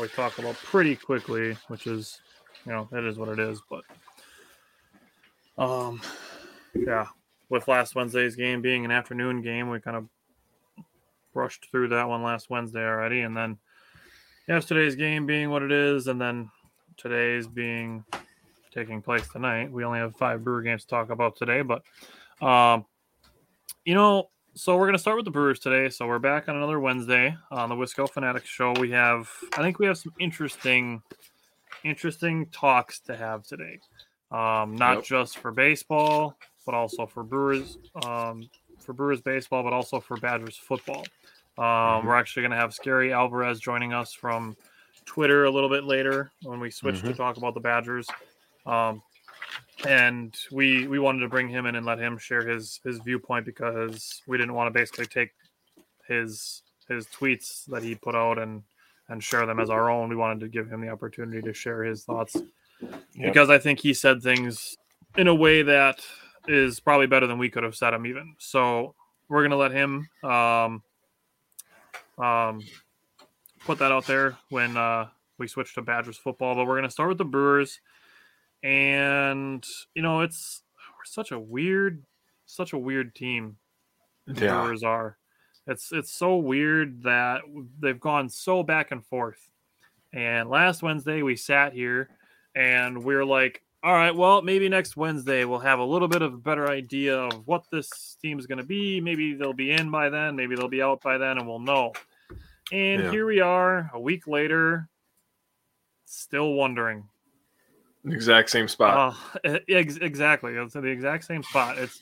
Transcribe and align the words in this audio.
We 0.00 0.08
talk 0.08 0.38
about 0.38 0.54
pretty 0.56 0.96
quickly, 0.96 1.56
which 1.68 1.86
is, 1.86 2.20
you 2.64 2.72
know, 2.72 2.88
it 2.92 3.04
is 3.04 3.18
what 3.18 3.28
it 3.28 3.38
is. 3.38 3.60
But, 3.68 3.84
um, 5.56 6.00
yeah, 6.74 7.06
with 7.48 7.68
last 7.68 7.94
Wednesday's 7.94 8.36
game 8.36 8.62
being 8.62 8.84
an 8.84 8.90
afternoon 8.90 9.42
game, 9.42 9.70
we 9.70 9.80
kind 9.80 9.96
of 9.96 10.08
rushed 11.34 11.68
through 11.70 11.88
that 11.88 12.08
one 12.08 12.22
last 12.22 12.50
Wednesday 12.50 12.84
already, 12.84 13.20
and 13.20 13.36
then 13.36 13.58
yesterday's 14.46 14.96
game 14.96 15.26
being 15.26 15.50
what 15.50 15.62
it 15.62 15.72
is, 15.72 16.06
and 16.06 16.20
then 16.20 16.50
today's 16.96 17.46
being 17.46 18.04
taking 18.72 19.02
place 19.02 19.26
tonight. 19.28 19.70
We 19.70 19.84
only 19.84 19.98
have 19.98 20.16
five 20.16 20.44
Brewer 20.44 20.62
games 20.62 20.82
to 20.82 20.88
talk 20.88 21.10
about 21.10 21.36
today, 21.36 21.62
but, 21.62 21.82
um, 22.40 22.84
you 23.84 23.94
know, 23.94 24.30
so 24.58 24.76
we're 24.76 24.86
gonna 24.86 24.98
start 24.98 25.14
with 25.16 25.24
the 25.24 25.30
Brewers 25.30 25.60
today. 25.60 25.88
So 25.88 26.04
we're 26.08 26.18
back 26.18 26.48
on 26.48 26.56
another 26.56 26.80
Wednesday 26.80 27.36
on 27.52 27.68
the 27.68 27.76
Wisco 27.76 28.10
Fanatics 28.10 28.48
show. 28.48 28.72
We 28.72 28.90
have, 28.90 29.30
I 29.56 29.62
think, 29.62 29.78
we 29.78 29.86
have 29.86 29.96
some 29.96 30.12
interesting, 30.18 31.00
interesting 31.84 32.46
talks 32.46 32.98
to 33.00 33.16
have 33.16 33.44
today. 33.44 33.78
Um, 34.32 34.74
not 34.74 34.96
Yep. 34.96 35.04
just 35.04 35.38
for 35.38 35.52
baseball, 35.52 36.36
but 36.66 36.74
also 36.74 37.06
for 37.06 37.22
Brewers, 37.22 37.78
um, 38.04 38.50
for 38.80 38.92
Brewers 38.94 39.20
baseball, 39.20 39.62
but 39.62 39.72
also 39.72 40.00
for 40.00 40.16
Badgers 40.16 40.56
football. 40.56 41.04
Um, 41.56 42.04
We're 42.06 42.16
actually 42.16 42.42
gonna 42.42 42.56
have 42.56 42.74
Scary 42.74 43.12
Alvarez 43.12 43.60
joining 43.60 43.92
us 43.92 44.12
from 44.12 44.56
Twitter 45.06 45.44
a 45.44 45.50
little 45.50 45.70
bit 45.70 45.84
later 45.84 46.32
when 46.42 46.58
we 46.58 46.70
switch 46.70 47.00
to 47.02 47.06
Mhm. 47.08 47.16
talk 47.16 47.36
about 47.36 47.54
the 47.54 47.60
Badgers. 47.60 48.08
Um, 48.66 49.02
and 49.86 50.36
we 50.50 50.86
we 50.88 50.98
wanted 50.98 51.20
to 51.20 51.28
bring 51.28 51.48
him 51.48 51.66
in 51.66 51.76
and 51.76 51.86
let 51.86 51.98
him 51.98 52.18
share 52.18 52.46
his 52.46 52.80
his 52.84 52.98
viewpoint 52.98 53.46
because 53.46 54.22
we 54.26 54.36
didn't 54.36 54.54
want 54.54 54.72
to 54.72 54.78
basically 54.78 55.06
take 55.06 55.30
his 56.06 56.62
his 56.88 57.06
tweets 57.06 57.64
that 57.66 57.82
he 57.82 57.94
put 57.94 58.14
out 58.14 58.38
and 58.38 58.62
and 59.08 59.22
share 59.22 59.46
them 59.46 59.60
as 59.60 59.70
our 59.70 59.90
own. 59.90 60.08
We 60.08 60.16
wanted 60.16 60.40
to 60.40 60.48
give 60.48 60.70
him 60.70 60.80
the 60.80 60.90
opportunity 60.90 61.40
to 61.42 61.54
share 61.54 61.82
his 61.82 62.04
thoughts 62.04 62.36
because 63.16 63.50
I 63.50 63.58
think 63.58 63.80
he 63.80 63.94
said 63.94 64.22
things 64.22 64.76
in 65.16 65.28
a 65.28 65.34
way 65.34 65.62
that 65.62 66.00
is 66.46 66.80
probably 66.80 67.06
better 67.06 67.26
than 67.26 67.38
we 67.38 67.48
could 67.48 67.62
have 67.62 67.76
said 67.76 67.92
them 67.92 68.06
even. 68.06 68.34
So 68.38 68.94
we're 69.28 69.42
gonna 69.42 69.56
let 69.56 69.72
him 69.72 70.08
um, 70.22 70.82
um, 72.18 72.62
put 73.64 73.78
that 73.78 73.92
out 73.92 74.06
there 74.06 74.36
when 74.50 74.76
uh, 74.76 75.08
we 75.38 75.46
switch 75.46 75.74
to 75.74 75.82
Badgers 75.82 76.16
football. 76.16 76.54
But 76.54 76.66
we're 76.66 76.76
gonna 76.76 76.90
start 76.90 77.08
with 77.08 77.18
the 77.18 77.24
Brewers, 77.24 77.80
and 78.62 79.64
you 79.94 80.02
know 80.02 80.20
it's 80.20 80.62
we're 80.98 81.04
such 81.04 81.30
a 81.32 81.38
weird, 81.38 82.04
such 82.46 82.72
a 82.72 82.78
weird 82.78 83.14
team. 83.14 83.56
the 84.26 84.44
Yeah. 84.44 84.60
Brewers 84.62 84.82
are. 84.82 85.16
It's 85.66 85.92
it's 85.92 86.12
so 86.12 86.36
weird 86.36 87.02
that 87.02 87.42
they've 87.80 88.00
gone 88.00 88.28
so 88.28 88.62
back 88.62 88.90
and 88.90 89.04
forth. 89.04 89.50
And 90.12 90.48
last 90.48 90.82
Wednesday 90.82 91.22
we 91.22 91.36
sat 91.36 91.72
here 91.74 92.08
and 92.54 93.04
we're 93.04 93.24
like, 93.26 93.62
all 93.82 93.92
right, 93.92 94.14
well, 94.16 94.40
maybe 94.42 94.68
next 94.68 94.96
Wednesday 94.96 95.44
we'll 95.44 95.58
have 95.60 95.78
a 95.78 95.84
little 95.84 96.08
bit 96.08 96.22
of 96.22 96.32
a 96.34 96.38
better 96.38 96.68
idea 96.68 97.16
of 97.18 97.46
what 97.46 97.64
this 97.70 98.16
team 98.20 98.38
is 98.38 98.46
going 98.46 98.58
to 98.58 98.64
be. 98.64 99.00
Maybe 99.00 99.34
they'll 99.34 99.52
be 99.52 99.70
in 99.70 99.90
by 99.90 100.08
then, 100.08 100.34
maybe 100.34 100.56
they'll 100.56 100.68
be 100.68 100.82
out 100.82 101.02
by 101.02 101.18
then, 101.18 101.36
and 101.38 101.46
we'll 101.46 101.58
know. 101.60 101.92
And 102.72 103.04
Yeah. 103.04 103.10
here 103.10 103.26
we 103.26 103.40
are, 103.40 103.90
a 103.94 104.00
week 104.00 104.26
later, 104.26 104.88
still 106.06 106.54
wondering. 106.54 107.08
Exact 108.04 108.50
same 108.50 108.68
spot. 108.68 109.16
Uh, 109.44 109.58
ex- 109.68 109.96
exactly. 109.96 110.54
It's 110.54 110.74
the 110.74 110.84
exact 110.84 111.24
same 111.24 111.42
spot. 111.42 111.78
It's 111.78 112.00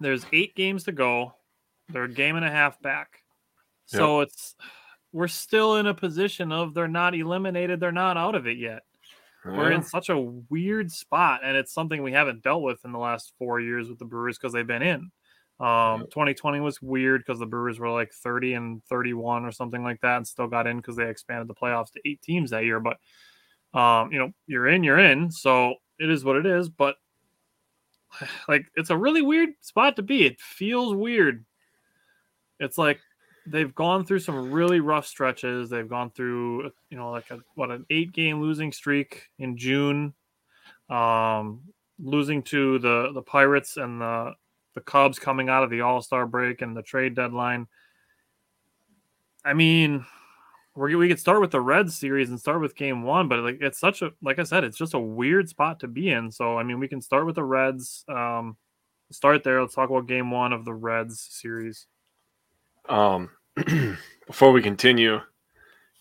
there's 0.00 0.26
eight 0.32 0.54
games 0.54 0.84
to 0.84 0.92
go. 0.92 1.34
They're 1.88 2.04
a 2.04 2.08
game 2.08 2.36
and 2.36 2.44
a 2.44 2.50
half 2.50 2.80
back. 2.82 3.22
So 3.86 4.20
it's 4.20 4.56
we're 5.12 5.28
still 5.28 5.76
in 5.76 5.86
a 5.86 5.94
position 5.94 6.50
of 6.50 6.74
they're 6.74 6.88
not 6.88 7.14
eliminated. 7.14 7.78
They're 7.78 7.92
not 7.92 8.16
out 8.16 8.34
of 8.34 8.46
it 8.46 8.58
yet. 8.58 8.82
We're 9.44 9.72
in 9.72 9.82
such 9.82 10.08
a 10.08 10.18
weird 10.18 10.90
spot, 10.90 11.42
and 11.44 11.54
it's 11.54 11.72
something 11.72 12.02
we 12.02 12.12
haven't 12.12 12.42
dealt 12.42 12.62
with 12.62 12.82
in 12.84 12.92
the 12.92 12.98
last 12.98 13.34
four 13.38 13.60
years 13.60 13.88
with 13.90 13.98
the 13.98 14.06
Brewers 14.06 14.38
because 14.38 14.54
they've 14.54 14.66
been 14.66 14.82
in. 14.82 15.10
Um, 15.60 16.00
2020 16.10 16.60
was 16.60 16.80
weird 16.80 17.20
because 17.20 17.38
the 17.38 17.46
Brewers 17.46 17.78
were 17.78 17.90
like 17.90 18.12
30 18.12 18.54
and 18.54 18.84
31 18.86 19.44
or 19.44 19.52
something 19.52 19.84
like 19.84 20.00
that, 20.00 20.16
and 20.16 20.26
still 20.26 20.46
got 20.48 20.66
in 20.66 20.78
because 20.78 20.96
they 20.96 21.08
expanded 21.08 21.46
the 21.46 21.54
playoffs 21.54 21.92
to 21.92 22.00
eight 22.06 22.22
teams 22.22 22.50
that 22.50 22.64
year. 22.64 22.80
But 22.80 22.96
um, 23.74 24.12
you 24.12 24.18
know, 24.18 24.32
you're 24.46 24.68
in, 24.68 24.84
you're 24.84 24.98
in, 24.98 25.30
so 25.30 25.74
it 25.98 26.08
is 26.08 26.24
what 26.24 26.36
it 26.36 26.46
is. 26.46 26.68
But 26.68 26.96
like, 28.48 28.66
it's 28.76 28.90
a 28.90 28.96
really 28.96 29.22
weird 29.22 29.50
spot 29.60 29.96
to 29.96 30.02
be. 30.02 30.24
It 30.24 30.40
feels 30.40 30.94
weird. 30.94 31.44
It's 32.60 32.78
like 32.78 33.00
they've 33.46 33.74
gone 33.74 34.04
through 34.04 34.20
some 34.20 34.52
really 34.52 34.80
rough 34.80 35.06
stretches. 35.06 35.68
They've 35.68 35.88
gone 35.88 36.10
through, 36.10 36.70
you 36.88 36.96
know, 36.96 37.10
like 37.10 37.30
a 37.30 37.40
what 37.56 37.70
an 37.70 37.84
eight 37.90 38.12
game 38.12 38.40
losing 38.40 38.72
streak 38.72 39.28
in 39.38 39.56
June, 39.56 40.14
um, 40.88 41.60
losing 41.98 42.42
to 42.44 42.78
the 42.78 43.10
the 43.12 43.22
Pirates 43.22 43.76
and 43.76 44.00
the 44.00 44.34
the 44.74 44.80
Cubs 44.80 45.18
coming 45.18 45.48
out 45.48 45.62
of 45.62 45.70
the 45.70 45.80
All 45.82 46.00
Star 46.00 46.26
break 46.26 46.62
and 46.62 46.76
the 46.76 46.82
trade 46.82 47.14
deadline. 47.14 47.66
I 49.44 49.52
mean, 49.52 50.06
we 50.76 50.94
we 50.96 51.08
could 51.08 51.20
start 51.20 51.40
with 51.40 51.52
the 51.52 51.60
Reds 51.60 51.96
series 51.96 52.30
and 52.30 52.38
start 52.38 52.60
with 52.60 52.74
Game 52.74 53.02
One, 53.02 53.28
but 53.28 53.40
like 53.40 53.58
it's 53.60 53.78
such 53.78 54.02
a 54.02 54.10
like 54.22 54.38
I 54.38 54.42
said, 54.42 54.64
it's 54.64 54.76
just 54.76 54.94
a 54.94 54.98
weird 54.98 55.48
spot 55.48 55.80
to 55.80 55.88
be 55.88 56.10
in. 56.10 56.30
So 56.30 56.58
I 56.58 56.62
mean, 56.62 56.80
we 56.80 56.88
can 56.88 57.00
start 57.00 57.26
with 57.26 57.36
the 57.36 57.44
Reds. 57.44 58.04
Um, 58.08 58.56
start 59.12 59.44
there. 59.44 59.60
Let's 59.60 59.74
talk 59.74 59.90
about 59.90 60.08
Game 60.08 60.30
One 60.30 60.52
of 60.52 60.64
the 60.64 60.74
Reds 60.74 61.26
series. 61.30 61.86
Um, 62.88 63.30
before 64.26 64.52
we 64.52 64.62
continue, 64.62 65.20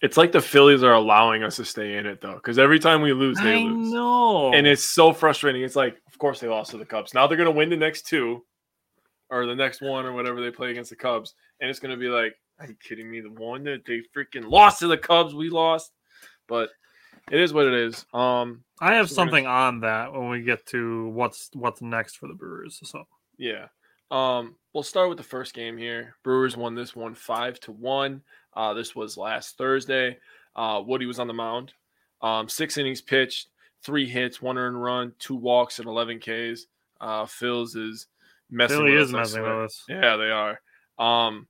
it's 0.02 0.18
like 0.18 0.32
the 0.32 0.42
Phillies 0.42 0.84
are 0.84 0.94
allowing 0.94 1.44
us 1.44 1.58
to 1.58 1.66
stay 1.66 1.98
in 1.98 2.06
it 2.08 2.20
though, 2.20 2.36
because 2.36 2.58
every 2.58 2.80
time 2.80 3.02
we 3.02 3.14
lose, 3.14 3.38
they 3.38 3.62
I 3.62 3.64
lose, 3.64 3.92
know, 3.92 4.54
and 4.54 4.66
it's 4.66 4.90
so 4.90 5.14
frustrating. 5.14 5.62
It's 5.62 5.76
like, 5.76 6.02
of 6.08 6.18
course 6.18 6.40
they 6.40 6.48
lost 6.48 6.72
to 6.72 6.78
the 6.78 6.86
Cubs. 6.86 7.14
Now 7.14 7.28
they're 7.28 7.38
gonna 7.38 7.52
win 7.52 7.70
the 7.70 7.78
next 7.78 8.08
two, 8.08 8.44
or 9.30 9.46
the 9.46 9.56
next 9.56 9.82
one, 9.82 10.06
or 10.06 10.14
whatever 10.14 10.42
they 10.42 10.52
play 10.52 10.72
against 10.72 10.90
the 10.90 10.96
Cubs, 10.96 11.36
and 11.62 11.70
it's 11.70 11.80
gonna 11.80 11.96
be 11.96 12.10
like, 12.10 12.36
are 12.64 12.68
you 12.70 12.76
kidding 12.82 13.10
me? 13.10 13.22
The 13.22 13.30
one 13.32 13.64
that 13.66 13.86
they 13.86 14.02
freaking 14.16 14.50
lost 14.50 14.80
to 14.80 14.88
the 14.88 14.98
Cubs, 14.98 15.34
we 15.36 15.50
lost, 15.50 15.92
but 16.48 16.70
it 17.32 17.40
is 17.40 17.54
what 17.54 17.68
it 17.68 17.74
is. 17.74 18.06
Um, 18.14 18.64
I 18.80 18.96
have 18.96 19.10
So 19.10 19.14
we're 19.14 19.26
gonna- 19.26 19.32
something 19.32 19.48
on 19.48 19.80
that 19.82 20.14
when 20.14 20.30
we 20.30 20.42
get 20.42 20.66
to 20.68 21.08
what's 21.10 21.50
what's 21.54 21.82
next 21.82 22.16
for 22.18 22.28
the 22.28 22.34
Brewers. 22.34 22.80
So 22.84 23.06
Yeah. 23.38 23.68
Um, 24.12 24.56
we'll 24.74 24.84
start 24.84 25.10
with 25.10 25.18
the 25.18 25.24
first 25.24 25.54
game 25.54 25.78
here. 25.78 26.16
Brewers 26.24 26.56
won 26.56 26.76
this 26.76 26.96
one 26.96 27.16
five 27.16 27.60
to 27.62 27.72
one. 27.72 28.24
Uh, 28.54 28.74
this 28.74 28.96
was 28.96 29.18
last 29.18 29.58
Thursday. 29.58 30.20
Uh, 30.56 30.84
Woody 30.86 31.06
was 31.08 31.18
on 31.20 31.28
the 31.28 31.34
mound. 31.34 31.74
Um, 32.22 32.48
six 32.48 32.78
innings 32.78 33.02
pitched, 33.02 33.50
three 33.84 34.08
hits, 34.08 34.42
one 34.42 34.58
earned 34.58 34.82
run, 34.82 35.14
two 35.18 35.36
walks, 35.36 35.80
and 35.80 35.88
11 35.88 36.20
Ks. 36.20 36.68
Uh, 37.02 37.26
Phil's 37.26 37.76
is 37.76 38.08
messing 38.52 38.78
Philly 38.78 38.92
with 38.92 39.02
is 39.02 39.08
us, 39.10 39.14
messing 39.14 39.42
with 39.42 39.52
us. 39.52 39.84
Yeah, 39.90 40.16
they 40.18 40.30
are. 40.30 40.62
Um, 41.00 41.48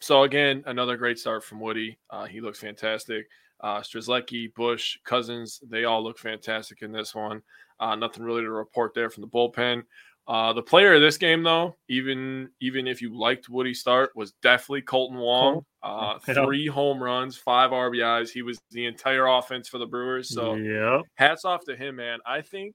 so 0.00 0.22
again, 0.22 0.62
another 0.66 0.96
great 0.96 1.18
start 1.18 1.44
from 1.44 1.60
Woody. 1.60 1.98
Uh, 2.10 2.26
he 2.26 2.40
looks 2.40 2.60
fantastic. 2.60 3.26
Uh, 3.60 3.80
Strzelecki, 3.80 4.52
Bush, 4.54 4.98
Cousins, 5.04 5.60
they 5.68 5.84
all 5.84 6.02
look 6.04 6.18
fantastic 6.18 6.82
in 6.82 6.92
this 6.92 7.14
one. 7.14 7.42
Uh, 7.80 7.94
nothing 7.94 8.22
really 8.22 8.42
to 8.42 8.50
report 8.50 8.92
there 8.94 9.10
from 9.10 9.22
the 9.22 9.28
bullpen. 9.28 9.82
Uh, 10.28 10.52
the 10.52 10.62
player 10.62 10.94
of 10.94 11.00
this 11.00 11.18
game, 11.18 11.44
though, 11.44 11.76
even 11.88 12.50
even 12.60 12.88
if 12.88 13.00
you 13.00 13.16
liked 13.16 13.48
Woody 13.48 13.72
start, 13.72 14.10
was 14.16 14.32
definitely 14.42 14.82
Kolten 14.82 15.18
Wong. 15.18 15.64
Uh, 15.84 16.18
Three 16.24 16.66
home 16.66 17.00
runs, 17.00 17.36
five 17.36 17.70
RBIs. 17.70 18.30
He 18.30 18.42
was 18.42 18.58
the 18.72 18.86
entire 18.86 19.26
offense 19.26 19.68
for 19.68 19.78
the 19.78 19.86
Brewers. 19.86 20.34
So 20.34 20.56
yep. 20.56 21.02
hats 21.14 21.44
off 21.44 21.64
to 21.66 21.76
him, 21.76 21.96
man. 21.96 22.18
I 22.26 22.40
think, 22.40 22.74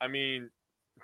I 0.00 0.08
mean, 0.08 0.48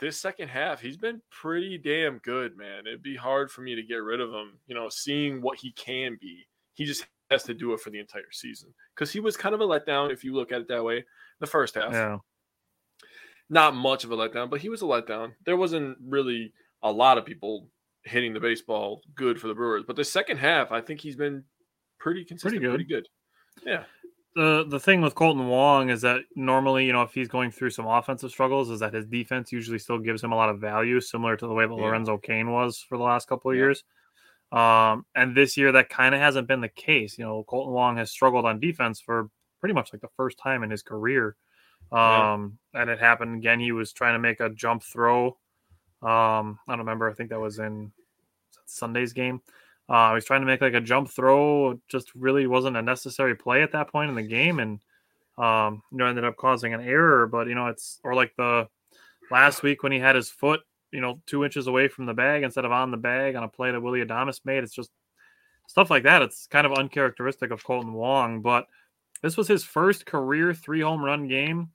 this 0.03 0.21
second 0.21 0.49
half, 0.49 0.81
he's 0.81 0.97
been 0.99 1.23
pretty 1.31 1.79
damn 1.79 2.19
good, 2.19 2.57
man. 2.59 2.87
It'd 2.87 3.03
be 3.03 3.17
hard 3.17 3.51
for 3.51 3.63
me 3.63 3.75
to 3.77 3.83
get 3.83 4.03
rid 4.03 4.21
of 4.21 4.31
him. 4.31 4.59
You 4.67 4.75
know, 4.75 4.89
seeing 4.91 5.41
what 5.41 5.59
he 5.59 5.73
can 5.73 6.19
be, 6.21 6.47
he 6.75 6.85
just 6.85 7.07
has 7.31 7.45
to 7.45 7.55
do 7.55 7.73
it 7.73 7.81
for 7.81 7.89
the 7.91 7.99
entire 8.01 8.31
season 8.33 8.75
because 8.95 9.11
he 9.13 9.21
was 9.21 9.37
kind 9.37 9.55
of 9.55 9.61
a 9.63 9.65
letdown 9.67 10.13
if 10.13 10.25
you 10.25 10.35
look 10.35 10.53
at 10.53 10.61
it 10.61 10.69
that 10.69 10.85
way. 10.85 11.05
The 11.41 11.47
first 11.47 11.75
half, 11.77 11.93
Yeah. 11.93 12.19
not 13.49 13.75
much 13.75 14.05
of 14.05 14.11
a 14.13 14.17
letdown, 14.17 14.51
but 14.51 14.61
he 14.61 14.69
was 14.69 14.83
a 14.83 14.87
letdown. 14.87 15.33
There 15.47 15.57
wasn't 15.57 15.97
really 16.07 16.53
a 16.83 16.91
lot 16.93 17.17
of 17.19 17.25
people 17.25 17.69
hitting 18.05 18.33
the 18.35 18.41
baseball 18.41 19.03
good 19.15 19.41
for 19.41 19.49
the 19.49 19.55
Brewers, 19.55 19.85
but 19.87 19.97
the 19.97 20.05
second 20.05 20.39
half, 20.39 20.73
I 20.73 20.81
think 20.81 21.01
he's 21.01 21.17
been 21.17 21.45
pretty 21.99 22.25
consistent, 22.25 22.61
good. 22.63 22.71
pretty 22.71 22.85
good. 22.85 23.07
Yeah, 23.65 23.85
the 24.35 24.65
the 24.69 24.81
thing 24.81 25.01
with 25.01 25.15
Kolten 25.15 25.49
Wong 25.49 25.91
is 25.91 26.01
that 26.03 26.23
normally, 26.35 26.87
you 26.87 26.93
know, 26.93 27.03
if 27.03 27.13
he's 27.13 27.29
going 27.29 27.51
through 27.51 27.71
some 27.71 27.87
offensive 27.87 28.31
struggles, 28.31 28.71
is 28.71 28.81
that 28.81 28.95
his 28.95 29.07
defense 29.07 29.53
usually 29.53 29.79
still 29.79 29.99
gives 29.99 30.23
him 30.23 30.33
a 30.33 30.37
lot 30.37 30.49
of 30.49 30.61
value, 30.61 31.01
similar 31.01 31.37
to 31.37 31.47
the 31.47 31.53
way 31.53 31.67
that 31.67 31.75
Yeah. 31.75 31.83
Lorenzo 31.85 32.19
Cain 32.19 32.51
was 32.51 32.79
for 32.81 32.97
the 32.97 33.05
last 33.05 33.29
couple 33.29 33.51
of 33.51 33.57
Yeah. 33.57 33.63
years. 33.65 33.85
Um, 34.53 35.07
and 35.15 35.35
this 35.35 35.57
year 35.57 35.73
that 35.73 35.89
kind 35.89 36.15
of 36.15 36.21
hasn't 36.21 36.47
been 36.49 36.61
the 36.61 36.69
case. 36.69 37.19
You 37.19 37.25
know, 37.25 37.45
Kolten 37.45 37.73
Wong 37.73 37.97
has 37.97 38.11
struggled 38.11 38.45
on 38.45 38.61
defense 38.61 39.01
for 39.01 39.31
pretty 39.61 39.75
much 39.75 39.93
like 39.93 40.03
the 40.03 40.09
first 40.17 40.39
time 40.39 40.63
in 40.63 40.71
his 40.71 40.83
career. 40.83 41.37
Yeah. 41.93 42.33
Um, 42.35 42.59
and 42.75 42.91
it 42.91 42.99
happened 42.99 43.37
again. 43.37 43.61
He 43.61 43.73
was 43.73 43.93
trying 43.93 44.15
to 44.15 44.19
make 44.19 44.41
a 44.41 44.51
jump 44.51 44.83
throw. 44.83 45.39
Um, 46.03 46.59
I 46.67 46.71
don't 46.73 46.81
remember. 46.81 47.09
I 47.09 47.15
think 47.15 47.31
that 47.31 47.41
was 47.41 47.59
in 47.59 47.93
Sunday's 48.67 49.13
game. 49.13 49.41
Uh, 49.89 50.11
he 50.11 50.15
was 50.15 50.25
trying 50.25 50.41
to 50.41 50.47
make 50.47 50.61
like 50.61 50.75
a 50.75 50.81
jump 50.81 51.11
throw, 51.11 51.79
just 51.89 52.15
really 52.15 52.47
wasn't 52.47 52.77
a 52.77 52.83
necessary 52.83 53.35
play 53.35 53.63
at 53.63 53.73
that 53.73 53.91
point 53.91 54.09
in 54.09 54.15
the 54.17 54.23
game, 54.23 54.59
and 54.61 54.81
um, 55.39 55.83
you 55.91 55.99
know 55.99 56.07
ended 56.07 56.25
up 56.25 56.37
causing 56.37 56.75
an 56.75 56.81
error. 56.81 57.27
But 57.27 57.49
you 57.49 57.55
know 57.55 57.67
it's 57.67 58.01
or 58.05 58.15
like 58.15 58.33
the 58.37 58.69
last 59.31 59.63
week 59.63 59.83
when 59.83 59.93
he 59.93 59.99
had 59.99 60.17
his 60.17 60.31
foot, 60.31 60.61
you 60.93 61.01
know, 61.01 61.21
two 61.27 61.45
inches 61.45 61.67
away 61.67 61.89
from 61.89 62.07
the 62.07 62.15
bag 62.15 62.43
instead 62.43 62.65
of 62.65 62.73
on 62.73 62.91
the 62.91 62.97
bag 62.97 63.35
on 63.35 63.43
a 63.43 63.49
play 63.49 63.71
that 63.71 63.81
Willy 63.81 64.05
Adames 64.05 64.41
made. 64.45 64.63
It's 64.63 64.75
just 64.75 64.91
stuff 65.67 65.91
like 65.91 66.05
that. 66.05 66.23
It's 66.23 66.47
kind 66.47 66.67
of 66.67 66.75
uncharacteristic 66.75 67.51
of 67.51 67.65
Kolten 67.65 67.93
Wong, 67.93 68.43
but 68.43 68.67
this 69.23 69.37
was 69.37 69.49
his 69.49 69.65
first 69.65 70.05
career 70.05 70.53
three 70.53 70.81
home 70.81 71.03
run 71.03 71.29
game, 71.29 71.71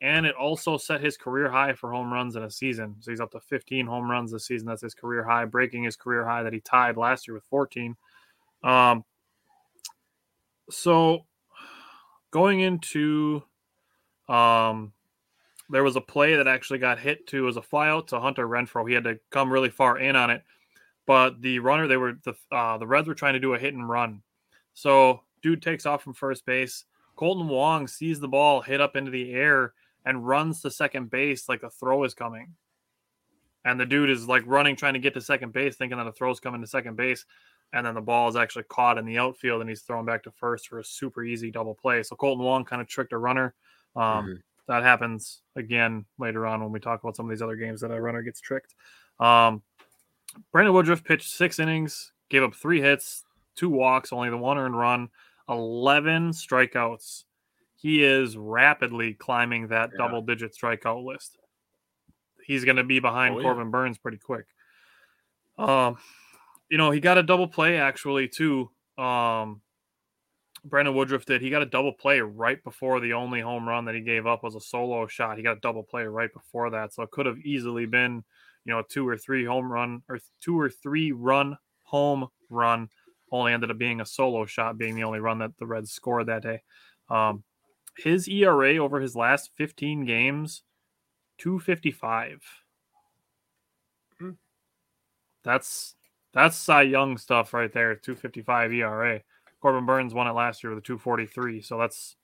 and 0.00 0.26
it 0.26 0.34
also 0.34 0.76
set 0.76 1.00
his 1.00 1.16
career 1.16 1.50
high 1.50 1.72
for 1.72 1.92
home 1.92 2.12
runs 2.12 2.36
in 2.36 2.42
a 2.42 2.50
season. 2.50 2.96
So 3.00 3.10
he's 3.10 3.20
up 3.20 3.32
to 3.32 3.40
15 3.40 3.86
home 3.86 4.10
runs 4.10 4.30
this 4.30 4.46
season. 4.46 4.68
That's 4.68 4.82
his 4.82 4.94
career 4.94 5.24
high, 5.24 5.44
breaking 5.44 5.82
his 5.82 5.96
career 5.96 6.24
high 6.24 6.42
that 6.44 6.52
he 6.52 6.60
tied 6.60 6.96
last 6.96 7.26
year 7.26 7.34
with 7.34 7.44
14. 7.44 7.96
Um, 8.62 9.04
so 10.70 11.24
going 12.30 12.60
into 12.60 13.42
um 14.28 14.92
there 15.70 15.84
was 15.84 15.96
a 15.96 16.00
play 16.00 16.36
that 16.36 16.48
actually 16.48 16.78
got 16.78 16.98
hit 16.98 17.26
to 17.26 17.48
as 17.48 17.56
a 17.56 17.62
flyout 17.62 18.06
to 18.08 18.20
Hunter 18.20 18.46
Renfroe. 18.46 18.88
He 18.88 18.94
had 18.94 19.04
to 19.04 19.18
come 19.30 19.52
really 19.52 19.70
far 19.70 19.98
in 19.98 20.16
on 20.16 20.30
it, 20.30 20.42
but 21.06 21.42
the 21.42 21.58
runner 21.58 21.86
they 21.86 21.96
were 21.96 22.14
the 22.24 22.34
uh, 22.50 22.78
the 22.78 22.86
Reds 22.86 23.08
were 23.08 23.14
trying 23.14 23.34
to 23.34 23.40
do 23.40 23.54
a 23.54 23.58
hit 23.58 23.74
and 23.74 23.88
run. 23.88 24.22
So 24.74 25.22
dude 25.42 25.62
takes 25.62 25.86
off 25.86 26.02
from 26.02 26.14
first 26.14 26.46
base. 26.46 26.84
Kolten 27.16 27.48
Wong 27.48 27.86
sees 27.86 28.20
the 28.20 28.28
ball 28.28 28.62
hit 28.62 28.80
up 28.80 28.96
into 28.96 29.10
the 29.10 29.32
air 29.32 29.72
and 30.08 30.26
runs 30.26 30.62
to 30.62 30.70
second 30.70 31.10
base 31.10 31.48
like 31.50 31.62
a 31.62 31.68
throw 31.70 32.02
is 32.04 32.14
coming. 32.14 32.54
And 33.66 33.78
the 33.78 33.84
dude 33.84 34.08
is 34.08 34.26
like 34.26 34.42
running, 34.46 34.74
trying 34.74 34.94
to 34.94 34.98
get 35.00 35.12
to 35.14 35.20
second 35.20 35.52
base, 35.52 35.76
thinking 35.76 35.98
that 35.98 36.06
a 36.06 36.12
throw's 36.12 36.40
coming 36.40 36.62
to 36.62 36.66
second 36.66 36.96
base. 36.96 37.26
And 37.74 37.84
then 37.84 37.94
the 37.94 38.00
ball 38.00 38.28
is 38.30 38.36
actually 38.36 38.64
caught 38.64 38.96
in 38.96 39.04
the 39.04 39.18
outfield 39.18 39.60
and 39.60 39.68
he's 39.68 39.82
thrown 39.82 40.06
back 40.06 40.22
to 40.22 40.30
first 40.30 40.68
for 40.68 40.78
a 40.78 40.84
super 40.84 41.22
easy 41.22 41.50
double 41.50 41.74
play. 41.74 42.02
So 42.02 42.16
Kolten 42.16 42.38
Wong 42.38 42.64
kind 42.64 42.80
of 42.80 42.88
tricked 42.88 43.12
a 43.12 43.18
runner. 43.18 43.54
Um, 43.94 44.02
Mhm. 44.26 44.42
That 44.68 44.82
happens 44.82 45.42
again 45.56 46.06
later 46.18 46.46
on 46.46 46.62
when 46.62 46.72
we 46.72 46.80
talk 46.80 47.02
about 47.02 47.16
some 47.16 47.26
of 47.26 47.30
these 47.30 47.42
other 47.42 47.56
games 47.56 47.80
that 47.82 47.90
a 47.90 48.00
runner 48.00 48.22
gets 48.22 48.40
tricked. 48.40 48.74
Um, 49.20 49.62
Brandon 50.52 50.72
Woodruff 50.74 51.04
pitched 51.04 51.30
six 51.30 51.58
innings, 51.58 52.12
gave 52.30 52.42
up 52.42 52.54
three 52.54 52.80
hits, 52.80 53.24
two 53.54 53.70
walks, 53.70 54.12
only 54.12 54.30
the 54.30 54.36
one 54.38 54.56
earned 54.58 54.76
run, 54.78 55.10
11 55.48 56.30
strikeouts. 56.32 57.24
He 57.80 58.02
is 58.02 58.36
rapidly 58.36 59.14
climbing 59.14 59.68
that 59.68 59.90
Yeah. 59.92 59.98
double 59.98 60.22
digit 60.22 60.52
strikeout 60.52 61.04
list. 61.04 61.38
He's 62.44 62.64
going 62.64 62.76
to 62.76 62.84
be 62.84 62.98
behind 62.98 63.36
Oh, 63.36 63.38
yeah. 63.38 63.42
Corbin 63.44 63.70
Burnes 63.70 63.98
pretty 63.98 64.18
quick. 64.18 64.46
Um, 65.56 65.96
you 66.68 66.76
know, 66.76 66.90
he 66.90 67.00
got 67.00 67.18
a 67.18 67.22
double 67.22 67.46
play 67.48 67.78
actually 67.78 68.28
too. 68.28 68.70
Um, 68.96 69.62
Brandon 70.64 70.94
Woodruff 70.94 71.24
did. 71.24 71.40
He 71.40 71.50
got 71.50 71.62
a 71.62 71.66
double 71.66 71.92
play 71.92 72.20
right 72.20 72.62
before 72.64 72.98
the 73.00 73.12
only 73.12 73.40
home 73.40 73.66
run 73.68 73.84
that 73.84 73.94
he 73.94 74.00
gave 74.00 74.26
up 74.26 74.42
was 74.42 74.56
a 74.56 74.60
solo 74.60 75.06
shot. 75.06 75.36
He 75.36 75.42
got 75.44 75.56
a 75.56 75.60
double 75.60 75.84
play 75.84 76.04
right 76.04 76.32
before 76.32 76.70
that, 76.70 76.92
so 76.92 77.02
it 77.04 77.10
could 77.12 77.26
have 77.26 77.38
easily 77.38 77.86
been, 77.86 78.24
you 78.64 78.74
know, 78.74 78.82
two 78.82 79.06
or 79.06 79.16
three 79.16 79.44
home 79.44 79.70
run 79.70 80.02
or 80.08 80.18
two 80.40 80.58
or 80.58 80.68
three 80.68 81.12
run 81.12 81.56
home 81.84 82.26
run. 82.50 82.88
Only 83.30 83.52
ended 83.52 83.70
up 83.70 83.78
being 83.78 84.00
a 84.00 84.06
solo 84.06 84.46
shot, 84.46 84.78
being 84.78 84.96
the 84.96 85.04
only 85.04 85.20
run 85.20 85.38
that 85.38 85.56
the 85.58 85.66
Reds 85.66 85.92
scored 85.92 86.26
that 86.26 86.42
day. 86.42 86.62
Um, 87.08 87.44
his 87.98 88.28
ERA 88.28 88.76
over 88.76 89.00
his 89.00 89.16
last 89.16 89.50
15 89.56 90.04
games, 90.04 90.62
255. 91.38 92.42
Hmm. 94.18 94.30
That's 95.42 95.94
that's 96.32 96.56
Cy 96.56 96.82
Young 96.82 97.16
stuff 97.18 97.52
right 97.52 97.72
there. 97.72 97.94
255 97.94 98.72
ERA. 98.72 99.20
Corbin 99.60 99.86
Burnes 99.86 100.14
won 100.14 100.28
it 100.28 100.32
last 100.32 100.62
year 100.62 100.70
with 100.70 100.78
a 100.78 100.86
243, 100.86 101.60
so 101.62 101.78
that's 101.78 102.16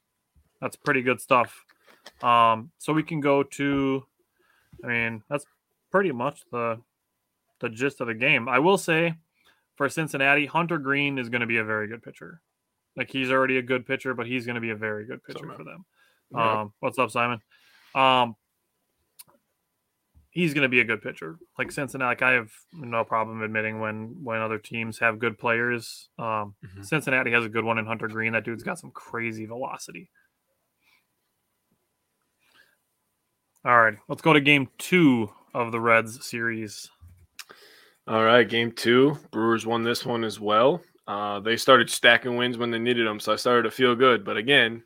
that's 0.60 0.76
pretty 0.76 1.02
good 1.02 1.20
stuff. 1.20 1.64
Um, 2.22 2.70
so 2.78 2.92
we 2.92 3.02
can 3.02 3.20
go 3.20 3.42
to, 3.42 4.04
I 4.84 4.86
mean, 4.86 5.22
that's 5.28 5.46
pretty 5.90 6.12
much 6.12 6.42
the 6.52 6.80
the 7.60 7.68
gist 7.68 8.00
of 8.00 8.06
the 8.06 8.14
game. 8.14 8.48
I 8.48 8.58
will 8.58 8.78
say, 8.78 9.14
for 9.74 9.88
Cincinnati, 9.88 10.46
Hunter 10.46 10.78
Greene 10.78 11.18
is 11.18 11.28
going 11.28 11.40
to 11.40 11.46
be 11.46 11.58
a 11.58 11.64
very 11.64 11.88
good 11.88 12.02
pitcher. 12.02 12.40
Like 12.96 13.10
he's 13.10 13.30
already 13.30 13.58
a 13.58 13.62
good 13.62 13.86
pitcher, 13.86 14.14
but 14.14 14.26
he's 14.26 14.46
going 14.46 14.54
to 14.54 14.60
be 14.60 14.70
a 14.70 14.76
very 14.76 15.04
good 15.06 15.22
pitcher 15.24 15.46
man. 15.46 15.56
for 15.56 15.64
them. 15.64 15.84
Yeah. 16.32 16.60
Um, 16.62 16.72
what's 16.80 16.98
up, 16.98 17.10
Simon? 17.10 17.40
Um, 17.94 18.36
he's 20.30 20.54
going 20.54 20.62
to 20.62 20.68
be 20.68 20.80
a 20.80 20.84
good 20.84 21.02
pitcher. 21.02 21.38
Like 21.58 21.70
Cincinnati, 21.72 22.08
like 22.08 22.22
I 22.22 22.32
have 22.32 22.50
no 22.72 23.04
problem 23.04 23.42
admitting 23.42 23.80
when 23.80 24.16
when 24.22 24.40
other 24.40 24.58
teams 24.58 24.98
have 25.00 25.18
good 25.18 25.38
players. 25.38 26.08
Um, 26.18 26.54
Mhm. 26.64 26.84
Cincinnati 26.84 27.30
has 27.32 27.44
a 27.44 27.48
good 27.48 27.64
one 27.64 27.78
in 27.78 27.86
Hunter 27.86 28.08
Greene. 28.08 28.32
That 28.32 28.44
dude's 28.44 28.62
got 28.62 28.78
some 28.78 28.90
crazy 28.90 29.46
velocity. 29.46 30.10
All 33.64 33.80
right, 33.80 33.96
let's 34.08 34.20
go 34.22 34.32
to 34.34 34.40
game 34.40 34.68
two 34.78 35.30
of 35.54 35.72
the 35.72 35.80
Reds 35.80 36.24
series. 36.26 36.90
All 38.06 38.22
right, 38.22 38.46
game 38.46 38.72
two. 38.72 39.16
Brewers 39.30 39.64
won 39.64 39.82
this 39.84 40.04
one 40.04 40.22
as 40.24 40.38
well. 40.38 40.82
Uh, 41.06 41.40
they 41.40 41.56
started 41.56 41.90
stacking 41.90 42.36
wins 42.36 42.56
when 42.56 42.70
they 42.70 42.78
needed 42.78 43.06
them, 43.06 43.20
so 43.20 43.32
I 43.32 43.36
started 43.36 43.64
to 43.64 43.70
feel 43.70 43.94
good. 43.94 44.24
But 44.24 44.36
again, 44.36 44.82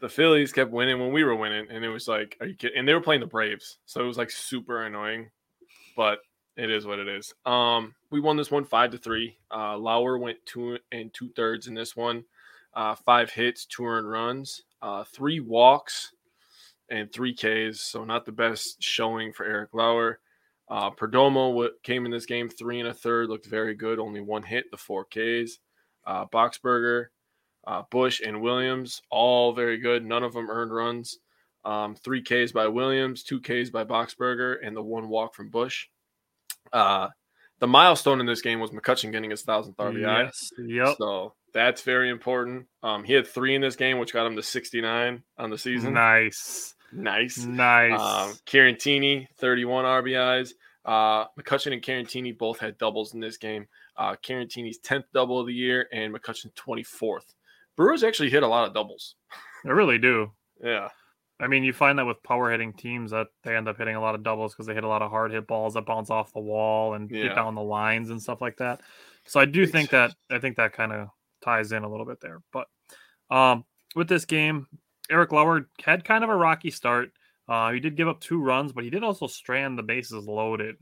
the 0.00 0.08
Phillies 0.08 0.52
kept 0.52 0.72
winning 0.72 0.98
when 0.98 1.12
we 1.12 1.24
were 1.24 1.36
winning, 1.36 1.66
and 1.70 1.84
it 1.84 1.88
was 1.88 2.08
like, 2.08 2.36
are 2.40 2.46
you 2.46 2.54
kidding? 2.54 2.78
And 2.78 2.88
they 2.88 2.94
were 2.94 3.00
playing 3.00 3.20
the 3.20 3.26
Braves, 3.26 3.78
so 3.86 4.00
it 4.02 4.06
was 4.06 4.18
like 4.18 4.30
super 4.30 4.84
annoying. 4.84 5.30
But 5.96 6.18
it 6.56 6.70
is 6.70 6.86
what 6.86 6.98
it 6.98 7.08
is. 7.08 7.32
Um, 7.44 7.94
we 8.10 8.20
won 8.20 8.36
this 8.36 8.50
one 8.50 8.64
five 8.64 8.90
to 8.90 8.98
three. 8.98 9.38
Uh, 9.54 9.76
Lauer 9.78 10.18
went 10.18 10.38
two 10.46 10.78
and 10.92 11.12
two 11.14 11.30
thirds 11.36 11.68
in 11.68 11.74
this 11.74 11.94
one. 11.94 12.24
Uh, 12.74 12.94
five 12.94 13.30
hits, 13.30 13.64
two 13.64 13.86
earned 13.86 14.10
runs, 14.10 14.62
uh, 14.82 15.04
three 15.04 15.40
walks, 15.40 16.12
and 16.90 17.10
three 17.12 17.34
Ks. 17.34 17.80
So 17.80 18.04
not 18.04 18.26
the 18.26 18.32
best 18.32 18.82
showing 18.82 19.32
for 19.32 19.46
Eric 19.46 19.70
Lauer. 19.72 20.20
Uh, 20.68 20.90
Perdomo 20.90 21.68
came 21.82 22.06
in 22.06 22.10
this 22.10 22.26
game 22.26 22.48
three 22.48 22.80
and 22.80 22.88
a 22.88 22.94
third, 22.94 23.28
looked 23.28 23.46
very 23.46 23.74
good. 23.74 23.98
Only 23.98 24.20
one 24.20 24.42
hit, 24.42 24.70
the 24.70 24.76
four 24.76 25.04
Ks. 25.04 25.58
Uh, 26.04 26.26
Boxberger, 26.26 27.06
uh, 27.66 27.82
Bush, 27.90 28.20
and 28.24 28.40
Williams, 28.40 29.02
all 29.10 29.52
very 29.52 29.78
good. 29.78 30.04
None 30.04 30.22
of 30.22 30.32
them 30.32 30.50
earned 30.50 30.72
runs. 30.72 31.18
Um, 31.64 31.96
three 31.96 32.22
Ks 32.22 32.52
by 32.52 32.68
Williams, 32.68 33.24
two 33.24 33.40
Ks 33.40 33.70
by 33.70 33.84
Boxberger, 33.84 34.56
and 34.62 34.76
the 34.76 34.82
one 34.82 35.08
walk 35.08 35.34
from 35.34 35.50
Bush. 35.50 35.88
Uh, 36.72 37.08
the 37.58 37.66
milestone 37.66 38.20
in 38.20 38.26
this 38.26 38.42
game 38.42 38.60
was 38.60 38.70
McCutchen 38.70 39.10
getting 39.10 39.30
his 39.30 39.42
thousandth 39.42 39.76
RBI. 39.78 40.24
Yes. 40.24 40.50
Yep. 40.58 40.96
So 40.98 41.34
That's 41.52 41.82
very 41.82 42.10
important. 42.10 42.66
Um, 42.82 43.02
he 43.02 43.14
had 43.14 43.26
three 43.26 43.54
in 43.54 43.62
this 43.62 43.76
game, 43.76 43.98
which 43.98 44.12
got 44.12 44.26
him 44.26 44.36
to 44.36 44.42
69 44.42 45.22
on 45.38 45.50
the 45.50 45.58
season. 45.58 45.94
Nice. 45.94 46.75
Nice. 46.92 47.38
Nice. 47.44 48.00
Um, 48.00 48.34
Caratini, 48.46 49.26
31 49.38 49.84
RBIs. 49.84 50.50
Uh, 50.84 51.26
McCutchen 51.38 51.72
and 51.72 51.82
Caratini 51.82 52.36
both 52.36 52.58
had 52.58 52.78
doubles 52.78 53.14
in 53.14 53.20
this 53.20 53.36
game. 53.36 53.66
Uh, 53.96 54.14
Caratini's 54.22 54.78
10th 54.78 55.04
double 55.12 55.40
of 55.40 55.46
the 55.46 55.54
year 55.54 55.88
and 55.92 56.14
McCutchen 56.14 56.52
24th. 56.54 57.34
Brewers 57.76 58.04
actually 58.04 58.30
hit 58.30 58.42
a 58.42 58.48
lot 58.48 58.66
of 58.68 58.74
doubles. 58.74 59.16
they 59.64 59.70
really 59.72 59.98
do. 59.98 60.30
Yeah. 60.62 60.88
I 61.38 61.48
mean, 61.48 61.64
you 61.64 61.72
find 61.74 61.98
that 61.98 62.06
with 62.06 62.22
power 62.22 62.50
hitting 62.50 62.72
teams 62.72 63.10
that 63.10 63.26
they 63.42 63.54
end 63.56 63.68
up 63.68 63.76
hitting 63.76 63.96
a 63.96 64.00
lot 64.00 64.14
of 64.14 64.22
doubles 64.22 64.54
because 64.54 64.66
they 64.66 64.72
hit 64.74 64.84
a 64.84 64.88
lot 64.88 65.02
of 65.02 65.10
hard 65.10 65.32
hit 65.32 65.46
balls 65.46 65.74
that 65.74 65.84
bounce 65.84 66.08
off 66.08 66.32
the 66.32 66.40
wall 66.40 66.94
and 66.94 67.10
Yeah. 67.10 67.24
get 67.24 67.34
down 67.34 67.54
the 67.54 67.62
lines 67.62 68.08
and 68.10 68.22
stuff 68.22 68.40
like 68.40 68.56
that. 68.58 68.80
So 69.26 69.38
I 69.40 69.44
do 69.44 69.66
think 69.66 69.90
that 69.90 70.14
I 70.30 70.38
think 70.38 70.56
that 70.56 70.72
kind 70.72 70.92
of 70.92 71.08
ties 71.42 71.72
in 71.72 71.82
a 71.84 71.90
little 71.90 72.06
bit 72.06 72.20
there. 72.20 72.40
But 72.52 72.68
um, 73.28 73.64
with 73.94 74.08
this 74.08 74.24
game, 74.24 74.66
Eric 75.10 75.32
Lauer 75.32 75.68
had 75.82 76.04
kind 76.04 76.24
of 76.24 76.30
a 76.30 76.36
rocky 76.36 76.70
start. 76.70 77.12
Uh, 77.48 77.72
he 77.72 77.80
did 77.80 77.96
give 77.96 78.08
up 78.08 78.20
two 78.20 78.42
runs, 78.42 78.72
but 78.72 78.84
he 78.84 78.90
did 78.90 79.04
also 79.04 79.26
strand 79.26 79.78
the 79.78 79.82
bases 79.82 80.26
loaded. 80.26 80.76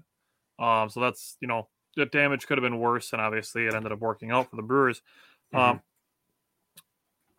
Um, 0.59 0.89
so 0.89 1.01
that's 1.01 1.37
you 1.41 1.49
know 1.49 1.69
the 1.97 2.07
damage 2.07 2.47
could 2.47 2.59
have 2.59 2.63
been 2.63 2.79
worse, 2.79 3.13
and 3.13 3.21
obviously 3.21 3.67
it 3.67 3.75
ended 3.75 3.93
up 3.93 4.01
working 4.01 4.31
out 4.31 4.51
for 4.51 4.57
the 4.57 4.63
Brewers. 4.63 5.03
Um, 5.53 5.81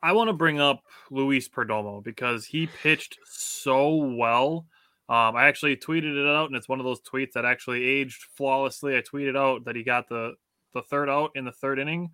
I 0.02 0.14
want 0.14 0.30
to 0.30 0.34
bring 0.34 0.60
up 0.60 0.84
Luis 1.10 1.50
Perdomo 1.50 2.04
because 2.04 2.46
he 2.46 2.68
pitched 2.68 3.18
so 3.26 3.96
well. 3.96 4.68
Um, 5.10 5.36
I 5.36 5.48
actually 5.48 5.76
tweeted 5.78 6.16
it 6.16 6.28
out, 6.28 6.48
and 6.48 6.56
it's 6.56 6.70
one 6.70 6.80
of 6.80 6.86
those 6.86 7.02
tweets 7.02 7.34
that 7.34 7.46
actually 7.46 7.84
aged 7.84 8.24
flawlessly. 8.36 8.96
I 8.96 9.02
tweeted 9.02 9.36
out 9.36 9.66
that 9.66 9.76
he 9.76 9.84
got 9.84 10.08
the 10.08 10.36
the 10.74 10.82
third 10.82 11.10
out 11.10 11.32
in 11.36 11.46
the 11.46 11.52
third 11.52 11.80
inning 11.80 12.12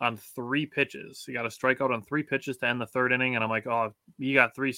on 0.00 0.16
three 0.16 0.66
pitches. 0.66 1.24
He 1.26 1.32
got 1.32 1.46
a 1.46 1.48
strikeout 1.48 1.92
on 1.92 2.02
three 2.02 2.22
pitches 2.22 2.56
to 2.58 2.66
end 2.66 2.80
the 2.80 2.86
third 2.86 3.12
inning, 3.12 3.34
and 3.34 3.44
I'm 3.44 3.50
like, 3.50 3.66
oh, 3.66 3.94
he 4.18 4.34
got 4.34 4.54
three 4.54 4.74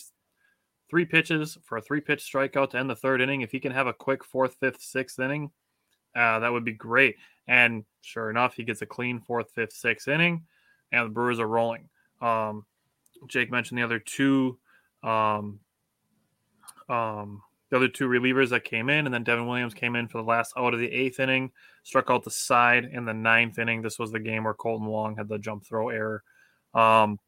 three 0.89 1.05
pitches 1.05 1.57
for 1.65 1.79
a 1.79 1.83
three 1.83 2.01
pitch 2.01 2.29
strikeout 2.33 2.71
to 2.71 2.79
end 2.79 2.91
the 2.91 2.97
third 2.97 3.21
inning. 3.21 3.43
If 3.43 3.53
he 3.53 3.61
can 3.61 3.73
have 3.73 3.87
a 3.87 3.93
quick 3.93 4.25
fourth, 4.25 4.57
fifth, 4.59 4.83
sixth 4.83 5.19
inning, 5.19 5.51
uh, 6.17 6.41
that 6.41 6.53
would 6.53 6.65
be 6.65 6.73
great. 6.73 7.17
And 7.47 7.85
sure 8.03 8.31
enough, 8.31 8.55
he 8.55 8.65
gets 8.65 8.83
a 8.83 8.87
clean 8.87 9.21
fourth, 9.21 9.53
fifth, 9.53 9.73
sixth 9.73 10.09
inning, 10.09 10.45
and 10.93 11.07
the 11.07 11.13
Brewers 11.13 11.39
are 11.39 11.47
rolling. 11.47 11.89
Um, 12.21 12.65
Jake 13.29 13.51
mentioned 13.51 13.79
the 13.79 13.85
other 13.85 13.99
two, 13.99 14.59
um, 15.03 15.61
um, 16.89 17.43
the 17.71 17.77
other 17.77 17.89
two 17.89 18.09
relievers 18.09 18.51
that 18.51 18.65
came 18.65 18.91
in, 18.91 19.07
and 19.07 19.15
then 19.15 19.25
Devin 19.25 19.47
Williams 19.47 19.75
came 19.75 19.97
in 19.97 20.09
for 20.09 20.19
the 20.19 20.25
last 20.29 20.53
out 20.57 20.75
of 20.75 20.81
the 20.81 20.91
eighth 20.91 21.21
inning, 21.21 21.51
struck 21.85 22.11
out 22.11 22.25
the 22.25 22.31
side 22.31 22.85
in 22.85 23.05
the 23.05 23.15
ninth 23.15 23.59
inning. 23.59 23.81
This 23.81 23.99
was 23.99 24.11
the 24.11 24.21
game 24.21 24.45
where 24.45 24.55
Kolten 24.55 24.87
Wong 24.87 25.17
had 25.17 25.29
the 25.29 25.39
jump 25.39 25.65
throw 25.65 25.89
error. 25.89 26.23
Um, 26.75 27.19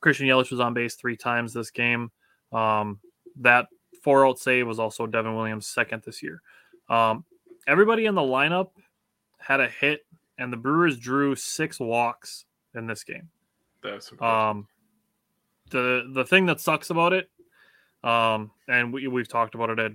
Christian 0.00 0.26
Yelich 0.26 0.50
was 0.50 0.60
on 0.60 0.74
base 0.74 0.94
three 0.94 1.16
times 1.16 1.52
this 1.52 1.70
game. 1.70 2.10
Um, 2.52 3.00
that 3.40 3.66
four 4.02 4.26
out 4.26 4.38
save 4.38 4.66
was 4.66 4.78
also 4.78 5.06
Devin 5.06 5.34
Williams' 5.34 5.66
second 5.66 6.02
this 6.06 6.22
year. 6.22 6.40
Um, 6.88 7.24
everybody 7.66 8.06
in 8.06 8.14
the 8.14 8.22
lineup 8.22 8.70
had 9.38 9.60
a 9.60 9.68
hit, 9.68 10.06
and 10.38 10.52
the 10.52 10.56
Brewers 10.56 10.98
drew 10.98 11.34
six 11.34 11.80
walks 11.80 12.44
in 12.74 12.86
this 12.86 13.04
game. 13.04 13.28
That's. 13.82 14.12
Um, 14.20 14.66
the 15.70 16.10
the 16.14 16.24
thing 16.24 16.46
that 16.46 16.60
sucks 16.60 16.90
about 16.90 17.12
it, 17.12 17.28
um, 18.04 18.50
and 18.68 18.92
we 18.92 19.06
we've 19.08 19.28
talked 19.28 19.54
about 19.54 19.70
it 19.70 19.78
at 19.78 19.92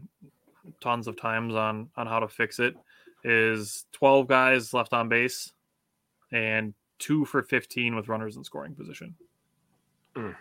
tons 0.81 1.07
of 1.07 1.15
times 1.19 1.53
on 1.55 1.89
on 1.95 2.07
how 2.07 2.19
to 2.19 2.27
fix 2.27 2.59
it, 2.59 2.75
is 3.23 3.85
twelve 3.91 4.27
guys 4.27 4.73
left 4.73 4.93
on 4.93 5.09
base, 5.09 5.51
and 6.31 6.73
two 6.99 7.25
for 7.25 7.41
fifteen 7.43 7.95
with 7.95 8.07
runners 8.07 8.35
in 8.37 8.43
scoring 8.43 8.75
position, 8.75 9.15
Mm. 10.15 10.35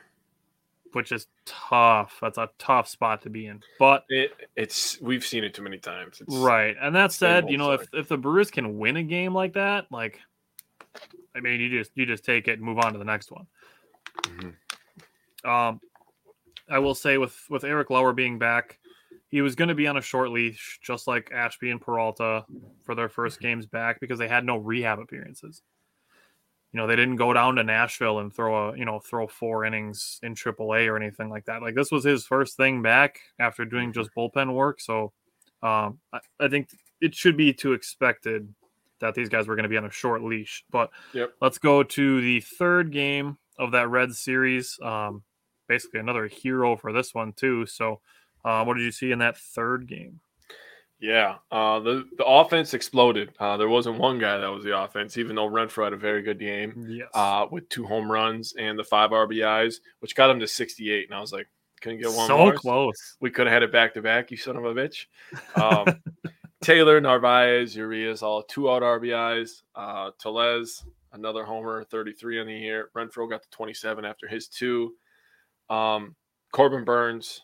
which 0.93 1.13
is 1.13 1.27
tough. 1.45 2.19
That's 2.21 2.39
a 2.39 2.51
tough 2.59 2.89
spot 2.89 3.23
to 3.23 3.31
be 3.31 3.47
in, 3.47 3.63
but. 3.79 4.05
it, 4.09 4.33
it's 4.57 5.01
we've 5.01 5.25
seen 5.25 5.45
it 5.45 5.55
too 5.55 5.63
many 5.63 5.79
times. 5.79 6.21
It's, 6.21 6.35
Right. 6.37 6.77
And 6.81 6.95
that 6.95 7.13
said, 7.13 7.51
you 7.51 7.57
know, 7.59 7.73
if, 7.73 7.87
if 7.93 8.09
the 8.09 8.19
Brewers 8.19 8.51
can 8.51 8.79
win 8.79 8.97
a 8.97 9.03
game 9.03 9.35
like 9.35 9.55
that, 9.55 9.87
like 9.91 10.21
I 11.35 11.41
mean, 11.41 11.61
you 11.61 11.71
just 11.71 11.91
you 11.95 12.05
just 12.07 12.25
take 12.25 12.49
it 12.49 12.53
and 12.55 12.63
move 12.63 12.79
on 12.79 12.93
to 12.93 12.99
the 12.99 13.05
next 13.05 13.31
one. 13.33 13.47
Mhm. 14.23 14.55
Um 15.45 15.81
I 16.73 16.79
will 16.79 16.95
say 16.95 17.19
with 17.19 17.39
with 17.51 17.65
Eric 17.65 17.91
Lauer 17.91 18.13
being 18.15 18.39
back, 18.39 18.79
he 19.29 19.43
was 19.43 19.55
going 19.55 19.69
to 19.69 19.75
be 19.75 19.87
on 19.87 19.99
a 19.99 20.01
short 20.01 20.31
leash 20.31 20.81
just 20.83 21.07
like 21.07 21.31
Ashby 21.33 21.71
and 21.71 21.81
Peralta 21.81 22.45
for 22.83 22.95
their 22.95 23.11
first 23.11 23.41
games 23.41 23.67
back 23.67 24.01
because 24.01 24.19
they 24.19 24.29
had 24.29 24.45
no 24.45 24.57
rehab 24.57 24.99
appearances. 24.99 25.63
You 26.73 26.81
know, 26.81 26.87
they 26.87 26.97
didn't 26.97 27.17
go 27.17 27.35
down 27.35 27.57
to 27.57 27.63
Nashville 27.65 28.21
and 28.21 28.35
throw 28.35 28.71
a, 28.71 28.77
you 28.77 28.87
know, 28.87 28.99
throw 28.99 29.27
four 29.27 29.67
innings 29.67 30.19
in 30.23 30.35
AAA 30.35 30.89
or 30.89 30.97
anything 30.97 31.29
like 31.29 31.45
that. 31.45 31.61
Like 31.61 31.75
this 31.75 31.93
was 31.93 32.05
his 32.05 32.25
first 32.25 32.57
thing 32.57 32.81
back 32.81 33.21
after 33.39 33.67
doing 33.67 33.93
just 33.93 34.09
bullpen 34.17 34.55
work, 34.55 34.81
so 34.81 35.13
um, 35.63 35.99
I, 36.13 36.21
I 36.41 36.49
think 36.49 36.71
it 37.03 37.15
should 37.15 37.37
be 37.37 37.53
to 37.55 37.75
expected 37.75 38.49
that 39.01 39.15
these 39.15 39.29
guys 39.29 39.47
were 39.47 39.57
going 39.57 39.65
to 39.65 39.69
be 39.69 39.77
on 39.77 39.85
a 39.85 39.91
short 39.91 40.23
leash. 40.23 40.65
But 40.71 40.91
Yep. 41.13 41.35
let's 41.43 41.59
go 41.59 41.83
to 41.83 42.21
the 42.23 42.41
third 42.41 42.93
game 42.93 43.37
of 43.59 43.73
that 43.73 43.91
Red 43.91 44.15
series. 44.15 44.79
Um, 44.81 45.23
basically, 45.69 46.01
another 46.01 46.27
hero 46.27 46.77
for 46.77 46.93
this 46.93 47.15
one 47.15 47.33
too. 47.33 47.67
So, 47.67 48.01
uh, 48.45 48.65
what 48.65 48.77
did 48.77 48.83
you 48.85 48.93
see 48.93 49.13
in 49.13 49.19
that 49.21 49.37
third 49.37 49.87
game? 49.87 50.21
Yeah, 51.01 51.37
uh, 51.51 51.81
the 51.81 52.09
the 52.17 52.25
offense 52.25 52.75
exploded. 52.75 53.33
Uh, 53.41 53.57
there 53.57 53.69
wasn't 53.69 53.99
one 53.99 54.19
guy 54.21 54.39
that 54.39 54.47
was 54.51 54.63
the 54.63 54.79
offense, 54.79 55.17
even 55.19 55.35
though 55.35 55.49
Renfroe 55.51 55.85
had 55.85 55.93
a 55.93 55.97
very 55.97 56.23
good 56.23 56.39
game 56.39 56.87
Yes. 56.89 57.09
uh, 57.13 57.47
with 57.51 57.69
two 57.69 57.85
home 57.85 58.11
runs 58.11 58.55
and 58.57 58.79
the 58.79 58.85
five 58.85 59.11
RBIs, 59.11 59.77
which 59.99 60.15
got 60.15 60.31
him 60.31 60.39
to 60.39 60.47
68. 60.47 61.09
And 61.09 61.15
I 61.17 61.21
was 61.21 61.33
like, 61.33 61.49
couldn't 61.81 61.99
get 61.99 62.13
one 62.13 62.29
so 62.29 62.39
more. 62.39 62.55
close. 62.55 63.17
We 63.19 63.31
could 63.31 63.47
have 63.49 63.53
had 63.53 63.65
it 63.65 63.73
back 63.73 63.95
to 63.95 64.03
back, 64.03 64.31
you 64.31 64.37
son 64.37 64.57
of 64.57 64.65
a 64.65 64.73
bitch. 64.75 65.07
Um, 65.57 66.01
Taylor, 66.63 67.01
Narvaez, 67.01 67.75
Urias, 67.75 68.23
all 68.23 68.45
two 68.45 68.71
out 68.71 68.83
RBIs. 68.83 69.63
Uh, 69.75 70.13
Tellez, 70.21 70.85
another 71.13 71.43
homer, 71.45 71.83
33 71.83 72.41
on 72.41 72.47
the 72.47 72.55
year. 72.55 72.91
Renfroe 72.95 73.29
got 73.29 73.43
the 73.43 73.49
27 73.51 74.05
after 74.05 74.29
his 74.29 74.47
two. 74.47 74.95
Um, 75.73 76.15
Corbin 76.53 76.85
Burnes, 76.85 77.41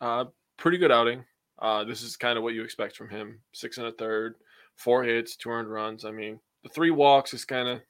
uh, 0.00 0.26
pretty 0.58 0.78
good 0.78 0.92
outing. 0.92 1.24
Uh, 1.58 1.84
this 1.84 2.02
is 2.02 2.16
kind 2.16 2.36
of 2.36 2.42
what 2.44 2.54
you 2.54 2.62
expect 2.62 2.96
from 2.96 3.08
him. 3.08 3.40
Six 3.52 3.78
and 3.78 3.86
a 3.86 3.92
third, 3.92 4.34
four 4.76 5.02
hits, 5.04 5.36
two 5.36 5.50
earned 5.50 5.70
runs. 5.70 6.04
I 6.04 6.10
mean, 6.10 6.40
the 6.62 6.68
three 6.70 6.90
walks 6.90 7.32
is 7.34 7.44
kind 7.44 7.68
of, 7.68 7.80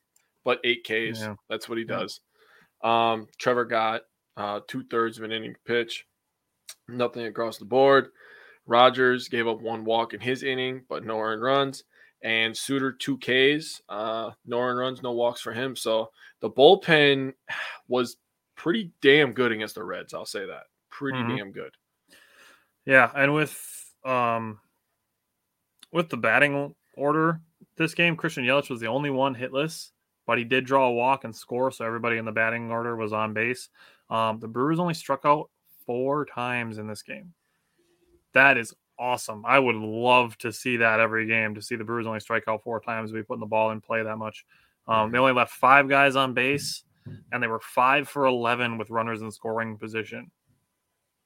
but 0.44 0.60
eight 0.64 0.84
Ks. 0.84 1.20
Yeah. 1.20 1.34
That's 1.48 1.68
what 1.68 1.78
he 1.78 1.84
Yeah. 1.88 1.98
does. 1.98 2.20
Um, 2.82 3.26
Trevor 3.38 3.64
Gott 3.64 4.02
uh, 4.36 4.60
two 4.68 4.84
thirds 4.84 5.18
of 5.18 5.24
an 5.24 5.32
inning 5.32 5.54
pitch, 5.66 6.06
nothing 6.88 7.26
across 7.26 7.58
the 7.58 7.64
board. 7.64 8.08
Rogers 8.66 9.28
gave 9.28 9.46
up 9.46 9.60
one 9.60 9.84
walk 9.84 10.14
in 10.14 10.20
his 10.20 10.42
inning, 10.42 10.84
but 10.88 11.04
no 11.04 11.18
earned 11.20 11.42
runs. 11.42 11.84
And 12.22 12.56
Suter 12.56 12.92
two 12.92 13.18
Ks, 13.18 13.82
uh, 13.88 14.30
no 14.46 14.60
earned 14.60 14.78
runs, 14.78 15.02
no 15.02 15.12
walks 15.12 15.40
for 15.40 15.52
him. 15.52 15.74
So 15.76 16.10
the 16.40 16.50
bullpen 16.50 17.34
was 17.88 18.16
pretty 18.62 18.90
damn 19.00 19.32
good 19.32 19.52
against 19.52 19.74
the 19.74 19.82
Reds. 19.84 20.12
I'll 20.12 20.26
say 20.26 20.44
that 20.46 20.64
pretty 20.90 21.18
Mhm. 21.18 21.36
damn 21.36 21.52
good. 21.52 21.74
Yeah, 22.84 23.10
and 23.14 23.32
with 23.32 23.94
um 24.04 24.60
with 25.92 26.08
the 26.08 26.16
batting 26.16 26.74
order 26.94 27.40
this 27.76 27.94
game, 27.94 28.16
Christian 28.16 28.44
Yelich 28.44 28.70
was 28.70 28.80
the 28.80 28.86
only 28.86 29.10
one 29.10 29.34
hitless, 29.34 29.92
but 30.26 30.38
he 30.38 30.44
did 30.44 30.64
draw 30.64 30.86
a 30.88 30.92
walk 30.92 31.24
and 31.24 31.34
score, 31.34 31.70
so 31.70 31.84
everybody 31.84 32.16
in 32.18 32.24
the 32.24 32.32
batting 32.32 32.70
order 32.70 32.96
was 32.96 33.12
on 33.12 33.32
base. 33.32 33.68
Um, 34.10 34.38
the 34.40 34.48
Brewers 34.48 34.78
only 34.78 34.94
struck 34.94 35.22
out 35.24 35.50
four 35.86 36.26
times 36.26 36.78
in 36.78 36.86
this 36.86 37.02
game. 37.02 37.32
That 38.32 38.56
is 38.58 38.74
awesome. 38.98 39.44
I 39.46 39.58
would 39.58 39.76
love 39.76 40.36
to 40.38 40.52
see 40.52 40.76
that 40.76 41.00
every 41.00 41.26
game 41.26 41.54
to 41.54 41.62
see 41.62 41.76
the 41.76 41.84
Brewers 41.84 42.06
only 42.06 42.20
strike 42.20 42.44
out 42.46 42.62
four 42.62 42.80
times, 42.80 43.10
be 43.12 43.22
putting 43.22 43.40
the 43.40 43.46
ball 43.46 43.70
in 43.70 43.80
play 43.80 44.02
that 44.02 44.16
much. 44.16 44.44
Um, 44.86 45.10
they 45.10 45.18
only 45.18 45.32
left 45.32 45.52
five 45.54 45.88
guys 45.88 46.16
on 46.16 46.34
base, 46.34 46.84
and 47.32 47.42
they 47.42 47.46
were 47.46 47.60
five 47.60 48.08
for 48.08 48.26
eleven 48.26 48.78
with 48.78 48.90
runners 48.90 49.22
in 49.22 49.30
scoring 49.30 49.76
position. 49.78 50.30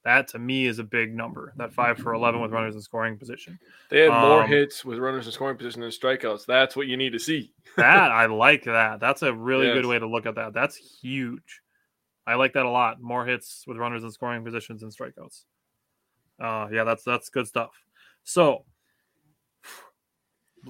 That 0.03 0.27
to 0.29 0.39
me 0.39 0.67
is 0.67 0.77
a 0.77 0.83
big 0.83 1.15
number. 1.15 1.53
That 1.57 1.73
five 1.73 1.97
for 1.97 2.13
eleven 2.13 2.39
with 2.39 2.51
runners 2.51 2.75
in 2.75 2.81
scoring 2.81 3.17
position. 3.17 3.57
They 3.89 4.01
had 4.01 4.11
more 4.11 4.43
Um, 4.43 4.49
hits 4.49 4.85
with 4.85 4.99
runners 4.99 5.25
in 5.25 5.31
scoring 5.31 5.57
position 5.57 5.81
than 5.81 5.89
strikeouts. 5.89 6.45
That's 6.45 6.75
what 6.75 6.85
you 6.87 6.95
need 6.95 7.13
to 7.13 7.19
see. 7.19 7.53
That 7.77 8.11
I 8.11 8.27
like 8.27 8.63
that. 8.65 8.99
That's 9.01 9.21
a 9.23 9.33
really 9.33 9.65
good 9.73 9.85
way 9.85 9.99
to 9.99 10.07
look 10.07 10.25
at 10.25 10.35
that. 10.35 10.53
That's 10.53 10.77
huge. 10.77 11.61
I 12.25 12.35
like 12.35 12.53
that 12.53 12.65
a 12.65 12.69
lot. 12.69 13.01
More 13.01 13.25
hits 13.25 13.65
with 13.67 13.77
runners 13.77 14.03
in 14.03 14.11
scoring 14.11 14.45
positions 14.45 14.81
and 14.83 14.91
strikeouts. 14.95 15.43
Uh, 16.39 16.67
yeah, 16.71 16.83
that's 16.83 17.03
that's 17.03 17.29
good 17.29 17.47
stuff. 17.47 17.71
So 18.23 18.63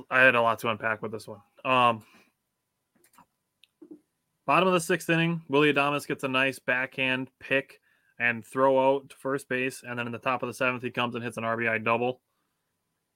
I 0.10 0.22
had 0.22 0.36
a 0.36 0.42
lot 0.42 0.60
to 0.60 0.70
unpack 0.70 1.02
with 1.02 1.12
this 1.12 1.28
one. 1.28 1.42
Um, 1.64 2.04
bottom 4.46 4.68
of 4.68 4.74
the 4.74 4.80
sixth 4.80 5.10
inning, 5.10 5.42
Willy 5.50 5.74
Adames 5.74 6.08
gets 6.08 6.24
a 6.24 6.28
nice 6.28 6.60
backhand 6.60 7.30
pick 7.40 7.80
and 8.20 8.46
throw 8.46 8.96
out 8.96 9.10
to 9.10 9.16
first 9.18 9.50
base, 9.50 9.84
and 9.86 10.00
then 10.00 10.06
in 10.06 10.12
the 10.12 10.20
top 10.20 10.42
of 10.44 10.48
the 10.48 10.54
seventh, 10.54 10.84
he 10.84 10.92
comes 10.92 11.16
and 11.16 11.24
hits 11.24 11.38
an 11.38 11.44
RBI 11.44 11.84
double. 11.84 12.22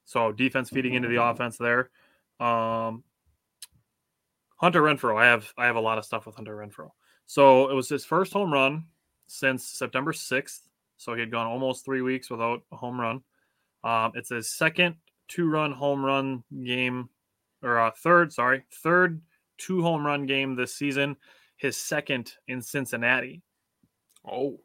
So 0.05 0.31
defense 0.31 0.69
feeding 0.69 0.95
into 0.95 1.07
the 1.07 1.23
offense 1.23 1.57
there. 1.57 1.89
Um, 2.39 3.03
Hunter 4.57 4.81
Renfroe. 4.81 5.21
I 5.21 5.27
have 5.27 5.53
I 5.57 5.65
have 5.65 5.75
a 5.75 5.81
lot 5.81 5.97
of 5.97 6.05
stuff 6.05 6.25
with 6.25 6.35
Hunter 6.35 6.57
Renfroe. 6.57 6.89
So 7.25 7.69
it 7.69 7.73
was 7.73 7.87
his 7.87 8.05
first 8.05 8.33
home 8.33 8.51
run 8.51 8.85
since 9.27 9.63
September 9.63 10.11
6th. 10.11 10.61
So 10.97 11.13
he 11.13 11.19
had 11.21 11.31
gone 11.31 11.47
almost 11.47 11.85
three 11.85 12.01
weeks 12.01 12.29
without 12.29 12.63
a 12.71 12.75
home 12.75 12.99
run. 12.99 13.21
Um, 13.83 14.11
it's 14.15 14.29
his 14.29 14.51
second 14.51 14.95
two 15.29 15.49
run 15.49 15.71
home 15.71 16.03
run 16.03 16.43
game, 16.65 17.09
or 17.63 17.79
uh, 17.79 17.91
third, 17.91 18.33
sorry, 18.33 18.63
third 18.83 19.21
two 19.59 19.81
home 19.83 20.03
run 20.05 20.25
game 20.25 20.55
this 20.55 20.73
season. 20.75 21.15
His 21.57 21.77
second 21.77 22.33
in 22.47 22.61
Cincinnati. 22.61 23.41
Oh, 24.25 24.59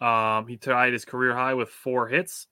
Um, 0.00 0.46
he 0.46 0.56
tied 0.56 0.92
his 0.94 1.04
career 1.04 1.34
high 1.34 1.52
with 1.54 1.68
four 1.68 2.08
hits. 2.08 2.46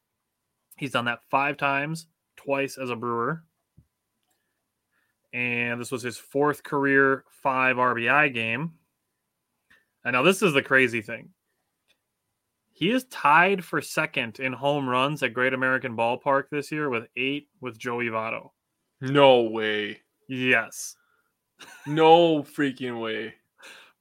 He's 0.77 0.91
done 0.93 1.07
that 1.07 1.25
five 1.31 1.57
times, 1.57 2.07
twice 2.37 2.77
as 2.77 2.91
a 2.91 2.97
Brewer. 2.97 3.43
And 5.33 5.81
this 5.81 5.91
was 5.91 6.03
his 6.03 6.17
fourth 6.19 6.63
career 6.63 7.25
five 7.43 7.77
RBI 7.77 8.33
game. 8.35 8.73
And 10.05 10.15
now 10.15 10.23
this 10.23 10.43
is 10.43 10.53
the 10.53 10.63
crazy 10.63 11.03
thing. 11.03 11.31
He 12.73 12.91
is 12.91 13.05
tied 13.05 13.65
for 13.65 13.81
second 13.83 14.39
in 14.39 14.53
home 14.53 14.89
runs 14.89 15.23
at 15.23 15.35
Great 15.35 15.53
American 15.53 15.97
Ballpark 15.97 16.45
this 16.51 16.71
year 16.71 16.89
with 16.89 17.09
eight 17.17 17.49
with 17.61 17.77
Joey 17.79 18.07
Votto. 18.07 18.51
no 19.01 19.43
way. 19.43 20.01
Yes. 20.29 20.97
No 21.87 22.43
freaking 22.43 23.01
way. 23.03 23.35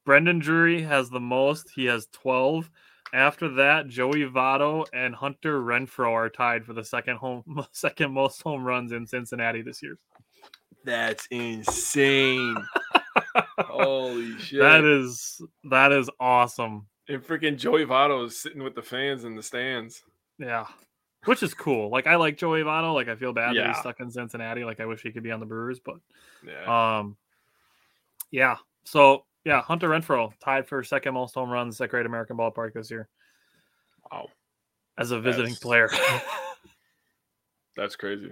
Brandon 0.06 0.40
Drury 0.40 0.82
has 0.84 1.10
the 1.10 1.20
most. 1.20 1.70
He 1.76 1.86
has 1.86 2.08
12. 2.14 2.70
After 3.14 3.50
that, 3.56 3.88
Joey 3.88 4.26
Votto 4.26 4.86
and 4.94 5.16
Hunter 5.16 5.62
Renfroe 5.62 6.12
are 6.12 6.30
tied 6.30 6.66
for 6.66 6.74
the 6.74 6.84
second 6.84 7.18
home 7.18 7.44
second 7.72 8.12
most 8.12 8.42
home 8.42 8.64
runs 8.64 8.92
in 8.92 9.06
Cincinnati 9.08 9.62
this 9.62 9.82
year. 9.82 9.98
That's 10.84 11.26
insane. 11.32 12.56
Holy 13.60 14.38
shit. 14.40 14.60
That 14.60 14.84
is 14.84 15.42
that 15.66 15.92
is 15.92 16.10
awesome. 16.20 16.88
and 17.10 17.24
freaking 17.24 17.58
Joey 17.58 17.86
Votto 17.86 18.26
is 18.26 18.38
sitting 18.40 18.64
with 18.64 18.76
the 18.76 18.82
fans 18.82 19.24
in 19.24 19.36
the 19.36 19.44
stands. 19.44 20.04
Yeah. 20.38 20.66
Which 21.26 21.44
is 21.44 21.54
cool. 21.54 21.90
Like 21.90 22.08
I 22.08 22.16
like 22.16 22.38
Joey 22.38 22.62
Votto. 22.62 22.94
Like 22.94 23.08
I 23.10 23.16
feel 23.16 23.34
bad 23.34 23.56
that 23.56 23.68
he's 23.68 23.78
stuck 23.80 24.00
in 24.00 24.12
Cincinnati. 24.12 24.64
Like 24.64 24.80
I 24.80 24.86
wish 24.86 25.02
he 25.02 25.12
could 25.12 25.24
be 25.24 25.32
on 25.32 25.40
the 25.40 25.46
Brewers, 25.46 25.80
but 25.80 25.96
Yeah. 26.46 27.00
um 27.00 27.18
yeah. 28.32 28.58
So 28.86 29.26
yeah, 29.46 29.62
Hunter 29.62 29.90
Renfroe 29.90 30.32
tied 30.44 30.68
for 30.68 30.84
second 30.84 31.14
most 31.14 31.34
home 31.36 31.50
runs 31.50 31.80
at 31.82 31.90
Great 31.90 32.06
American 32.06 32.38
Ballpark 32.38 32.74
this 32.74 32.92
year 32.92 33.08
wow. 34.12 34.28
as 34.98 35.12
a 35.12 35.20
visiting 35.20 35.54
That's- 35.54 35.60
player. 35.60 35.90
That's 37.76 37.96
crazy. 37.96 38.32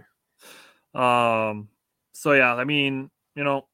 Um, 0.94 1.70
so 2.14 2.34
yeah, 2.34 2.56
I 2.56 2.64
mean, 2.64 3.12
you 3.36 3.44
know, 3.44 3.68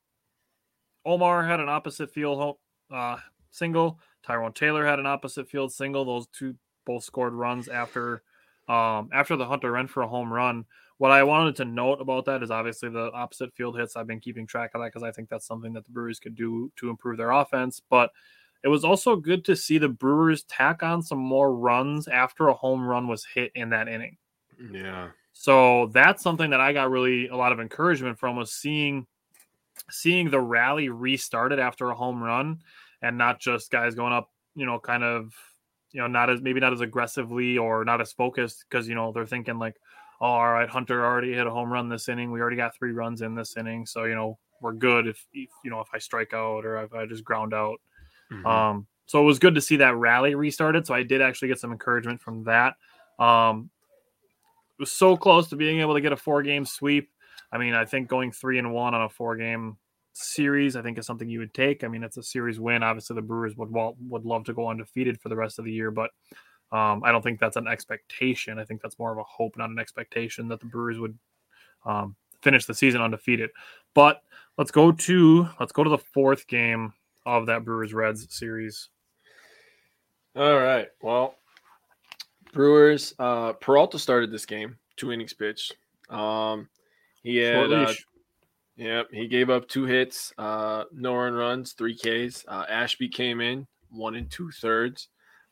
Omar 1.05 1.45
had 1.45 1.59
an 1.59 1.69
opposite 1.69 2.11
field 2.11 2.37
home, 2.39 2.55
uh, 2.91 3.17
single. 3.51 3.99
Tyrone 4.23 4.53
Taylor 4.53 4.85
had 4.85 4.99
an 4.99 5.05
opposite 5.05 5.49
field 5.49 5.71
single. 5.71 6.03
Those 6.05 6.27
two 6.27 6.55
both 6.85 7.03
scored 7.03 7.33
runs 7.33 7.69
after, 7.69 8.23
um, 8.67 9.09
after 9.13 9.35
the 9.35 9.45
Hunter 9.45 9.71
Renfroe 9.71 10.09
home 10.09 10.31
run. 10.31 10.65
What 11.01 11.09
I 11.09 11.23
wanted 11.23 11.55
to 11.55 11.65
note 11.65 11.99
about 11.99 12.25
that 12.25 12.43
is 12.43 12.51
obviously 12.51 12.87
the 12.89 13.11
opposite 13.11 13.51
field 13.55 13.75
hits. 13.75 13.95
I've 13.95 14.05
been 14.05 14.19
keeping 14.19 14.45
track 14.45 14.69
of 14.75 14.81
that 14.81 14.93
because 14.93 15.01
I 15.01 15.09
think 15.09 15.29
that's 15.29 15.47
something 15.47 15.73
that 15.73 15.83
the 15.83 15.89
Brewers 15.89 16.19
could 16.19 16.35
do 16.35 16.71
to 16.75 16.91
improve 16.91 17.17
their 17.17 17.31
offense. 17.31 17.81
But 17.89 18.11
it 18.63 18.67
was 18.67 18.83
also 18.85 19.15
good 19.15 19.43
to 19.45 19.55
see 19.55 19.79
the 19.79 19.89
Brewers 19.89 20.43
tack 20.43 20.83
on 20.83 21.01
some 21.01 21.17
more 21.17 21.55
runs 21.55 22.07
after 22.07 22.49
a 22.49 22.53
home 22.53 22.85
run 22.85 23.07
was 23.07 23.25
hit 23.25 23.51
in 23.55 23.71
that 23.71 23.87
inning. 23.87 24.15
Yeah. 24.71 25.07
So 25.33 25.87
that's 25.87 26.21
something 26.21 26.51
that 26.51 26.61
I 26.61 26.71
got 26.71 26.91
really 26.91 27.29
a 27.29 27.35
lot 27.35 27.51
of 27.51 27.59
encouragement 27.59 28.19
from 28.19 28.35
was 28.35 28.51
seeing 28.51 29.07
seeing 29.89 30.29
the 30.29 30.39
rally 30.39 30.89
restarted 30.89 31.57
after 31.57 31.89
a 31.89 31.95
home 31.95 32.21
run 32.21 32.59
and 33.01 33.17
not 33.17 33.39
just 33.39 33.71
guys 33.71 33.95
going 33.95 34.13
up, 34.13 34.29
you 34.53 34.67
know, 34.67 34.77
kind 34.77 35.03
of, 35.03 35.33
you 35.93 35.99
know, 35.99 36.05
not 36.05 36.29
as 36.29 36.43
maybe 36.43 36.59
not 36.59 36.73
as 36.73 36.81
aggressively 36.81 37.57
or 37.57 37.83
not 37.83 38.01
as 38.01 38.13
focused 38.13 38.65
because 38.69 38.87
you 38.87 38.93
know 38.93 39.11
they're 39.11 39.25
thinking 39.25 39.57
like, 39.57 39.77
oh, 40.21 40.25
all 40.25 40.51
right, 40.51 40.69
Hunter 40.69 41.03
already 41.03 41.33
hit 41.33 41.47
a 41.47 41.51
home 41.51 41.71
run 41.71 41.89
this 41.89 42.07
inning. 42.07 42.31
We 42.31 42.39
already 42.39 42.55
got 42.55 42.75
three 42.75 42.91
runs 42.91 43.21
in 43.21 43.35
this 43.35 43.57
inning, 43.57 43.85
so 43.85 44.05
you 44.05 44.15
know 44.15 44.37
we're 44.61 44.73
good 44.73 45.07
if, 45.07 45.25
if 45.33 45.49
you 45.63 45.71
know 45.71 45.81
if 45.81 45.87
I 45.93 45.97
strike 45.97 46.33
out 46.33 46.65
or 46.65 46.81
if 46.83 46.93
I 46.93 47.05
just 47.05 47.23
ground 47.23 47.53
out. 47.53 47.81
Mhm. 48.31 48.45
Um, 48.45 48.87
so 49.07 49.21
it 49.21 49.25
was 49.25 49.39
good 49.39 49.55
to 49.55 49.61
see 49.61 49.77
that 49.77 49.95
rally 49.95 50.35
restarted. 50.35 50.85
So 50.85 50.93
I 50.93 51.03
did 51.03 51.21
actually 51.21 51.49
get 51.49 51.59
some 51.59 51.71
encouragement 51.71 52.21
from 52.21 52.45
that. 52.45 52.75
Um, 53.19 53.69
it 54.77 54.83
was 54.83 54.91
so 54.91 55.17
close 55.17 55.49
to 55.49 55.55
being 55.55 55.81
able 55.81 55.95
to 55.95 56.01
get 56.01 56.13
a 56.13 56.17
four 56.17 56.43
game 56.43 56.63
sweep. 56.65 57.09
I 57.51 57.57
mean, 57.57 57.73
I 57.73 57.83
think 57.83 58.07
going 58.07 58.31
three 58.31 58.57
and 58.57 58.71
one 58.71 58.93
on 58.93 59.01
a 59.01 59.09
four 59.09 59.35
game 59.35 59.77
series, 60.13 60.75
I 60.75 60.81
think 60.81 60.97
is 60.97 61.05
something 61.05 61.27
you 61.27 61.39
would 61.39 61.53
take. 61.53 61.83
I 61.83 61.87
mean, 61.87 62.03
it's 62.03 62.17
a 62.17 62.23
series 62.23 62.59
win. 62.59 62.83
Obviously, 62.83 63.15
the 63.15 63.21
Brewers 63.21 63.55
would 63.57 63.69
would 63.71 64.25
love 64.25 64.45
to 64.45 64.53
go 64.53 64.69
undefeated 64.69 65.19
for 65.19 65.29
the 65.29 65.35
rest 65.35 65.59
of 65.59 65.65
the 65.65 65.73
year, 65.73 65.91
but 65.91 66.11
um, 66.71 67.03
I 67.03 67.11
don't 67.11 67.21
think 67.21 67.39
that's 67.39 67.57
an 67.57 67.67
expectation. 67.67 68.59
I 68.59 68.65
think 68.65 68.81
that's 68.81 68.99
more 68.99 69.11
of 69.11 69.17
a 69.17 69.23
hope, 69.23 69.57
not 69.57 69.69
an 69.69 69.79
expectation 69.79 70.47
that 70.49 70.59
the 70.59 70.65
Brewers 70.65 70.99
would 70.99 71.17
um, 71.85 72.15
finish 72.41 72.65
the 72.65 72.73
season 72.73 73.01
undefeated. 73.01 73.49
But 73.93 74.21
let's 74.57 74.71
go 74.71 74.91
to 74.91 75.49
let's 75.59 75.71
go 75.71 75.83
to 75.83 75.89
the 75.89 75.97
fourth 75.97 76.47
game 76.47 76.93
of 77.25 77.45
that 77.47 77.65
Brewers 77.65 77.93
Reds 77.93 78.27
series. 78.33 78.89
All 80.35 80.59
right. 80.59 80.87
Well, 81.01 81.35
Brewers. 82.53 83.13
Uh, 83.19 83.53
Peralta 83.53 83.99
started 83.99 84.31
this 84.31 84.45
game, 84.45 84.77
two 84.95 85.11
innings 85.11 85.33
pitched. 85.33 85.75
Um, 86.09 86.69
he 87.23 87.37
had, 87.37 87.71
uh, 87.71 87.93
he 89.11 89.27
gave 89.27 89.49
up 89.49 89.67
two 89.67 89.85
hits, 89.85 90.33
uh, 90.37 90.85
no 90.91 91.15
earned 91.15 91.37
runs, 91.37 91.73
three 91.73 91.95
Ks. 91.95 92.45
Uh, 92.47 92.65
Ashby 92.69 93.09
came 93.09 93.41
in, 93.41 93.67
one 93.89 94.15
and 94.15 94.29
two 94.29 94.49
thirds, 94.51 95.09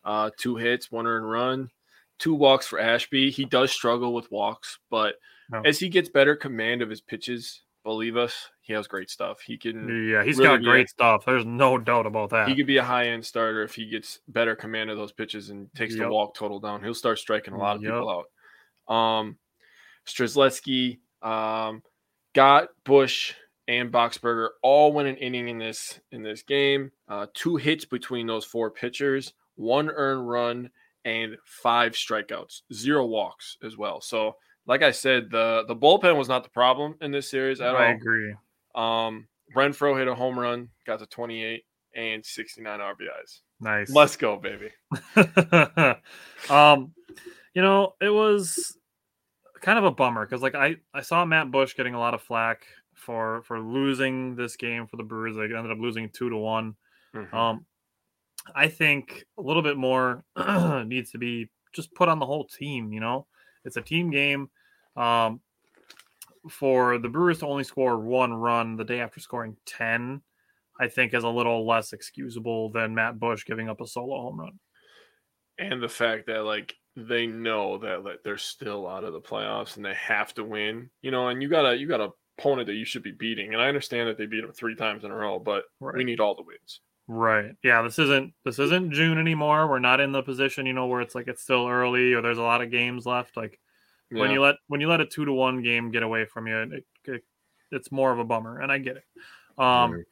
uh, 0.10 0.32
two 0.38 0.56
hits, 0.56 0.92
one 0.92 1.06
earned 1.06 1.30
run, 1.30 1.70
two 2.18 2.34
walks 2.34 2.66
for 2.68 2.80
Ashby. 2.80 3.30
He 3.30 3.46
does 3.46 3.72
struggle 3.72 4.14
with 4.14 4.32
walks, 4.32 4.80
but 4.90 5.16
No. 5.52 5.62
as 5.66 5.78
he 5.80 5.88
gets 5.90 6.10
better 6.10 6.36
command 6.36 6.82
of 6.82 6.90
his 6.90 7.00
pitches, 7.02 7.62
believe 7.84 8.18
us, 8.18 8.50
he 8.62 8.74
has 8.74 8.88
great 8.88 9.10
stuff. 9.12 9.40
He 9.42 9.58
can 9.58 10.08
Yeah, 10.10 10.24
he's 10.24 10.38
really 10.40 10.58
got 10.58 10.64
great 10.64 10.86
a- 10.88 10.90
stuff. 10.90 11.26
There's 11.26 11.46
no 11.46 11.78
doubt 11.78 12.06
about 12.08 12.32
that. 12.32 12.48
he 12.48 12.56
could 12.56 12.66
be 12.68 12.78
a 12.78 12.84
high 12.84 13.08
end 13.10 13.24
starter 13.26 13.62
if 13.64 13.76
he 13.76 13.86
gets 13.86 14.20
better 14.28 14.56
command 14.56 14.90
of 14.90 14.98
those 14.98 15.12
pitches 15.12 15.50
and 15.52 15.70
takes 15.76 15.96
the 15.96 16.10
walk 16.10 16.34
total 16.36 16.60
down. 16.60 16.84
He'll 16.84 16.94
start 16.96 17.20
striking 17.20 17.54
a 17.54 17.58
lot 17.58 17.76
of 17.78 17.84
Yep. 17.84 17.92
people 17.94 18.26
out. 18.90 18.94
Um, 18.96 19.38
Strzelecki, 20.08 21.00
um, 21.22 21.84
Gott 22.34 22.70
Bush 22.84 23.34
and 23.68 23.92
Boxberger 23.92 24.50
all 24.64 24.92
win 24.94 25.06
an 25.08 25.18
inning 25.18 25.48
in 25.50 25.58
this 25.60 26.00
in 26.12 26.24
this 26.24 26.42
game. 26.44 26.92
Uh, 27.08 27.28
two 27.34 27.56
hits 27.58 27.86
between 27.86 28.26
those 28.28 28.46
four 28.46 28.72
pitchers, 28.72 29.34
one 29.60 29.90
earned 29.90 30.28
run, 30.28 30.70
and 31.06 31.36
five 31.46 31.92
strikeouts, 31.94 32.62
zero 32.74 33.06
walks 33.06 33.58
as 33.64 33.78
well. 33.78 34.00
So, 34.02 34.36
like 34.66 34.82
I 34.82 34.92
said, 34.92 35.30
the 35.30 35.66
the 35.68 35.76
bullpen 35.76 36.18
was 36.18 36.30
not 36.30 36.44
the 36.44 36.50
problem 36.50 36.96
in 37.02 37.12
this 37.12 37.30
series 37.30 37.60
at 37.62 37.76
I 37.76 37.88
all. 37.90 37.96
agree. 37.96 38.34
Um, 38.74 39.28
Renfroe 39.56 39.98
hit 39.98 40.08
a 40.08 40.16
home 40.16 40.40
run, 40.40 40.70
got 40.86 41.00
to 41.00 41.06
28 41.08 41.64
and 41.96 42.26
69 42.26 42.80
RBIs. 42.80 43.40
Nice. 43.60 43.90
Let's 43.90 44.16
go, 44.16 44.38
baby. 44.38 44.70
um, 46.50 46.94
you 47.54 47.62
know, 47.62 47.94
it 48.00 48.10
was 48.10 48.78
kind 49.62 49.78
of 49.78 49.84
a 49.86 49.92
bummer 49.92 50.26
because 50.26 50.42
like 50.42 50.56
I 50.56 50.78
I 50.94 51.02
saw 51.02 51.26
Matt 51.26 51.52
Bush 51.52 51.76
getting 51.76 51.96
a 51.96 52.00
lot 52.00 52.14
of 52.14 52.22
flack 52.22 52.62
for 52.94 53.42
for 53.44 53.60
losing 53.60 54.36
this 54.36 54.56
game 54.56 54.88
for 54.88 54.98
the 54.98 55.04
Brewers. 55.04 55.36
They 55.36 55.44
ended 55.44 55.72
up 55.72 55.80
losing 55.80 56.10
two 56.10 56.30
to 56.30 56.38
one. 56.38 56.76
Mhm. 57.16 57.34
Um, 57.34 57.66
I 58.56 58.68
think 58.68 59.26
a 59.38 59.42
little 59.42 59.62
bit 59.62 59.78
more 59.78 60.24
needs 60.86 61.12
to 61.12 61.18
be 61.18 61.50
just 61.74 61.94
put 61.94 62.10
on 62.10 62.20
the 62.20 62.26
whole 62.26 62.46
team. 62.46 62.92
You 62.92 63.00
know, 63.00 63.28
it's 63.66 63.78
a 63.78 63.82
team 63.82 64.12
game. 64.12 64.50
Um, 64.96 65.42
for 66.50 66.98
the 66.98 67.10
Brewers 67.10 67.40
to 67.40 67.48
only 67.48 67.64
score 67.64 68.00
one 68.00 68.34
run 68.34 68.76
the 68.76 68.86
day 68.86 69.02
after 69.02 69.20
scoring 69.20 69.58
ten, 69.66 70.22
I 70.80 70.88
think 70.88 71.14
is 71.14 71.24
a 71.24 71.30
little 71.30 71.68
less 71.68 71.94
excusable 71.94 72.72
than 72.72 72.96
Matt 72.96 73.20
Bush 73.20 73.46
giving 73.46 73.70
up 73.70 73.82
a 73.82 73.88
solo 73.88 74.22
home 74.22 74.40
run. 74.40 74.60
and 75.58 75.82
the 75.84 75.90
fact 75.90 76.28
that 76.28 76.44
like 76.46 76.74
they 76.96 77.28
know 77.28 77.78
that 77.80 78.04
like, 78.04 78.24
they're 78.24 78.38
still 78.38 78.88
out 78.88 79.04
of 79.04 79.14
the 79.14 79.22
playoffs 79.22 79.76
and 79.76 79.86
they 79.86 79.94
have 79.94 80.34
to 80.36 80.44
win, 80.44 80.90
you 81.02 81.12
know, 81.12 81.28
and 81.28 81.42
you 81.42 81.50
got 81.50 81.66
a 81.66 81.78
you 81.78 81.88
got 81.88 82.02
a 82.02 82.10
opponent 82.40 82.68
that 82.68 82.76
you 82.76 82.86
should 82.86 83.04
be 83.04 83.12
beating. 83.12 83.54
And 83.54 83.62
I 83.62 83.68
understand 83.68 84.08
that 84.08 84.18
they 84.18 84.26
beat 84.26 84.42
them 84.42 84.54
three 84.54 84.76
times 84.76 85.04
in 85.04 85.12
a 85.12 85.16
row, 85.16 85.40
but 85.40 85.66
we 85.80 86.04
need 86.04 86.20
all 86.20 86.36
the 86.36 86.44
wins. 86.44 86.82
Right. 87.12 87.56
Yeah, 87.64 87.82
this 87.82 87.98
isn't 87.98 88.34
this 88.46 88.60
isn't 88.60 88.92
June 88.92 89.18
anymore. 89.18 89.68
We're 89.68 89.80
not 89.80 90.00
in 90.00 90.12
the 90.12 90.22
position, 90.22 90.68
you 90.68 90.74
know, 90.74 90.86
where 90.86 91.02
it's 91.02 91.16
like 91.16 91.28
it's 91.28 91.42
still 91.42 91.68
early 91.68 92.14
or 92.14 92.22
there's 92.22 92.38
a 92.38 92.44
lot 92.44 92.62
of 92.62 92.70
games 92.70 93.08
left. 93.08 93.36
Like 93.36 93.60
when 94.12 94.30
you 94.30 94.42
let 94.44 94.58
when 94.68 94.80
you 94.80 94.88
let 94.88 95.02
a 95.02 95.08
two 95.08 95.26
to 95.26 95.34
one 95.34 95.64
game 95.64 95.90
get 95.90 96.04
away 96.04 96.26
from 96.26 96.46
you, 96.46 96.58
it, 96.58 96.86
it, 97.06 97.24
it's 97.72 97.92
more 97.92 98.12
of 98.12 98.20
a 98.20 98.24
bummer, 98.24 98.60
and 98.60 98.72
I 98.72 98.78
get 98.78 98.98
it. 98.98 99.06
Um, 99.58 99.94
Right. 99.94 100.06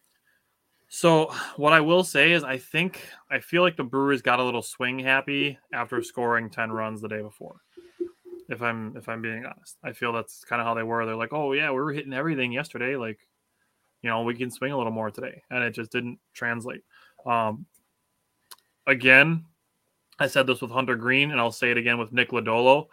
so 0.88 1.32
what 1.56 1.72
I 1.72 1.82
will 1.82 2.04
say 2.04 2.32
is, 2.32 2.44
I 2.44 2.58
think 2.58 3.08
I 3.30 3.42
feel 3.42 3.62
like 3.62 3.78
the 3.78 3.84
Brewers 3.84 4.24
got 4.24 4.40
a 4.40 4.44
little 4.44 4.64
swing 4.64 4.98
happy 4.98 5.60
after 5.72 6.02
scoring 6.02 6.50
ten 6.50 6.72
runs 6.72 7.00
the 7.00 7.10
day 7.10 7.22
before. 7.22 7.62
If 8.50 8.64
I'm 8.64 8.98
if 8.98 9.08
I'm 9.08 9.22
being 9.22 9.46
honest, 9.46 9.78
I 9.84 9.92
feel 9.92 10.14
that's 10.14 10.44
kind 10.46 10.60
of 10.62 10.66
how 10.66 10.74
they 10.74 10.82
were. 10.82 11.06
They're 11.06 11.16
like, 11.16 11.34
oh 11.34 11.54
yeah, 11.54 11.70
we 11.70 11.76
were 11.76 11.94
hitting 11.94 12.14
everything 12.14 12.52
yesterday. 12.52 12.96
Like 12.96 13.20
you 14.02 14.10
know, 14.10 14.24
we 14.24 14.36
can 14.36 14.52
swing 14.52 14.72
a 14.72 14.78
little 14.78 14.92
more 14.92 15.12
today. 15.12 15.44
And 15.50 15.64
it 15.64 15.72
just 15.72 15.92
didn't 15.92 16.20
translate. 16.34 16.82
Um, 17.26 17.66
again, 18.86 19.46
I 20.20 20.28
said 20.28 20.48
this 20.48 20.62
with 20.62 20.72
Hunter 20.72 20.96
Greene, 20.96 21.32
and 21.32 21.40
I'll 21.40 21.52
say 21.52 21.72
it 21.72 21.78
again 21.78 21.98
with 21.98 22.12
Nick 22.12 22.32
Lodolo. 22.32 22.88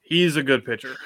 He's 0.00 0.36
a 0.36 0.42
good 0.42 0.64
pitcher. 0.64 0.96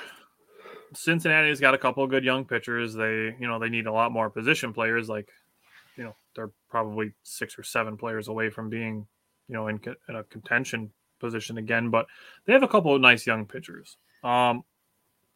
Cincinnati's 0.94 1.60
got 1.60 1.74
a 1.74 1.78
couple 1.78 2.04
of 2.04 2.10
good 2.10 2.24
young 2.24 2.44
pitchers. 2.44 2.94
They, 2.94 3.34
you 3.38 3.48
know, 3.48 3.58
they 3.58 3.68
need 3.68 3.86
a 3.86 3.92
lot 3.92 4.12
more 4.12 4.30
position 4.30 4.72
players. 4.72 5.08
Like, 5.08 5.28
you 5.96 6.04
know, 6.04 6.14
they're 6.34 6.50
probably 6.70 7.12
six 7.22 7.58
or 7.58 7.62
seven 7.62 7.96
players 7.96 8.28
away 8.28 8.50
from 8.50 8.68
being, 8.68 9.06
you 9.48 9.54
know, 9.54 9.68
in, 9.68 9.80
in 10.08 10.16
a 10.16 10.24
contention 10.24 10.92
position 11.18 11.58
again. 11.58 11.90
But 11.90 12.06
they 12.46 12.52
have 12.52 12.62
a 12.62 12.68
couple 12.68 12.94
of 12.94 13.00
nice 13.00 13.26
young 13.26 13.46
pitchers. 13.46 13.96
Um, 14.22 14.64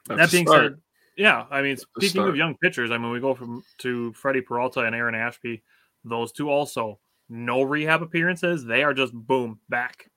that 0.08 0.30
being 0.30 0.46
start. 0.46 0.72
said, 0.72 0.80
yeah, 1.16 1.46
I 1.50 1.62
mean, 1.62 1.76
speaking 1.76 2.22
of 2.22 2.36
young 2.36 2.56
pitchers, 2.56 2.90
I 2.90 2.98
mean, 2.98 3.10
we 3.10 3.20
go 3.20 3.34
from 3.34 3.64
to 3.78 4.12
Freddy 4.12 4.40
Peralta 4.40 4.80
and 4.80 4.94
Aaron 4.94 5.14
Ashby. 5.14 5.62
Those 6.04 6.32
two 6.32 6.50
also 6.50 6.98
no 7.28 7.62
rehab 7.62 8.02
appearances. 8.02 8.64
They 8.64 8.82
are 8.82 8.94
just 8.94 9.12
boom 9.12 9.58
back. 9.68 10.10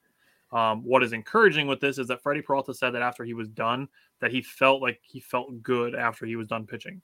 Um, 0.52 0.84
what 0.84 1.04
is 1.04 1.14
encouraging 1.14 1.68
with 1.68 1.80
this 1.80 1.98
is 1.98 2.08
that 2.08 2.22
Freddy 2.22 2.42
Peralta 2.42 2.74
said 2.74 2.92
that 2.92 3.02
after 3.02 3.24
he 3.24 3.34
was 3.34 3.48
done, 3.48 3.88
that 4.20 4.32
he 4.32 4.42
felt 4.42 4.82
like 4.82 5.00
he 5.04 5.20
felt 5.20 5.62
good 5.62 5.96
after 5.96 6.26
he 6.26 6.36
was 6.36 6.48
done 6.48 6.66
pitching. 6.66 7.02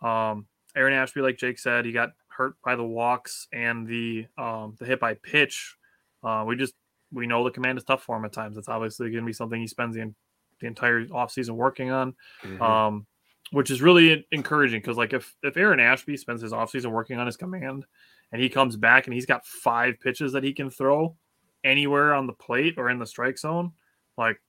Um, 0.00 0.46
Aaron 0.76 0.94
Ashby, 0.94 1.20
like 1.20 1.36
Jake 1.36 1.58
said, 1.58 1.84
he 1.84 1.92
got 1.92 2.10
hurt 2.28 2.56
by 2.64 2.76
the 2.76 2.84
walks 2.84 3.46
and 3.52 3.86
the 3.86 4.26
um, 4.38 4.76
the 4.78 4.86
hit 4.86 5.00
by 5.00 5.14
pitch. 5.14 5.76
Uh, 6.22 6.44
we 6.46 6.56
just 6.56 6.74
we 7.12 7.26
know 7.26 7.44
the 7.44 7.50
command 7.50 7.78
is 7.78 7.84
tough 7.84 8.02
for 8.02 8.16
him 8.16 8.24
at 8.24 8.32
times. 8.32 8.56
It's 8.56 8.68
obviously 8.68 9.10
going 9.10 9.24
to 9.24 9.26
be 9.26 9.32
something 9.32 9.60
he 9.60 9.66
spends 9.66 9.96
the, 9.96 10.12
the 10.60 10.66
entire 10.66 11.04
offseason 11.06 11.50
working 11.50 11.90
on, 11.90 12.14
mm-hmm. 12.42 12.62
um, 12.62 13.06
which 13.50 13.70
is 13.70 13.82
really 13.82 14.26
encouraging 14.32 14.80
because 14.80 14.96
like 14.96 15.12
if 15.12 15.34
if 15.42 15.56
Aaron 15.56 15.80
Ashby 15.80 16.16
spends 16.16 16.42
his 16.42 16.52
offseason 16.52 16.90
working 16.90 17.18
on 17.18 17.26
his 17.26 17.36
command 17.36 17.84
and 18.32 18.42
he 18.42 18.48
comes 18.48 18.76
back 18.76 19.06
and 19.06 19.14
he's 19.14 19.26
got 19.26 19.46
five 19.46 20.00
pitches 20.00 20.32
that 20.32 20.42
he 20.44 20.52
can 20.52 20.70
throw 20.70 21.16
anywhere 21.62 22.14
on 22.14 22.26
the 22.26 22.32
plate 22.32 22.74
or 22.76 22.90
in 22.90 22.98
the 22.98 23.06
strike 23.06 23.38
zone, 23.38 23.72
like 24.16 24.40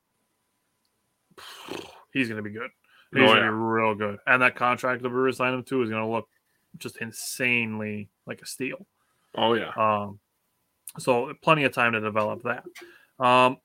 he's 2.13 2.27
going 2.27 2.43
to 2.43 2.47
be 2.47 2.55
good. 2.55 2.69
He's 3.13 3.23
oh, 3.23 3.27
going 3.27 3.37
to 3.37 3.43
yeah. 3.43 3.49
be 3.49 3.55
real 3.55 3.95
good. 3.95 4.17
And 4.25 4.41
that 4.41 4.55
contract 4.55 5.03
the 5.03 5.09
Brewers 5.09 5.37
signed 5.37 5.55
him 5.55 5.63
to 5.63 5.81
is 5.83 5.89
going 5.89 6.01
to 6.01 6.09
look 6.09 6.27
just 6.77 6.97
insanely 6.97 8.09
like 8.25 8.41
a 8.41 8.45
steal. 8.45 8.85
Oh 9.37 9.53
yeah. 9.53 9.71
Um, 9.77 10.19
so 10.97 11.33
plenty 11.41 11.63
of 11.63 11.73
time 11.73 11.93
to 11.93 12.01
develop 12.01 12.43
that. 12.43 12.63
Um, 13.23 13.57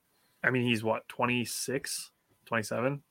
I 0.43 0.51
mean, 0.51 0.65
he's 0.65 0.83
what 0.83 1.07
26, 1.09 2.11
27 2.47 3.03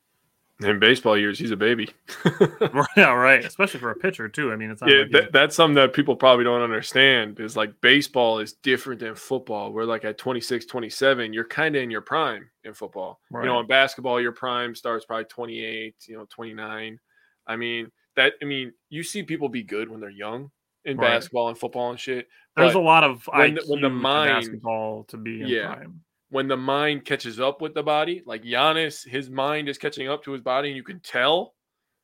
in 0.62 0.80
baseball 0.80 1.17
years, 1.17 1.39
he's 1.39 1.52
a 1.52 1.58
baby. 1.58 1.89
yeah, 2.98 3.13
right. 3.13 3.43
Especially 3.45 3.80
for 3.80 3.91
a 3.91 3.95
pitcher 3.95 4.28
too. 4.28 4.52
I 4.52 4.58
mean, 4.58 4.72
it's 4.72 4.82
yeah. 4.86 5.00
Like 5.00 5.12
that, 5.12 5.32
that's 5.32 5.56
something 5.56 5.76
that 5.76 5.93
people 5.93 6.15
probably 6.15 6.43
don't 6.43 6.62
understand. 6.62 7.39
Is 7.39 7.56
like 7.56 7.80
baseball 7.82 8.39
is 8.39 8.54
different 8.54 9.00
than 9.00 9.15
football. 9.15 9.72
Where 9.72 9.86
like 9.86 10.04
at 10.04 10.17
26, 10.17 10.65
27, 10.65 11.32
you're 11.32 11.45
kind 11.45 11.76
of 11.76 11.84
in 11.84 11.89
your 11.89 12.02
prime 12.02 12.50
in 12.65 12.74
football. 12.74 13.22
Right. 13.32 13.43
You 13.43 13.50
know, 13.50 13.60
in 13.62 13.67
basketball, 13.67 14.19
your 14.19 14.34
prime 14.34 14.76
starts 14.76 15.06
probably 15.06 15.26
28, 15.26 15.95
you 16.08 16.17
know, 16.17 16.26
29. 16.30 17.00
I 17.48 17.56
mean, 17.56 17.89
that. 18.15 18.34
I 18.41 18.45
mean, 18.45 18.74
you 18.89 19.04
see 19.04 19.24
people 19.24 19.48
be 19.48 19.63
good 19.63 19.89
when 19.89 20.02
they're 20.02 20.10
young 20.10 20.52
in 20.84 20.98
right. 20.98 21.15
basketball 21.15 21.48
and 21.48 21.58
football 21.58 21.91
and 21.91 22.00
shit. 22.00 22.28
There's 22.58 22.76
a 22.76 22.80
lot 22.80 23.06
of 23.06 23.26
when, 23.34 23.56
the, 23.56 23.63
when 23.67 23.82
the 23.82 23.89
mind 23.89 24.41
basketball 24.41 25.06
to 25.06 25.15
be 25.15 25.43
yeah. 25.45 25.76
Prime 25.76 26.02
when 26.29 26.47
the 26.47 26.57
mind 26.57 27.05
catches 27.05 27.39
up 27.39 27.61
with 27.61 27.73
the 27.73 27.83
body, 27.83 28.21
like 28.25 28.43
Giannis, 28.43 29.07
his 29.07 29.29
mind 29.29 29.67
is 29.67 29.77
catching 29.77 30.07
up 30.07 30.23
to 30.23 30.31
his 30.31 30.41
body, 30.41 30.69
and 30.69 30.77
you 30.77 30.83
can 30.83 30.99
tell 30.99 31.55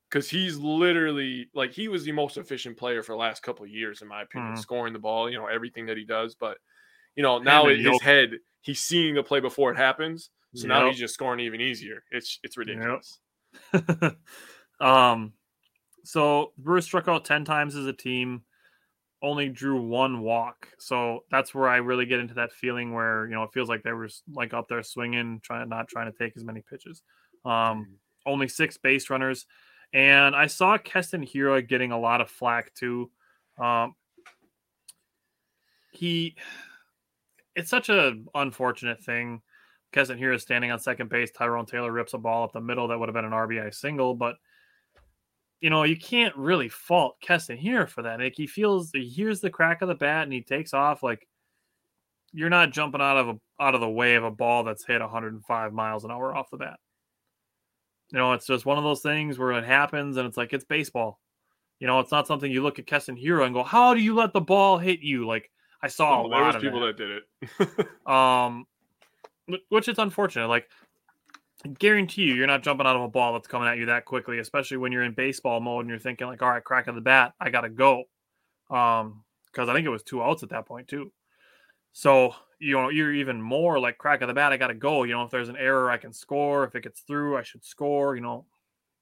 because 0.09 0.29
he's 0.29 0.57
literally 0.57 1.49
like 1.53 1.71
he 1.71 1.88
was 1.88 2.05
the 2.05 2.11
most 2.11 2.38
efficient 2.38 2.77
player 2.77 3.03
for 3.03 3.11
the 3.11 3.17
last 3.17 3.43
couple 3.43 3.65
years, 3.67 4.01
in 4.01 4.07
my 4.07 4.23
opinion, 4.23 4.53
mm-hmm. 4.53 4.61
scoring 4.61 4.93
the 4.93 4.99
ball, 4.99 5.29
you 5.29 5.38
know, 5.38 5.47
everything 5.47 5.85
that 5.88 5.97
he 5.97 6.05
does. 6.05 6.35
But 6.35 6.57
you 7.15 7.23
know, 7.23 7.38
now 7.38 7.67
in 7.67 7.79
his 7.79 8.01
head, 8.01 8.31
he's 8.61 8.79
seeing 8.79 9.15
the 9.15 9.23
play 9.23 9.39
before 9.39 9.71
it 9.71 9.77
happens. 9.77 10.29
So 10.55 10.67
yep. 10.67 10.69
now 10.69 10.88
he's 10.88 10.97
just 10.97 11.13
scoring 11.13 11.39
even 11.41 11.61
easier. 11.61 12.03
It's 12.11 12.39
it's 12.43 12.57
ridiculous. 12.57 13.19
Yep. 13.73 14.17
um 14.81 15.33
so 16.03 16.51
Bruce 16.57 16.85
struck 16.85 17.07
out 17.07 17.25
10 17.25 17.45
times 17.45 17.75
as 17.75 17.85
a 17.85 17.93
team 17.93 18.43
only 19.21 19.49
drew 19.49 19.82
one 19.82 20.21
walk. 20.21 20.67
So 20.78 21.23
that's 21.32 21.54
where 21.54 21.67
I 21.67 21.78
really 21.78 22.06
get 22.06 22.19
into 22.19 22.36
that 22.36 22.51
feeling 22.51 22.93
where, 22.93 23.28
you 23.28 23.34
know, 23.34 23.43
it 23.43 23.51
feels 23.54 23.69
like 23.69 23.84
they 23.84 23.93
were 23.93 24.10
like 24.34 24.54
up 24.54 24.67
there 24.67 24.84
swinging, 24.84 25.39
trying 25.43 25.69
not 25.69 25.88
trying 25.88 26.12
to 26.12 26.17
take 26.17 26.36
as 26.36 26.43
many 26.43 26.62
pitches. 26.62 27.01
Um, 27.43 27.51
mm-hmm. 27.51 27.82
only 28.25 28.47
six 28.47 28.78
base 28.78 29.10
runners. 29.10 29.45
And 29.93 30.36
I 30.36 30.47
saw 30.47 30.78
Keston 30.78 31.25
Hiura 31.25 31.67
getting 31.67 31.91
a 31.91 31.99
lot 31.99 32.21
of 32.21 32.30
flack 32.30 32.73
too. 32.73 33.10
Um, 33.58 33.95
he, 35.91 36.36
it's 37.56 37.69
such 37.69 37.89
a 37.89 38.15
unfortunate 38.34 39.04
thing. 39.04 39.41
Keston 39.93 40.19
Hiura 40.19 40.36
is 40.36 40.41
standing 40.41 40.71
on 40.71 40.80
second 40.80 41.10
base. 41.10 41.32
Tyrone 41.32 41.65
Taylor 41.65 41.91
rips 41.91 42.13
a 42.13 42.17
ball 42.17 42.43
up 42.43 42.51
the 42.51 42.60
middle 42.60 42.89
that 42.89 42.99
would 42.99 43.08
have 43.08 43.13
been 43.13 43.25
an 43.25 43.32
RBI 43.32 43.73
single, 43.73 44.13
but 44.13 44.36
you 45.62 45.70
know, 45.70 45.84
you 45.84 45.98
can't 45.98 46.36
really 46.36 46.70
fault 46.70 47.20
Keston 47.22 47.58
here 47.58 47.88
for 47.88 48.02
that. 48.04 48.20
Like 48.20 48.36
he 48.36 48.48
feels 48.48 48.91
he 48.91 49.08
hears 49.08 49.41
the 49.41 49.50
crack 49.50 49.82
of 49.82 49.88
the 49.88 49.96
bat 49.96 50.24
and 50.24 50.34
he 50.34 50.41
takes 50.41 50.74
off. 50.74 51.04
Like 51.04 51.28
you're 52.34 52.50
not 52.50 52.72
jumping 52.72 53.02
out 53.02 53.18
of 53.18 53.30
a 53.30 53.39
out 53.60 53.76
of 53.76 53.82
the 53.82 53.89
way 53.89 54.15
of 54.15 54.24
a 54.24 54.32
ball 54.32 54.63
that's 54.63 54.86
hit 54.86 55.02
105 55.02 55.74
miles 55.74 56.04
an 56.04 56.12
hour 56.12 56.36
off 56.36 56.52
the 56.52 56.58
bat. 56.58 56.78
You 58.12 58.20
know, 58.20 58.34
it's 58.34 58.46
just 58.46 58.65
one 58.65 58.78
of 58.78 58.84
those 58.84 59.02
things 59.02 59.39
where 59.39 59.54
it 59.54 59.65
happens 59.65 60.18
and 60.18 60.28
it's 60.28 60.38
like 60.38 60.54
it's 60.54 60.65
baseball. 60.65 61.20
You 61.80 61.88
know, 61.88 62.00
it's 62.00 62.12
not 62.12 62.28
something 62.28 62.52
you 62.52 62.62
look 62.62 62.80
at 62.80 62.88
Keston 62.88 63.18
Hiura 63.18 63.46
and 63.46 63.54
go, 63.54 63.63
"How 63.63 63.94
do 63.94 64.02
you 64.02 64.15
let 64.15 64.34
the 64.34 64.41
ball 64.41 64.78
hit 64.78 65.02
you?" 65.02 65.26
Like 65.26 65.50
I 65.82 65.88
saw 65.88 66.22
oh, 66.22 66.26
a 66.26 66.28
lot 66.28 66.56
of 66.56 66.62
people 66.62 66.82
that. 66.82 66.98
that 66.98 67.24
did 67.60 67.80
it. 67.80 67.88
um, 68.08 68.65
which 69.70 69.88
is 69.88 69.98
unfortunate. 69.98 70.48
Like 70.48 70.68
guarantee 71.67 72.23
you 72.23 72.36
you're 72.36 72.47
not 72.47 72.63
jumping 72.63 72.86
out 72.86 72.95
of 72.95 73.01
a 73.01 73.08
ball 73.08 73.34
that's 73.34 73.47
coming 73.47 73.67
at 73.67 73.78
you 73.78 73.88
that 73.88 74.06
quickly, 74.06 74.39
especially 74.39 74.78
when 74.78 74.91
you're 74.91 75.04
in 75.04 75.13
baseball 75.13 75.60
mode 75.60 75.82
and 75.82 75.89
you're 75.89 75.99
thinking 75.99 76.28
like, 76.28 76.41
all 76.41 76.49
right, 76.49 76.63
crack 76.63 76.88
of 76.88 76.95
the 76.95 77.01
bat, 77.01 77.34
I 77.39 77.49
gotta 77.49 77.69
go. 77.69 78.04
Um, 78.69 79.23
because 79.45 79.69
I 79.69 79.73
think 79.73 79.86
it 79.86 79.91
was 79.91 80.04
two 80.04 80.21
outs 80.21 80.43
at 80.43 80.49
that 80.49 80.65
point 80.65 80.88
too. 80.88 81.12
So 81.93 82.36
you 82.60 82.73
know 82.73 82.89
you're 82.89 83.13
even 83.13 83.41
more 83.41 83.80
like 83.80 83.97
crack 83.97 84.21
of 84.21 84.28
the 84.28 84.34
bat, 84.34 84.51
I 84.51 84.58
gotta 84.58 84.73
go. 84.73 85.04
You 85.04 85.13
know, 85.13 85.23
if 85.23 85.32
there's 85.32 85.49
an 85.49 85.58
error, 85.58 85.89
I 85.89 85.97
can 85.97 86.13
score. 86.13 86.63
If 86.65 86.75
it 86.75 86.84
gets 86.84 87.01
through, 87.01 87.38
I 87.38 87.43
should 87.43 87.63
score. 87.63 88.15
You 88.15 88.21
know, 88.21 88.45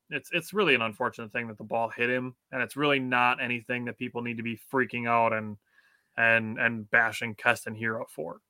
it's 0.10 0.30
it's 0.32 0.54
really 0.54 0.76
an 0.76 0.82
unfortunate 0.82 1.32
thing 1.32 1.48
that 1.48 1.58
the 1.58 1.64
ball 1.64 1.90
hit 1.90 2.10
him, 2.10 2.36
and 2.52 2.62
it's 2.62 2.78
really 2.78 3.00
not 3.00 3.42
anything 3.42 3.86
that 3.86 3.98
people 3.98 4.22
need 4.22 4.38
to 4.38 4.44
be 4.44 4.60
freaking 4.72 5.08
out 5.08 5.34
and 5.34 5.58
and 6.18 6.60
and 6.60 6.90
bashing 6.92 7.36
Keston 7.36 7.76
Hiura 7.76 8.08
for. 8.10 8.42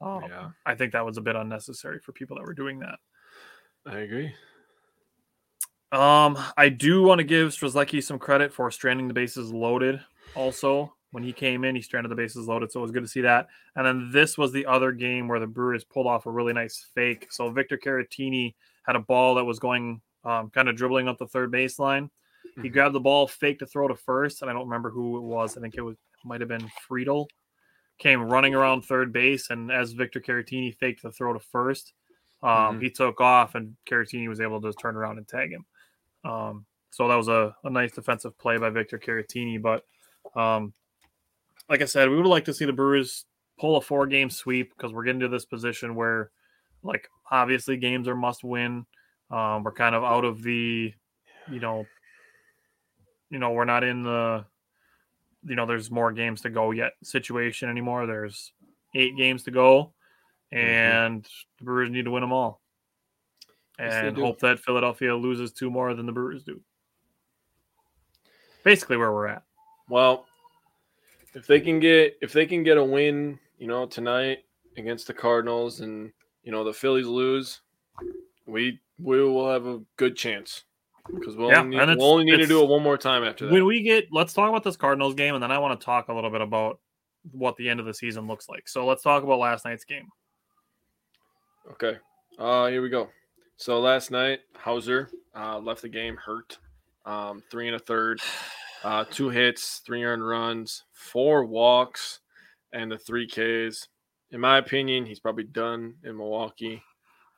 Um, 0.00 0.22
yeah. 0.28 0.50
I 0.64 0.74
think 0.74 0.92
that 0.92 1.04
was 1.04 1.16
a 1.16 1.22
bit 1.22 1.36
unnecessary 1.36 1.98
for 1.98 2.12
people 2.12 2.36
that 2.36 2.44
were 2.44 2.54
doing 2.54 2.78
that. 2.80 2.98
I 3.88 4.00
agree. 4.00 4.34
Um, 5.92 6.38
I 6.58 6.68
do 6.68 7.02
want 7.02 7.20
to 7.20 7.24
give 7.24 7.50
Strzelecki 7.50 8.02
some 8.02 8.18
credit 8.18 8.52
for 8.52 8.70
stranding 8.70 9.08
the 9.08 9.14
bases 9.14 9.50
loaded. 9.50 10.00
Also, 10.34 10.92
when 11.12 11.22
he 11.22 11.32
came 11.32 11.64
in, 11.64 11.74
he 11.74 11.80
stranded 11.80 12.10
the 12.10 12.16
bases 12.16 12.46
loaded, 12.46 12.70
so 12.70 12.80
it 12.80 12.82
was 12.82 12.90
good 12.90 13.02
to 13.02 13.08
see 13.08 13.22
that. 13.22 13.48
And 13.76 13.86
then 13.86 14.10
this 14.12 14.36
was 14.36 14.52
the 14.52 14.66
other 14.66 14.92
game 14.92 15.26
where 15.26 15.40
the 15.40 15.46
Brewers 15.46 15.84
pulled 15.84 16.06
off 16.06 16.26
a 16.26 16.30
really 16.30 16.52
nice 16.52 16.86
fake. 16.94 17.28
So 17.30 17.50
Victor 17.50 17.78
Caratini 17.78 18.54
had 18.82 18.96
a 18.96 19.00
ball 19.00 19.36
that 19.36 19.44
was 19.44 19.58
going 19.58 20.02
um, 20.24 20.50
kind 20.50 20.68
of 20.68 20.76
dribbling 20.76 21.08
up 21.08 21.16
the 21.16 21.26
third 21.26 21.50
baseline. 21.50 22.10
He 22.42 22.60
mm-hmm. 22.60 22.72
grabbed 22.72 22.94
the 22.94 23.00
ball, 23.00 23.26
faked 23.26 23.60
to 23.60 23.66
throw 23.66 23.88
to 23.88 23.94
first, 23.94 24.42
and 24.42 24.50
I 24.50 24.54
don't 24.54 24.66
remember 24.66 24.90
who 24.90 25.16
it 25.16 25.22
was. 25.22 25.56
I 25.56 25.60
think 25.62 25.76
it 25.76 25.82
was 25.82 25.96
might 26.24 26.40
have 26.40 26.48
been 26.48 26.70
Friedl. 26.88 27.26
Came 27.98 28.22
running 28.22 28.54
around 28.54 28.82
third 28.82 29.12
base, 29.12 29.48
and 29.50 29.72
as 29.72 29.92
Victor 29.92 30.20
Caratini 30.20 30.76
faked 30.76 31.02
the 31.02 31.10
throw 31.10 31.32
to 31.32 31.38
first, 31.38 31.94
um, 32.42 32.50
mm-hmm. 32.50 32.80
He 32.80 32.90
took 32.90 33.20
off, 33.20 33.54
and 33.54 33.76
Caratini 33.88 34.28
was 34.28 34.40
able 34.40 34.60
to 34.60 34.72
turn 34.72 34.96
around 34.96 35.18
and 35.18 35.26
tag 35.26 35.50
him. 35.50 35.64
Um, 36.24 36.66
so 36.90 37.08
that 37.08 37.16
was 37.16 37.28
a, 37.28 37.54
a, 37.64 37.70
nice 37.70 37.92
defensive 37.92 38.36
play 38.38 38.58
by 38.58 38.70
Victor 38.70 38.98
Caratini. 38.98 39.60
But 39.60 39.84
um, 40.40 40.72
like 41.68 41.82
I 41.82 41.86
said, 41.86 42.08
we 42.08 42.16
would 42.16 42.26
like 42.26 42.44
to 42.46 42.54
see 42.54 42.64
the 42.64 42.72
Brewers 42.72 43.24
pull 43.58 43.76
a 43.76 43.80
four 43.80 44.06
game 44.06 44.30
sweep 44.30 44.72
because 44.76 44.92
we're 44.92 45.04
getting 45.04 45.20
to 45.20 45.28
this 45.28 45.44
position 45.44 45.94
where, 45.94 46.30
like, 46.82 47.08
obviously 47.30 47.76
games 47.76 48.08
are 48.08 48.16
must 48.16 48.44
win. 48.44 48.86
Um, 49.30 49.64
we're 49.64 49.72
kind 49.72 49.94
of 49.94 50.04
out 50.04 50.24
of 50.24 50.42
the, 50.42 50.92
you 51.50 51.60
know, 51.60 51.86
you 53.30 53.38
know, 53.38 53.50
we're 53.50 53.64
not 53.64 53.84
in 53.84 54.02
the, 54.02 54.44
you 55.44 55.54
know, 55.54 55.66
there's 55.66 55.90
more 55.90 56.12
games 56.12 56.40
to 56.42 56.50
go 56.50 56.70
yet 56.70 56.92
situation 57.02 57.68
anymore. 57.68 58.06
There's 58.06 58.52
eight 58.94 59.16
games 59.16 59.42
to 59.44 59.50
go. 59.50 59.92
Mm-hmm. 60.52 60.66
and 60.66 61.22
mm-hmm. 61.22 61.42
the 61.58 61.64
Brewers 61.64 61.90
need 61.90 62.04
to 62.04 62.10
win 62.10 62.22
them 62.22 62.32
all, 62.32 62.60
and 63.78 64.16
yes, 64.16 64.24
hope 64.24 64.38
that 64.40 64.58
Philadelphia 64.60 65.14
loses 65.14 65.52
two 65.52 65.70
more 65.70 65.94
than 65.94 66.06
the 66.06 66.12
Brewers 66.12 66.42
do. 66.42 66.60
Basically, 68.64 68.96
where 68.96 69.12
we're 69.12 69.28
at. 69.28 69.42
Well, 69.88 70.26
if 71.34 71.46
they 71.46 71.60
can 71.60 71.80
get 71.80 72.18
if 72.20 72.32
they 72.32 72.46
can 72.46 72.62
get 72.62 72.76
a 72.76 72.84
win, 72.84 73.38
you 73.58 73.66
know, 73.66 73.86
tonight 73.86 74.38
against 74.76 75.06
the 75.06 75.14
Cardinals, 75.14 75.80
and 75.80 76.12
you 76.42 76.52
know 76.52 76.64
the 76.64 76.72
Phillies 76.72 77.06
lose, 77.06 77.60
we 78.46 78.80
we 78.98 79.22
will 79.22 79.50
have 79.50 79.66
a 79.66 79.80
good 79.96 80.16
chance. 80.16 80.64
because 81.06 81.36
we'll, 81.36 81.50
Yeah, 81.50 81.60
only 81.60 81.76
need, 81.76 81.98
we'll 81.98 82.10
only 82.10 82.24
need 82.24 82.38
to 82.38 82.46
do 82.46 82.62
it 82.62 82.68
one 82.68 82.82
more 82.82 82.98
time 82.98 83.24
after 83.24 83.46
that. 83.46 83.52
When 83.52 83.66
we 83.66 83.82
get, 83.82 84.08
let's 84.10 84.32
talk 84.32 84.48
about 84.48 84.64
this 84.64 84.76
Cardinals 84.76 85.14
game, 85.14 85.34
and 85.34 85.42
then 85.42 85.50
I 85.50 85.58
want 85.58 85.78
to 85.78 85.84
talk 85.84 86.08
a 86.08 86.12
little 86.12 86.30
bit 86.30 86.40
about 86.40 86.80
what 87.30 87.56
the 87.56 87.68
end 87.68 87.80
of 87.80 87.86
the 87.86 87.94
season 87.94 88.26
looks 88.26 88.48
like. 88.48 88.68
So 88.68 88.86
let's 88.86 89.02
talk 89.02 89.22
about 89.22 89.38
last 89.38 89.64
night's 89.64 89.84
game. 89.84 90.08
Okay. 91.72 91.98
Uh 92.38 92.66
here 92.68 92.82
we 92.82 92.88
go. 92.88 93.08
So 93.56 93.80
last 93.80 94.10
night, 94.10 94.40
Houser 94.54 95.10
uh, 95.34 95.58
left 95.58 95.82
the 95.82 95.88
game 95.88 96.16
hurt. 96.16 96.58
Um, 97.04 97.42
three 97.50 97.66
and 97.66 97.74
a 97.74 97.78
third, 97.80 98.20
uh, 98.84 99.04
two 99.10 99.30
hits, 99.30 99.82
three 99.84 100.04
earned 100.04 100.26
runs, 100.26 100.84
four 100.92 101.44
walks, 101.44 102.20
and 102.72 102.90
the 102.90 102.98
three 102.98 103.26
Ks. 103.26 103.88
In 104.30 104.40
my 104.40 104.58
opinion, 104.58 105.06
he's 105.06 105.18
probably 105.18 105.44
done 105.44 105.94
in 106.04 106.16
Milwaukee. 106.16 106.82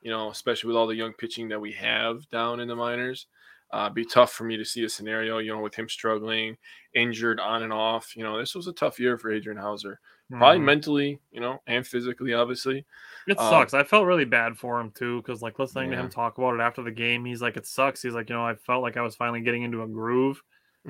You 0.03 0.11
know, 0.11 0.29
especially 0.29 0.67
with 0.67 0.77
all 0.77 0.87
the 0.87 0.95
young 0.95 1.13
pitching 1.13 1.49
that 1.49 1.61
we 1.61 1.71
have 1.73 2.27
down 2.29 2.59
in 2.59 2.67
the 2.67 2.75
minors. 2.75 3.27
Uh, 3.73 3.89
be 3.89 4.03
tough 4.03 4.33
for 4.33 4.43
me 4.43 4.57
to 4.57 4.65
see 4.65 4.83
a 4.83 4.89
scenario, 4.89 5.37
you 5.37 5.53
know, 5.53 5.61
with 5.61 5.73
him 5.75 5.87
struggling, 5.87 6.57
injured 6.93 7.39
on 7.39 7.63
and 7.63 7.71
off. 7.71 8.15
You 8.17 8.23
know, 8.23 8.37
this 8.37 8.53
was 8.53 8.67
a 8.67 8.73
tough 8.73 8.99
year 8.99 9.17
for 9.17 9.31
Adrian 9.31 9.57
Houser. 9.57 9.99
Probably 10.29 10.59
Mhm. 10.59 10.63
mentally, 10.63 11.19
you 11.31 11.39
know, 11.41 11.61
and 11.67 11.85
physically, 11.85 12.33
obviously. 12.33 12.85
It 13.27 13.37
Um, 13.39 13.49
sucks. 13.49 13.73
I 13.73 13.83
felt 13.83 14.05
really 14.05 14.25
bad 14.25 14.57
for 14.57 14.79
him 14.79 14.91
too, 14.91 15.21
because 15.21 15.41
like 15.41 15.59
listening 15.59 15.89
to 15.91 15.97
him 15.97 16.09
talk 16.09 16.37
about 16.37 16.55
it 16.55 16.61
after 16.61 16.81
the 16.83 16.91
game, 16.91 17.25
he's 17.25 17.41
like, 17.41 17.57
"It 17.57 17.65
sucks." 17.65 18.01
He's 18.01 18.13
like, 18.13 18.29
"You 18.29 18.35
know, 18.35 18.45
I 18.45 18.55
felt 18.55 18.81
like 18.81 18.95
I 18.97 19.01
was 19.01 19.15
finally 19.15 19.41
getting 19.41 19.63
into 19.63 19.83
a 19.83 19.87
groove." 19.87 20.41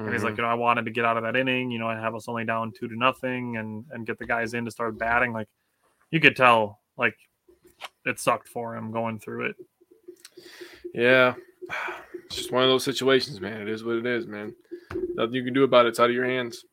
And 0.05 0.13
he's 0.13 0.23
like, 0.23 0.37
you 0.37 0.43
know, 0.43 0.49
I 0.49 0.53
wanted 0.53 0.85
to 0.85 0.91
get 0.91 1.05
out 1.05 1.17
of 1.17 1.23
that 1.23 1.35
inning. 1.35 1.69
You 1.69 1.77
know, 1.79 1.87
I 1.87 1.99
have 1.99 2.15
us 2.15 2.29
only 2.29 2.45
down 2.45 2.71
two 2.71 2.87
to 2.87 2.95
nothing, 2.95 3.57
and 3.57 3.83
and 3.91 4.05
get 4.07 4.17
the 4.19 4.25
guys 4.25 4.53
in 4.53 4.63
to 4.65 4.71
start 4.71 4.97
batting. 4.97 5.33
Like, 5.33 5.49
you 6.11 6.19
could 6.19 6.35
tell, 6.35 6.79
like, 6.97 7.17
it 8.05 8.17
sucked 8.19 8.47
for 8.47 8.75
him 8.75 8.91
going 8.91 9.19
through 9.19 9.47
it. 9.47 9.55
Yeah. 10.93 11.33
It's 12.31 12.37
just 12.37 12.51
one 12.53 12.63
of 12.63 12.69
those 12.69 12.85
situations, 12.85 13.41
man. 13.41 13.61
It 13.61 13.67
is 13.67 13.83
what 13.83 13.97
it 13.97 14.05
is, 14.05 14.25
man. 14.25 14.55
Nothing 15.15 15.33
you 15.33 15.43
can 15.43 15.53
do 15.53 15.65
about 15.65 15.85
it. 15.85 15.89
It's 15.89 15.99
out 15.99 16.09
of 16.09 16.15
your 16.15 16.23
hands. 16.23 16.63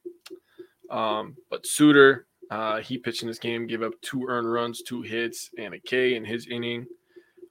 Um, 0.88 1.37
but 1.51 1.66
Suter, 1.66 2.29
uh, 2.49 2.79
he 2.79 2.97
pitched 2.97 3.23
in 3.23 3.29
this 3.29 3.40
game, 3.40 3.66
gave 3.66 3.83
up 3.83 3.94
two 4.01 4.25
earned 4.29 4.53
runs, 4.53 4.83
two 4.83 5.03
hits, 5.03 5.51
and 5.59 5.75
a 5.75 5.81
K 5.81 6.14
in 6.14 6.25
his 6.25 6.47
inning. 6.47 6.87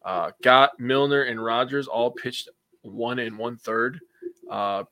Uh, 0.05 0.31
Gott 0.41 0.79
Milner 0.79 1.23
and 1.23 1.43
Rogers 1.43 1.89
all 1.89 2.11
pitched 2.11 2.47
one 2.81 3.19
and 3.19 3.37
one 3.37 3.57
third. 3.57 3.99
Uh, 4.49 4.85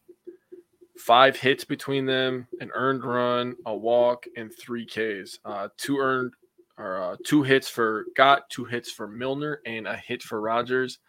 five 0.97 1.38
hits 1.38 1.63
between 1.63 2.06
them, 2.06 2.49
an 2.60 2.69
earned 2.73 3.06
run, 3.06 3.56
a 3.65 3.73
walk, 3.73 4.25
and 4.36 4.51
three 4.54 4.86
Ks. 4.86 5.39
Uh, 5.45 5.69
two 5.78 5.99
earned 5.99 6.34
or 6.78 7.01
uh, 7.01 7.15
two 7.25 7.43
hits 7.43 7.69
for 7.69 8.08
Gott, 8.17 8.49
two 8.49 8.65
hits 8.65 8.91
for 8.91 9.08
Milner, 9.08 9.62
and 9.65 9.88
a 9.88 9.95
hit 9.95 10.21
for 10.21 10.41
Rogers. 10.41 10.99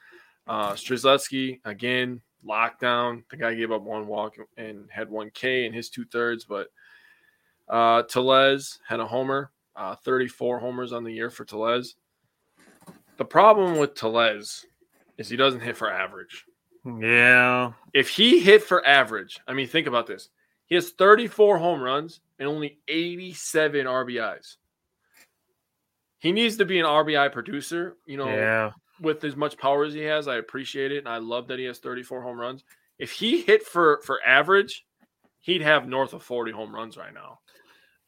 Uh, 0.47 0.73
Strzelecki 0.73 1.61
again 1.65 2.21
lockdown. 2.47 3.25
The 3.31 3.37
guy 3.37 3.55
gave 3.55 3.73
up 3.73 3.83
one 3.83 4.07
walk 4.07 4.37
and 4.57 4.89
had 4.91 5.11
one 5.11 5.31
K 5.31 5.67
in 5.67 5.73
his 5.73 5.89
two 5.89 6.05
thirds, 6.05 6.45
but 6.45 6.69
uh, 7.69 8.03
Tellez 8.03 8.79
had 8.87 9.01
a 9.01 9.07
homer. 9.07 9.51
Uh, 9.75 9.95
34 9.95 10.59
homers 10.59 10.93
on 10.95 11.05
the 11.05 11.13
year 11.13 11.29
for 11.29 11.45
Tellez. 11.45 11.97
The 13.19 13.25
problem 13.27 13.77
with 13.77 13.95
Tellez 13.95 14.65
is 15.19 15.29
he 15.29 15.37
doesn't 15.37 15.61
hit 15.61 15.77
for 15.77 15.91
average. 15.91 16.47
Yeah, 16.87 17.73
If 17.93 18.09
he 18.09 18.39
hit 18.39 18.63
for 18.63 18.87
average, 18.87 19.41
I 19.47 19.53
mean, 19.53 19.67
think 19.67 19.87
about 19.87 20.07
this. 20.07 20.31
He 20.67 20.77
has 20.77 20.91
34 20.91 21.59
home 21.59 21.81
runs 21.83 22.21
and 22.39 22.49
only 22.49 22.79
87 22.89 23.87
RBIs. 23.87 24.57
He 26.21 26.33
needs 26.33 26.57
to 26.57 26.65
be 26.65 26.79
an 26.79 26.87
RBI 26.87 27.33
producer. 27.33 27.97
You 28.07 28.17
know, 28.17 28.29
yeah. 28.29 28.71
With 29.01 29.23
as 29.25 29.37
much 29.37 29.59
power 29.59 29.85
as 29.85 29.93
he 29.95 30.01
has, 30.01 30.27
I 30.29 30.37
appreciate 30.37 30.93
it, 30.93 30.99
and 30.99 31.09
I 31.09 31.19
love 31.19 31.49
that 31.49 31.59
he 31.59 31.67
has 31.67 31.79
34 31.79 32.23
home 32.23 32.41
runs. 32.41 32.65
If 32.99 33.13
he 33.13 33.43
hit 33.43 33.63
for 33.63 34.01
for 34.05 34.21
average, 34.27 34.87
he'd 35.41 35.63
have 35.63 35.87
north 35.87 36.15
of 36.15 36.23
40 36.23 36.53
home 36.53 36.75
runs 36.75 36.97
right 36.97 37.13
now. 37.13 37.41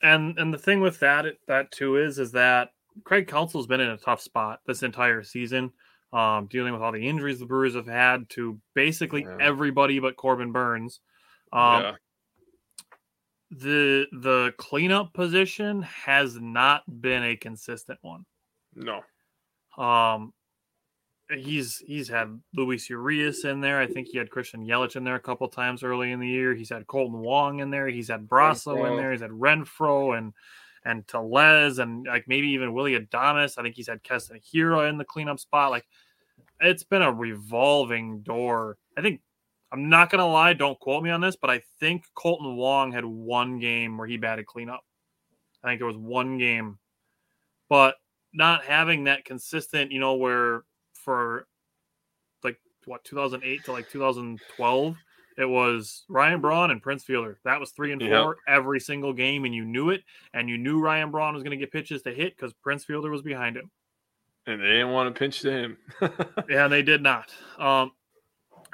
And 0.02 0.38
and 0.38 0.52
the 0.52 0.58
thing 0.58 0.80
with 0.80 1.00
that 1.00 1.26
that 1.46 1.70
too 1.72 1.96
is 1.96 2.18
is 2.18 2.32
that 2.32 2.70
Craig 3.04 3.28
Counsell's 3.28 3.66
been 3.66 3.80
in 3.80 3.90
a 3.90 3.98
tough 3.98 4.20
spot 4.20 4.60
this 4.66 4.82
entire 4.82 5.22
season, 5.22 5.72
um, 6.12 6.46
dealing 6.46 6.72
with 6.72 6.82
all 6.82 6.92
the 6.92 7.06
injuries 7.06 7.38
the 7.38 7.46
Brewers 7.46 7.74
have 7.74 7.86
had 7.86 8.28
to 8.30 8.60
basically 8.74 9.22
Yeah. 9.22 9.36
everybody 9.40 9.98
but 9.98 10.16
Corbin 10.16 10.52
Burnes. 10.52 11.00
Um, 11.52 11.82
yeah, 11.82 11.96
the 13.50 14.06
the 14.12 14.52
cleanup 14.58 15.12
position 15.14 15.82
has 15.82 16.38
not 16.38 16.82
been 17.00 17.24
a 17.24 17.36
consistent 17.36 17.98
one. 18.02 18.24
no, 18.74 19.02
Um, 19.76 20.32
he's 21.30 21.78
he's 21.86 22.08
had 22.08 22.40
Luis 22.54 22.88
Urias 22.88 23.44
in 23.44 23.60
there. 23.60 23.80
I 23.80 23.86
think 23.86 24.08
he 24.08 24.18
had 24.18 24.30
Christian 24.30 24.66
Yelich 24.66 24.96
in 24.96 25.04
there 25.04 25.14
a 25.14 25.20
couple 25.20 25.48
times 25.48 25.82
early 25.82 26.12
in 26.12 26.20
the 26.20 26.28
year. 26.28 26.54
He's 26.54 26.70
had 26.70 26.86
Kolten 26.86 27.18
Wong 27.18 27.60
in 27.60 27.70
there. 27.70 27.88
He's 27.88 28.08
had 28.08 28.28
Brasso 28.28 28.88
in 28.88 28.96
there. 28.96 29.12
He's 29.12 29.20
had 29.20 29.30
Renfroe 29.30 30.16
and 30.16 30.32
and 30.84 31.06
Tellez 31.06 31.78
and 31.78 32.06
like 32.06 32.26
maybe 32.28 32.48
even 32.48 32.72
Willy 32.72 32.98
Adames. 32.98 33.58
I 33.58 33.62
think 33.62 33.74
he's 33.74 33.88
had 33.88 34.02
Keston 34.02 34.40
Hiura 34.40 34.88
in 34.88 34.96
the 34.96 35.04
cleanup 35.04 35.38
spot. 35.38 35.70
Like 35.70 35.86
it's 36.60 36.84
been 36.84 37.02
a 37.02 37.12
revolving 37.12 38.20
door. 38.20 38.78
I 38.96 39.02
think 39.02 39.20
I'm 39.70 39.90
not 39.90 40.10
gonna 40.10 40.26
lie. 40.26 40.54
Don't 40.54 40.80
quote 40.80 41.02
me 41.02 41.10
on 41.10 41.20
this, 41.20 41.36
but 41.36 41.50
I 41.50 41.62
think 41.78 42.04
Kolten 42.16 42.56
Wong 42.56 42.92
had 42.92 43.04
one 43.04 43.58
game 43.58 43.98
where 43.98 44.06
he 44.06 44.16
batted 44.16 44.46
cleanup. 44.46 44.84
I 45.62 45.68
think 45.68 45.80
there 45.80 45.86
was 45.86 45.96
one 45.96 46.38
game, 46.38 46.78
but 47.68 47.96
not 48.32 48.64
having 48.64 49.04
that 49.04 49.24
consistent, 49.24 49.90
you 49.90 50.00
know, 50.00 50.14
where 50.14 50.62
for 51.08 51.46
like 52.44 52.58
what 52.84 53.02
2008 53.04 53.64
to 53.64 53.72
like 53.72 53.88
2012, 53.88 54.96
it 55.38 55.44
was 55.48 56.04
Ryan 56.10 56.40
Braun 56.42 56.70
and 56.70 56.82
Prince 56.82 57.02
Fielder. 57.04 57.38
That 57.44 57.60
was 57.60 57.70
three 57.70 57.92
and 57.92 58.00
four 58.02 58.08
Yep. 58.10 58.36
every 58.46 58.78
single 58.80 59.14
game, 59.14 59.46
and 59.46 59.54
you 59.54 59.64
knew 59.64 59.88
it, 59.88 60.02
and 60.34 60.50
you 60.50 60.58
knew 60.58 60.80
Ryan 60.80 61.10
Braun 61.10 61.32
was 61.32 61.42
going 61.42 61.58
to 61.58 61.64
get 61.64 61.72
pitches 61.72 62.02
to 62.02 62.12
hit 62.12 62.36
because 62.36 62.52
Prince 62.62 62.84
Fielder 62.84 63.10
was 63.10 63.22
behind 63.22 63.56
him. 63.56 63.70
and 64.46 64.60
they 64.60 64.66
didn't 64.66 64.90
want 64.90 65.14
to 65.14 65.18
pinch 65.18 65.40
to 65.42 65.50
him. 65.50 65.76
Yeah, 66.50 66.64
and 66.64 66.72
they 66.72 66.82
did 66.82 67.02
not. 67.02 67.32
Um, 67.58 67.92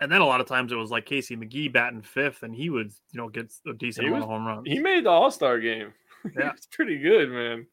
and 0.01 0.11
then 0.11 0.21
a 0.21 0.27
lot 0.27 0.41
of 0.41 0.49
times 0.49 0.73
it 0.73 0.77
was 0.77 0.91
like 0.91 1.07
Casey 1.07 1.37
McGehee 1.37 1.73
batting 1.73 2.03
fifth, 2.03 2.43
and 2.43 2.53
he 2.55 2.69
would, 2.71 2.91
you 3.13 3.19
know, 3.21 3.29
get 3.29 3.53
a 3.67 3.73
decent 3.75 4.11
was- 4.11 4.23
of 4.25 4.29
home 4.29 4.45
runs. 4.45 4.67
he 4.67 4.81
made 4.81 5.05
the 5.05 5.11
All 5.11 5.31
Star 5.31 5.61
game. 5.61 5.93
Yeah. 6.37 6.51
it's 6.57 6.67
pretty 6.67 6.99
good, 6.99 7.29
man. 7.31 7.67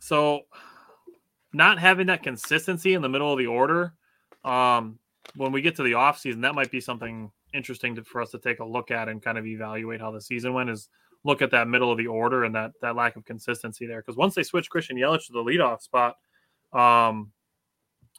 So, 0.00 0.40
not 1.52 1.78
having 1.78 2.06
that 2.06 2.22
consistency 2.22 2.94
in 2.94 3.02
the 3.02 3.08
middle 3.10 3.30
of 3.32 3.38
the 3.38 3.46
order, 3.46 3.92
um, 4.44 4.98
when 5.34 5.52
we 5.52 5.62
get 5.62 5.76
to 5.76 5.82
the 5.82 5.92
offseason, 5.92 6.42
that 6.42 6.54
might 6.54 6.70
be 6.70 6.80
something 6.80 7.30
interesting 7.52 7.94
to, 7.96 8.04
for 8.04 8.22
us 8.22 8.30
to 8.30 8.38
take 8.38 8.60
a 8.60 8.64
look 8.64 8.90
at 8.90 9.08
and 9.08 9.22
kind 9.22 9.38
of 9.38 9.46
evaluate 9.46 10.00
how 10.00 10.10
the 10.10 10.20
season 10.20 10.54
went. 10.54 10.70
Is 10.70 10.88
look 11.24 11.42
at 11.42 11.50
that 11.50 11.68
middle 11.68 11.92
of 11.92 11.98
the 11.98 12.06
order 12.06 12.44
and 12.44 12.54
that 12.54 12.72
that 12.82 12.96
lack 12.96 13.16
of 13.16 13.24
consistency 13.24 13.86
there. 13.86 14.00
Because 14.00 14.16
once 14.16 14.34
they 14.34 14.42
switched 14.42 14.70
Christian 14.70 14.96
Yelich 14.96 15.26
to 15.26 15.32
the 15.32 15.44
leadoff 15.44 15.82
spot, 15.82 16.16
um, 16.72 17.32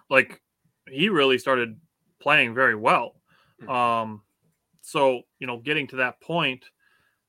like 0.09 0.41
he 0.87 1.09
really 1.09 1.37
started 1.37 1.79
playing 2.19 2.53
very 2.53 2.75
well. 2.75 3.15
Um, 3.67 4.21
so 4.81 5.21
you 5.39 5.47
know, 5.47 5.57
getting 5.57 5.87
to 5.87 5.97
that 5.97 6.21
point, 6.21 6.65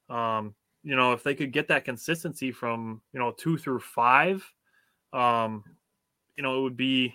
um, 0.09 0.55
you 0.83 0.97
know, 0.97 1.13
if 1.13 1.23
they 1.23 1.35
could 1.35 1.53
get 1.53 1.69
that 1.69 1.85
consistency 1.85 2.53
from 2.53 3.01
you 3.13 3.21
know 3.21 3.33
two 3.33 3.57
through 3.57 3.81
five, 3.81 4.45
um, 5.13 5.65
you 6.37 6.43
know, 6.43 6.59
it 6.59 6.63
would 6.63 6.77
be 6.77 7.15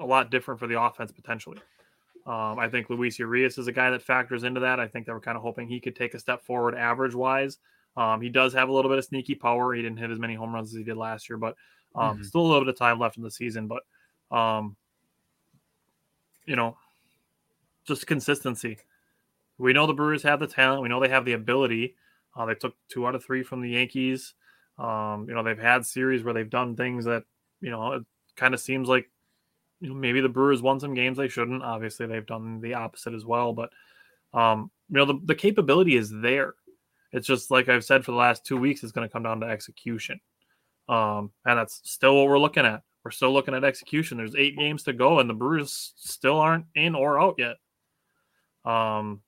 a 0.00 0.04
lot 0.04 0.30
different 0.30 0.60
for 0.60 0.66
the 0.66 0.80
offense 0.80 1.12
potentially. 1.12 1.58
Um, 2.26 2.58
I 2.58 2.68
think 2.68 2.90
Luis 2.90 3.18
Urias 3.18 3.56
is 3.56 3.68
a 3.68 3.72
guy 3.72 3.90
that 3.90 4.02
factors 4.02 4.42
into 4.44 4.60
that. 4.60 4.80
I 4.80 4.88
think 4.88 5.06
they 5.06 5.12
were 5.12 5.20
kind 5.20 5.36
of 5.36 5.42
hoping 5.42 5.68
he 5.68 5.80
could 5.80 5.94
take 5.96 6.14
a 6.14 6.18
step 6.18 6.42
forward 6.42 6.74
average 6.74 7.14
wise. 7.14 7.58
Um, 7.96 8.20
he 8.20 8.28
does 8.28 8.52
have 8.52 8.68
a 8.68 8.72
little 8.72 8.90
bit 8.90 8.98
of 8.98 9.04
sneaky 9.04 9.34
power. 9.36 9.72
He 9.74 9.82
didn't 9.82 9.98
hit 9.98 10.10
as 10.10 10.18
many 10.18 10.34
home 10.34 10.54
runs 10.54 10.70
as 10.72 10.78
he 10.78 10.84
did 10.84 10.96
last 10.96 11.28
year, 11.28 11.38
but 11.38 11.56
um, 11.94 12.18
Mhm. 12.18 12.24
still 12.24 12.42
a 12.42 12.48
little 12.48 12.60
bit 12.62 12.68
of 12.68 12.78
time 12.78 12.98
left 12.98 13.16
in 13.16 13.22
the 13.22 13.30
season. 13.30 13.68
But 13.68 13.84
um, 14.36 14.76
you 16.46 16.56
know, 16.56 16.76
just 17.84 18.06
consistency. 18.06 18.78
We 19.58 19.72
know 19.72 19.86
the 19.86 19.94
Brewers 19.94 20.22
have 20.24 20.40
the 20.40 20.46
talent. 20.46 20.82
We 20.82 20.88
know 20.88 21.00
they 21.00 21.08
have 21.08 21.24
the 21.24 21.32
ability. 21.34 21.96
Uh, 22.34 22.46
they 22.46 22.54
took 22.54 22.76
two 22.88 23.06
out 23.06 23.14
of 23.14 23.24
three 23.24 23.42
from 23.42 23.62
the 23.62 23.70
Yankees. 23.70 24.34
Um, 24.78 25.26
you 25.28 25.34
know, 25.34 25.42
they've 25.42 25.58
had 25.58 25.86
series 25.86 26.24
where 26.24 26.34
they've 26.34 26.50
done 26.50 26.76
things 26.76 27.06
that, 27.06 27.24
you 27.60 27.70
know, 27.70 27.92
it 27.94 28.04
kind 28.36 28.54
of 28.54 28.60
seems 28.60 28.88
like 28.88 29.10
you 29.80 29.88
know, 29.88 29.94
maybe 29.94 30.20
the 30.20 30.28
Brewers 30.28 30.62
won 30.62 30.80
some 30.80 30.94
games 30.94 31.18
they 31.18 31.28
shouldn't. 31.28 31.62
Obviously, 31.62 32.06
they've 32.06 32.26
done 32.26 32.60
the 32.60 32.74
opposite 32.74 33.14
as 33.14 33.24
well. 33.24 33.52
But, 33.52 33.70
um, 34.32 34.70
you 34.88 34.96
know, 34.96 35.04
the, 35.04 35.20
the 35.24 35.34
capability 35.34 35.96
is 35.96 36.10
there. 36.10 36.54
It's 37.12 37.26
just 37.26 37.50
like 37.50 37.68
I've 37.68 37.84
said 37.84 38.04
for 38.04 38.12
the 38.12 38.18
last 38.18 38.44
two 38.44 38.56
weeks, 38.56 38.82
it's 38.82 38.92
going 38.92 39.08
to 39.08 39.12
come 39.12 39.22
down 39.22 39.40
to 39.40 39.46
execution. 39.46 40.20
Um, 40.88 41.30
and 41.44 41.58
that's 41.58 41.80
still 41.84 42.16
what 42.16 42.28
we're 42.28 42.38
looking 42.38 42.66
at. 42.66 42.82
We're 43.04 43.10
still 43.10 43.32
looking 43.32 43.54
at 43.54 43.64
execution. 43.64 44.16
There's 44.16 44.34
eight 44.34 44.58
games 44.58 44.82
to 44.84 44.92
go, 44.92 45.20
and 45.20 45.30
the 45.30 45.34
Brewers 45.34 45.92
still 45.96 46.38
aren't 46.38 46.66
in 46.74 46.94
or 46.94 47.20
out 47.20 47.36
yet. 47.38 47.56
Um, 48.64 49.20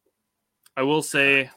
I 0.77 0.83
will 0.83 1.03
say, 1.03 1.51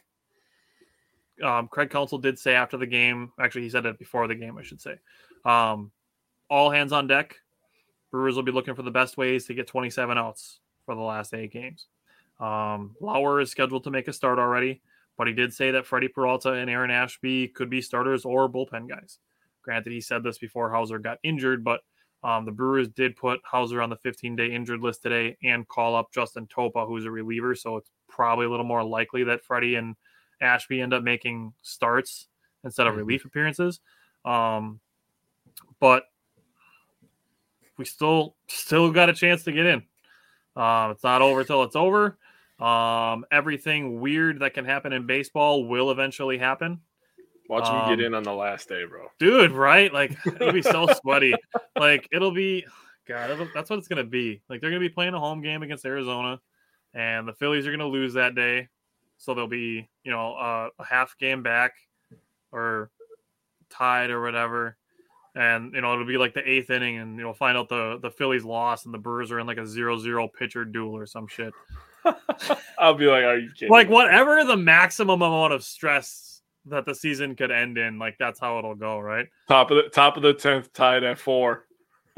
um, 1.44 1.68
Craig 1.68 1.90
Counsell 1.90 2.20
did 2.20 2.38
say 2.38 2.54
after 2.54 2.78
the 2.78 2.86
game, 2.86 3.32
actually, 3.40 3.64
he 3.64 3.70
said 3.70 3.86
it 3.86 3.98
before 3.98 4.28
the 4.28 4.36
game, 4.36 4.58
I 4.58 4.64
should 4.64 4.82
say. 4.82 4.96
Um, 5.46 5.92
all 6.50 6.70
hands 6.70 6.92
on 6.92 7.08
deck. 7.08 7.38
Brewers 8.12 8.36
will 8.36 8.44
be 8.44 8.52
looking 8.52 8.76
for 8.76 8.84
the 8.84 8.92
best 8.92 9.18
ways 9.18 9.46
to 9.46 9.54
get 9.54 9.68
27 9.68 10.18
outs 10.18 10.60
for 10.86 10.96
the 10.96 11.02
last 11.02 11.34
eight 11.34 11.52
games. 11.52 11.88
Um, 12.40 12.96
Lauer 13.00 13.40
is 13.40 13.52
scheduled 13.52 13.84
to 13.86 13.92
make 13.92 14.08
a 14.08 14.14
start 14.14 14.40
already, 14.40 14.82
but 15.18 15.28
he 15.28 15.34
did 15.34 15.54
say 15.54 15.72
that 15.72 15.86
Freddy 15.86 16.08
Peralta 16.08 16.54
and 16.54 16.70
Aaron 16.70 16.92
Ashby 16.92 17.48
could 17.48 17.70
be 17.70 17.82
starters 17.82 18.26
or 18.26 18.50
bullpen 18.50 18.90
guys. 18.90 19.20
Granted, 19.62 19.94
he 19.94 20.02
said 20.02 20.24
this 20.24 20.40
before 20.40 20.72
Houser 20.72 21.00
got 21.00 21.20
injured, 21.24 21.64
but 21.64 21.82
um, 22.24 22.46
the 22.46 22.52
Brewers 22.52 22.88
did 22.90 23.16
put 23.16 23.40
Houser 23.44 23.82
on 23.82 23.90
the 23.90 23.96
15 23.96 24.36
day 24.36 24.52
injured 24.52 24.82
list 24.82 25.02
today 25.04 25.38
and 25.44 25.68
call 25.68 25.96
up 25.96 26.12
Justin 26.12 26.48
Topa, 26.48 26.86
who's 26.88 27.06
a 27.06 27.12
reliever. 27.12 27.56
So 27.56 27.78
it's 27.78 27.92
probably 28.08 28.46
a 28.46 28.50
little 28.50 28.66
more 28.66 28.84
likely 28.84 29.24
that 29.26 29.44
Freddy 29.44 29.76
and 29.76 29.96
Ashby 30.42 30.82
end 30.82 30.94
up 30.94 31.04
making 31.04 31.54
starts 31.62 32.28
instead 32.64 32.88
of 32.88 32.94
Mhm. 32.94 32.98
relief 32.98 33.26
appearances. 33.26 33.80
Um, 34.26 34.80
but 35.80 36.11
we 37.82 37.86
still 37.86 38.36
still 38.48 38.92
got 38.92 39.10
a 39.10 39.14
chance 39.14 39.44
to 39.44 39.52
get 39.52 39.66
in. 39.66 39.84
Um, 40.56 40.92
it's 40.92 41.04
not 41.04 41.22
over 41.22 41.44
till 41.44 41.64
it's 41.64 41.76
over. 41.76 42.18
Um, 42.60 43.26
everything 43.32 44.00
weird 44.00 44.40
that 44.42 44.54
can 44.54 44.66
happen 44.66 44.94
in 44.94 45.08
baseball 45.08 45.66
will 45.68 45.90
eventually 45.90 46.38
happen 46.38 46.80
Watch 47.50 47.64
me 47.64 47.70
Um, 47.80 47.90
get 47.90 48.06
in 48.06 48.14
on 48.14 48.22
the 48.22 48.34
last 48.34 48.70
day, 48.70 48.86
bro. 48.86 49.08
dude 49.18 49.50
right 49.52 49.92
like 49.92 50.16
it'll 50.28 50.54
be 50.54 50.62
so 50.62 50.86
sweaty 51.02 51.34
like 51.76 52.08
it'll 52.12 52.32
be 52.32 52.64
god 53.08 53.32
it'll, 53.32 53.48
that's 53.54 53.70
what 53.72 53.80
it's 53.80 53.88
gonna 53.88 54.04
be 54.04 54.42
like 54.48 54.62
they're 54.62 54.70
gonna 54.70 54.80
be 54.80 54.90
playing 54.90 55.16
a 55.16 55.20
home 55.20 55.42
game 55.42 55.64
against 55.64 55.84
arizona 55.88 56.40
and 56.94 57.28
the 57.28 57.34
phillies 57.34 57.66
are 57.66 57.72
gonna 57.72 57.88
lose 57.88 58.14
that 58.14 58.36
day 58.36 58.68
so 59.18 59.34
they'll 59.34 59.48
be 59.48 59.90
you 60.04 60.12
know 60.12 60.36
uh, 60.36 60.70
a 60.78 60.86
half 60.86 61.18
game 61.18 61.42
back 61.42 61.74
or 62.52 62.92
tied 63.72 64.12
or 64.12 64.22
whatever 64.22 64.78
and 65.36 65.74
you 65.74 65.82
know 65.82 65.94
it'll 65.94 66.06
be 66.06 66.18
like 66.18 66.34
the 66.34 66.50
eighth 66.50 66.70
inning 66.70 66.98
and 66.98 67.18
you'll 67.18 67.34
find 67.34 67.58
out 67.58 67.70
the 67.70 67.98
the 68.02 68.12
phillies 68.12 68.44
lost 68.44 68.86
and 68.86 68.94
the 68.94 68.98
brewers 68.98 69.32
are 69.32 69.40
in 69.40 69.48
like 69.48 69.58
a 69.58 69.66
zero 69.66 69.98
zero 69.98 70.28
pitcher 70.28 70.66
duel 70.66 70.96
or 70.96 71.06
some 71.06 71.28
shit 71.28 71.54
I'll 72.80 72.96
be 72.96 73.06
like, 73.06 73.24
are 73.24 73.38
you 73.38 73.50
kidding? 73.52 73.70
like 73.72 73.88
me? 73.88 73.94
whatever 73.94 74.44
the 74.44 74.58
maximum 74.58 75.22
amount 75.22 75.54
of 75.54 75.64
stress 75.64 76.42
that 76.66 76.86
the 76.86 76.94
season 76.96 77.36
could 77.36 77.52
end 77.52 77.78
in 77.78 77.98
like 78.00 78.16
that's 78.20 78.40
how 78.40 78.58
it'll 78.60 78.76
go 78.76 79.00
right 79.00 79.28
Top 79.48 79.72
of 79.72 79.78
the 79.78 79.90
top 79.90 80.18
of 80.18 80.24
the 80.24 80.34
tenth, 80.34 80.72
tied 80.74 81.04
at 81.04 81.18
four. 81.18 81.66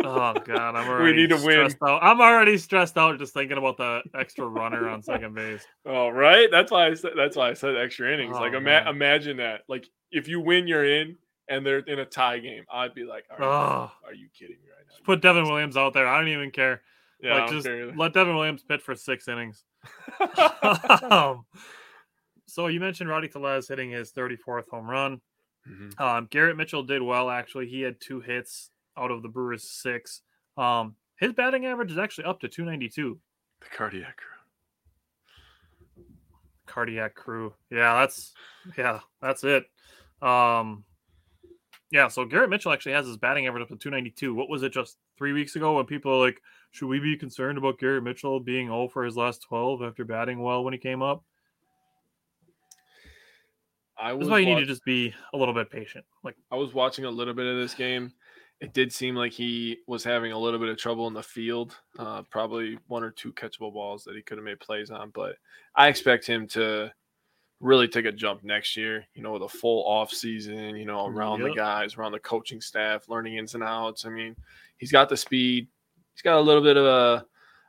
Oh 0.03 0.33
god, 0.33 0.75
I'm 0.75 0.87
already 0.89 1.11
We 1.15 1.21
need 1.21 1.29
to 1.29 1.35
win. 1.35 1.69
stressed 1.69 1.77
Out. 1.87 2.03
I'm 2.03 2.19
already 2.19 2.57
stressed 2.57 2.97
out 2.97 3.17
just 3.19 3.33
thinking 3.33 3.57
about 3.57 3.77
the 3.77 4.01
extra 4.17 4.45
runner 4.47 4.89
on 4.89 5.01
second 5.03 5.33
base. 5.35 5.65
Oh, 5.85 6.09
right. 6.09 6.49
That's 6.51 6.71
why 6.71 6.87
I 6.87 6.93
said. 6.95 7.11
That's 7.15 7.35
why 7.37 7.49
I 7.49 7.53
said 7.53 7.77
extra 7.77 8.11
innings. 8.13 8.35
Oh, 8.35 8.39
like, 8.41 8.53
ima- 8.53 8.85
imagine 8.89 9.37
that. 9.37 9.61
Like, 9.69 9.87
if 10.11 10.27
you 10.27 10.39
win, 10.41 10.67
you're 10.67 10.83
in, 10.83 11.15
and 11.49 11.65
they're 11.65 11.79
in 11.79 11.99
a 11.99 12.05
tie 12.05 12.39
game. 12.39 12.63
I'd 12.71 12.93
be 12.93 13.03
like, 13.03 13.25
are, 13.29 13.43
Oh, 13.43 13.91
you, 14.03 14.09
are 14.09 14.13
you 14.13 14.27
kidding 14.37 14.57
me 14.63 14.69
right 14.75 14.85
now? 14.87 15.05
put 15.05 15.21
Devin 15.21 15.43
Williams 15.45 15.75
out 15.77 15.93
there. 15.93 16.07
I 16.07 16.19
don't 16.19 16.29
even 16.29 16.51
care. 16.51 16.81
Yeah, 17.21 17.35
like 17.41 17.49
just 17.51 17.65
fair. 17.67 17.93
let 17.95 18.13
Devin 18.13 18.35
Williams 18.35 18.63
pitch 18.63 18.81
for 18.81 18.95
six 18.95 19.27
innings. 19.27 19.63
um, 21.09 21.45
so 22.47 22.67
you 22.67 22.79
mentioned 22.79 23.09
Rowdy 23.09 23.27
Tellez 23.29 23.67
hitting 23.67 23.91
his 23.91 24.11
34th 24.11 24.67
home 24.69 24.89
run. 24.89 25.21
Mhm. 25.69 25.99
Um, 25.99 26.27
Garrett 26.29 26.57
Mitchell 26.57 26.83
did 26.83 27.01
well 27.01 27.29
actually. 27.29 27.67
He 27.67 27.81
had 27.81 27.99
two 28.01 28.19
hits 28.19 28.69
out 28.97 29.11
of 29.11 29.21
the 29.21 29.29
Brewers 29.29 29.63
six. 29.63 30.21
Um, 30.57 30.95
his 31.17 31.31
batting 31.33 31.65
average 31.65 31.91
is 31.91 31.97
actually 31.97 32.25
up 32.25 32.41
to 32.41 32.49
292. 32.49 33.17
The 33.61 33.67
cardiac 33.75 34.17
crew. 34.17 34.27
cardiac 36.65 37.15
crew. 37.15 37.53
Yeah, 37.69 37.99
that's 37.99 38.33
yeah, 38.77 38.99
that's 39.21 39.43
it. 39.43 39.65
Um 40.21 40.83
yeah, 41.93 42.07
so 42.07 42.25
Garrett 42.25 42.49
Mitchell 42.49 42.71
actually 42.71 42.93
has 42.93 43.05
his 43.05 43.17
batting 43.17 43.45
average 43.45 43.61
up 43.61 43.67
to 43.67 43.75
292. 43.75 44.33
What 44.33 44.49
was 44.49 44.63
it 44.63 44.73
just 44.73 44.97
three 45.15 45.31
weeks 45.31 45.55
ago 45.55 45.75
when 45.75 45.85
people 45.85 46.11
are 46.11 46.25
like, 46.25 46.41
should 46.71 46.87
we 46.87 46.99
be 46.99 47.15
concerned 47.15 47.59
about 47.59 47.77
Garrett 47.77 48.03
Mitchell 48.03 48.39
being 48.39 48.69
0 48.69 48.87
for 48.87 49.03
his 49.03 49.15
last 49.15 49.43
12 49.43 49.83
after 49.83 50.03
batting 50.03 50.41
well 50.41 50.63
when 50.63 50.73
he 50.73 50.79
came 50.79 51.03
up? 51.03 51.23
I 53.95 54.11
was 54.13 54.25
is 54.25 54.31
why 54.31 54.39
you 54.39 54.47
need 54.47 54.59
to 54.59 54.65
just 54.65 54.83
be 54.83 55.13
a 55.35 55.37
little 55.37 55.53
bit 55.53 55.69
patient. 55.69 56.03
Like, 56.23 56.35
I 56.51 56.55
was 56.55 56.73
watching 56.73 57.05
a 57.05 57.11
little 57.11 57.35
bit 57.35 57.45
of 57.45 57.57
this 57.57 57.75
game. 57.75 58.11
It 58.59 58.73
did 58.73 58.91
seem 58.91 59.15
like 59.15 59.31
he 59.31 59.77
was 59.85 60.03
having 60.03 60.31
a 60.31 60.39
little 60.39 60.59
bit 60.59 60.69
of 60.69 60.77
trouble 60.79 61.05
in 61.05 61.13
the 61.13 61.21
field. 61.21 61.77
Uh, 61.99 62.23
probably 62.23 62.79
one 62.87 63.03
or 63.03 63.11
two 63.11 63.31
catchable 63.33 63.71
balls 63.71 64.03
that 64.05 64.15
he 64.15 64.23
could 64.23 64.39
have 64.39 64.45
made 64.45 64.59
plays 64.59 64.89
on. 64.89 65.11
But 65.11 65.35
I 65.75 65.89
expect 65.89 66.25
him 66.25 66.47
to 66.49 66.91
really 67.63 67.87
take 67.87 68.05
a 68.05 68.11
jump 68.11 68.43
next 68.43 68.77
year. 68.77 69.05
You 69.15 69.23
know, 69.23 69.31
with 69.31 69.43
a 69.43 69.49
full 69.49 69.83
off 69.87 70.11
season. 70.11 70.75
You 70.75 70.85
know, 70.85 71.07
around 71.07 71.41
the 71.41 71.53
guys, 71.53 71.95
around 71.97 72.11
the 72.11 72.19
coaching 72.19 72.61
staff, 72.61 73.09
learning 73.09 73.37
ins 73.37 73.55
and 73.55 73.63
outs. 73.63 74.05
I 74.05 74.09
mean, 74.09 74.35
he's 74.77 74.91
got 74.91 75.09
the 75.09 75.17
speed. 75.17 75.67
He's 76.13 76.21
got 76.21 76.37
a 76.37 76.41
little 76.41 76.61
bit 76.61 76.77
of 76.77 76.85
a. 76.85 77.25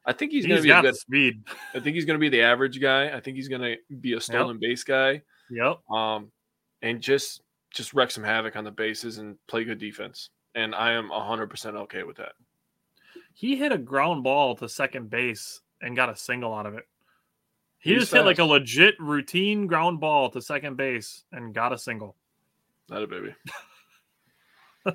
I 0.07 0.12
think 0.12 0.33
he's, 0.33 0.44
he's 0.44 0.48
going 0.48 0.59
to 0.59 0.62
be 0.62 0.70
a 0.70 0.83
good. 0.83 0.96
speed. 0.96 1.44
I 1.74 1.80
think 1.80 1.94
he's 1.94 2.04
going 2.04 2.18
to 2.18 2.20
be 2.20 2.28
the 2.28 2.42
average 2.42 2.78
guy. 2.78 3.16
I 3.16 3.20
think 3.20 3.37
he's 3.37 3.48
going 3.48 3.62
to 3.62 3.76
be 4.00 4.12
a 4.12 4.20
stolen 4.20 4.59
base 4.61 4.85
guy 4.85 5.22
Yep. 5.50 5.80
um, 5.90 6.30
and 6.83 7.00
just 7.00 7.40
just 7.72 7.94
wreck 7.94 8.11
some 8.11 8.22
havoc 8.22 8.54
on 8.57 8.64
the 8.64 8.70
bases 8.70 9.18
and 9.18 9.37
play 9.46 9.64
good 9.64 9.78
defense. 9.78 10.30
And 10.54 10.74
I 10.74 10.92
am 10.92 11.09
hundred 11.09 11.48
percent 11.48 11.76
okay 11.76 12.02
with 12.02 12.16
that. 12.18 12.33
He 13.33 13.57
hit 13.57 13.72
a 13.72 13.78
ground 13.78 14.22
ball 14.22 14.54
to 14.57 14.68
second 14.68 15.11
base 15.11 15.61
and 15.80 15.96
got 15.96 16.11
a 16.11 16.16
single 16.16 16.54
out 16.54 16.66
of 16.66 16.74
it. 16.74 16.85
He 17.85 17.92
He's 17.92 18.01
just 18.01 18.12
hit 18.14 18.25
like 18.25 18.38
a 18.38 18.44
legit 18.44 18.99
routine 18.99 19.66
ground 19.66 20.01
ball 20.01 20.31
to 20.31 20.40
second 20.40 20.77
base 20.77 21.25
and 21.33 21.55
got 21.55 21.73
a 21.73 21.79
single. 21.79 22.16
Not 22.88 23.03
a 23.03 23.07
baby. 23.07 23.35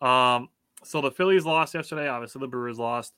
Um, 0.00 0.50
so 0.84 1.00
the 1.00 1.10
Phillies 1.10 1.44
lost 1.44 1.74
yesterday. 1.74 2.08
Obviously, 2.08 2.40
the 2.40 2.48
Brewers 2.48 2.78
lost. 2.78 3.14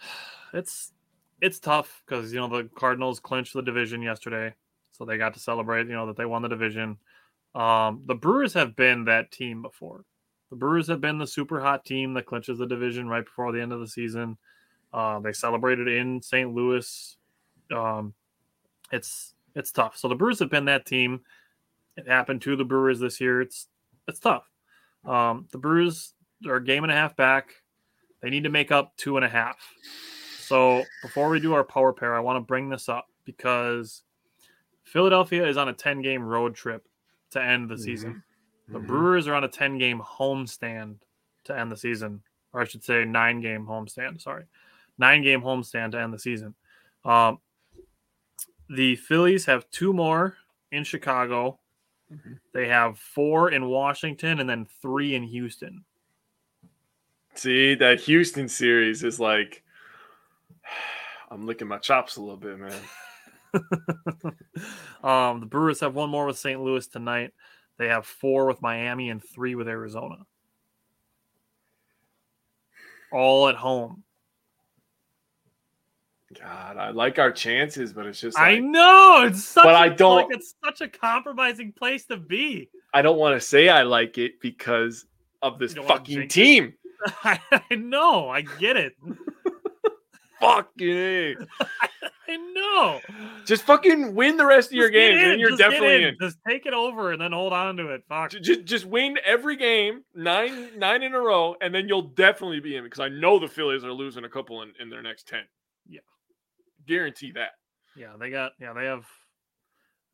It's 0.54 0.92
it's 1.40 1.58
tough 1.58 2.02
because 2.04 2.30
you 2.30 2.38
know 2.38 2.46
the 2.46 2.68
Cardinals 2.74 3.20
clinched 3.20 3.54
the 3.54 3.62
division 3.62 4.02
yesterday, 4.02 4.54
so 4.90 5.06
they 5.06 5.16
got 5.16 5.32
to 5.32 5.40
celebrate. 5.40 5.86
You 5.86 5.94
know 5.94 6.06
that 6.08 6.16
they 6.18 6.26
won 6.26 6.42
the 6.42 6.48
division. 6.50 6.98
Um, 7.54 8.02
the 8.04 8.14
Brewers 8.14 8.52
have 8.52 8.76
been 8.76 9.06
that 9.06 9.30
team 9.30 9.62
before. 9.62 10.04
The 10.50 10.56
Brewers 10.56 10.88
have 10.88 11.00
been 11.00 11.16
the 11.16 11.26
super 11.26 11.58
hot 11.58 11.86
team 11.86 12.12
that 12.12 12.26
clinches 12.26 12.58
the 12.58 12.66
division 12.66 13.08
right 13.08 13.24
before 13.24 13.50
the 13.50 13.62
end 13.62 13.72
of 13.72 13.80
the 13.80 13.88
season. 13.88 14.36
Uh, 14.92 15.18
they 15.20 15.32
celebrated 15.32 15.88
in 15.88 16.20
St. 16.22 16.52
Louis. 16.54 17.16
Um, 17.74 18.14
it's 18.90 19.34
it's 19.54 19.70
tough. 19.72 19.96
So 19.96 20.08
the 20.08 20.14
Brewers 20.14 20.38
have 20.38 20.50
been 20.50 20.66
that 20.66 20.86
team. 20.86 21.20
It 21.96 22.06
happened 22.08 22.42
to 22.42 22.56
the 22.56 22.64
Brewers 22.64 23.00
this 23.00 23.20
year. 23.20 23.40
It's 23.40 23.68
it's 24.08 24.18
tough. 24.18 24.48
Um, 25.04 25.48
the 25.52 25.58
Brewers 25.58 26.14
are 26.46 26.56
a 26.56 26.64
game 26.64 26.84
and 26.84 26.92
a 26.92 26.96
half 26.96 27.16
back. 27.16 27.54
They 28.20 28.30
need 28.30 28.44
to 28.44 28.50
make 28.50 28.70
up 28.70 28.96
two 28.96 29.16
and 29.16 29.24
a 29.24 29.28
half. 29.28 29.56
So 30.40 30.84
before 31.02 31.28
we 31.30 31.40
do 31.40 31.54
our 31.54 31.64
power 31.64 31.92
pair, 31.92 32.14
I 32.14 32.20
want 32.20 32.36
to 32.36 32.40
bring 32.40 32.68
this 32.68 32.88
up 32.88 33.06
because 33.24 34.02
Philadelphia 34.84 35.46
is 35.46 35.56
on 35.56 35.68
a 35.68 35.72
10 35.72 36.02
game 36.02 36.22
road 36.22 36.54
trip 36.54 36.86
to 37.30 37.42
end 37.42 37.68
the 37.70 37.78
season. 37.78 38.22
The 38.68 38.78
Mhm. 38.78 38.86
Brewers 38.86 39.26
are 39.28 39.34
on 39.34 39.44
a 39.44 39.48
10 39.48 39.78
game 39.78 40.00
homestand 40.00 40.98
to 41.44 41.58
end 41.58 41.72
the 41.72 41.76
season, 41.76 42.22
or 42.52 42.60
I 42.60 42.64
should 42.64 42.84
say 42.84 43.04
nine 43.04 43.40
game 43.40 43.66
homestand. 43.66 44.20
Sorry, 44.20 44.44
nine 44.98 45.22
game 45.22 45.42
homestand 45.42 45.92
to 45.92 46.00
end 46.00 46.12
the 46.12 46.18
season. 46.18 46.54
Um, 47.04 47.38
the 48.68 48.96
Phillies 48.96 49.44
have 49.46 49.70
two 49.70 49.92
more 49.92 50.36
in 50.70 50.84
Chicago. 50.84 51.58
Mhm. 52.10 52.38
They 52.52 52.68
have 52.68 52.98
four 52.98 53.50
in 53.50 53.66
Washington 53.66 54.40
and 54.40 54.48
then 54.48 54.66
three 54.80 55.14
in 55.14 55.22
Houston. 55.24 55.84
See 57.34 57.74
that 57.74 58.00
Houston 58.00 58.48
series 58.48 59.02
is 59.02 59.18
like. 59.18 59.62
I'm 61.30 61.46
licking 61.46 61.68
my 61.68 61.78
chops 61.78 62.16
a 62.16 62.20
little 62.20 62.36
bit, 62.36 62.58
man. 62.58 62.82
um, 65.02 65.40
the 65.40 65.46
Brewers 65.46 65.80
have 65.80 65.94
one 65.94 66.10
more 66.10 66.26
with 66.26 66.38
St. 66.38 66.60
Louis 66.60 66.86
tonight. 66.86 67.32
They 67.78 67.88
have 67.88 68.06
four 68.06 68.46
with 68.46 68.60
Miami 68.60 69.08
and 69.08 69.22
three 69.24 69.54
with 69.54 69.66
Arizona. 69.66 70.26
All 73.10 73.48
at 73.48 73.56
home. 73.56 74.04
God, 76.40 76.76
I 76.76 76.90
like 76.90 77.18
our 77.18 77.30
chances, 77.32 77.92
but 77.92 78.06
it's 78.06 78.20
just 78.20 78.38
I 78.38 78.54
like, 78.54 78.62
know 78.62 79.24
it's 79.26 79.44
such. 79.44 79.64
But 79.64 79.74
a- 79.74 79.78
I 79.78 79.88
don't- 79.88 80.16
Like, 80.28 80.36
it's 80.36 80.54
such 80.64 80.80
a 80.80 80.88
compromising 80.88 81.72
place 81.72 82.04
to 82.06 82.16
be. 82.16 82.68
I 82.94 83.02
don't 83.02 83.18
want 83.18 83.40
to 83.40 83.40
say 83.46 83.68
I 83.68 83.82
like 83.82 84.18
it 84.18 84.40
because 84.40 85.06
of 85.42 85.58
this 85.58 85.72
You 85.72 85.76
don't 85.76 85.88
wanna 85.88 86.00
fucking 86.00 86.28
team. 86.28 86.74
I, 87.24 87.38
know. 87.72 88.28
I 88.28 88.42
get 88.42 88.76
it. 88.76 88.94
Fucking. 90.40 91.36
I 92.28 92.36
know. 92.54 93.00
Just 93.44 93.62
fucking 93.62 94.14
win 94.14 94.36
the 94.36 94.46
rest 94.46 94.70
of 94.70 94.74
your 94.74 94.88
Just 94.88 94.92
games, 94.94 95.14
and 95.16 95.22
in, 95.24 95.30
then 95.30 95.38
you're 95.40 95.56
definitely 95.56 96.04
in. 96.04 96.16
Just 96.20 96.38
take 96.48 96.66
it 96.66 96.72
over 96.72 97.12
and 97.12 97.20
then 97.20 97.32
hold 97.32 97.52
on 97.52 97.76
to 97.76 97.88
it. 97.90 98.02
Fuck. 98.08 98.30
Just, 98.30 98.64
just 98.64 98.84
win 98.86 99.18
every 99.24 99.56
game, 99.56 100.02
nine 100.14 100.76
nine 100.78 101.02
in 101.02 101.14
a 101.14 101.20
row, 101.20 101.54
and 101.60 101.74
then 101.74 101.86
you'll 101.88 102.02
definitely 102.02 102.60
be 102.60 102.76
in 102.76 102.84
because 102.84 103.00
I 103.00 103.08
know 103.08 103.38
the 103.38 103.48
Phillies 103.48 103.84
are 103.84 103.92
losing 103.92 104.24
a 104.24 104.28
couple 104.28 104.62
in, 104.62 104.72
in 104.80 104.88
their 104.90 105.02
next 105.02 105.28
ten. 105.28 105.42
Guarantee 106.86 107.32
that. 107.32 107.50
Yeah, 107.96 108.14
they 108.18 108.30
got. 108.30 108.52
Yeah, 108.60 108.72
they 108.72 108.84
have. 108.86 109.04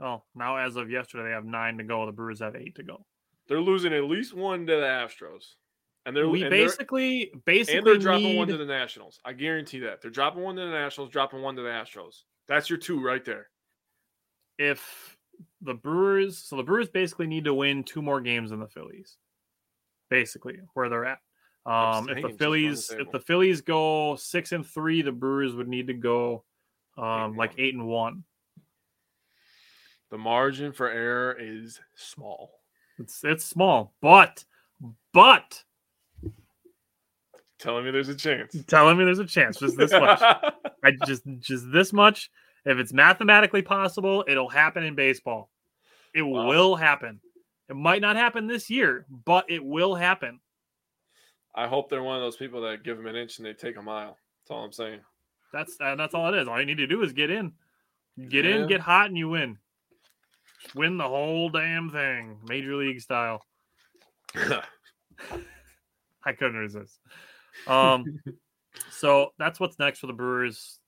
Oh, 0.00 0.22
now 0.34 0.56
as 0.56 0.76
of 0.76 0.90
yesterday, 0.90 1.24
they 1.24 1.30
have 1.30 1.44
nine 1.44 1.78
to 1.78 1.84
go. 1.84 2.06
The 2.06 2.12
Brewers 2.12 2.40
have 2.40 2.54
eight 2.56 2.74
to 2.76 2.82
go. 2.82 3.04
They're 3.48 3.60
losing 3.60 3.92
at 3.92 4.04
least 4.04 4.34
one 4.34 4.66
to 4.66 4.76
the 4.76 4.82
Astros. 4.82 5.54
And 6.06 6.16
they're 6.16 6.28
we 6.28 6.42
and 6.42 6.52
they're- 6.52 6.66
basically 6.66 7.32
basically 7.44 7.78
and 7.78 7.86
they're 7.86 7.98
dropping 7.98 8.36
one 8.36 8.48
to 8.48 8.56
the 8.56 8.64
Nationals. 8.64 9.20
I 9.24 9.32
guarantee 9.32 9.80
that 9.80 10.00
they're 10.00 10.10
dropping 10.10 10.42
one 10.42 10.56
to 10.56 10.62
the 10.62 10.70
Nationals, 10.70 11.10
dropping 11.10 11.42
one 11.42 11.56
to 11.56 11.62
the 11.62 11.68
Astros. 11.68 12.22
That's 12.46 12.70
your 12.70 12.78
two 12.78 13.02
right 13.02 13.24
there. 13.24 13.48
if 14.58 15.16
the 15.60 15.74
Brewers, 15.74 16.38
so 16.38 16.56
the 16.56 16.62
Brewers 16.64 16.88
basically 16.88 17.26
need 17.28 17.44
to 17.44 17.54
win 17.54 17.84
two 17.84 18.02
more 18.02 18.20
games 18.20 18.50
than 18.50 18.58
the 18.58 18.66
Phillies, 18.68 19.16
basically 20.10 20.58
where 20.74 20.88
they're 20.88 21.04
at. 21.04 21.18
Um, 21.66 22.08
if 22.08 22.16
the 22.16 22.22
run 22.22 22.32
the 22.32 22.38
Phillies, 22.38 22.90
if 22.90 23.10
the 23.12 23.20
Phillies 23.20 23.60
go 23.60 24.16
six 24.16 24.52
and 24.52 24.66
three, 24.66 25.02
the 25.02 25.12
Brewers 25.12 25.54
would 25.54 25.68
need 25.68 25.86
to 25.88 25.94
go 25.94 26.44
um, 26.98 27.36
like 27.36 27.52
eight 27.58 27.74
and 27.74 27.86
one. 27.86 28.24
The 30.10 30.18
margin 30.18 30.72
for 30.72 30.88
error 30.88 31.36
is 31.38 31.80
small. 31.94 32.50
It's 32.98 33.22
it's 33.22 33.44
small, 33.44 33.92
but 34.00 34.44
but 35.12 35.62
Telling 37.58 37.84
me 37.84 37.90
there's 37.90 38.08
a 38.08 38.14
chance. 38.14 38.54
telling 38.68 38.96
me 38.96 39.04
there's 39.04 39.18
a 39.18 39.26
chance, 39.26 39.58
just 39.58 39.76
this 39.76 39.90
much. 39.90 40.20
I 40.84 40.92
just 41.04 41.22
just 41.40 41.70
this 41.72 41.92
much. 41.92 42.30
If 42.64 42.78
it's 42.78 42.92
mathematically 42.92 43.62
possible, 43.62 44.24
it'll 44.28 44.48
happen 44.48 44.84
in 44.84 44.94
baseball. 44.94 45.50
It 46.14 46.22
Wow. 46.22 46.46
will 46.48 46.76
happen. 46.76 47.20
It 47.68 47.76
might 47.76 48.00
not 48.00 48.16
happen 48.16 48.46
this 48.46 48.70
year, 48.70 49.06
but 49.24 49.50
it 49.50 49.64
will 49.64 49.94
happen. 49.94 50.40
I 51.54 51.66
hope 51.66 51.90
they're 51.90 52.02
one 52.02 52.16
of 52.16 52.22
those 52.22 52.36
people 52.36 52.62
that 52.62 52.82
give 52.84 52.96
them 52.96 53.06
an 53.06 53.16
inch 53.16 53.38
and 53.38 53.46
they 53.46 53.52
take 53.54 53.76
a 53.76 53.82
mile. 53.82 54.16
That's 54.42 54.50
all 54.50 54.64
I'm 54.64 54.72
saying. 54.72 55.00
That's 55.52 55.76
and 55.80 55.98
that's 55.98 56.14
all 56.14 56.32
it 56.32 56.38
is. 56.40 56.48
All 56.48 56.58
you 56.60 56.66
need 56.66 56.76
to 56.78 56.86
do 56.86 57.02
is 57.02 57.12
get 57.12 57.30
in, 57.30 57.52
get 58.28 58.44
Yeah. 58.44 58.56
in, 58.56 58.66
get 58.68 58.80
hot, 58.80 59.06
and 59.06 59.16
you 59.16 59.28
win. 59.28 59.58
Win 60.74 60.98
the 60.98 61.08
whole 61.08 61.48
damn 61.50 61.90
thing, 61.90 62.38
major 62.46 62.74
league 62.76 63.00
style. 63.00 63.44
I 66.24 66.32
couldn't 66.32 66.56
resist. 66.56 66.98
Um, 67.66 68.20
so 68.90 69.32
that's 69.38 69.58
what's 69.60 69.78
next 69.78 70.00
for 70.00 70.06
the 70.06 70.12
Brewers. 70.12 70.78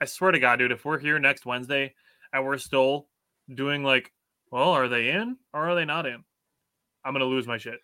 I 0.00 0.04
swear 0.04 0.32
to 0.32 0.38
God, 0.40 0.56
dude, 0.58 0.72
if 0.72 0.84
we're 0.84 0.98
here 0.98 1.18
next 1.18 1.46
Wednesday 1.46 1.94
and 2.32 2.44
we're 2.44 2.58
still 2.58 3.08
doing 3.52 3.82
like, 3.84 4.12
well, 4.50 4.70
are 4.70 4.88
they 4.88 5.10
in 5.10 5.36
or 5.52 5.68
are 5.68 5.74
they 5.74 5.84
not 5.84 6.06
in? 6.06 6.22
I'm 7.04 7.12
gonna 7.12 7.24
lose 7.24 7.46
my 7.46 7.58
shit. 7.58 7.80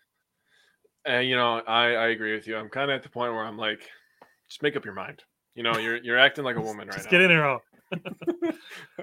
and 1.05 1.27
you 1.27 1.35
know, 1.35 1.59
I, 1.67 1.93
I 1.95 2.07
agree 2.09 2.33
with 2.33 2.47
you. 2.47 2.57
I'm 2.57 2.69
kind 2.69 2.91
of 2.91 2.95
at 2.95 3.03
the 3.03 3.09
point 3.09 3.33
where 3.33 3.43
I'm 3.45 3.57
like, 3.57 3.81
just 4.49 4.61
make 4.61 4.75
up 4.75 4.85
your 4.85 4.93
mind. 4.93 5.23
You 5.55 5.63
know, 5.63 5.77
you're 5.77 5.97
you're 5.97 6.17
acting 6.17 6.43
like 6.45 6.55
a 6.55 6.61
woman 6.61 6.87
right 6.87 6.95
Just 6.95 7.07
now. 7.07 7.11
get 7.11 7.21
in 7.21 7.29
here. 7.29 7.45
All 7.45 7.59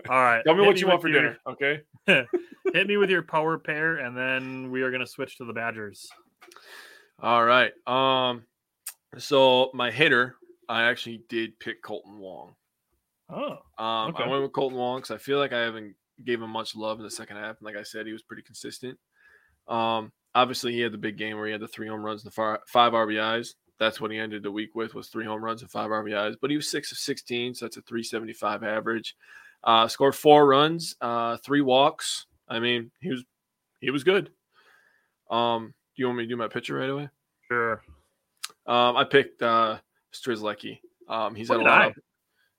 right. 0.09 0.43
Tell 0.45 0.55
me 0.55 0.63
hit 0.63 0.67
what 0.69 0.81
you 0.81 0.87
want 0.87 1.03
for 1.03 1.09
your- 1.09 1.23
dinner, 1.23 1.39
okay? 1.47 1.81
Hit 2.73 2.87
me 2.87 2.97
with 2.97 3.11
your 3.11 3.23
power 3.23 3.59
pair, 3.59 3.97
and 3.99 4.17
then 4.17 4.71
we 4.71 4.83
are 4.83 4.91
gonna 4.91 5.07
switch 5.07 5.37
to 5.39 5.45
the 5.45 5.53
Badgers. 5.53 6.09
All 7.21 7.45
right. 7.45 7.73
Um, 7.87 8.45
so 9.19 9.71
my 9.75 9.91
hitter, 9.91 10.37
I 10.69 10.85
actually 10.85 11.23
did 11.29 11.59
pick 11.61 11.83
Kolten 11.83 12.17
Wong. 12.19 12.55
Oh, 13.31 13.59
Um, 13.83 14.11
Okay. 14.11 14.25
I 14.25 14.29
went 14.29 14.43
with 14.43 14.53
Kolten 14.53 14.73
Wong 14.73 14.99
because 14.99 15.11
I 15.11 15.19
feel 15.19 15.39
like 15.39 15.53
I 15.53 15.61
haven't 15.61 15.95
gave 16.25 16.41
him 16.41 16.51
much 16.51 16.75
love 16.77 16.99
in 16.99 17.05
the 17.05 17.11
second 17.11 17.37
half. 17.37 17.57
And 17.59 17.63
like 17.67 17.77
I 17.77 17.83
said, 17.83 18.07
he 18.07 18.13
was 18.13 18.23
pretty 18.23 18.43
consistent. 18.43 18.99
Um, 19.67 20.13
obviously 20.35 20.73
he 20.73 20.81
had 20.81 20.93
the 20.93 20.99
big 20.99 21.19
game 21.19 21.37
where 21.37 21.47
he 21.47 21.53
had 21.53 21.61
the 21.61 21.69
three 21.69 21.89
home 21.89 22.03
runs 22.03 22.25
and 22.25 22.33
the 22.33 22.59
five 22.69 22.93
RBIs. 22.95 23.55
That's 23.79 24.01
what 24.01 24.11
he 24.11 24.19
ended 24.19 24.43
the 24.43 24.51
week 24.51 24.75
with 24.75 24.95
was 24.95 25.09
three 25.09 25.25
home 25.25 25.45
runs 25.45 25.63
and 25.63 25.71
five 25.71 25.91
RBIs. 25.91 26.37
But 26.41 26.51
he 26.51 26.57
was 26.57 26.71
six 26.71 26.91
of 26.93 26.99
sixteen, 26.99 27.55
so 27.55 27.65
that's 27.65 27.77
a 27.77 27.83
three 27.83 28.03
seventy 28.03 28.33
five 28.33 28.63
average. 28.65 29.17
Uh, 29.65 29.89
scored 29.89 30.15
four 30.15 30.47
runs, 30.47 30.97
uh, 31.01 31.37
three 31.39 31.61
walks. 31.61 32.27
I 32.49 32.59
mean, 32.61 32.91
he 33.01 33.11
was 33.11 33.25
he 33.81 33.91
was 33.91 34.05
good. 34.05 34.31
Um, 35.31 35.69
do 35.97 36.03
you 36.03 36.07
want 36.07 36.19
me 36.19 36.25
to 36.25 36.29
do 36.29 36.37
my 36.37 36.49
pitcher 36.49 36.75
right 36.77 36.91
away? 36.91 37.09
sure. 37.47 37.83
Um, 38.67 38.97
I 38.97 39.05
picked 39.05 39.43
uh 39.43 39.79
Strzelecki. 40.13 40.81
Um, 41.09 41.35
he's 41.35 41.49
So 41.49 41.55
had 41.55 41.61
a 41.61 41.65
lot. 41.65 41.87
Of, 41.89 41.95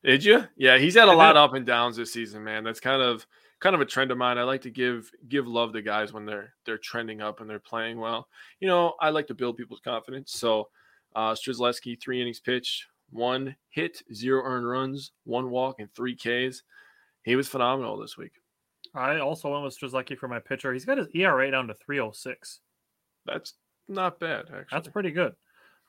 did 0.03 0.23
you? 0.23 0.45
Yeah, 0.57 0.77
he's 0.77 0.95
had 0.95 1.07
a 1.07 1.11
I 1.11 1.15
lot 1.15 1.33
did. 1.33 1.39
of 1.39 1.49
up 1.49 1.55
and 1.55 1.65
downs 1.65 1.97
this 1.97 2.13
season, 2.13 2.43
man. 2.43 2.63
That's 2.63 2.79
kind 2.79 3.01
of 3.01 3.25
kind 3.59 3.75
of 3.75 3.81
a 3.81 3.85
trend 3.85 4.11
of 4.11 4.17
mine. 4.17 4.37
I 4.37 4.43
like 4.43 4.61
to 4.61 4.69
give 4.71 5.11
give 5.27 5.47
love 5.47 5.73
to 5.73 5.81
guys 5.81 6.13
when 6.13 6.25
they're 6.25 6.53
they're 6.65 6.77
trending 6.77 7.21
up 7.21 7.41
and 7.41 7.49
they're 7.49 7.59
playing 7.59 7.99
well. 7.99 8.27
You 8.59 8.67
know, 8.67 8.93
I 8.99 9.09
like 9.09 9.27
to 9.27 9.33
build 9.35 9.57
people's 9.57 9.81
confidence. 9.81 10.31
So, 10.31 10.69
uh, 11.15 11.33
Strzelecki, 11.33 11.99
three 12.01 12.21
innings 12.21 12.39
pitched, 12.39 12.85
one 13.09 13.55
hit, 13.69 14.01
zero 14.13 14.43
earned 14.43 14.67
runs, 14.67 15.11
one 15.23 15.49
walk, 15.49 15.77
and 15.79 15.93
three 15.93 16.15
Ks. 16.15 16.63
He 17.23 17.35
was 17.35 17.47
phenomenal 17.47 17.97
this 17.97 18.17
week. 18.17 18.33
I 18.95 19.19
also 19.19 19.51
went 19.51 19.63
with 19.63 19.77
Strzelecki 19.79 20.17
for 20.17 20.27
my 20.27 20.39
pitcher. 20.39 20.73
He's 20.73 20.85
got 20.85 20.97
his 20.97 21.07
ERA 21.13 21.51
down 21.51 21.67
to 21.67 21.73
306. 21.75 22.59
That's 23.25 23.53
not 23.87 24.19
bad, 24.19 24.45
actually. 24.45 24.65
That's 24.71 24.87
pretty 24.87 25.11
good. 25.11 25.33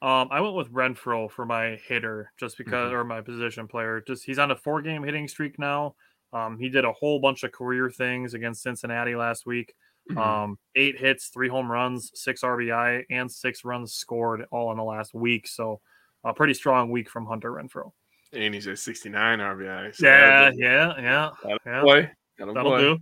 Um, 0.02 0.28
I 0.30 0.40
went 0.40 0.54
with 0.54 0.72
Renfroe 0.72 1.30
for 1.30 1.44
my 1.44 1.78
hitter 1.86 2.32
just 2.38 2.56
because, 2.58 2.86
Mm-hmm. 2.88 2.94
or 2.96 3.04
my 3.04 3.20
position 3.20 3.68
player. 3.68 4.02
Just 4.06 4.24
he's 4.24 4.38
on 4.38 4.50
a 4.50 4.56
four 4.56 4.80
game 4.82 5.02
hitting 5.02 5.28
streak 5.28 5.58
now. 5.58 5.94
Um, 6.32 6.58
he 6.58 6.68
did 6.68 6.84
a 6.84 6.92
whole 6.92 7.20
bunch 7.20 7.42
of 7.42 7.52
career 7.52 7.90
things 7.90 8.34
against 8.34 8.62
Cincinnati 8.62 9.14
last 9.14 9.46
week. 9.46 9.74
Mhm. 10.11 10.16
Um, 10.18 10.58
eight 10.74 10.98
hits, 10.98 11.28
three 11.28 11.48
home 11.48 11.70
runs, 11.70 12.11
six 12.14 12.42
RBI, 12.42 13.04
and 13.11 13.30
six 13.30 13.64
runs 13.64 13.94
scored 13.94 14.44
all 14.50 14.70
in 14.70 14.76
the 14.76 14.84
last 14.84 15.14
week. 15.14 15.46
So 15.46 15.80
a 16.24 16.34
pretty 16.34 16.54
strong 16.54 16.90
week 16.90 17.08
from 17.08 17.26
Hunter 17.26 17.52
Renfroe. 17.52 17.92
and 18.32 18.54
he's 18.54 18.66
at 18.68 18.78
69 18.78 19.40
RBI. 19.40 19.90
so 19.94 20.06
Yeah, 20.06 20.20
that'll- 20.50 20.58
yeah, 20.58 21.00
yeah. 21.00 21.30
that'll 21.42 21.58
yeah. 21.66 21.80
Boy, 21.82 22.11
that'll 22.38 22.54
That'll 22.54 22.70
boy. 22.70 22.80
do. 22.80 22.98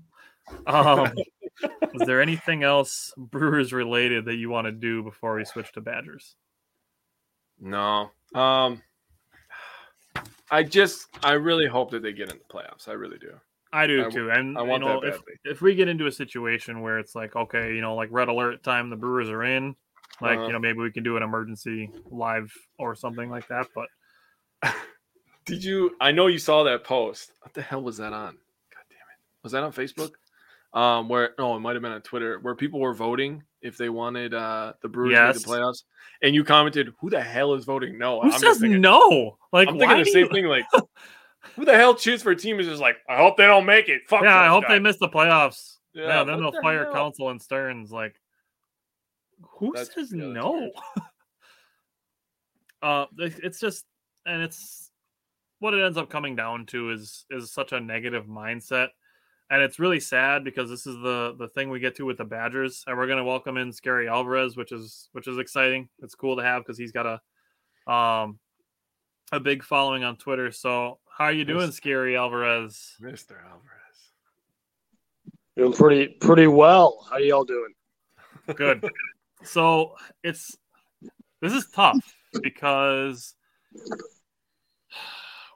Um, 0.66 1.12
is 1.94 2.06
there 2.06 2.22
anything 2.22 2.62
else 2.62 3.12
Brewers 3.18 3.72
related 3.72 4.24
that 4.26 4.36
you 4.36 4.48
want 4.48 4.64
to 4.66 4.72
do 4.72 5.02
before 5.02 5.34
we 5.36 5.44
switch 5.44 5.70
to 5.72 5.80
Badgers? 5.82 6.34
No. 7.60 8.10
Um 8.34 8.82
I 10.50 10.62
just 10.62 11.08
I 11.22 11.32
really 11.32 11.66
hope 11.66 11.90
that 11.90 12.02
they 12.02 12.12
get 12.12 12.32
in 12.32 12.38
the 12.38 12.44
playoffs. 12.54 12.88
I 12.88 12.92
really 12.92 13.18
do. 13.18 13.38
I 13.72 13.86
do 13.86 14.06
I 14.06 14.10
too. 14.10 14.30
And 14.30 14.56
I 14.58 14.62
you 14.62 14.68
want 14.68 14.82
know, 14.84 15.00
that 15.00 15.06
if, 15.08 15.14
badly. 15.16 15.32
if 15.44 15.60
we 15.62 15.74
get 15.74 15.88
into 15.88 16.06
a 16.06 16.12
situation 16.12 16.80
where 16.80 16.98
it's 16.98 17.14
like, 17.14 17.36
okay, 17.36 17.74
you 17.74 17.80
know, 17.80 17.94
like 17.94 18.08
red 18.10 18.28
alert 18.28 18.62
time, 18.62 18.88
the 18.90 18.96
Brewers 18.96 19.28
are 19.28 19.44
in, 19.44 19.74
like, 20.20 20.38
Uh-huh. 20.38 20.46
you 20.46 20.52
know, 20.52 20.58
maybe 20.58 20.78
we 20.78 20.90
can 20.90 21.02
do 21.04 21.16
an 21.16 21.22
emergency 21.22 21.90
live 22.10 22.52
or 22.78 22.94
something 22.94 23.28
like 23.30 23.46
that. 23.48 23.66
But 23.74 23.88
Did 25.46 25.64
you 25.64 25.96
I 26.00 26.12
know 26.12 26.26
you 26.26 26.38
saw 26.38 26.64
that 26.64 26.84
post. 26.84 27.32
What 27.40 27.54
the 27.54 27.62
hell 27.62 27.82
was 27.82 27.96
that 27.98 28.12
on? 28.12 28.32
God 28.34 28.84
damn 28.90 28.98
it. 28.98 29.18
Was 29.42 29.52
that 29.52 29.62
on 29.62 29.72
Facebook? 29.72 30.10
Um 30.74 31.08
where 31.08 31.30
no, 31.38 31.56
it 31.56 31.60
might 31.60 31.74
have 31.74 31.82
been 31.82 31.92
on 31.92 32.02
Twitter 32.02 32.38
where 32.40 32.54
people 32.54 32.80
were 32.80 32.92
voting 32.92 33.42
if 33.62 33.78
they 33.78 33.88
wanted 33.88 34.34
uh 34.34 34.74
the 34.82 34.88
Brewers 34.88 35.10
to 35.10 35.14
Yes. 35.14 35.42
the 35.42 35.48
playoffs. 35.48 35.84
And 36.22 36.34
you 36.34 36.44
commented, 36.44 36.92
Who 37.00 37.08
the 37.08 37.22
hell 37.22 37.54
is 37.54 37.64
voting 37.64 37.96
no? 37.98 38.16
who 38.20 38.26
I'm 38.26 38.30
just 38.32 38.42
says 38.44 38.58
thinking, 38.58 38.80
no? 38.82 39.38
Like, 39.52 39.68
I'm 39.68 39.78
thinking 39.78 39.98
the 39.98 40.04
same 40.04 40.24
you- 40.26 40.30
thing, 40.30 40.44
like 40.46 40.64
who 41.56 41.64
the 41.64 41.74
hell 41.76 41.94
cheers 41.94 42.22
for 42.22 42.30
a 42.30 42.36
team 42.36 42.60
is 42.60 42.66
just 42.66 42.80
like, 42.80 42.96
I 43.08 43.16
hope 43.16 43.36
they 43.36 43.46
don't 43.46 43.66
make 43.66 43.88
it. 43.88 44.02
Fuck 44.08 44.22
Yeah, 44.22 44.36
I 44.36 44.42
those 44.44 44.50
hope 44.50 44.64
they 44.68 44.78
miss 44.78 44.98
the 44.98 45.08
playoffs. 45.08 45.76
Yeah, 45.94 46.06
Yeah, 46.06 46.24
then 46.24 46.40
they'll 46.40 46.52
the 46.52 46.60
fire 46.62 46.84
hell? 46.84 46.92
Counsell 46.92 47.30
and 47.30 47.40
Stearns. 47.40 47.90
Like, 47.90 48.14
who 49.58 49.72
That's- 49.72 49.94
says 49.94 50.12
yeah, 50.14 50.26
no? 50.26 50.70
uh, 52.82 53.06
it's 53.18 53.60
just, 53.60 53.84
and 54.26 54.42
it's 54.42 54.90
what 55.60 55.74
it 55.74 55.82
ends 55.84 55.98
up 55.98 56.08
coming 56.10 56.36
down 56.36 56.66
to 56.66 56.90
is 56.92 57.24
is 57.30 57.52
such 57.52 57.72
a 57.72 57.80
negative 57.80 58.26
mindset, 58.26 58.88
and 59.50 59.60
it's 59.62 59.78
really 59.78 59.98
sad 60.00 60.44
because 60.44 60.70
this 60.70 60.86
is 60.86 60.94
the 60.96 61.34
the 61.38 61.48
thing 61.48 61.70
we 61.70 61.80
get 61.80 61.96
to 61.96 62.04
with 62.04 62.18
the 62.18 62.24
Badgers, 62.24 62.84
and 62.86 62.96
we're 62.96 63.06
gonna 63.08 63.24
welcome 63.24 63.56
in 63.56 63.72
Scary 63.72 64.08
Alvarez, 64.08 64.56
which 64.56 64.70
is 64.72 65.08
which 65.12 65.26
is 65.26 65.38
exciting. 65.38 65.88
It's 66.00 66.14
cool 66.14 66.36
to 66.36 66.42
have 66.42 66.62
because 66.62 66.78
he's 66.78 66.92
got 66.92 67.06
a 67.86 67.92
um 67.92 68.38
a 69.32 69.40
big 69.40 69.62
following 69.64 70.04
on 70.04 70.16
Twitter. 70.16 70.52
So, 70.52 70.98
how 71.18 71.24
are 71.24 71.32
you 71.32 71.44
doing, 71.44 71.66
Yes. 71.66 71.74
Scary 71.74 72.16
Alvarez? 72.16 72.94
Mr. 73.00 73.32
Alvarez. 73.44 74.12
Doing 75.56 75.72
pretty 75.72 76.06
pretty 76.06 76.46
well. 76.46 77.04
How 77.10 77.16
y'all 77.16 77.44
doing? 77.44 77.74
Good. 78.54 78.88
so 79.42 79.96
it's 80.22 80.56
this 81.42 81.52
is 81.52 81.66
tough 81.74 81.98
because 82.40 83.34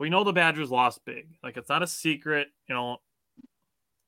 we 0.00 0.10
know 0.10 0.24
the 0.24 0.32
Badgers 0.32 0.72
lost 0.72 1.04
big. 1.04 1.28
Like 1.44 1.56
it's 1.56 1.68
not 1.68 1.84
a 1.84 1.86
secret, 1.86 2.48
you 2.68 2.74
know. 2.74 2.96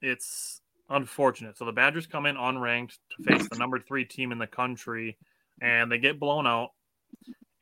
It's 0.02 0.60
unfortunate. 0.90 1.56
So 1.56 1.64
the 1.64 1.72
Badgers 1.72 2.08
come 2.08 2.26
in 2.26 2.34
unranked 2.34 2.98
to 3.16 3.22
face 3.22 3.48
the 3.48 3.58
number 3.58 3.78
three 3.78 4.04
team 4.04 4.32
in 4.32 4.38
the 4.38 4.48
country, 4.48 5.16
and 5.62 5.90
they 5.90 5.98
get 5.98 6.18
blown 6.18 6.48
out, 6.48 6.70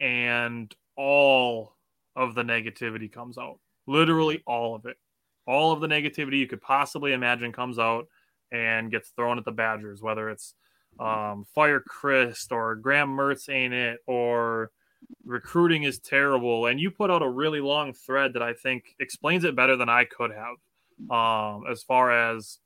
and 0.01 0.75
all 0.97 1.77
of 2.17 2.35
the 2.35 2.43
negativity 2.43 3.13
comes 3.13 3.37
out. 3.37 3.59
Literally 3.87 4.43
all 4.47 4.75
of 4.75 4.87
it. 4.87 4.97
All 5.47 5.73
of 5.73 5.81
the 5.81 5.87
negativity 5.89 6.39
you 6.39 6.47
could 6.47 6.61
possibly 6.61 7.13
imagine 7.13 7.53
comes 7.53 7.79
out 7.79 8.07
and 8.51 8.91
gets 8.91 9.11
thrown 9.11 9.39
at 9.39 9.45
the 9.45 9.53
Badgers, 9.53 10.03
whether 10.03 10.31
it's 10.31 10.55
um, 11.01 11.45
fire 11.55 11.83
Chryst 11.83 12.53
or 12.53 12.77
Graham 12.77 13.17
Mertz 13.17 13.49
ain't 13.49 13.75
it 13.75 14.01
or 14.07 14.71
recruiting 15.25 15.83
is 15.83 15.99
terrible. 15.99 16.67
And 16.67 16.79
you 16.79 16.91
put 16.91 17.11
out 17.11 17.23
a 17.23 17.29
really 17.29 17.61
long 17.61 17.93
thread 17.93 18.35
that 18.35 18.43
I 18.43 18.53
think 18.53 18.95
explains 19.01 19.45
it 19.45 19.57
better 19.57 19.77
than 19.77 19.89
I 19.89 20.05
could 20.05 20.31
have 20.31 20.57
um, 21.11 21.65
as 21.71 21.83
far 21.83 22.13
as 22.13 22.59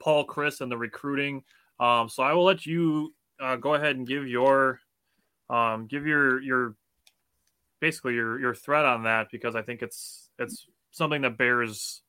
Paul 0.00 0.26
Chryst 0.26 0.60
and 0.60 0.70
the 0.70 0.76
recruiting. 0.76 1.44
Um, 1.80 2.08
so 2.08 2.22
I 2.22 2.32
will 2.32 2.44
let 2.44 2.66
you 2.66 3.14
uh, 3.40 3.56
go 3.56 3.74
ahead 3.74 3.96
and 3.96 4.06
give 4.06 4.26
your 4.26 4.80
Um, 5.48 5.86
give 5.86 6.04
your 6.06 6.42
your 6.42 6.74
basically 7.80 8.14
your 8.14 8.38
your 8.40 8.54
threat 8.54 8.84
on 8.84 9.04
that 9.04 9.28
because 9.30 9.54
I 9.56 9.62
think 9.62 9.82
it's 9.82 10.28
it's 10.38 10.66
something 10.90 11.22
that 11.22 11.36
bears 11.38 12.02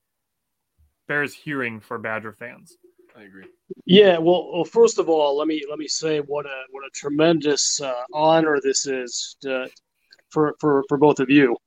bears 1.07 1.33
hearing 1.33 1.79
for 1.79 1.97
Badger 1.97 2.33
fans. 2.33 2.77
I 3.17 3.23
agree. 3.23 3.45
Yeah, 3.85 4.19
well, 4.19 4.51
well, 4.53 4.63
first 4.63 4.99
of 4.99 5.09
all, 5.09 5.35
let 5.37 5.47
me 5.47 5.63
let 5.69 5.79
me 5.79 5.87
say 5.87 6.19
what 6.19 6.45
a 6.45 6.63
what 6.71 6.85
a 6.85 6.89
tremendous 6.93 7.81
uh, 7.81 7.93
honor 8.13 8.59
this 8.61 8.85
is 8.85 9.37
to, 9.41 9.69
for 10.29 10.55
for 10.59 10.83
for 10.87 10.97
both 10.97 11.19
of 11.19 11.29
you. 11.29 11.55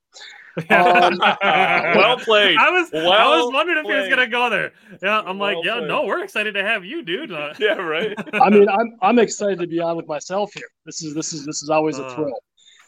Um, 0.68 1.16
well 1.20 2.18
played. 2.18 2.58
I 2.58 2.70
was 2.70 2.90
well 2.92 3.12
I 3.12 3.24
was 3.38 3.52
wondering 3.54 3.78
if 3.78 3.86
he 3.86 3.92
was 3.92 4.08
gonna 4.08 4.26
go 4.26 4.50
there. 4.50 4.72
Yeah, 5.00 5.20
I'm 5.24 5.38
like, 5.38 5.56
yeah, 5.62 5.76
played. 5.76 5.88
no, 5.88 6.04
we're 6.04 6.24
excited 6.24 6.54
to 6.54 6.62
have 6.64 6.84
you, 6.84 7.02
dude. 7.02 7.30
Yeah, 7.58 7.74
right. 7.74 8.12
I 8.34 8.50
mean, 8.50 8.68
I'm 8.68 8.96
I'm 9.00 9.18
excited 9.20 9.60
to 9.60 9.66
be 9.68 9.78
on 9.78 9.96
with 9.96 10.08
myself 10.08 10.50
here. 10.52 10.66
This 10.84 11.02
is 11.04 11.14
this 11.14 11.32
is 11.32 11.46
this 11.46 11.62
is 11.62 11.70
always 11.70 11.98
a 12.00 12.04
Uh, 12.04 12.14
thrill. 12.16 12.42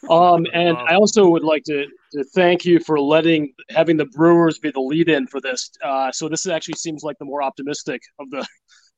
Um, 0.09 0.45
and 0.53 0.77
I 0.77 0.95
also 0.95 1.27
would 1.29 1.43
like 1.43 1.63
to, 1.65 1.85
to 2.13 2.23
thank 2.35 2.65
you 2.65 2.79
for 2.79 2.99
letting 2.99 3.53
having 3.69 3.97
the 3.97 4.05
Brewers 4.05 4.59
be 4.59 4.71
the 4.71 4.81
lead-in 4.81 5.27
for 5.27 5.41
this. 5.41 5.71
Uh, 5.83 6.11
so 6.11 6.29
this 6.29 6.47
actually 6.47 6.75
seems 6.75 7.03
like 7.03 7.17
the 7.19 7.25
more 7.25 7.43
optimistic 7.43 8.01
of 8.19 8.29
the 8.29 8.45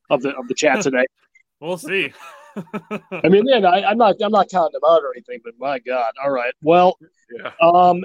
of 0.10 0.22
the 0.22 0.30
of 0.36 0.48
the 0.48 0.56
chat 0.56 0.82
today. 0.82 1.06
we'll 1.60 1.78
see. 1.78 2.14
I 3.12 3.28
mean, 3.28 3.44
yeah, 3.48 3.58
I, 3.68 3.90
I'm 3.90 3.98
not 3.98 4.16
I'm 4.24 4.32
not 4.32 4.50
counting 4.50 4.74
them 4.74 4.90
out 4.90 5.02
or 5.04 5.14
anything, 5.16 5.40
but 5.44 5.54
my 5.60 5.80
God, 5.80 6.12
all 6.24 6.32
right. 6.32 6.54
Well, 6.62 6.98
Yeah. 7.38 7.52
um, 7.62 8.04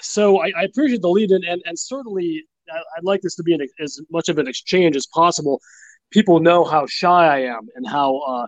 so 0.00 0.40
I, 0.40 0.52
I 0.56 0.62
appreciate 0.64 1.02
the 1.02 1.08
lead-in, 1.08 1.44
and 1.44 1.62
and 1.66 1.78
certainly 1.78 2.44
I- 2.72 2.78
I'd 2.96 3.04
like 3.04 3.20
this 3.20 3.34
to 3.36 3.42
be 3.42 3.52
an, 3.54 3.60
as 3.80 4.00
much 4.10 4.28
of 4.28 4.38
an 4.38 4.48
exchange 4.48 4.96
as 4.96 5.06
possible. 5.06 5.60
People 6.10 6.40
know 6.40 6.64
how 6.64 6.86
shy 6.86 7.26
I 7.26 7.40
am 7.54 7.68
and 7.76 7.86
how 7.86 8.16
uh, 8.18 8.46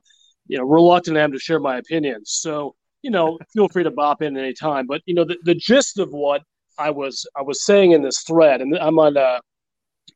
you 0.48 0.58
know 0.58 0.64
reluctant 0.64 1.16
I 1.16 1.20
am 1.20 1.32
to 1.32 1.38
share 1.38 1.60
my 1.60 1.76
opinions. 1.78 2.30
So 2.40 2.74
you 3.02 3.10
know, 3.10 3.38
feel 3.52 3.68
free 3.68 3.84
to 3.84 3.90
bop 3.90 4.22
in 4.22 4.36
any 4.36 4.54
time. 4.54 4.86
But 4.86 5.02
you 5.06 5.14
know, 5.14 5.24
the, 5.24 5.36
the 5.44 5.54
gist 5.54 5.98
of 5.98 6.10
what 6.10 6.42
I 6.78 6.90
was 6.90 7.26
I 7.36 7.42
was 7.42 7.64
saying 7.64 7.92
in 7.92 8.02
this 8.02 8.22
thread, 8.22 8.60
and 8.62 8.76
I'm 8.78 8.98
on 8.98 9.16
uh, 9.16 9.40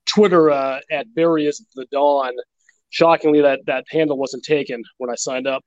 Twitter 0.07 0.51
uh, 0.51 0.81
at 0.91 1.13
Barry 1.15 1.47
is 1.47 1.65
the 1.75 1.87
Dawn. 1.91 2.33
Shockingly, 2.91 3.43
that 3.43 3.61
that 3.67 3.85
handle 3.91 4.17
wasn't 4.17 4.45
taken 4.45 4.83
when 4.99 5.11
I 5.11 5.17
signed 5.17 5.47
up. 5.47 5.65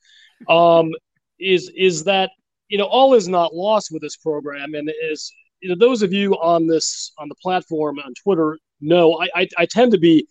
Um, 0.48 0.92
is 1.40 1.72
is 1.76 2.06
that 2.06 2.32
you 2.70 2.78
know 2.78 2.86
all 2.86 3.14
is 3.14 3.28
not 3.28 3.54
lost 3.54 3.90
with 3.92 4.02
this 4.02 4.16
program, 4.16 4.74
and 4.74 4.92
is 5.04 5.32
you 5.60 5.70
know 5.70 5.76
those 5.76 6.02
of 6.02 6.14
you 6.14 6.34
on 6.36 6.68
this 6.68 7.12
on 7.20 7.28
the 7.28 7.36
platform 7.36 8.00
on 8.00 8.14
Twitter 8.24 8.58
know 8.82 9.20
I 9.22 9.42
I, 9.42 9.48
I 9.60 9.66
tend 9.66 9.92
to 9.92 10.00
be 10.00 10.28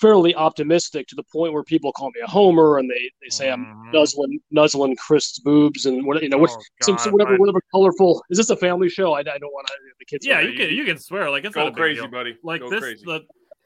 fairly 0.00 0.34
optimistic 0.34 1.06
to 1.08 1.14
the 1.14 1.22
point 1.24 1.52
where 1.52 1.62
people 1.62 1.92
call 1.92 2.10
me 2.10 2.20
a 2.24 2.26
homer 2.26 2.78
and 2.78 2.88
they, 2.90 3.10
they 3.22 3.28
say 3.28 3.50
I'm 3.50 3.66
Mhm. 3.66 3.92
nuzzling 3.92 4.40
nuzzling 4.50 4.96
Chryst 4.96 5.42
boobs 5.42 5.86
and 5.86 6.06
what 6.06 6.22
you 6.22 6.28
know 6.28 6.38
what 6.38 6.50
Oh, 6.50 6.62
some, 6.82 6.98
some 6.98 7.12
whatever 7.12 7.34
I- 7.34 7.38
whatever 7.38 7.60
colorful 7.72 8.22
is 8.30 8.38
this 8.38 8.50
a 8.50 8.56
family 8.56 8.88
show 8.88 9.12
I, 9.12 9.20
I 9.20 9.22
don't 9.22 9.52
want 9.52 9.66
to 9.66 9.74
the 9.98 10.04
kids 10.06 10.26
yeah, 10.26 10.40
you 10.40 10.56
can 10.56 10.74
you 10.74 10.84
can 10.84 10.98
swear 10.98 11.30
like 11.30 11.44
it's 11.44 11.54
not 11.56 11.66
Go 11.66 11.68
a 11.68 11.72
crazy, 11.74 12.00
deal. 12.00 12.10
buddy. 12.10 12.36
like 12.42 12.60
Go 12.62 12.70
this 12.70 12.80
crazy. 12.80 13.04
the 13.04 13.20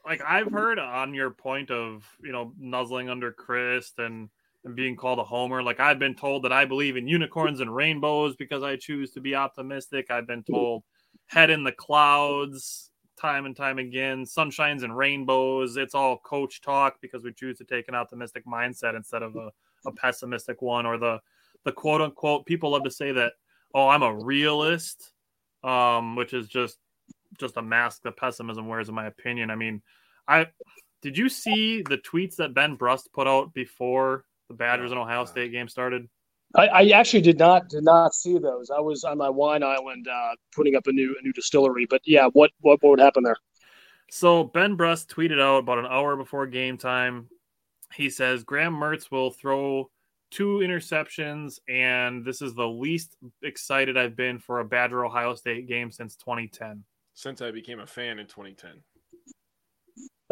like 0.05 0.21
I've 0.27 0.51
heard 0.51 0.77
on 0.77 1.13
your 1.13 1.31
point 1.31 1.71
of 1.71 2.03
you 2.21 2.31
know 2.31 2.53
nuzzling 2.59 3.09
under 3.09 3.31
Chryst 3.31 3.97
and 3.97 4.29
and 4.65 4.75
being 4.75 4.95
called 4.95 5.19
a 5.19 5.23
homer. 5.23 5.61
Like 5.63 5.79
I've 5.79 5.99
been 5.99 6.15
told 6.15 6.43
that 6.43 6.51
I 6.51 6.65
believe 6.65 6.97
in 6.97 7.07
unicorns 7.07 7.59
and 7.59 7.73
rainbows 7.73 8.35
because 8.35 8.63
I 8.63 8.75
choose 8.77 9.11
to 9.11 9.21
be 9.21 9.35
optimistic. 9.35 10.09
I've 10.11 10.25
been 10.27 10.43
told 10.43 10.83
head 11.27 11.49
in 11.51 11.63
the 11.63 11.71
clouds 11.71 12.91
time 13.15 13.45
and 13.45 13.55
time 13.55 13.79
again, 13.79 14.25
sunshines 14.25 14.83
and 14.83 14.95
rainbows. 14.95 15.77
It's 15.77 15.95
all 15.95 16.17
coach 16.17 16.61
talk 16.61 16.97
because 17.01 17.23
we 17.23 17.33
choose 17.33 17.57
to 17.57 17.63
take 17.63 17.87
an 17.87 17.95
optimistic 17.95 18.45
mindset 18.45 18.95
instead 18.95 19.23
of 19.23 19.35
a, 19.35 19.51
a 19.85 19.91
pessimistic 19.91 20.61
one 20.61 20.85
or 20.85 20.97
the 20.97 21.19
the 21.63 21.71
quote 21.71 22.01
unquote 22.01 22.45
people 22.45 22.71
love 22.71 22.83
to 22.83 22.91
say 22.91 23.11
that 23.11 23.33
oh 23.73 23.87
I'm 23.87 24.03
a 24.03 24.13
realist 24.13 25.13
um 25.63 26.15
which 26.15 26.33
is 26.33 26.47
just 26.47 26.77
just 27.39 27.57
a 27.57 27.61
mask 27.61 28.03
that 28.03 28.17
pessimism 28.17 28.67
wears 28.67 28.89
in 28.89 28.95
my 28.95 29.07
opinion. 29.07 29.49
I 29.49 29.55
mean, 29.55 29.81
I 30.27 30.47
did 31.01 31.17
you 31.17 31.29
see 31.29 31.81
the 31.81 31.97
tweets 31.97 32.35
that 32.37 32.53
Ben 32.53 32.75
Brust 32.75 33.11
put 33.13 33.27
out 33.27 33.53
before 33.53 34.25
the 34.47 34.55
Badgers 34.55 34.91
and 34.91 34.99
Ohio 34.99 35.25
State 35.25 35.51
game 35.51 35.67
started? 35.67 36.07
I, 36.57 36.67
I 36.67 36.89
actually 36.89 37.21
did 37.21 37.37
not 37.37 37.69
did 37.69 37.83
not 37.83 38.13
see 38.13 38.37
those 38.37 38.69
I 38.69 38.79
was 38.79 39.03
on 39.03 39.17
my 39.17 39.29
wine 39.29 39.63
island 39.63 40.07
uh, 40.07 40.35
putting 40.53 40.75
up 40.75 40.87
a 40.87 40.91
new 40.91 41.15
a 41.19 41.23
new 41.23 41.33
distillery 41.33 41.85
but 41.89 42.01
yeah 42.05 42.27
what 42.33 42.51
what, 42.61 42.81
what 42.81 42.91
would 42.91 42.99
happen 42.99 43.23
there 43.23 43.37
So 44.09 44.43
Ben 44.43 44.75
Brust 44.75 45.09
tweeted 45.09 45.41
out 45.41 45.59
about 45.59 45.79
an 45.79 45.87
hour 45.87 46.15
before 46.15 46.45
game 46.47 46.77
time. 46.77 47.27
He 47.93 48.09
says 48.09 48.43
Graham 48.43 48.73
Mertz 48.75 49.09
will 49.09 49.31
throw 49.31 49.89
two 50.31 50.59
interceptions, 50.59 51.59
and 51.69 52.25
this 52.25 52.41
is 52.41 52.53
the 52.53 52.67
least 52.67 53.15
excited 53.41 53.97
I've 53.97 54.15
been 54.15 54.37
for 54.37 54.59
a 54.59 54.65
Badger 54.65 55.05
Ohio 55.05 55.33
State 55.33 55.67
game 55.67 55.91
since 55.91 56.15
2010. 56.17 56.83
Since 57.13 57.41
I 57.41 57.51
became 57.51 57.79
a 57.79 57.87
fan 57.87 58.19
in 58.19 58.27
2010. 58.27 58.81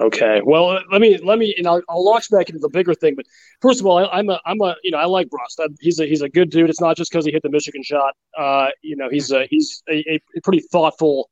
Okay. 0.02 0.42
Well, 0.44 0.70
uh, 0.70 0.80
let 0.92 1.02
me 1.02 1.20
let 1.20 1.38
me, 1.38 1.54
and 1.56 1.68
I'll, 1.68 1.82
I'll 1.88 2.04
launch 2.04 2.30
back 2.32 2.50
into 2.50 2.60
the 2.60 2.70
bigger 2.70 2.96
thing. 2.96 3.14
But 3.16 3.26
first 3.62 3.80
of 3.80 3.86
all, 3.86 4.00
I, 4.00 4.06
I'm 4.06 4.30
a 4.30 4.40
I'm 4.46 4.60
a 4.62 4.76
you 4.84 4.90
know 4.90 4.98
I 4.98 5.06
like 5.06 5.30
Brust. 5.30 5.60
I, 5.60 5.68
he's 5.82 6.00
a 6.00 6.08
he's 6.08 6.22
a 6.22 6.30
good 6.30 6.50
dude. 6.50 6.70
It's 6.70 6.82
not 6.82 6.98
just 6.98 7.12
because 7.12 7.26
he 7.26 7.32
hit 7.32 7.44
the 7.44 7.52
Michigan 7.52 7.84
shot. 7.84 8.14
Uh, 8.38 8.70
you 8.82 8.96
know, 8.96 9.08
he's 9.10 9.32
a 9.32 9.46
he's 9.52 9.84
a, 9.90 10.20
a 10.36 10.42
pretty 10.42 10.62
thoughtful, 10.72 11.30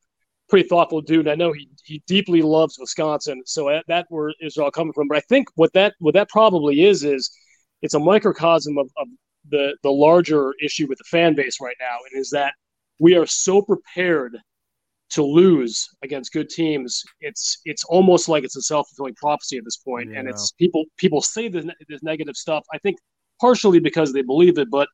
pretty 0.48 0.70
thoughtful 0.70 1.02
dude. 1.02 1.28
I 1.28 1.34
know 1.34 1.54
he 1.54 1.70
he 1.84 2.04
deeply 2.06 2.44
loves 2.44 2.78
Wisconsin. 2.80 3.42
So 3.46 3.68
that, 3.70 3.86
that 3.88 4.06
where 4.10 4.32
is 4.40 4.58
all 4.58 4.70
coming 4.70 4.94
from. 4.94 5.08
But 5.08 5.18
I 5.18 5.22
think 5.22 5.48
what 5.56 5.74
that 5.74 5.96
what 5.98 6.14
that 6.14 6.30
probably 6.30 6.84
is 6.86 7.04
is 7.04 7.32
it's 7.82 7.96
a 7.96 8.00
microcosm 8.00 8.78
of, 8.78 8.92
of 8.98 9.08
the 9.50 9.76
the 9.82 9.92
larger 9.92 10.54
issue 10.64 10.86
with 10.88 11.00
the 11.00 11.06
fan 11.06 11.34
base 11.34 11.58
right 11.60 11.78
now, 11.80 11.98
and 12.12 12.22
is 12.22 12.30
that 12.30 12.54
we 13.00 13.16
are 13.16 13.26
so 13.26 13.64
prepared 13.64 14.38
to 15.12 15.24
lose 15.24 15.88
against 16.04 16.34
good 16.34 16.50
teams, 16.50 17.04
it's 17.20 17.60
it's 17.66 17.84
almost 17.86 18.30
like 18.30 18.44
it's 18.44 18.56
a 18.56 18.62
self 18.62 18.88
fulfilling 18.90 19.16
prophecy 19.16 19.58
at 19.58 19.64
this 19.64 19.78
point. 19.78 20.10
And 20.16 20.28
it's 20.28 20.52
people 20.54 20.86
people 20.98 21.22
say 21.22 21.48
this, 21.50 21.66
this 21.88 22.04
negative 22.04 22.36
stuff. 22.36 22.66
I 22.74 22.78
think 22.80 22.98
partially 23.40 23.80
because 23.80 24.14
they 24.14 24.22
believe 24.22 24.58
it, 24.58 24.70
but 24.70 24.88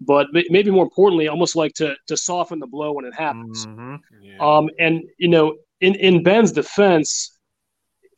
but 0.00 0.28
maybe 0.32 0.70
more 0.70 0.84
importantly, 0.84 1.28
almost 1.28 1.56
like 1.56 1.74
to 1.74 1.94
to 2.06 2.16
soften 2.16 2.58
the 2.58 2.66
blow 2.66 2.92
when 2.92 3.04
it 3.04 3.14
happens. 3.14 3.66
Mhm. 3.66 3.98
Yeah. 4.22 4.38
Um, 4.40 4.68
and 4.78 5.02
you 5.18 5.28
know, 5.28 5.56
in 5.80 5.94
in 5.96 6.22
Ben's 6.22 6.52
defense, 6.52 7.36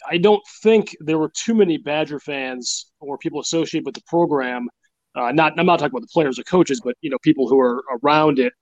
I 0.08 0.18
don't 0.18 0.42
think 0.62 0.96
there 1.00 1.18
were 1.18 1.32
too 1.34 1.54
many 1.54 1.78
Badger 1.78 2.20
fans 2.20 2.92
or 3.00 3.18
people 3.18 3.40
associated 3.40 3.86
with 3.86 3.94
the 3.94 4.02
program. 4.06 4.68
Uh, 5.14 5.32
not 5.32 5.58
I'm 5.58 5.66
not 5.66 5.78
talking 5.78 5.92
about 5.96 6.02
the 6.02 6.12
players 6.12 6.38
or 6.38 6.44
coaches, 6.44 6.80
but 6.84 6.94
you 7.00 7.10
know, 7.10 7.18
people 7.22 7.48
who 7.48 7.58
are 7.58 7.82
around 8.02 8.38
it 8.38 8.52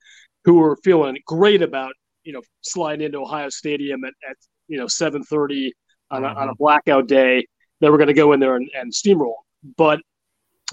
who 0.45 0.55
were 0.55 0.77
feeling 0.85 1.19
great 1.27 1.61
about 1.61 1.93
you 2.29 2.35
know 2.35 2.43
sliding 2.61 3.07
into 3.07 3.19
Ohio 3.19 3.49
Stadium 3.49 4.05
at, 4.05 4.13
at 4.29 4.37
you 4.69 4.77
know 4.77 4.85
7:30 4.85 5.71
on 6.11 6.25
a, 6.25 6.29
on 6.29 6.51
a 6.51 6.55
blackout 6.55 7.09
day. 7.09 7.47
that 7.81 7.91
we're 7.91 7.97
going 7.97 8.09
to 8.09 8.15
go 8.15 8.33
in 8.33 8.41
there 8.41 8.55
and, 8.57 8.69
and 8.75 8.93
steamroll, 8.93 9.37
but 9.79 10.01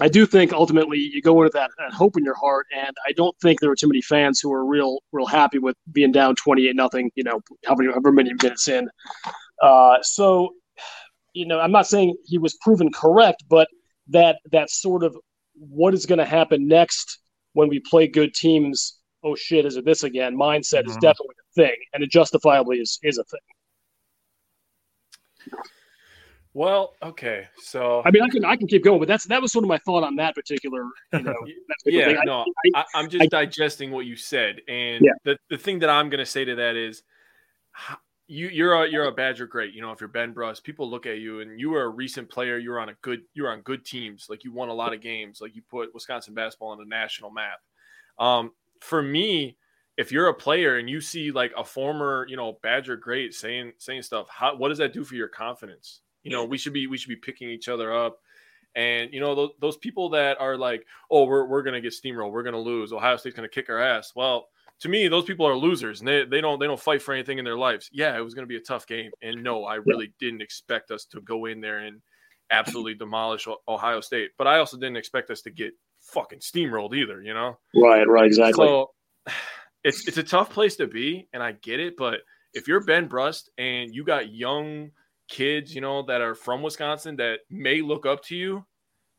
I 0.00 0.08
do 0.08 0.26
think 0.26 0.52
ultimately 0.52 0.98
you 0.98 1.22
go 1.22 1.42
into 1.42 1.52
that, 1.54 1.70
that 1.78 1.94
hope 1.94 2.18
in 2.18 2.24
your 2.24 2.34
heart, 2.34 2.66
and 2.76 2.94
I 3.08 3.12
don't 3.12 3.34
think 3.40 3.60
there 3.60 3.70
were 3.70 3.76
too 3.76 3.88
many 3.88 4.02
fans 4.02 4.38
who 4.38 4.50
were 4.50 4.66
real, 4.66 4.98
real 5.12 5.24
happy 5.24 5.58
with 5.58 5.76
being 5.90 6.12
down 6.12 6.34
twenty 6.34 6.68
eight 6.68 6.76
nothing. 6.76 7.10
You 7.14 7.24
know, 7.24 7.40
however, 7.64 7.84
however 7.90 8.12
many 8.12 8.32
minutes 8.42 8.68
in. 8.68 8.90
Uh, 9.62 9.96
so, 10.02 10.50
you 11.32 11.46
know, 11.46 11.58
I'm 11.58 11.72
not 11.72 11.86
saying 11.86 12.16
he 12.26 12.36
was 12.36 12.54
proven 12.60 12.92
correct, 12.92 13.44
but 13.48 13.68
that 14.08 14.36
that 14.52 14.68
sort 14.68 15.02
of 15.02 15.16
what 15.54 15.94
is 15.94 16.04
going 16.04 16.18
to 16.18 16.26
happen 16.26 16.68
next 16.68 17.18
when 17.54 17.70
we 17.70 17.80
play 17.80 18.06
good 18.06 18.34
teams. 18.34 18.95
Oh 19.26 19.34
shit, 19.34 19.66
is 19.66 19.76
it 19.76 19.84
this 19.84 20.04
again? 20.04 20.36
Mindset 20.36 20.86
is 20.86 20.96
Mhm. 20.96 21.00
definitely 21.00 21.34
a 21.40 21.52
thing, 21.54 21.76
and 21.92 22.02
it 22.04 22.10
justifiably 22.10 22.78
is 22.78 23.00
is 23.02 23.18
a 23.18 23.24
thing. 23.24 23.40
well, 26.54 26.94
okay. 27.02 27.48
So 27.58 28.02
I 28.06 28.10
mean, 28.12 28.22
I 28.22 28.28
can 28.28 28.44
I 28.44 28.56
can 28.56 28.68
keep 28.68 28.84
going, 28.84 29.00
but 29.00 29.08
that's 29.08 29.24
that 29.24 29.42
was 29.42 29.50
sort 29.52 29.64
of 29.64 29.68
my 29.68 29.78
thought 29.78 30.04
on 30.04 30.14
that 30.16 30.34
particular. 30.36 30.84
You 31.12 31.22
know, 31.22 31.34
that 31.68 31.76
particular 31.84 32.00
yeah, 32.00 32.06
thing. 32.06 32.16
I- 32.18 32.24
no, 32.24 32.44
I- 32.74 32.80
I, 32.80 32.84
I'm 32.94 33.10
just 33.10 33.28
digesting 33.30 33.90
what 33.90 34.06
you 34.06 34.14
said, 34.16 34.60
and 34.68 35.04
Yeah. 35.04 35.12
the, 35.24 35.38
the 35.50 35.58
thing 35.58 35.80
that 35.80 35.90
I'm 35.90 36.08
going 36.08 36.20
to 36.20 36.26
say 36.26 36.44
to 36.44 36.54
that 36.54 36.76
is, 36.76 37.02
you 38.28 38.46
you're 38.48 38.74
a 38.84 38.88
you're 38.88 39.06
a 39.06 39.12
Badger 39.12 39.46
great. 39.48 39.74
You 39.74 39.82
know, 39.82 39.90
if 39.90 40.00
you're 40.00 40.08
Ben 40.08 40.32
Brust, 40.32 40.62
people 40.62 40.88
look 40.88 41.04
at 41.06 41.18
you, 41.18 41.40
and 41.40 41.58
you 41.58 41.70
were 41.70 41.82
a 41.82 41.88
recent 41.88 42.30
player. 42.30 42.58
You 42.58 42.70
were 42.70 42.80
on 42.80 42.90
a 42.90 42.94
good 43.02 43.22
you 43.34 43.42
were 43.42 43.50
on 43.50 43.60
good 43.62 43.84
teams. 43.84 44.28
Like 44.30 44.44
you 44.44 44.52
won 44.52 44.68
a 44.68 44.74
lot 44.74 44.94
of 44.94 45.00
games. 45.00 45.40
Like 45.40 45.56
you 45.56 45.62
put 45.68 45.92
Wisconsin 45.92 46.32
basketball 46.32 46.68
on 46.68 46.78
the 46.78 46.84
national 46.86 47.32
map. 47.32 47.58
Um, 48.18 48.52
for 48.80 49.02
me, 49.02 49.56
if 49.96 50.12
you're 50.12 50.28
a 50.28 50.34
player 50.34 50.76
and 50.76 50.90
you 50.90 51.00
see 51.00 51.30
like 51.30 51.52
a 51.56 51.64
former 51.64 52.26
you 52.28 52.36
know 52.36 52.58
Badger 52.62 52.96
great 52.96 53.34
saying 53.34 53.72
saying 53.78 54.02
stuff, 54.02 54.26
how 54.30 54.56
what 54.56 54.68
does 54.68 54.78
that 54.78 54.92
do 54.92 55.04
for 55.04 55.14
your 55.14 55.28
confidence? 55.28 56.02
You 56.22 56.32
know, 56.32 56.44
we 56.44 56.58
should 56.58 56.72
be 56.72 56.86
we 56.86 56.98
should 56.98 57.08
be 57.08 57.16
picking 57.16 57.48
each 57.50 57.68
other 57.68 57.94
up. 57.94 58.18
And 58.74 59.12
you 59.12 59.20
know 59.20 59.34
those, 59.34 59.50
those 59.60 59.76
people 59.78 60.10
that 60.10 60.38
are 60.38 60.56
like, 60.56 60.86
"Oh, 61.10 61.24
we're, 61.24 61.46
we're 61.46 61.62
gonna 61.62 61.80
get 61.80 61.94
steamrolled. 61.94 62.32
We're 62.32 62.42
gonna 62.42 62.58
lose. 62.58 62.92
Ohio 62.92 63.16
State's 63.16 63.34
gonna 63.34 63.48
kick 63.48 63.70
our 63.70 63.80
ass." 63.80 64.12
Well, 64.14 64.48
to 64.80 64.88
me, 64.90 65.08
those 65.08 65.24
people 65.24 65.46
are 65.46 65.56
losers, 65.56 66.00
and 66.00 66.08
they, 66.08 66.24
they 66.24 66.42
don't 66.42 66.58
they 66.58 66.66
don't 66.66 66.78
fight 66.78 67.00
for 67.00 67.14
anything 67.14 67.38
in 67.38 67.44
their 67.44 67.56
lives. 67.56 67.88
Yeah, 67.90 68.16
it 68.16 68.20
was 68.20 68.34
gonna 68.34 68.46
be 68.46 68.56
a 68.56 68.60
tough 68.60 68.86
game, 68.86 69.10
and 69.22 69.42
no, 69.42 69.64
I 69.64 69.76
really 69.76 70.12
didn't 70.20 70.42
expect 70.42 70.90
us 70.90 71.06
to 71.06 71.22
go 71.22 71.46
in 71.46 71.62
there 71.62 71.78
and 71.78 72.02
absolutely 72.50 72.94
demolish 72.94 73.48
Ohio 73.66 74.00
State. 74.00 74.32
But 74.36 74.46
I 74.46 74.58
also 74.58 74.76
didn't 74.76 74.98
expect 74.98 75.30
us 75.30 75.40
to 75.42 75.50
get 75.50 75.72
fucking 76.06 76.40
steamrolled 76.40 76.96
either, 76.96 77.22
you 77.22 77.34
know? 77.34 77.58
Right, 77.74 78.06
right, 78.08 78.26
exactly. 78.26 78.66
So 78.66 78.90
it's 79.84 80.06
it's 80.08 80.18
a 80.18 80.22
tough 80.22 80.50
place 80.50 80.76
to 80.76 80.86
be, 80.86 81.28
and 81.32 81.42
I 81.42 81.52
get 81.52 81.80
it, 81.80 81.96
but 81.96 82.20
if 82.54 82.66
you're 82.66 82.80
Ben 82.80 83.06
Brust 83.06 83.50
and 83.58 83.94
you 83.94 84.04
got 84.04 84.32
young 84.32 84.90
kids, 85.28 85.74
you 85.74 85.80
know, 85.80 86.02
that 86.02 86.20
are 86.20 86.34
from 86.34 86.62
Wisconsin 86.62 87.16
that 87.16 87.40
may 87.50 87.82
look 87.82 88.06
up 88.06 88.24
to 88.24 88.36
you, 88.36 88.64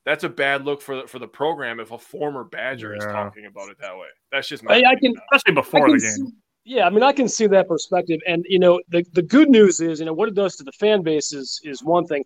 that's 0.06 0.24
a 0.24 0.30
bad 0.30 0.66
look 0.66 0.82
for 0.82 1.02
the, 1.02 1.08
for 1.08 1.20
the 1.20 1.28
program 1.28 1.80
if 1.80 1.92
a 1.92 1.98
former 1.98 2.44
Badger 2.44 2.92
yeah. 2.92 2.98
is 2.98 3.06
talking 3.06 3.46
about 3.46 3.70
it 3.70 3.78
that 3.82 3.96
way. 3.96 4.08
That's 4.32 4.48
just 4.48 4.64
my 4.64 4.76
I, 4.76 4.92
I 4.92 4.96
can, 4.96 5.14
especially 5.34 5.56
before 5.56 5.92
the 5.92 6.00
game. 6.00 6.10
See, 6.10 6.32
yeah, 6.64 6.86
I 6.86 6.90
mean, 6.90 7.04
I 7.04 7.14
can 7.14 7.30
see 7.30 7.48
that 7.48 7.68
perspective, 7.68 8.20
and 8.28 8.46
you 8.48 8.60
know, 8.60 8.82
the 8.90 9.06
the 9.14 9.22
good 9.22 9.50
news 9.50 9.80
is, 9.80 10.00
you 10.00 10.06
know, 10.06 10.14
what 10.14 10.28
it 10.28 10.36
does 10.36 10.56
to 10.58 10.64
the 10.64 10.72
fan 10.74 11.04
base 11.04 11.32
is 11.32 11.62
is 11.64 11.84
one 11.84 12.06
thing, 12.06 12.24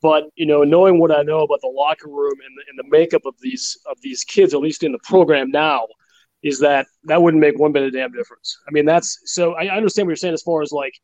but 0.00 0.24
you 0.36 0.46
know, 0.46 0.62
knowing 0.62 0.98
what 0.98 1.10
I 1.10 1.22
know 1.22 1.40
about 1.40 1.60
the 1.60 1.72
locker 1.74 2.08
room 2.08 2.32
and 2.32 2.56
the, 2.56 2.62
and 2.68 2.78
the 2.78 2.96
makeup 2.96 3.22
of 3.26 3.34
these 3.40 3.78
of 3.90 3.98
these 4.02 4.24
kids, 4.24 4.54
at 4.54 4.60
least 4.60 4.82
in 4.82 4.92
the 4.92 4.98
program 5.04 5.50
now, 5.50 5.86
is 6.42 6.60
that 6.60 6.86
that 7.04 7.22
wouldn't 7.22 7.40
make 7.40 7.58
one 7.58 7.72
bit 7.72 7.82
of 7.82 7.92
damn 7.92 8.12
difference. 8.12 8.56
I 8.66 8.70
mean, 8.70 8.86
that's 8.86 9.18
so 9.24 9.54
I 9.54 9.74
understand 9.74 10.06
what 10.06 10.10
you're 10.10 10.16
saying 10.16 10.34
as 10.34 10.42
far 10.42 10.62
as 10.62 10.72
like, 10.72 10.94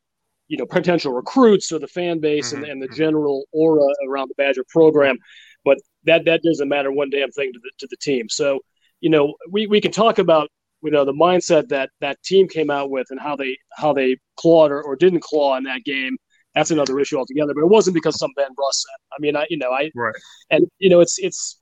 you 0.47 0.57
know, 0.57 0.65
potential 0.65 1.13
recruits 1.13 1.71
or 1.71 1.79
the 1.79 1.87
fan 1.87 2.19
base 2.19 2.51
mm-hmm. 2.53 2.63
and, 2.63 2.71
and 2.71 2.81
the 2.81 2.87
general 2.87 3.45
aura 3.51 3.87
around 4.07 4.29
the 4.29 4.35
Badger 4.35 4.65
program, 4.69 5.17
but 5.63 5.77
that 6.05 6.25
that 6.25 6.41
doesn't 6.43 6.69
matter 6.69 6.91
one 6.91 7.09
damn 7.09 7.31
thing 7.31 7.53
to 7.53 7.59
the 7.59 7.71
to 7.79 7.87
the 7.89 7.97
team. 7.97 8.27
So, 8.29 8.59
you 9.01 9.09
know, 9.09 9.35
we, 9.51 9.67
we 9.67 9.81
can 9.81 9.91
talk 9.91 10.17
about 10.17 10.49
you 10.81 10.91
know 10.91 11.05
the 11.05 11.13
mindset 11.13 11.67
that 11.69 11.89
that 12.01 12.21
team 12.23 12.47
came 12.47 12.69
out 12.69 12.89
with 12.89 13.07
and 13.11 13.19
how 13.19 13.35
they 13.35 13.57
how 13.77 13.93
they 13.93 14.17
clawed 14.35 14.71
or, 14.71 14.81
or 14.81 14.95
didn't 14.95 15.21
claw 15.21 15.57
in 15.57 15.63
that 15.65 15.83
game. 15.83 16.17
That's 16.55 16.71
another 16.71 16.99
issue 16.99 17.17
altogether. 17.17 17.53
But 17.53 17.61
it 17.61 17.69
wasn't 17.69 17.93
because 17.93 18.17
some 18.17 18.31
Ben 18.35 18.53
Brust 18.55 18.81
said. 18.81 18.99
I 19.13 19.17
mean, 19.19 19.35
I 19.35 19.45
you 19.49 19.57
know 19.57 19.71
I 19.71 19.91
right. 19.95 20.15
and 20.49 20.67
you 20.79 20.89
know 20.89 20.99
it's 20.99 21.17
it's 21.19 21.59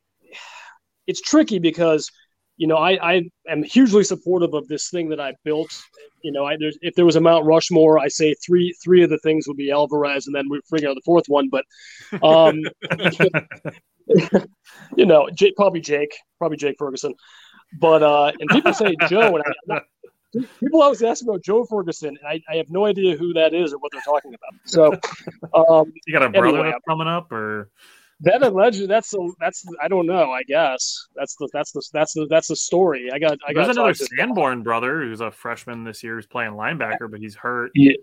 it's 1.08 1.22
tricky 1.22 1.60
because 1.60 2.10
you 2.58 2.66
know, 2.66 2.78
I, 2.78 2.98
I 3.02 3.22
am 3.48 3.64
hugely 3.64 4.04
supportive 4.04 4.54
of 4.54 4.68
this 4.68 4.90
thing 4.90 5.10
that 5.10 5.20
I 5.20 5.34
built. 5.46 5.72
You 6.24 6.32
know, 6.32 6.46
I, 6.46 6.58
there's 6.60 6.78
if 6.82 6.96
there 6.96 7.06
was 7.06 7.16
a 7.16 7.22
Mount 7.22 7.46
Rushmore, 7.46 8.00
I 8.00 8.08
say 8.08 8.34
three 8.46 8.76
three 8.84 9.04
of 9.04 9.12
the 9.12 9.20
things 9.20 9.48
would 9.48 9.58
be 9.58 9.72
Alvarez, 9.72 10.26
and 10.26 10.36
then 10.36 10.50
we 10.50 10.60
figure 10.70 10.90
out 10.90 10.96
the 10.96 11.02
fourth 11.06 11.26
one. 11.28 11.50
But, 11.50 11.66
um, 12.24 12.60
you 14.98 15.06
know, 15.06 15.30
Jake, 15.34 15.56
probably 15.56 15.82
Jake, 15.82 16.18
probably 16.40 16.58
Jake 16.58 16.78
Ferguson. 16.80 17.14
But 17.80 18.02
uh, 18.02 18.32
and 18.40 18.50
people 18.50 18.74
say 18.74 18.96
Joe, 19.08 19.36
and 19.36 19.44
I, 19.72 19.82
people 20.60 20.82
always 20.82 21.02
ask 21.04 21.24
about 21.24 21.44
Joe 21.44 21.66
Ferguson, 21.66 22.10
and 22.10 22.28
I, 22.28 22.42
I, 22.52 22.58
have 22.58 22.70
no 22.70 22.86
idea 22.86 23.16
who 23.16 23.34
that 23.34 23.54
is 23.54 23.74
or 23.74 23.78
what 23.78 23.92
they're 23.92 24.02
talking 24.02 24.34
about. 24.34 24.54
So, 24.66 24.94
um, 25.54 25.94
you 26.08 26.14
got 26.14 26.24
a 26.24 26.30
brother 26.30 26.60
anyway, 26.60 26.74
coming 26.88 27.08
up, 27.08 27.32
or 27.32 27.70
that 28.22 28.42
alleged 28.42 28.88
that's 28.88 29.12
the 29.12 29.34
that's 29.40 29.66
I 29.82 29.88
don't 29.88 30.06
know. 30.06 30.32
I 30.32 30.44
guess 30.44 31.08
that's 31.16 31.36
the 31.36 31.50
that's 31.54 31.72
the 31.72 31.84
that's 31.94 32.14
the 32.14 32.28
that's 32.30 32.48
the 32.48 32.56
story. 32.56 33.10
I 33.12 33.20
got 33.20 33.38
I 33.48 33.54
got 33.54 33.70
another 33.70 33.94
Sanborn 33.94 34.64
brother 34.64 35.02
who's 35.02 35.22
a 35.22 35.32
freshman 35.32 35.84
this 35.84 36.04
year 36.04 36.16
who's 36.16 36.26
playing 36.26 36.54
linebacker, 36.54 37.10
but 37.10 37.20
he's 37.20 37.36
hurt. 37.36 37.72
Yeah, 37.76 37.94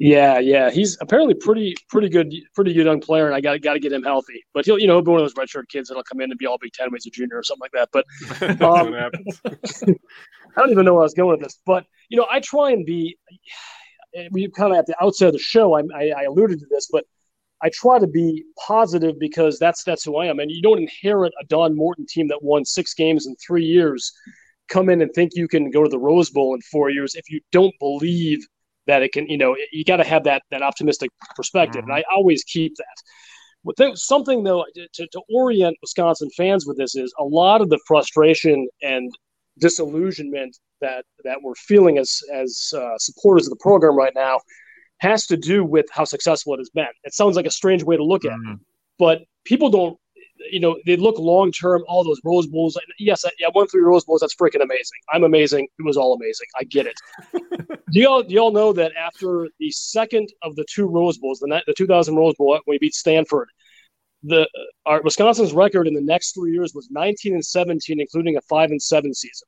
yeah, 0.00 0.38
yeah. 0.38 0.70
He's 0.70 0.96
apparently 1.02 1.34
pretty 1.34 1.74
pretty 1.90 2.08
good 2.08 2.32
pretty 2.54 2.72
good 2.72 2.86
young 2.86 3.02
player, 3.02 3.26
and 3.26 3.34
I 3.34 3.42
got 3.42 3.60
got 3.60 3.74
to 3.74 3.80
get 3.80 3.92
him 3.92 4.02
healthy. 4.02 4.42
But 4.54 4.64
he'll 4.64 4.78
you 4.78 4.86
know 4.86 4.94
he'll 4.94 5.02
be 5.02 5.10
one 5.10 5.20
of 5.20 5.24
those 5.24 5.34
redshirt 5.34 5.68
kids 5.68 5.88
that'll 5.88 6.02
come 6.04 6.22
in 6.22 6.30
and 6.30 6.38
be 6.38 6.46
all 6.46 6.56
Big 6.56 6.72
Ten 6.72 6.86
when 6.86 6.96
he's 6.96 7.06
a 7.06 7.10
junior 7.10 7.36
or 7.36 7.42
something 7.42 7.60
like 7.60 7.72
that. 7.72 7.90
But 7.92 8.62
um, 8.62 8.94
I 10.56 10.60
don't 10.60 10.70
even 10.70 10.86
know 10.86 10.94
where 10.94 11.02
I 11.02 11.04
was 11.04 11.12
going 11.12 11.32
with 11.32 11.42
this. 11.42 11.60
But 11.66 11.84
you 12.08 12.16
know, 12.16 12.26
I 12.30 12.40
try 12.40 12.70
and 12.72 12.84
be. 12.84 13.18
We 14.32 14.50
kind 14.50 14.72
of 14.72 14.78
at 14.80 14.86
the 14.86 15.00
outset 15.00 15.28
of 15.28 15.34
the 15.34 15.38
show, 15.38 15.76
I, 15.76 15.82
I, 15.94 16.08
I 16.08 16.22
alluded 16.24 16.58
to 16.58 16.66
this, 16.68 16.88
but 16.90 17.04
I 17.62 17.70
try 17.72 18.00
to 18.00 18.08
be 18.08 18.42
positive 18.58 19.20
because 19.20 19.56
that's 19.60 19.84
that's 19.84 20.02
who 20.02 20.16
I 20.16 20.26
am. 20.26 20.40
And 20.40 20.50
you 20.50 20.60
don't 20.60 20.80
inherit 20.80 21.32
a 21.40 21.44
Don 21.44 21.76
Morton 21.76 22.06
team 22.08 22.26
that 22.26 22.42
won 22.42 22.64
six 22.64 22.92
games 22.92 23.28
in 23.28 23.36
three 23.36 23.64
years, 23.64 24.12
come 24.68 24.88
in 24.90 25.00
and 25.00 25.12
think 25.12 25.30
you 25.36 25.46
can 25.46 25.70
go 25.70 25.84
to 25.84 25.88
the 25.88 25.96
Rose 25.96 26.28
Bowl 26.28 26.56
in 26.56 26.60
four 26.62 26.90
years 26.90 27.14
if 27.14 27.30
you 27.30 27.40
don't 27.52 27.72
believe 27.78 28.44
that 28.90 29.02
it 29.02 29.12
can. 29.12 29.26
You 29.28 29.38
know, 29.38 29.56
you 29.72 29.84
got 29.84 29.96
to 29.96 30.04
have 30.04 30.24
that 30.24 30.42
that 30.50 30.62
optimistic 30.62 31.10
perspective, 31.36 31.82
mm-hmm. 31.82 31.90
and 31.90 32.04
I 32.04 32.14
always 32.14 32.44
keep 32.44 32.74
that. 32.76 32.96
But 33.64 33.76
th- 33.76 33.96
something 33.96 34.42
though 34.42 34.64
to, 34.94 35.06
to 35.06 35.20
orient 35.32 35.76
Wisconsin 35.80 36.28
fans 36.36 36.66
with 36.66 36.76
this 36.76 36.94
is 36.94 37.12
a 37.18 37.24
lot 37.24 37.60
of 37.60 37.68
the 37.70 37.80
frustration 37.86 38.68
and 38.82 39.10
disillusionment 39.58 40.56
that 40.80 41.04
that 41.24 41.38
we're 41.42 41.54
feeling 41.54 41.98
as 41.98 42.20
as 42.32 42.72
uh, 42.76 42.96
supporters 42.98 43.46
of 43.46 43.50
the 43.50 43.62
program 43.62 43.96
right 43.96 44.14
now 44.14 44.40
has 44.98 45.26
to 45.26 45.36
do 45.36 45.64
with 45.64 45.86
how 45.90 46.04
successful 46.04 46.54
it 46.54 46.58
has 46.58 46.70
been. 46.70 46.92
It 47.04 47.14
sounds 47.14 47.36
like 47.36 47.46
a 47.46 47.50
strange 47.50 47.82
way 47.82 47.96
to 47.96 48.04
look 48.04 48.24
at 48.24 48.32
mm-hmm. 48.32 48.52
it, 48.52 48.58
but 48.98 49.22
people 49.44 49.70
don't, 49.70 49.98
you 50.52 50.60
know, 50.60 50.76
they 50.86 50.96
look 50.96 51.18
long 51.18 51.52
term. 51.52 51.82
All 51.88 52.04
those 52.04 52.20
Rose 52.24 52.46
Bowls. 52.46 52.78
Yes, 52.98 53.24
I, 53.24 53.30
yeah, 53.38 53.48
I 53.48 53.50
won 53.54 53.66
three 53.68 53.82
Rose 53.82 54.04
Bowls. 54.04 54.20
That's 54.20 54.34
freaking 54.34 54.62
amazing. 54.62 54.98
I'm 55.12 55.24
amazing. 55.24 55.68
It 55.78 55.82
was 55.82 55.96
all 55.96 56.14
amazing. 56.14 56.46
I 56.58 56.64
get 56.64 56.86
it. 56.86 57.00
do 57.92 58.00
y'all 58.00 58.22
do 58.22 58.34
y'all 58.34 58.52
know 58.52 58.72
that 58.72 58.92
after 58.96 59.48
the 59.58 59.70
second 59.70 60.28
of 60.42 60.56
the 60.56 60.64
two 60.72 60.86
Rose 60.86 61.18
Bowls, 61.18 61.40
the 61.40 61.62
the 61.66 61.74
2000 61.74 62.16
Rose 62.16 62.34
Bowl 62.36 62.50
when 62.50 62.60
we 62.66 62.78
beat 62.78 62.94
Stanford, 62.94 63.48
the 64.22 64.48
our 64.86 65.02
Wisconsin's 65.02 65.52
record 65.52 65.86
in 65.86 65.94
the 65.94 66.00
next 66.00 66.32
three 66.32 66.52
years 66.52 66.74
was 66.74 66.88
19 66.90 67.34
and 67.34 67.44
17, 67.44 68.00
including 68.00 68.36
a 68.36 68.40
five 68.42 68.70
and 68.70 68.82
seven 68.82 69.14
season. 69.14 69.46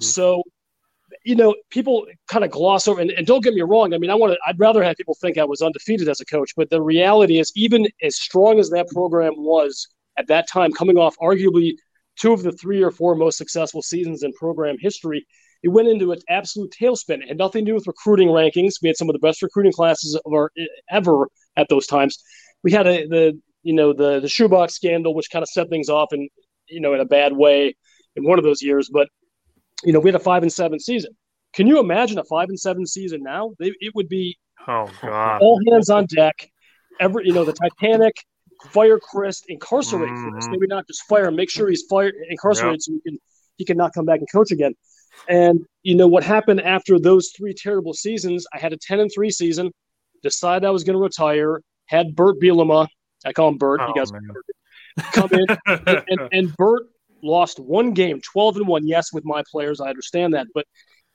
Mm-hmm. 0.00 0.04
So 0.04 0.42
you 1.24 1.34
know, 1.34 1.54
people 1.70 2.06
kind 2.28 2.44
of 2.44 2.50
gloss 2.50 2.88
over, 2.88 3.00
and, 3.00 3.10
and 3.10 3.26
don't 3.26 3.42
get 3.42 3.54
me 3.54 3.62
wrong. 3.62 3.92
I 3.94 3.98
mean, 3.98 4.10
I 4.10 4.14
want 4.14 4.32
to, 4.32 4.38
I'd 4.46 4.58
rather 4.58 4.82
have 4.82 4.96
people 4.96 5.16
think 5.20 5.38
I 5.38 5.44
was 5.44 5.62
undefeated 5.62 6.08
as 6.08 6.20
a 6.20 6.24
coach, 6.24 6.52
but 6.56 6.70
the 6.70 6.80
reality 6.80 7.38
is, 7.38 7.52
even 7.56 7.86
as 8.02 8.16
strong 8.16 8.58
as 8.58 8.70
that 8.70 8.88
program 8.88 9.34
was 9.36 9.88
at 10.20 10.28
that 10.28 10.48
time, 10.48 10.72
coming 10.72 10.96
off 10.96 11.16
arguably 11.20 11.72
two 12.16 12.32
of 12.32 12.42
the 12.42 12.52
three 12.52 12.82
or 12.82 12.90
four 12.90 13.14
most 13.14 13.38
successful 13.38 13.82
seasons 13.82 14.22
in 14.22 14.32
program 14.34 14.76
history, 14.78 15.26
it 15.62 15.68
went 15.68 15.88
into 15.88 16.12
an 16.12 16.18
absolute 16.28 16.72
tailspin. 16.78 17.22
It 17.22 17.28
had 17.28 17.38
nothing 17.38 17.64
to 17.64 17.70
do 17.70 17.74
with 17.74 17.86
recruiting 17.86 18.28
rankings. 18.28 18.74
We 18.82 18.88
had 18.88 18.96
some 18.96 19.08
of 19.08 19.14
the 19.14 19.18
best 19.18 19.42
recruiting 19.42 19.72
classes 19.72 20.18
of 20.24 20.32
our 20.32 20.50
ever 20.90 21.28
at 21.56 21.68
those 21.68 21.86
times. 21.86 22.22
We 22.62 22.72
had 22.72 22.86
a, 22.86 23.06
the, 23.06 23.40
you 23.62 23.74
know, 23.74 23.92
the 23.92 24.20
the 24.20 24.28
shoebox 24.28 24.74
scandal, 24.74 25.14
which 25.14 25.30
kind 25.30 25.42
of 25.42 25.48
set 25.48 25.68
things 25.68 25.88
off 25.88 26.12
in, 26.12 26.28
you 26.68 26.80
know, 26.80 26.94
in 26.94 27.00
a 27.00 27.04
bad 27.04 27.32
way 27.34 27.74
in 28.16 28.24
one 28.24 28.38
of 28.38 28.44
those 28.44 28.62
years. 28.62 28.90
But 28.92 29.08
you 29.84 29.92
know, 29.92 30.00
we 30.00 30.08
had 30.08 30.14
a 30.14 30.24
five 30.24 30.42
and 30.42 30.52
seven 30.52 30.78
season. 30.78 31.12
Can 31.52 31.66
you 31.66 31.80
imagine 31.80 32.18
a 32.18 32.24
five 32.24 32.48
and 32.48 32.58
seven 32.58 32.86
season 32.86 33.22
now? 33.22 33.52
It 33.58 33.94
would 33.94 34.08
be 34.08 34.38
oh 34.66 34.90
god, 35.02 35.40
all 35.40 35.60
hands 35.70 35.90
on 35.90 36.06
deck. 36.06 36.50
Every 37.00 37.26
you 37.26 37.32
know, 37.32 37.44
the 37.44 37.52
Titanic, 37.52 38.14
fire 38.68 38.98
Chryst, 38.98 39.44
incarcerate 39.48 40.10
mm-hmm. 40.10 40.36
Chryst. 40.36 40.50
Maybe 40.50 40.66
not 40.66 40.86
just 40.86 41.02
fire 41.04 41.26
him, 41.26 41.36
make 41.36 41.50
sure 41.50 41.68
he's 41.68 41.84
fired, 41.88 42.14
incarcerated, 42.28 42.74
yep. 42.74 42.80
so 42.80 42.92
he 42.92 43.00
can 43.00 43.18
he 43.56 43.64
can 43.64 43.76
not 43.76 43.92
come 43.92 44.04
back 44.04 44.18
and 44.18 44.28
coach 44.30 44.50
again. 44.50 44.74
And 45.28 45.60
you 45.82 45.94
know 45.94 46.06
what 46.06 46.22
happened 46.22 46.60
after 46.60 46.98
those 46.98 47.32
three 47.36 47.54
terrible 47.54 47.92
seasons? 47.92 48.46
I 48.52 48.58
had 48.58 48.72
a 48.72 48.76
ten 48.76 49.00
and 49.00 49.10
three 49.12 49.30
season. 49.30 49.70
Decided 50.22 50.66
I 50.66 50.70
was 50.70 50.84
going 50.84 50.96
to 50.96 51.02
retire. 51.02 51.62
Had 51.86 52.14
Bert 52.14 52.36
Bielema, 52.40 52.86
I 53.24 53.32
call 53.32 53.48
him 53.48 53.58
Bert. 53.58 53.80
Oh, 53.82 53.88
you 53.88 53.94
guys 53.94 54.12
come 55.12 55.30
in, 55.32 55.46
and, 55.66 56.28
and, 56.32 56.56
Bert 56.56 56.82
lost 57.22 57.58
one 57.58 57.92
game, 57.92 58.20
12 58.20 58.56
and 58.58 58.68
1. 58.68 58.86
Yes, 58.86 59.12
with 59.12 59.24
my 59.24 59.42
players, 59.50 59.80
I 59.80 59.88
understand 59.88 60.34
that, 60.34 60.46
but 60.54 60.66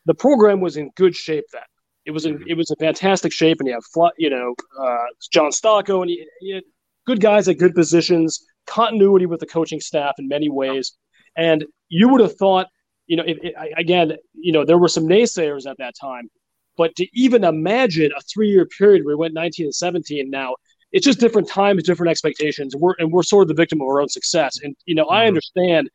the 0.06 0.14
program 0.14 0.60
was 0.60 0.78
in 0.78 0.92
good 0.96 1.16
shape 1.16 1.46
then. 1.54 1.62
It 2.06 2.12
was 2.12 2.26
in, 2.26 2.36
mm-hmm. 2.36 2.44
it 2.48 2.58
was 2.58 2.70
a 2.72 2.76
fantastic 2.76 3.32
shape, 3.32 3.58
and 3.60 3.68
you 3.68 3.74
have 3.74 4.12
you 4.18 4.30
know 4.30 4.54
uh, 4.80 5.06
John 5.32 5.52
Stocco 5.52 6.02
and 6.02 6.12
you, 6.12 6.28
you 6.42 6.62
good 7.06 7.22
guys 7.22 7.48
at 7.48 7.58
good 7.58 7.76
positions, 7.76 8.46
continuity 8.66 9.26
with 9.26 9.40
the 9.40 9.46
coaching 9.46 9.80
staff 9.80 10.16
in 10.18 10.28
many 10.28 10.50
ways, 10.50 10.94
and 11.38 11.66
you 11.90 12.10
would 12.10 12.22
have 12.22 12.36
thought 12.38 12.68
you 13.08 13.16
know 13.18 13.24
if, 13.26 13.38
if, 13.42 13.54
again 13.78 14.14
you 14.34 14.52
know 14.52 14.66
there 14.66 14.78
were 14.78 14.88
some 14.88 15.06
naysayers 15.06 15.70
at 15.70 15.78
that 15.78 15.94
time, 16.00 16.30
but 16.78 16.96
to 16.96 17.08
even 17.14 17.44
imagine 17.44 18.12
a 18.18 18.22
three 18.22 18.50
year 18.50 18.66
period 18.66 19.06
where 19.06 19.16
we 19.16 19.20
went 19.20 19.34
19 19.34 19.68
and 19.68 19.76
17 19.76 20.30
now 20.30 20.56
it's 20.96 21.06
just 21.06 21.20
different 21.20 21.50
times, 21.50 21.84
different 21.84 22.10
expectations. 22.10 22.74
We're 22.74 22.94
and 23.00 23.12
we're 23.12 23.22
sort 23.22 23.42
of 23.44 23.48
the 23.50 23.54
victim 23.54 23.82
of 23.82 23.88
our 23.88 24.00
own 24.00 24.08
success. 24.08 24.60
And 24.64 24.78
you 24.86 24.96
know, 24.96 25.04
mm-hmm. 25.04 25.14
I 25.14 25.28
understand 25.28 25.90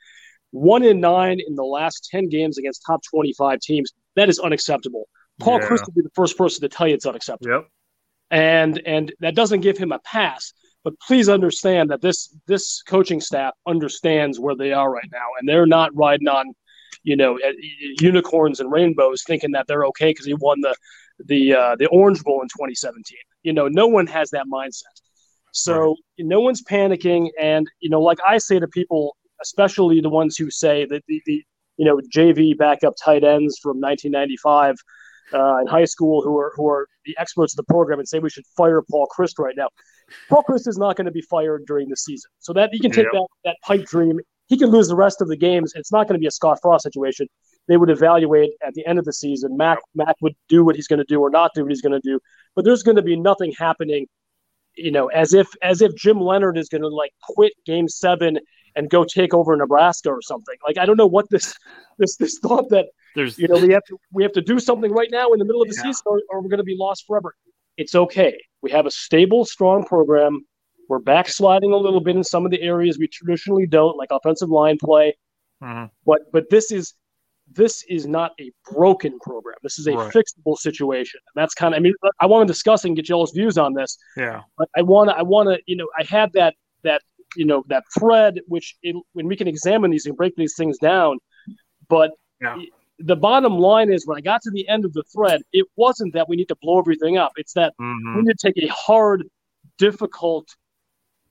one 0.50 0.82
in 0.82 1.00
nine 1.00 1.40
in 1.40 1.54
the 1.54 1.64
last 1.64 2.08
ten 2.10 2.28
games 2.28 2.58
against 2.58 2.82
top 2.86 3.00
twenty-five 3.10 3.60
teams. 3.60 3.92
That 4.16 4.28
is 4.28 4.38
unacceptable. 4.38 5.08
Paul 5.40 5.58
yeah. 5.58 5.68
Chryst 5.68 5.86
will 5.86 5.94
be 5.94 6.02
the 6.02 6.10
first 6.14 6.36
person 6.36 6.60
to 6.60 6.68
tell 6.68 6.86
you 6.86 6.94
it's 6.94 7.06
unacceptable. 7.06 7.50
Yep. 7.50 7.68
And 8.30 8.82
and 8.84 9.12
that 9.20 9.34
doesn't 9.34 9.62
give 9.62 9.78
him 9.78 9.90
a 9.90 10.00
pass. 10.00 10.52
But 10.82 10.98
please 11.00 11.28
understand 11.28 11.90
that 11.90 12.00
this 12.00 12.34
this 12.46 12.82
coaching 12.82 13.20
staff 13.20 13.54
understands 13.66 14.40
where 14.40 14.54
they 14.54 14.72
are 14.72 14.90
right 14.90 15.08
now, 15.12 15.26
and 15.38 15.48
they're 15.48 15.66
not 15.66 15.94
riding 15.94 16.28
on, 16.28 16.54
you 17.02 17.16
know, 17.16 17.38
unicorns 18.00 18.60
and 18.60 18.72
rainbows, 18.72 19.22
thinking 19.26 19.52
that 19.52 19.66
they're 19.66 19.84
okay 19.86 20.10
because 20.10 20.26
he 20.26 20.34
won 20.34 20.60
the 20.60 20.74
the 21.26 21.54
uh, 21.54 21.76
the 21.76 21.86
Orange 21.88 22.22
Bowl 22.22 22.40
in 22.42 22.48
2017. 22.48 23.18
You 23.42 23.52
know, 23.52 23.68
no 23.68 23.86
one 23.86 24.06
has 24.06 24.30
that 24.30 24.46
mindset. 24.52 24.84
So 25.52 25.88
right. 25.88 25.96
no 26.18 26.40
one's 26.40 26.62
panicking, 26.62 27.28
and 27.38 27.66
you 27.80 27.90
know, 27.90 28.00
like 28.00 28.18
I 28.26 28.38
say 28.38 28.58
to 28.58 28.68
people, 28.68 29.16
especially 29.42 30.00
the 30.00 30.08
ones 30.08 30.36
who 30.36 30.50
say 30.50 30.86
that 30.86 31.02
the, 31.08 31.22
the 31.26 31.44
you 31.76 31.84
know 31.84 32.00
JV 32.14 32.56
backup 32.56 32.94
tight 33.02 33.24
ends 33.24 33.58
from 33.58 33.80
1995 33.80 34.76
uh, 35.32 35.58
in 35.58 35.66
high 35.66 35.84
school 35.84 36.22
who 36.22 36.38
are 36.38 36.52
who 36.56 36.68
are 36.68 36.86
the 37.04 37.16
experts 37.18 37.52
of 37.54 37.56
the 37.56 37.72
program 37.72 37.98
and 37.98 38.08
say 38.08 38.18
we 38.18 38.30
should 38.30 38.46
fire 38.56 38.82
Paul 38.90 39.08
Chryst 39.16 39.38
right 39.38 39.54
now. 39.56 39.68
Paul 40.28 40.44
is 40.48 40.78
not 40.78 40.96
going 40.96 41.06
to 41.06 41.12
be 41.12 41.22
fired 41.22 41.64
during 41.66 41.88
the 41.88 41.96
season, 41.96 42.30
so 42.38 42.52
that 42.52 42.70
you 42.72 42.80
can 42.80 42.90
take 42.90 43.04
yep. 43.04 43.12
that 43.12 43.26
that 43.44 43.56
pipe 43.62 43.84
dream 43.86 44.20
he 44.50 44.58
can 44.58 44.68
lose 44.68 44.88
the 44.88 44.96
rest 44.96 45.22
of 45.22 45.28
the 45.28 45.36
games. 45.36 45.72
It's 45.76 45.92
not 45.92 46.08
going 46.08 46.14
to 46.14 46.20
be 46.20 46.26
a 46.26 46.30
Scott 46.30 46.58
Frost 46.60 46.82
situation. 46.82 47.28
They 47.68 47.76
would 47.76 47.88
evaluate 47.88 48.50
at 48.66 48.74
the 48.74 48.84
end 48.84 48.98
of 48.98 49.04
the 49.04 49.12
season. 49.12 49.56
Mac 49.56 49.78
Mac 49.94 50.16
would 50.20 50.34
do 50.48 50.64
what 50.64 50.74
he's 50.74 50.88
going 50.88 50.98
to 50.98 51.04
do 51.04 51.20
or 51.20 51.30
not 51.30 51.52
do 51.54 51.62
what 51.62 51.70
he's 51.70 51.80
going 51.80 51.92
to 51.92 52.00
do. 52.00 52.18
But 52.56 52.64
there's 52.64 52.82
going 52.82 52.96
to 52.96 53.02
be 53.02 53.16
nothing 53.16 53.52
happening, 53.56 54.06
you 54.74 54.90
know, 54.90 55.06
as 55.06 55.34
if 55.34 55.46
as 55.62 55.80
if 55.82 55.94
Jim 55.94 56.20
Leonhard 56.20 56.58
is 56.58 56.68
going 56.68 56.82
to 56.82 56.88
like 56.88 57.12
quit 57.22 57.52
Game 57.64 57.88
Seven 57.88 58.40
and 58.74 58.90
go 58.90 59.04
take 59.04 59.32
over 59.32 59.56
Nebraska 59.56 60.10
or 60.10 60.20
something. 60.20 60.56
Like 60.66 60.78
I 60.78 60.84
don't 60.84 60.96
know 60.96 61.06
what 61.06 61.30
this 61.30 61.54
this 61.98 62.16
this 62.16 62.40
thought 62.40 62.70
that 62.70 62.86
There's 63.14 63.38
you 63.38 63.46
know 63.46 63.64
we 63.64 63.72
have 63.72 63.84
to 63.84 63.98
we 64.12 64.24
have 64.24 64.32
to 64.32 64.42
do 64.42 64.58
something 64.58 64.90
right 64.90 65.10
now 65.12 65.32
in 65.32 65.38
the 65.38 65.44
middle 65.44 65.62
of 65.62 65.68
the 65.68 65.76
Yeah. 65.76 65.92
season 65.92 66.02
or, 66.06 66.22
or 66.28 66.42
we're 66.42 66.48
going 66.48 66.58
to 66.58 66.64
be 66.64 66.76
lost 66.76 67.04
forever. 67.06 67.36
It's 67.76 67.94
okay. 67.94 68.38
We 68.62 68.70
have 68.70 68.86
a 68.86 68.90
stable, 68.90 69.44
strong 69.44 69.84
program. 69.84 70.44
We're 70.88 70.98
backsliding 70.98 71.72
a 71.72 71.76
little 71.76 72.00
bit 72.00 72.16
in 72.16 72.24
some 72.24 72.44
of 72.44 72.50
the 72.50 72.60
areas 72.62 72.98
we 72.98 73.06
traditionally 73.08 73.66
don't, 73.66 73.96
like 73.96 74.08
offensive 74.10 74.50
line 74.50 74.76
play. 74.82 75.16
Mhm. 75.62 75.90
But 76.04 76.20
but 76.32 76.50
this 76.50 76.70
is 76.72 76.94
this 77.52 77.82
is 77.88 78.06
not 78.06 78.32
a 78.40 78.52
broken 78.72 79.18
program. 79.20 79.56
This 79.62 79.78
is 79.78 79.86
a 79.88 79.92
Right. 79.96 80.12
fixable 80.12 80.56
situation. 80.56 81.18
And 81.34 81.42
that's 81.42 81.54
kind 81.54 81.74
of 81.74 81.78
I 81.78 81.80
mean 81.80 81.94
I 82.20 82.26
want 82.26 82.46
to 82.46 82.52
discuss 82.52 82.84
and 82.84 82.94
get 82.94 83.08
y'all's 83.08 83.32
views 83.32 83.58
on 83.58 83.74
this 83.74 83.98
yeah. 84.16 84.42
but 84.56 84.68
I 84.76 84.82
want 84.82 85.10
to, 85.10 85.16
I 85.16 85.22
want 85.22 85.48
to, 85.48 85.60
you 85.66 85.76
know, 85.76 85.88
I 85.98 86.04
had 86.04 86.32
that, 86.34 86.54
that, 86.84 87.02
you 87.36 87.44
know, 87.44 87.64
that 87.68 87.82
thread, 87.98 88.40
which 88.46 88.76
it, 88.82 88.94
when 89.14 89.26
we 89.26 89.34
can 89.36 89.48
examine 89.48 89.90
these 89.90 90.06
and 90.06 90.16
break 90.16 90.34
these 90.36 90.54
things 90.56 90.78
down. 90.78 91.18
But 91.88 92.12
Yeah. 92.40 92.56
The 93.00 93.16
bottom 93.16 93.58
line 93.58 93.90
is 93.90 94.06
when 94.06 94.18
I 94.18 94.20
got 94.20 94.42
to 94.42 94.50
the 94.50 94.68
end 94.68 94.84
of 94.84 94.92
the 94.92 95.02
thread, 95.04 95.42
it 95.52 95.66
wasn't 95.76 96.12
that 96.14 96.28
we 96.28 96.36
need 96.36 96.48
to 96.48 96.56
blow 96.56 96.78
everything 96.78 97.16
up. 97.16 97.32
It's 97.36 97.54
that 97.54 97.74
Mhm. 97.80 98.16
we 98.16 98.22
need 98.22 98.38
to 98.38 98.52
take 98.52 98.62
a 98.62 98.68
hard, 98.68 99.28
difficult, 99.78 100.54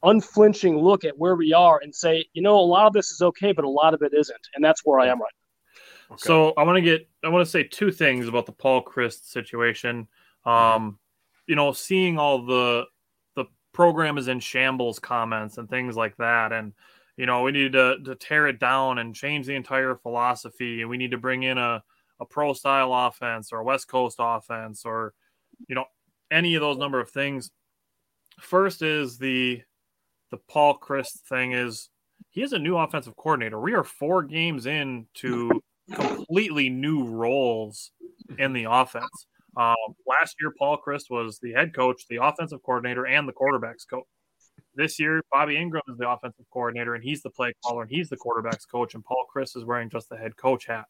unflinching 0.04 0.78
look 0.78 1.04
at 1.06 1.18
where 1.18 1.36
we 1.36 1.54
are 1.54 1.80
and 1.84 1.94
say, 1.94 2.26
you 2.34 2.42
know, 2.42 2.56
a 2.56 2.62
lot 2.62 2.88
of 2.88 2.94
this 2.94 3.12
is 3.12 3.22
okay, 3.22 3.52
but 3.52 3.66
a 3.66 3.70
lot 3.70 3.94
of 3.94 4.02
it 4.02 4.14
isn't. 4.14 4.48
And 4.56 4.64
that's 4.64 4.84
where 4.86 5.00
I 5.00 5.08
am 5.08 5.22
right 5.22 5.32
now. 6.10 6.16
So 6.18 6.54
I 6.58 6.64
want 6.64 6.78
to 6.78 6.82
get 6.82 7.08
I 7.24 7.30
want 7.30 7.46
to 7.46 7.50
say 7.50 7.64
two 7.64 7.92
things 7.92 8.28
about 8.28 8.46
the 8.46 8.52
Paul 8.52 8.84
Chryst 8.84 9.26
situation. 9.26 10.08
Um, 10.46 10.98
you 11.46 11.56
know, 11.56 11.72
seeing 11.72 12.18
all 12.18 12.46
the 12.46 12.86
the 13.36 13.46
program 13.74 14.18
is 14.18 14.28
in 14.28 14.40
shambles 14.40 14.98
comments 15.00 15.58
and 15.60 15.70
things 15.70 15.96
like 15.96 16.18
that, 16.18 16.52
and 16.52 16.74
you 17.20 17.26
know, 17.26 17.42
we 17.42 17.52
need 17.52 17.74
to 17.74 17.98
to 18.06 18.16
tear 18.16 18.48
it 18.48 18.62
down 18.62 18.98
and 18.98 19.14
change 19.14 19.46
the 19.46 19.54
entire 19.54 19.94
philosophy, 19.94 20.80
and 20.80 20.90
we 20.90 20.96
need 20.96 21.12
to 21.12 21.18
bring 21.18 21.44
in 21.44 21.58
a 21.58 21.84
a 22.22 22.26
pro 22.26 22.54
style 22.54 22.94
offense 22.94 23.52
or 23.52 23.60
a 23.60 23.64
West 23.64 23.90
Coast 23.90 24.16
offense 24.22 24.86
or 24.86 25.14
you 25.68 25.76
know 25.76 25.84
any 26.32 26.56
of 26.56 26.62
those 26.62 26.78
number 26.78 27.02
of 27.02 27.10
things. 27.10 27.52
First 28.40 28.82
is 28.82 29.18
the 29.18 29.62
the 30.32 30.38
Paul 30.50 30.80
Chryst 30.80 31.20
thing 31.28 31.52
is 31.52 31.90
he 32.30 32.42
is 32.42 32.54
a 32.54 32.60
new 32.60 32.78
offensive 32.78 33.18
coordinator. 33.18 33.60
We 33.60 33.74
are 33.74 33.84
four 33.84 34.24
games 34.24 34.66
into 34.66 35.52
completely 35.94 36.70
new 36.70 37.04
roles 37.04 37.92
in 38.38 38.54
the 38.54 38.64
offense. 38.70 39.28
Um, 39.58 39.76
last 40.08 40.38
year, 40.40 40.54
Paul 40.58 40.80
Chryst 40.88 41.10
was 41.10 41.38
the 41.40 41.52
head 41.52 41.76
coach, 41.76 42.04
the 42.10 42.24
offensive 42.24 42.64
coordinator, 42.64 43.06
and 43.06 43.28
the 43.28 43.34
quarterbacks 43.34 43.86
coach. 43.90 44.06
This 44.76 45.00
year, 45.00 45.22
Bobby 45.32 45.56
Engram 45.56 45.82
is 45.90 45.98
the 45.98 46.10
offensive 46.10 46.46
coordinator, 46.52 46.96
and 46.96 47.04
he's 47.04 47.22
the 47.22 47.30
play 47.30 47.54
caller, 47.66 47.84
and 47.84 47.92
he's 47.92 48.10
the 48.10 48.18
quarterbacks 48.18 48.70
coach, 48.70 48.94
and 48.94 49.04
Paul 49.04 49.26
Chryst 49.34 49.58
is 49.58 49.66
wearing 49.66 49.90
just 49.90 50.10
the 50.10 50.18
head 50.18 50.38
coach 50.38 50.66
hat. 50.66 50.86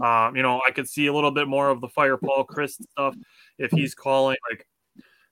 Um, 0.00 0.36
you 0.36 0.42
know, 0.42 0.60
I 0.66 0.70
could 0.70 0.88
see 0.88 1.06
a 1.06 1.12
little 1.12 1.30
bit 1.30 1.48
more 1.48 1.68
of 1.68 1.80
the 1.80 1.88
fire 1.88 2.16
Paul 2.16 2.46
Chryst 2.46 2.82
stuff 2.90 3.14
if 3.58 3.70
he's 3.70 3.94
calling 3.94 4.36
like 4.50 4.66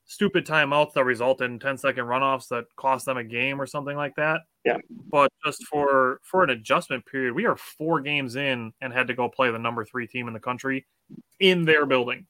stupid 0.08 0.46
timeouts 0.46 0.94
that 0.94 1.04
result 1.04 1.42
in 1.42 1.58
10 1.58 1.78
second 1.78 2.06
runoffs 2.06 2.48
that 2.48 2.64
cost 2.76 3.06
them 3.06 3.18
a 3.18 3.24
game 3.24 3.60
or 3.60 3.66
something 3.66 3.96
like 3.96 4.14
that. 4.16 4.40
Yeah. 4.64 4.78
But 5.10 5.30
just 5.44 5.64
for 5.66 6.20
for 6.22 6.42
an 6.42 6.50
adjustment 6.50 7.06
period, 7.06 7.34
we 7.34 7.46
are 7.46 7.56
four 7.56 8.00
games 8.00 8.36
in 8.36 8.72
and 8.80 8.92
had 8.92 9.06
to 9.08 9.14
go 9.14 9.28
play 9.28 9.50
the 9.50 9.58
number 9.58 9.84
three 9.84 10.06
team 10.06 10.26
in 10.26 10.34
the 10.34 10.40
country 10.40 10.86
in 11.40 11.64
their 11.64 11.86
building. 11.86 12.26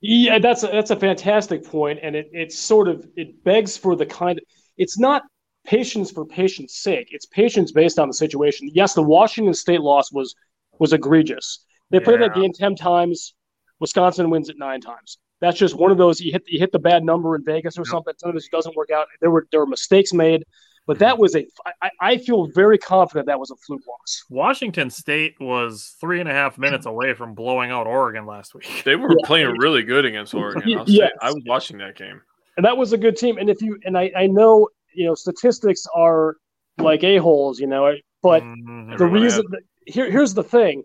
Yeah, 0.00 0.38
that's 0.38 0.62
a, 0.62 0.68
that's 0.68 0.90
a 0.90 0.96
fantastic 0.96 1.64
point, 1.64 1.98
and 2.02 2.14
it 2.14 2.28
it's 2.32 2.58
sort 2.58 2.88
of 2.88 3.06
it 3.16 3.42
begs 3.42 3.76
for 3.76 3.96
the 3.96 4.06
kind. 4.06 4.40
It's 4.76 4.98
not 4.98 5.22
patience 5.66 6.10
for 6.12 6.24
patience' 6.24 6.76
sake. 6.76 7.08
It's 7.10 7.26
patience 7.26 7.72
based 7.72 7.98
on 7.98 8.08
the 8.08 8.14
situation. 8.14 8.70
Yes, 8.72 8.94
the 8.94 9.02
Washington 9.02 9.54
State 9.54 9.80
loss 9.80 10.12
was 10.12 10.34
was 10.78 10.92
egregious. 10.92 11.64
They 11.90 11.98
played 12.00 12.20
that 12.20 12.34
game 12.34 12.52
ten 12.52 12.76
times. 12.76 13.34
Wisconsin 13.80 14.30
wins 14.30 14.48
it 14.48 14.56
nine 14.58 14.80
times. 14.80 15.18
That's 15.40 15.58
just 15.58 15.76
one 15.76 15.90
of 15.90 15.98
those. 15.98 16.20
You 16.20 16.30
hit 16.32 16.44
you 16.46 16.60
hit 16.60 16.70
the 16.70 16.78
bad 16.78 17.02
number 17.04 17.34
in 17.34 17.44
Vegas 17.44 17.76
or 17.76 17.84
Yep. 17.84 17.86
something. 17.86 18.14
Sometimes 18.18 18.44
it 18.44 18.52
doesn't 18.52 18.76
work 18.76 18.90
out. 18.90 19.08
There 19.20 19.30
were 19.30 19.46
there 19.50 19.60
were 19.60 19.66
mistakes 19.66 20.12
made, 20.12 20.44
but 20.88 20.98
that 20.98 21.18
was 21.18 21.36
a. 21.36 21.46
I, 21.82 21.90
I 22.00 22.16
feel 22.18 22.48
very 22.54 22.78
confident 22.78 23.26
that 23.26 23.38
was 23.38 23.50
a 23.52 23.56
fluke 23.56 23.86
loss. 23.86 24.24
Washington 24.30 24.88
State 24.90 25.34
was 25.38 25.94
three 26.00 26.18
and 26.18 26.28
a 26.28 26.32
half 26.32 26.58
minutes 26.58 26.86
away 26.86 27.12
from 27.14 27.34
blowing 27.34 27.70
out 27.70 27.86
Oregon 27.86 28.26
last 28.26 28.54
week. 28.54 28.82
They 28.84 28.96
were 28.96 29.10
Yeah. 29.10 29.26
playing 29.26 29.54
really 29.58 29.82
good 29.82 30.04
against 30.06 30.34
Oregon. 30.34 30.62
I'll 30.78 30.86
say, 30.86 30.92
Yes. 30.94 31.12
I 31.20 31.30
was 31.30 31.44
watching 31.46 31.78
that 31.78 31.94
game. 31.96 32.20
and 32.56 32.64
that 32.64 32.76
was 32.76 32.92
a 32.92 32.98
good 32.98 33.16
team. 33.16 33.38
And 33.38 33.48
if 33.48 33.60
you 33.62 33.78
and 33.84 33.96
I, 33.96 34.10
I 34.16 34.26
know 34.26 34.68
you 34.94 35.04
know 35.06 35.14
statistics 35.14 35.86
are 35.94 36.36
like 36.78 37.04
a 37.04 37.18
holes, 37.18 37.60
you 37.60 37.66
know, 37.68 37.94
but 38.22 38.42
Mhm. 38.42 38.96
the 38.98 39.06
reason 39.06 39.44
that, 39.50 39.60
here 39.86 40.10
here's 40.10 40.32
the 40.34 40.42
thing, 40.42 40.82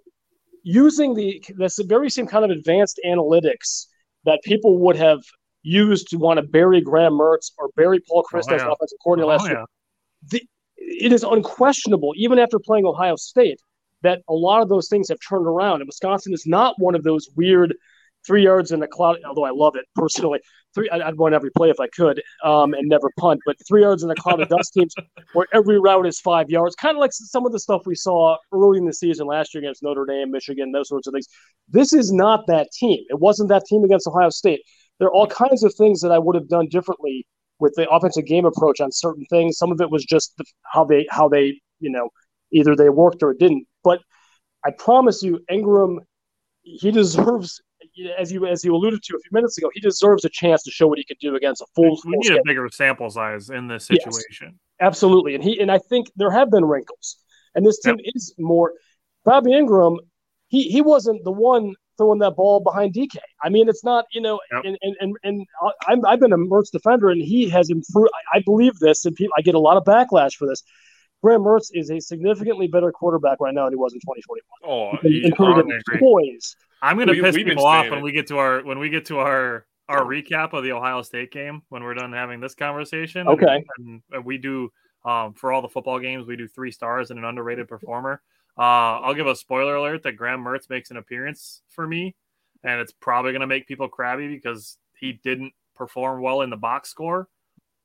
using 0.63 1.13
the 1.13 1.41
this 1.57 1.79
very 1.79 2.09
same 2.09 2.27
kind 2.27 2.43
of 2.45 2.51
advanced 2.51 2.99
analytics 3.05 3.87
that 4.25 4.39
people 4.43 4.77
would 4.79 4.95
have 4.97 5.19
used 5.63 6.09
to 6.09 6.17
want 6.17 6.37
to 6.37 6.43
bury 6.45 6.81
Graham 6.81 7.13
Mertz 7.13 7.51
or 7.57 7.69
bury 7.77 7.99
Paul 8.07 8.23
Chryst 8.29 8.51
Oh, 8.51 8.55
as 8.55 8.61
yeah. 8.61 8.71
offensive 8.71 8.97
coordinator 9.03 9.31
Oh, 9.31 9.35
last 9.37 9.47
year. 9.49 9.65
The, 10.29 10.41
it 10.77 11.11
is 11.11 11.23
unquestionable, 11.23 12.13
even 12.15 12.39
after 12.39 12.59
playing 12.59 12.85
Ohio 12.85 13.15
State, 13.15 13.61
that 14.01 14.21
a 14.29 14.33
lot 14.33 14.61
of 14.61 14.69
those 14.69 14.89
things 14.89 15.09
have 15.09 15.17
turned 15.27 15.47
around. 15.47 15.81
And 15.81 15.87
Wisconsin 15.87 16.33
is 16.33 16.45
not 16.45 16.75
one 16.77 16.95
of 16.95 17.03
those 17.03 17.29
weird 17.35 17.73
three 18.25 18.43
yards 18.43 18.71
in 18.71 18.79
the 18.79 18.87
cloud. 18.87 19.17
Although 19.27 19.45
I 19.45 19.51
love 19.51 19.75
it 19.75 19.85
personally, 19.95 20.39
three 20.73 20.89
I'd, 20.89 21.17
run 21.17 21.33
every 21.33 21.51
play 21.51 21.69
if 21.69 21.79
I 21.79 21.87
could, 21.87 22.21
um, 22.43 22.73
and 22.73 22.87
never 22.87 23.09
punt. 23.17 23.41
But 23.45 23.57
three 23.67 23.81
yards 23.81 24.03
in 24.03 24.09
the 24.09 24.15
cloud 24.15 24.41
of 24.41 24.49
dust 24.49 24.73
teams, 24.73 24.93
where 25.33 25.47
every 25.53 25.79
route 25.79 26.05
is 26.05 26.19
five 26.19 26.49
yards, 26.49 26.75
kind 26.75 26.95
of 26.95 27.01
like 27.01 27.11
some 27.13 27.45
of 27.45 27.51
the 27.51 27.59
stuff 27.59 27.83
we 27.85 27.95
saw 27.95 28.37
early 28.53 28.77
in 28.77 28.85
the 28.85 28.93
season 28.93 29.27
last 29.27 29.53
year 29.53 29.63
against 29.63 29.83
Notre 29.83 30.05
Dame, 30.05 30.31
Michigan, 30.31 30.71
those 30.71 30.89
sorts 30.89 31.07
of 31.07 31.13
things. 31.13 31.27
This 31.69 31.93
is 31.93 32.11
not 32.11 32.47
that 32.47 32.69
team. 32.71 33.03
It 33.09 33.19
wasn't 33.19 33.49
that 33.49 33.65
team 33.65 33.83
against 33.83 34.07
Ohio 34.07 34.29
State. 34.29 34.61
There 34.99 35.07
are 35.07 35.13
all 35.13 35.27
kinds 35.27 35.63
of 35.63 35.73
things 35.75 36.01
that 36.01 36.11
I 36.11 36.19
would 36.19 36.35
have 36.35 36.47
done 36.47 36.67
differently 36.69 37.25
with 37.59 37.73
the 37.75 37.89
offensive 37.89 38.25
game 38.25 38.45
approach 38.45 38.81
on 38.81 38.91
certain 38.91 39.25
things. 39.29 39.57
Some 39.57 39.71
of 39.71 39.79
it 39.81 39.89
was 39.89 40.03
just 40.05 40.35
the, 40.37 40.45
how 40.63 40.83
they 40.83 41.07
how 41.09 41.27
they 41.27 41.59
you 41.79 41.89
know 41.91 42.09
either 42.51 42.75
they 42.75 42.89
worked 42.89 43.23
or 43.23 43.31
it 43.31 43.39
didn't. 43.39 43.67
But 43.83 43.99
I 44.65 44.71
promise 44.71 45.23
you, 45.23 45.39
Engram, 45.51 45.97
he 46.61 46.91
deserves, 46.91 47.61
as 48.17 48.31
you 48.31 48.45
as 48.45 48.63
you 48.63 48.75
alluded 48.75 49.03
to 49.03 49.15
a 49.15 49.19
few 49.19 49.29
minutes 49.31 49.57
ago, 49.57 49.69
he 49.73 49.79
deserves 49.81 50.23
a 50.25 50.29
chance 50.29 50.63
to 50.63 50.71
show 50.71 50.87
what 50.87 50.97
he 50.97 51.03
can 51.03 51.17
do 51.19 51.35
against 51.35 51.61
a 51.61 51.65
full. 51.75 51.91
We 51.91 52.01
full 52.01 52.11
need 52.11 52.25
schedule. 52.25 52.41
a 52.41 52.45
bigger 52.45 52.69
sample 52.71 53.09
size 53.09 53.49
in 53.49 53.67
this 53.67 53.87
Yes. 53.89 54.03
situation. 54.03 54.59
Absolutely, 54.79 55.35
and 55.35 55.43
he 55.43 55.59
and 55.59 55.71
I 55.71 55.77
think 55.77 56.07
there 56.15 56.31
have 56.31 56.49
been 56.49 56.65
wrinkles, 56.65 57.17
and 57.55 57.65
this 57.65 57.79
team 57.79 57.97
is 58.03 58.33
more. 58.37 58.73
Bobby 59.25 59.51
Engram, 59.51 59.97
he 60.47 60.63
he 60.63 60.81
wasn't 60.81 61.23
the 61.23 61.31
one 61.31 61.75
throwing 61.97 62.19
that 62.19 62.35
ball 62.35 62.59
behind 62.59 62.93
DK. 62.93 63.17
I 63.43 63.49
mean, 63.49 63.69
it's 63.69 63.83
not 63.83 64.05
you 64.11 64.21
know, 64.21 64.39
Yep. 64.51 64.61
and 64.65 64.77
and 64.81 64.95
and, 64.99 65.15
and 65.23 65.47
I- 65.61 65.91
I'm, 65.93 66.05
I've 66.05 66.19
been 66.19 66.33
a 66.33 66.37
Mertz 66.37 66.71
defender, 66.71 67.09
and 67.09 67.21
he 67.21 67.49
has 67.49 67.69
improved. 67.69 68.09
I, 68.33 68.37
I 68.37 68.41
believe 68.45 68.77
this, 68.79 69.05
and 69.05 69.15
people, 69.15 69.33
I 69.37 69.41
get 69.41 69.55
a 69.55 69.59
lot 69.59 69.77
of 69.77 69.83
backlash 69.83 70.35
for 70.35 70.47
this. 70.47 70.63
Graham 71.21 71.41
Mertz 71.41 71.67
is 71.71 71.89
a 71.89 71.99
significantly 72.01 72.67
better 72.67 72.91
quarterback 72.91 73.39
right 73.39 73.53
now 73.53 73.63
than 73.65 73.73
he 73.73 73.77
was 73.77 73.93
in 73.93 73.99
2021. 74.01 74.43
Oh, 74.65 74.97
In- 75.07 75.91
he- 75.93 75.99
poise. 75.99 76.55
I'm 76.81 76.97
gonna 76.97 77.13
piss 77.13 77.35
people 77.35 77.65
off 77.65 77.89
when 77.89 77.99
it. 77.99 78.03
we 78.03 78.11
get 78.11 78.27
to 78.27 78.37
our 78.37 78.61
when 78.63 78.77
we 78.79 78.89
get 78.89 79.05
to 79.05 79.19
our 79.19 79.65
our 79.89 80.01
recap 80.03 80.53
of 80.53 80.63
the 80.63 80.71
Ohio 80.73 81.01
State 81.01 81.31
game 81.31 81.61
when 81.69 81.83
we're 81.83 81.93
done 81.93 82.11
having 82.13 82.39
this 82.41 82.55
conversation. 82.55 83.27
Okay. 83.27 83.63
and, 83.77 84.01
and 84.11 84.25
we 84.25 84.37
do 84.37 84.69
um, 85.05 85.33
for 85.33 85.51
all 85.51 85.61
the 85.61 85.67
football 85.69 85.99
games 85.99 86.25
we 86.25 86.35
do 86.37 86.47
three 86.47 86.71
stars 86.71 87.09
and 87.09 87.19
an 87.19 87.25
underrated 87.25 87.67
performer. 87.67 88.21
Uh, 88.57 89.01
I'll 89.01 89.15
give 89.15 89.27
a 89.27 89.35
spoiler 89.35 89.75
alert 89.75 90.03
that 90.03 90.17
Graham 90.17 90.43
Mertz 90.43 90.69
makes 90.69 90.91
an 90.91 90.97
appearance 90.97 91.61
for 91.69 91.87
me, 91.87 92.15
and 92.63 92.79
it's 92.79 92.91
probably 92.91 93.33
gonna 93.33 93.47
make 93.47 93.67
people 93.67 93.87
crabby 93.87 94.27
because 94.27 94.77
he 94.99 95.13
didn't 95.23 95.53
perform 95.75 96.21
well 96.21 96.41
in 96.41 96.49
the 96.49 96.57
box 96.57 96.89
score. 96.89 97.27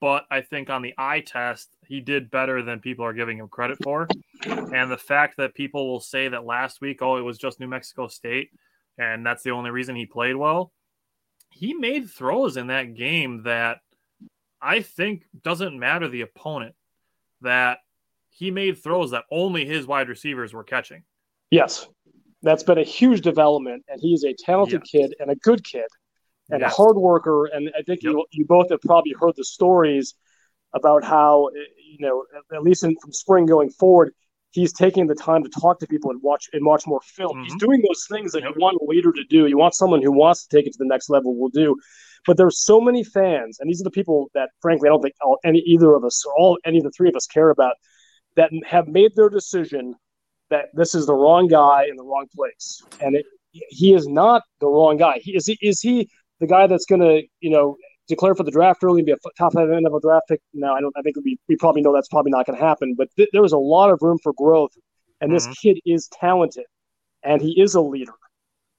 But 0.00 0.26
I 0.30 0.42
think 0.42 0.70
on 0.70 0.82
the 0.82 0.94
eye 0.96 1.20
test, 1.20 1.70
he 1.86 2.00
did 2.00 2.30
better 2.30 2.62
than 2.62 2.78
people 2.78 3.04
are 3.04 3.12
giving 3.12 3.38
him 3.38 3.48
credit 3.48 3.78
for. 3.82 4.06
And 4.44 4.90
the 4.90 4.96
fact 4.96 5.38
that 5.38 5.54
people 5.54 5.88
will 5.90 5.98
say 6.00 6.28
that 6.28 6.44
last 6.44 6.80
week, 6.80 7.02
oh, 7.02 7.16
it 7.16 7.22
was 7.22 7.36
just 7.36 7.58
New 7.58 7.66
Mexico 7.66 8.06
State, 8.06 8.50
and 8.96 9.26
that's 9.26 9.42
the 9.42 9.50
only 9.50 9.70
reason 9.70 9.96
he 9.96 10.06
played 10.06 10.36
well. 10.36 10.72
He 11.50 11.74
made 11.74 12.08
throws 12.08 12.56
in 12.56 12.68
that 12.68 12.94
game 12.94 13.42
that 13.42 13.80
I 14.62 14.82
think 14.82 15.24
doesn't 15.42 15.76
matter 15.76 16.06
the 16.08 16.20
opponent, 16.20 16.76
that 17.40 17.78
he 18.38 18.50
made 18.52 18.78
throws 18.78 19.10
that 19.10 19.24
only 19.32 19.66
his 19.66 19.86
wide 19.86 20.08
receivers 20.08 20.52
were 20.54 20.62
catching. 20.62 21.02
Yes, 21.50 21.88
that's 22.42 22.62
been 22.62 22.78
a 22.78 22.84
huge 22.84 23.20
development, 23.20 23.84
and 23.88 24.00
he's 24.00 24.22
a 24.24 24.32
talented 24.32 24.84
kid 24.84 25.14
and 25.18 25.30
a 25.30 25.34
good 25.36 25.64
kid 25.64 25.86
and 26.50 26.60
Yes. 26.60 26.72
a 26.72 26.76
hard 26.76 26.96
worker. 26.96 27.46
And 27.46 27.70
I 27.76 27.82
think 27.82 28.02
Yep. 28.02 28.12
you 28.12 28.26
you 28.30 28.44
both 28.46 28.70
have 28.70 28.80
probably 28.82 29.12
heard 29.18 29.34
the 29.36 29.44
stories 29.44 30.14
about 30.72 31.02
how 31.02 31.50
you 31.92 31.98
know 31.98 32.24
at 32.54 32.62
least 32.62 32.84
in, 32.84 32.94
from 33.02 33.12
spring 33.12 33.44
going 33.46 33.70
forward, 33.70 34.14
he's 34.52 34.72
taking 34.72 35.08
the 35.08 35.16
time 35.16 35.42
to 35.42 35.48
talk 35.48 35.80
to 35.80 35.86
people 35.88 36.10
and 36.12 36.22
watch 36.22 36.48
and 36.52 36.64
watch 36.64 36.86
more 36.86 37.00
film. 37.02 37.32
Mm-hmm. 37.32 37.44
He's 37.44 37.56
doing 37.56 37.82
those 37.88 38.06
things 38.08 38.30
that 38.32 38.42
yep. 38.42 38.54
you 38.54 38.60
want 38.60 38.78
a 38.80 38.84
leader 38.84 39.12
to 39.12 39.24
do. 39.24 39.46
You 39.46 39.58
want 39.58 39.74
someone 39.74 40.00
who 40.00 40.12
wants 40.12 40.46
to 40.46 40.56
take 40.56 40.66
it 40.66 40.72
to 40.74 40.78
the 40.78 40.86
next 40.86 41.10
level 41.10 41.36
will 41.36 41.48
do. 41.48 41.76
But 42.26 42.36
there's 42.36 42.64
so 42.64 42.80
many 42.80 43.02
fans, 43.04 43.58
and 43.58 43.68
these 43.68 43.80
are 43.80 43.84
the 43.84 43.90
people 43.90 44.28
that, 44.34 44.50
frankly, 44.60 44.88
I 44.88 44.90
don't 44.92 45.00
think 45.00 45.14
all, 45.22 45.38
any 45.44 45.60
either 45.60 45.94
of 45.94 46.04
us 46.04 46.24
or 46.26 46.34
all 46.38 46.58
any 46.64 46.78
of 46.78 46.84
the 46.84 46.90
three 46.90 47.08
of 47.08 47.16
us 47.16 47.26
care 47.26 47.50
about, 47.50 47.74
that 48.36 48.50
have 48.66 48.88
made 48.88 49.12
their 49.16 49.28
decision 49.28 49.94
that 50.50 50.66
this 50.74 50.94
is 50.94 51.06
the 51.06 51.14
wrong 51.14 51.48
guy 51.48 51.86
in 51.88 51.96
the 51.96 52.04
wrong 52.04 52.26
place, 52.34 52.82
and 53.00 53.16
it, 53.16 53.26
he 53.50 53.94
is 53.94 54.06
not 54.06 54.42
the 54.60 54.66
wrong 54.66 54.96
guy. 54.96 55.18
He 55.18 55.36
is 55.36 55.46
he 55.46 55.58
is 55.60 55.80
he 55.80 56.08
the 56.40 56.46
guy 56.46 56.66
that's 56.66 56.86
going 56.86 57.00
to 57.00 57.22
you 57.40 57.50
know 57.50 57.76
declare 58.06 58.34
for 58.34 58.42
the 58.42 58.50
draft 58.50 58.82
early 58.82 59.00
and 59.00 59.06
be 59.06 59.12
a 59.12 59.16
top 59.36 59.52
five 59.52 59.68
NFL 59.68 60.00
draft 60.00 60.28
pick. 60.28 60.40
No, 60.54 60.72
I 60.72 60.80
don't. 60.80 60.94
I 60.96 61.02
think 61.02 61.16
we 61.24 61.38
we 61.48 61.56
probably 61.56 61.82
know 61.82 61.92
that's 61.92 62.08
probably 62.08 62.30
not 62.30 62.46
going 62.46 62.58
to 62.58 62.64
happen. 62.64 62.94
But 62.96 63.08
th- 63.16 63.28
there 63.32 63.44
is 63.44 63.52
a 63.52 63.58
lot 63.58 63.90
of 63.90 63.98
room 64.02 64.18
for 64.22 64.32
growth, 64.32 64.72
and 65.20 65.30
mm-hmm. 65.30 65.34
this 65.34 65.58
kid 65.58 65.78
is 65.84 66.08
talented, 66.08 66.64
and 67.22 67.40
he 67.40 67.60
is 67.60 67.74
a 67.74 67.80
leader. 67.80 68.14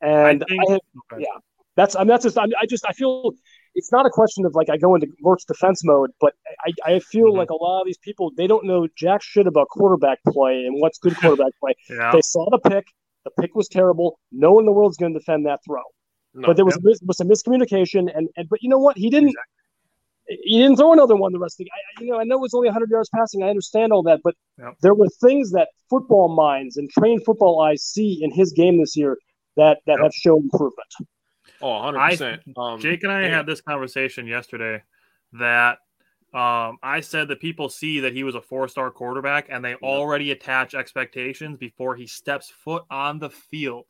And 0.01 0.43
I 0.43 0.45
think, 0.47 0.61
I 0.67 0.71
have, 0.71 0.79
okay. 1.13 1.23
yeah, 1.23 1.39
that's 1.75 1.95
I 1.95 1.99
mean 1.99 2.07
that's 2.09 2.23
just 2.23 2.37
I, 2.37 2.45
I, 2.59 2.65
just 2.65 2.85
I 2.87 2.93
feel 2.93 3.33
it's 3.75 3.91
not 3.91 4.05
a 4.05 4.09
question 4.09 4.45
of 4.45 4.55
like 4.55 4.69
I 4.69 4.77
go 4.77 4.95
into 4.95 5.07
Mertz 5.23 5.45
defense 5.45 5.83
mode, 5.83 6.11
but 6.19 6.33
I, 6.65 6.93
I 6.93 6.99
feel 6.99 7.27
mm-hmm. 7.27 7.37
like 7.37 7.49
a 7.49 7.55
lot 7.55 7.81
of 7.81 7.85
these 7.85 7.97
people 7.97 8.31
they 8.35 8.47
don't 8.47 8.65
know 8.65 8.87
jack 8.95 9.21
shit 9.21 9.47
about 9.47 9.67
quarterback 9.69 10.19
play 10.27 10.65
and 10.65 10.79
what's 10.79 10.97
good 10.97 11.15
quarterback 11.21 11.53
play. 11.59 11.73
yeah. 11.89 12.11
They 12.11 12.21
saw 12.21 12.49
the 12.49 12.59
pick, 12.59 12.85
the 13.25 13.31
pick 13.41 13.55
was 13.55 13.67
terrible. 13.67 14.19
No 14.31 14.53
one 14.53 14.63
in 14.63 14.65
the 14.65 14.71
world 14.71 14.91
is 14.91 14.97
going 14.97 15.13
to 15.13 15.19
defend 15.19 15.45
that 15.45 15.59
throw. 15.65 15.81
No, 16.33 16.47
but 16.47 16.55
there 16.55 16.65
was, 16.65 16.77
yep. 16.83 16.99
was 17.05 17.17
some 17.17 17.27
miscommunication, 17.27 18.15
and, 18.15 18.29
and 18.37 18.47
but 18.49 18.61
you 18.61 18.69
know 18.69 18.77
what? 18.77 18.97
He 18.97 19.09
didn't. 19.09 19.29
Exactly. 19.29 20.39
He 20.43 20.59
didn't 20.59 20.77
throw 20.77 20.93
another 20.93 21.15
one 21.15 21.31
the 21.31 21.39
rest 21.39 21.59
of 21.59 21.65
the. 21.65 21.71
I, 21.71 22.03
you 22.03 22.11
know, 22.11 22.19
I 22.19 22.23
know 22.23 22.35
it 22.35 22.41
was 22.41 22.53
only 22.53 22.67
100 22.67 22.87
yards 22.91 23.09
passing. 23.09 23.41
I 23.41 23.49
understand 23.49 23.91
all 23.91 24.03
that, 24.03 24.19
but 24.23 24.35
there 24.81 24.93
were 24.93 25.07
things 25.21 25.51
that 25.51 25.69
football 25.89 26.29
minds 26.29 26.77
and 26.77 26.87
trained 26.91 27.23
football 27.25 27.61
eyes 27.61 27.83
see 27.83 28.19
in 28.21 28.31
his 28.31 28.53
game 28.53 28.79
this 28.79 28.95
year 28.95 29.17
that 29.57 29.79
that 29.87 29.99
have 29.99 30.13
shown 30.13 30.43
improvement. 30.43 30.87
Oh, 31.61 31.83
100 31.83 32.09
percent. 32.09 32.41
Um, 32.57 32.79
Jake 32.79 33.03
and 33.03 33.11
I 33.11 33.23
yeah. 33.23 33.37
had 33.37 33.45
this 33.45 33.61
conversation 33.61 34.27
yesterday 34.27 34.81
that 35.33 35.79
um, 36.33 36.77
I 36.83 37.01
said 37.01 37.27
that 37.29 37.39
people 37.39 37.69
see 37.69 38.01
that 38.01 38.13
he 38.13 38.23
was 38.23 38.35
a 38.35 38.41
four 38.41 38.67
star 38.67 38.91
quarterback 38.91 39.47
and 39.49 39.65
they 39.65 39.75
already 39.75 40.31
attach 40.31 40.75
expectations 40.75 41.57
before 41.57 41.95
he 41.95 42.05
steps 42.05 42.49
foot 42.49 42.83
on 42.91 43.17
the 43.17 43.31
field. 43.31 43.85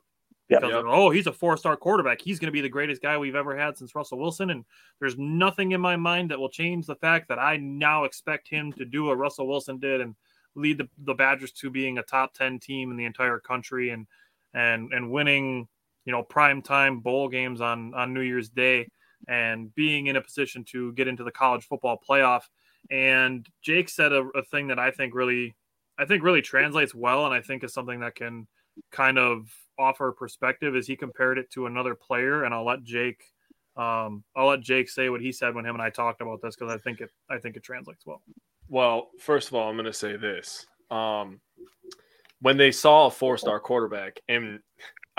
Yeah. 0.48 0.60
Because, 0.62 0.86
oh, 0.88 1.10
he's 1.10 1.28
a 1.28 1.34
four 1.34 1.58
star 1.58 1.76
quarterback. 1.76 2.22
He's 2.22 2.40
going 2.40 2.48
to 2.48 2.54
be 2.54 2.62
the 2.62 2.70
greatest 2.70 3.02
guy 3.02 3.18
we've 3.18 3.36
ever 3.36 3.58
had 3.58 3.78
since 3.78 3.94
Russell 3.94 4.20
Wilson. 4.20 4.52
And 4.52 4.64
there's 5.00 5.18
nothing 5.18 5.74
in 5.74 5.82
my 5.82 5.98
mind 5.98 6.32
that 6.32 6.40
will 6.40 6.50
change 6.50 6.86
the 6.86 6.96
fact 6.96 7.28
that 7.28 7.40
I 7.40 7.58
now 7.58 8.06
expect 8.06 8.48
him 8.48 8.72
to 8.74 8.86
do 8.86 9.06
what 9.06 9.18
Russell 9.18 9.48
Wilson 9.48 9.78
did 9.78 10.00
and 10.00 10.16
lead 10.56 10.78
the, 10.78 10.88
the 11.06 11.14
Badgers 11.14 11.52
to 11.52 11.70
being 11.70 11.98
a 11.98 12.04
top 12.04 12.34
10 12.34 12.60
team 12.60 12.90
in 12.90 12.98
the 12.98 13.06
entire 13.06 13.40
country 13.40 13.90
and, 13.90 14.08
and, 14.54 14.94
and 14.94 15.12
winning, 15.12 15.68
you 16.10 16.12
know, 16.12 16.24
prime 16.24 16.60
time 16.64 17.02
bowl 17.02 17.30
games 17.30 17.62
on, 17.62 17.94
on 17.94 18.16
New 18.16 18.22
Year's 18.22 18.50
Day 18.50 18.88
and 19.28 19.72
being 19.76 20.08
in 20.08 20.16
a 20.16 20.22
position 20.22 20.64
to 20.72 20.92
get 20.94 21.08
into 21.08 21.24
the 21.24 21.30
college 21.30 21.66
football 21.66 22.02
playoff. 22.10 22.42
And 22.90 23.48
Jake 23.62 23.90
said 23.90 24.12
a, 24.12 24.24
a 24.34 24.42
thing 24.42 24.70
that 24.70 24.80
I 24.80 24.90
think 24.90 25.14
really, 25.14 25.56
I 26.00 26.06
think 26.06 26.24
really 26.24 26.42
translates 26.42 26.96
well. 26.96 27.28
And 27.28 27.36
I 27.36 27.42
think 27.42 27.64
is 27.64 27.76
something 27.76 28.00
that 28.00 28.16
can 28.16 28.48
kind 28.92 29.20
of 29.20 29.52
offer 29.78 30.12
perspective 30.12 30.76
is 30.76 30.88
he 30.88 30.96
compared 30.96 31.38
it 31.38 31.52
to 31.52 31.68
another 31.68 31.94
player, 31.94 32.44
and 32.44 32.56
I'll 32.56 32.66
let 32.66 32.84
Jake 32.84 33.22
um, 33.78 34.24
I'll 34.36 34.48
let 34.48 34.62
Jake 34.62 34.90
say 34.90 35.10
what 35.10 35.22
he 35.22 35.32
said 35.32 35.54
when 35.54 35.64
him 35.64 35.76
and 35.76 35.82
I 35.84 35.92
talked 35.92 36.22
about 36.22 36.42
this 36.42 36.56
because 36.56 36.74
I 36.74 36.80
think 36.80 37.02
it 37.02 37.12
I 37.30 37.38
think 37.38 37.56
it 37.56 37.62
translates 37.62 38.04
well. 38.04 38.24
Well, 38.68 39.10
first 39.20 39.48
of 39.48 39.54
all, 39.54 39.70
I'm 39.70 39.76
going 39.76 39.86
to 39.86 39.94
say 39.94 40.18
this: 40.18 40.66
um, 40.90 41.40
when 42.42 42.58
they 42.58 42.72
saw 42.72 43.06
a 43.06 43.12
four-star 43.12 43.60
quarterback, 43.60 44.20
and 44.28 44.60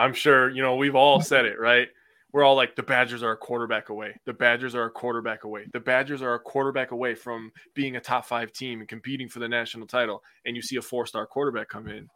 I'm 0.00 0.14
sure 0.14 0.50
you 0.50 0.62
know 0.62 0.76
we've 0.76 0.96
all 0.96 1.20
said 1.32 1.44
it, 1.44 1.58
right? 1.58 1.88
We're 2.32 2.44
all 2.44 2.54
like, 2.54 2.76
the 2.76 2.82
Badgers 2.84 3.24
are 3.24 3.32
a 3.32 3.36
quarterback 3.36 3.88
away. 3.88 4.14
The 4.24 4.32
Badgers 4.32 4.76
are 4.76 4.84
a 4.84 4.90
quarterback 4.90 5.42
away. 5.42 5.66
The 5.72 5.80
Badgers 5.80 6.22
are 6.22 6.34
a 6.34 6.38
quarterback 6.38 6.92
away 6.92 7.16
from 7.16 7.50
being 7.74 7.96
a 7.96 8.00
top 8.00 8.24
five 8.24 8.52
team 8.52 8.78
and 8.78 8.88
competing 8.88 9.28
for 9.28 9.40
the 9.40 9.48
national 9.48 9.88
title. 9.88 10.22
And 10.46 10.54
you 10.54 10.62
see 10.62 10.76
a 10.76 10.82
four-star 10.82 11.26
quarterback 11.26 11.68
come 11.68 11.88
in, 11.88 12.08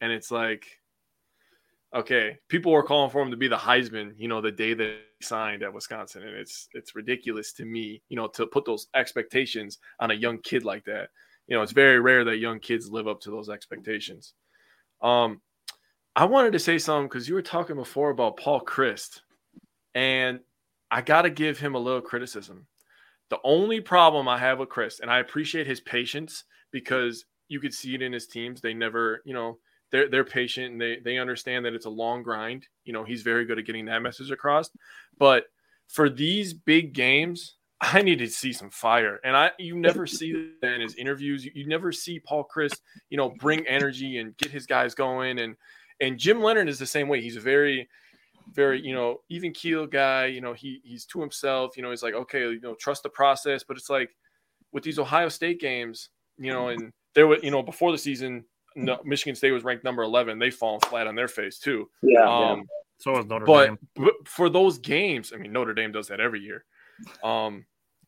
and 0.00 0.10
it's 0.10 0.30
like, 0.30 0.78
okay, 1.94 2.38
people 2.48 2.72
were 2.72 2.82
calling 2.82 3.10
for 3.10 3.22
him 3.22 3.30
to 3.30 3.36
be 3.36 3.48
the 3.48 3.56
Heisman, 3.56 4.14
you 4.16 4.28
know, 4.28 4.40
the 4.40 4.50
day 4.50 4.74
that 4.74 4.98
he 5.18 5.24
signed 5.24 5.62
at 5.62 5.72
Wisconsin, 5.72 6.22
and 6.22 6.36
it's 6.36 6.68
it's 6.72 6.94
ridiculous 6.94 7.52
to 7.54 7.64
me, 7.64 8.02
you 8.08 8.16
know, 8.16 8.28
to 8.28 8.46
put 8.46 8.64
those 8.64 8.88
expectations 8.94 9.78
on 10.00 10.10
a 10.10 10.14
young 10.14 10.38
kid 10.38 10.64
like 10.64 10.84
that. 10.84 11.10
You 11.46 11.56
know, 11.56 11.62
it's 11.62 11.72
very 11.72 12.00
rare 12.00 12.24
that 12.24 12.38
young 12.38 12.60
kids 12.60 12.90
live 12.90 13.08
up 13.08 13.20
to 13.22 13.30
those 13.30 13.48
expectations. 13.48 14.34
Um, 15.00 15.40
I 16.18 16.24
wanted 16.24 16.52
to 16.54 16.58
say 16.58 16.78
something 16.78 17.06
because 17.06 17.28
you 17.28 17.36
were 17.36 17.42
talking 17.42 17.76
before 17.76 18.10
about 18.10 18.38
Paul 18.38 18.60
Chryst, 18.62 19.20
and 19.94 20.40
I 20.90 21.00
got 21.00 21.22
to 21.22 21.30
give 21.30 21.60
him 21.60 21.76
a 21.76 21.78
little 21.78 22.00
criticism. 22.00 22.66
The 23.28 23.38
only 23.44 23.80
problem 23.80 24.26
I 24.26 24.36
have 24.36 24.58
with 24.58 24.68
Chryst, 24.68 24.98
and 24.98 25.12
I 25.12 25.20
appreciate 25.20 25.68
his 25.68 25.80
patience 25.80 26.42
because 26.72 27.24
you 27.46 27.60
could 27.60 27.72
see 27.72 27.94
it 27.94 28.02
in 28.02 28.12
his 28.12 28.26
teams. 28.26 28.60
They 28.60 28.74
never, 28.74 29.22
you 29.24 29.32
know, 29.32 29.58
they're 29.92 30.08
they're 30.08 30.24
patient 30.24 30.72
and 30.72 30.80
they 30.80 30.98
they 31.04 31.18
understand 31.18 31.64
that 31.64 31.74
it's 31.74 31.86
a 31.86 31.90
long 31.90 32.24
grind. 32.24 32.66
You 32.84 32.94
know, 32.94 33.04
he's 33.04 33.22
very 33.22 33.44
good 33.44 33.60
at 33.60 33.64
getting 33.64 33.84
that 33.84 34.02
message 34.02 34.32
across. 34.32 34.70
But 35.20 35.44
for 35.86 36.10
these 36.10 36.52
big 36.52 36.94
games, 36.94 37.54
I 37.80 38.02
need 38.02 38.18
to 38.18 38.26
see 38.26 38.52
some 38.52 38.70
fire. 38.70 39.20
And 39.22 39.36
I 39.36 39.52
you 39.60 39.76
never 39.78 40.04
see 40.04 40.50
that 40.62 40.74
in 40.74 40.80
his 40.80 40.96
interviews. 40.96 41.44
You, 41.44 41.52
you 41.54 41.68
never 41.68 41.92
see 41.92 42.18
Paul 42.18 42.48
Chryst, 42.52 42.80
you 43.08 43.16
know, 43.16 43.30
bring 43.38 43.64
energy 43.68 44.18
and 44.18 44.36
get 44.36 44.50
his 44.50 44.66
guys 44.66 44.96
going. 44.96 45.38
And 45.38 45.54
and 46.00 46.18
Jim 46.18 46.42
Leonhard 46.42 46.68
is 46.68 46.78
the 46.78 46.86
same 46.86 47.08
way. 47.08 47.20
He's 47.20 47.36
a 47.36 47.40
very 47.40 47.88
very 48.54 48.80
you 48.80 48.94
know 48.94 49.20
even 49.28 49.52
keel 49.52 49.86
guy 49.86 50.24
you 50.24 50.40
know 50.40 50.54
he 50.54 50.80
he's 50.82 51.04
to 51.04 51.20
himself 51.20 51.76
you 51.76 51.82
know 51.82 51.90
he's 51.90 52.02
like 52.02 52.14
okay 52.14 52.40
you 52.40 52.60
know 52.62 52.74
trust 52.76 53.02
the 53.02 53.08
process 53.10 53.62
but 53.62 53.76
it's 53.76 53.90
like 53.90 54.08
with 54.72 54.82
these 54.82 54.98
ohio 54.98 55.28
state 55.28 55.60
games 55.60 56.08
you 56.38 56.50
know 56.50 56.68
and 56.68 56.90
there 57.14 57.26
was 57.26 57.42
you 57.42 57.50
know 57.50 57.62
before 57.62 57.92
the 57.92 57.98
season 57.98 58.42
no, 58.78 59.00
Michigan 59.04 59.34
State 59.34 59.50
was 59.50 59.64
ranked 59.64 59.84
number 59.84 60.02
11. 60.02 60.38
They've 60.38 60.54
fallen 60.54 60.80
flat 60.80 61.06
on 61.06 61.14
their 61.14 61.28
face 61.28 61.58
too. 61.58 61.88
Yeah. 62.02 62.22
Um, 62.22 62.58
yeah. 62.58 62.64
So 62.98 63.12
was 63.12 63.26
Notre 63.26 63.46
but, 63.46 63.66
Dame. 63.66 63.78
But 63.96 64.12
for 64.26 64.48
those 64.48 64.78
games, 64.78 65.32
I 65.34 65.38
mean, 65.38 65.52
Notre 65.52 65.74
Dame 65.74 65.92
does 65.92 66.08
that 66.08 66.20
every 66.20 66.40
year. 66.40 66.64
Um, 67.22 67.64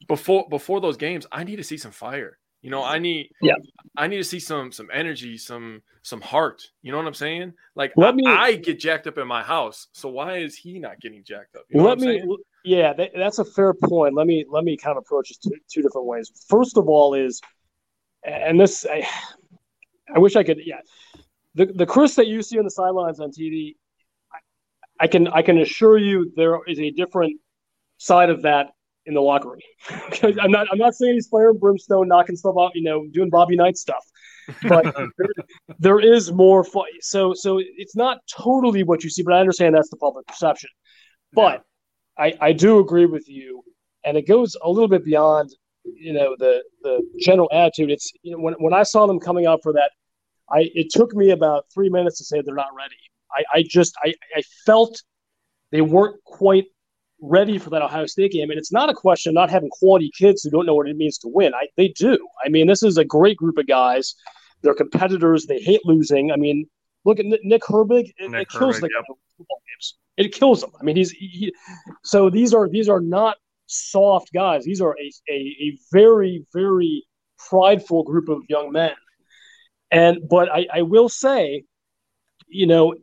before 0.09 0.49
before 0.49 0.81
those 0.81 0.97
games, 0.97 1.27
I 1.31 1.45
need 1.45 1.57
to 1.57 1.65
see 1.65 1.77
some 1.77 1.93
fire. 1.93 2.39
You 2.63 2.71
know, 2.71 2.85
I 2.85 2.99
need 2.99 3.31
yeah, 3.41 3.55
I 3.97 4.07
need 4.07 4.19
to 4.19 4.25
see 4.25 4.41
some 4.41 4.71
some 4.71 4.89
energy, 4.93 5.39
some 5.39 5.83
some 6.03 6.21
heart. 6.21 6.63
You 6.83 6.93
know 6.93 6.99
what 6.99 7.07
I'm 7.07 7.15
saying? 7.15 7.55
Like 7.75 7.93
let 7.97 8.11
I, 8.11 8.17
me, 8.17 8.25
I 8.27 8.57
get 8.57 8.79
jacked 8.79 9.07
up 9.07 9.17
in 9.17 9.27
my 9.27 9.43
house, 9.43 9.89
so 9.93 10.11
why 10.11 10.39
is 10.39 10.57
he 10.57 10.79
not 10.79 11.01
getting 11.01 11.25
jacked 11.25 11.57
up? 11.57 11.63
You 11.71 11.79
know 11.79 11.85
let 11.85 11.99
me, 11.99 12.23
yeah, 12.65 12.93
that, 12.93 13.13
that's 13.17 13.39
a 13.39 13.45
fair 13.45 13.73
point. 13.73 14.15
Let 14.15 14.27
me 14.27 14.45
let 14.49 14.65
me 14.65 14.77
kind 14.77 14.97
of 14.97 15.03
approach 15.03 15.29
this 15.29 15.39
two, 15.39 15.57
two 15.73 15.83
different 15.83 16.07
ways. 16.07 16.31
First 16.49 16.77
of 16.77 16.89
all, 16.89 17.15
is 17.15 17.41
and 18.23 18.61
this 18.61 18.85
I, 18.85 19.09
I 20.15 20.19
wish 20.19 20.37
I 20.37 20.43
could. 20.43 20.59
Yeah, 20.63 20.81
the 21.55 21.67
the 21.67 21.87
Chryst 21.87 22.17
that 22.17 22.27
you 22.27 22.43
see 22.43 22.59
on 22.59 22.65
the 22.65 22.71
sidelines 22.71 23.21
on 23.21 23.31
TV, 23.31 23.77
I, 24.33 25.05
I 25.05 25.07
can 25.07 25.29
I 25.29 25.41
can 25.41 25.59
assure 25.59 25.97
you 25.97 26.31
there 26.37 26.59
is 26.67 26.79
a 26.79 26.91
different 26.91 27.41
side 27.97 28.29
of 28.29 28.43
that 28.43 28.73
in 29.07 29.15
the 29.15 29.21
locker 29.21 29.51
room. 29.51 29.61
I'm 30.41 30.51
not 30.51 30.67
I'm 30.71 30.79
not 30.79 30.95
saying 30.95 31.15
he's 31.15 31.29
and 31.33 31.61
brimstone, 31.61 32.09
knocking 32.09 32.37
stuff 32.37 32.55
out, 32.59 32.73
you 32.75 32.83
know, 32.83 33.07
doing 33.13 33.31
Bobby 33.31 33.57
Knight 33.57 33.77
stuff, 33.77 34.05
but 34.69 34.85
there, 35.19 35.29
there 35.79 36.01
is 36.01 36.33
more. 36.33 36.65
Fun. 36.65 36.85
So 37.01 37.35
so 37.35 37.61
it's 37.61 37.97
not 37.97 38.19
totally 38.31 38.83
what 38.83 39.03
you 39.05 39.11
see, 39.11 39.23
but 39.23 39.35
I 39.35 39.41
understand 39.41 39.75
that's 39.75 39.91
the 39.91 39.97
public 39.97 40.27
perception. 40.27 40.71
But 41.33 41.65
yeah. 42.19 42.25
I 42.25 42.49
I 42.49 42.53
do 42.53 42.79
agree 42.79 43.07
with 43.07 43.29
you, 43.29 43.63
and 44.05 44.17
it 44.17 44.27
goes 44.27 44.57
a 44.63 44.71
little 44.71 44.89
bit 44.89 45.05
beyond 45.05 45.51
you 45.85 46.13
know 46.13 46.37
the 46.39 46.63
the 46.83 47.03
general 47.21 47.49
attitude. 47.53 47.91
It's 47.91 48.13
you 48.23 48.33
know 48.33 48.39
when 48.39 48.55
when 48.55 48.75
I 48.75 48.83
saw 48.83 49.07
them 49.07 49.19
coming 49.19 49.47
out 49.47 49.61
for 49.63 49.73
that 49.73 49.91
I 50.51 50.71
it 50.75 50.91
took 50.91 51.15
me 51.15 51.31
about 51.31 51.67
three 51.73 51.89
minutes 51.89 52.19
to 52.19 52.25
say 52.25 52.43
they're 52.43 52.55
not 52.55 52.75
ready. 52.77 52.97
I, 53.33 53.59
I 53.59 53.65
just 53.67 53.95
I, 54.03 54.15
I 54.35 54.43
felt 54.67 55.03
they 55.71 55.81
weren't 55.81 56.23
quite 56.25 56.67
ready 57.23 57.59
for 57.59 57.71
that 57.71 57.83
Ohio 57.83 58.07
State 58.07 58.33
game. 58.33 58.51
And 58.51 58.59
it's 58.59 58.73
not 58.73 58.91
a 58.91 58.95
question 58.95 59.31
of 59.31 59.35
not 59.35 59.51
having 59.51 59.71
quality 59.71 60.11
kids 60.17 60.43
who 60.43 60.51
don't 60.51 60.67
know 60.67 60.75
what 60.75 60.89
it 60.89 60.97
means 60.97 61.19
to 61.19 61.29
win. 61.29 61.55
I, 61.55 61.67
they 61.77 61.89
do. 61.89 62.19
I 62.45 62.49
mean, 62.49 62.67
this 62.67 62.83
is 62.83 62.99
a 62.99 63.05
great 63.05 63.37
group 63.37 63.59
of 63.59 63.67
guys. 63.67 64.15
They're 64.63 64.75
competitors. 64.75 65.47
They 65.47 65.61
hate 65.61 65.85
losing. 65.85 66.33
I 66.33 66.37
mean, 66.37 66.67
look 67.05 67.19
at 67.19 67.27
Nick 67.27 67.63
Herbig. 67.63 68.13
It, 68.19 68.31
Nick 68.31 68.43
it 68.43 68.49
kills 68.51 68.77
Herbig, 68.77 68.81
the 68.81 68.91
yep. 68.95 69.05
football 69.37 69.63
games. 69.69 69.97
It 70.17 70.35
kills 70.35 70.61
them. 70.61 70.73
I 70.79 70.85
mean, 70.85 70.97
he's 70.97 71.11
he, 71.11 71.55
so 72.05 72.29
these 72.31 72.53
are 72.53 72.69
these 72.69 72.89
are 72.89 73.01
not 73.01 73.37
soft 73.67 74.33
guys. 74.33 74.65
These 74.65 74.81
are 74.81 74.97
a, 74.99 75.13
a, 75.31 75.33
a 75.33 75.79
very 75.93 76.45
very 76.53 77.05
prideful 77.49 78.03
group 78.03 78.29
of 78.29 78.43
young 78.49 78.73
men. 78.73 78.93
And 79.91 80.29
but 80.29 80.51
I, 80.53 80.67
I 80.73 80.83
will 80.83 81.09
say, 81.09 81.65
you 82.49 82.67
know, 82.67 82.95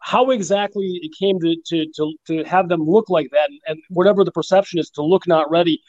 how 0.00 0.30
exactly 0.30 1.00
it 1.02 1.12
came 1.18 1.40
to, 1.40 1.56
to, 1.66 1.86
to, 1.96 2.14
to 2.26 2.44
have 2.44 2.68
them 2.68 2.82
look 2.82 3.08
like 3.08 3.28
that 3.32 3.50
and, 3.66 3.78
whatever 3.88 4.24
the 4.24 4.32
perception 4.32 4.78
is 4.78 4.90
to 4.90 5.02
look 5.02 5.26
not 5.26 5.50
ready, 5.50 5.80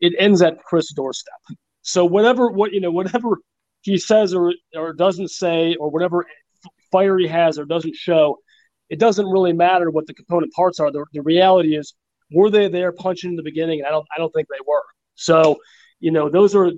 it 0.00 0.12
ends 0.18 0.42
at 0.42 0.58
Chryst' 0.64 0.94
doorstep. 0.94 1.34
So 1.82 2.04
whatever 2.04 2.50
what 2.50 2.72
you 2.72 2.80
know, 2.80 2.90
whatever 2.90 3.38
he 3.82 3.98
says 3.98 4.34
or 4.34 4.52
or 4.74 4.92
doesn't 4.92 5.30
say, 5.30 5.76
or 5.76 5.90
whatever 5.90 6.24
fire 6.90 7.18
he 7.18 7.26
has 7.28 7.58
or 7.58 7.64
doesn't 7.64 7.94
show, 7.94 8.38
it 8.88 8.98
doesn't 8.98 9.26
really 9.26 9.52
matter 9.52 9.90
what 9.90 10.06
the 10.06 10.14
component 10.14 10.52
parts 10.52 10.80
are. 10.80 10.90
The, 10.90 11.04
the 11.12 11.22
reality 11.22 11.76
is, 11.76 11.94
were 12.32 12.50
they 12.50 12.68
there 12.68 12.92
punching 12.92 13.30
in 13.30 13.36
the 13.36 13.42
beginning? 13.42 13.80
And 13.80 13.86
I 13.86 13.90
don't 13.90 14.06
I 14.14 14.18
don't 14.18 14.32
think 14.32 14.48
they 14.48 14.64
were. 14.66 14.82
So, 15.14 15.58
you 16.00 16.10
know, 16.10 16.28
those 16.28 16.54
are. 16.54 16.70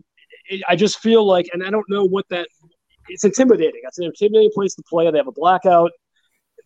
I 0.68 0.76
just 0.76 1.00
feel 1.00 1.26
like, 1.26 1.48
and 1.52 1.64
I 1.64 1.70
don't 1.70 1.88
know 1.88 2.04
what 2.04 2.28
that. 2.28 2.48
It's 3.08 3.24
intimidating. 3.24 3.80
It's 3.84 3.98
an 3.98 4.04
intimidating 4.04 4.50
place 4.54 4.74
to 4.74 4.82
play. 4.88 5.10
They 5.10 5.18
have 5.18 5.26
a 5.28 5.32
blackout. 5.32 5.90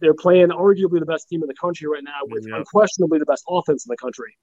They're 0.01 0.15
playing 0.15 0.49
arguably 0.49 1.01
the 1.01 1.07
best 1.07 1.29
team 1.29 1.43
in 1.43 1.49
the 1.49 1.55
country 1.55 1.87
right 1.89 2.03
now, 2.03 2.21
with 2.25 2.47
Yeah. 2.49 2.57
unquestionably 2.57 3.19
the 3.19 3.27
best 3.27 3.45
offense 3.49 3.85
in 3.87 3.91
the 3.91 3.97
country. 3.97 4.35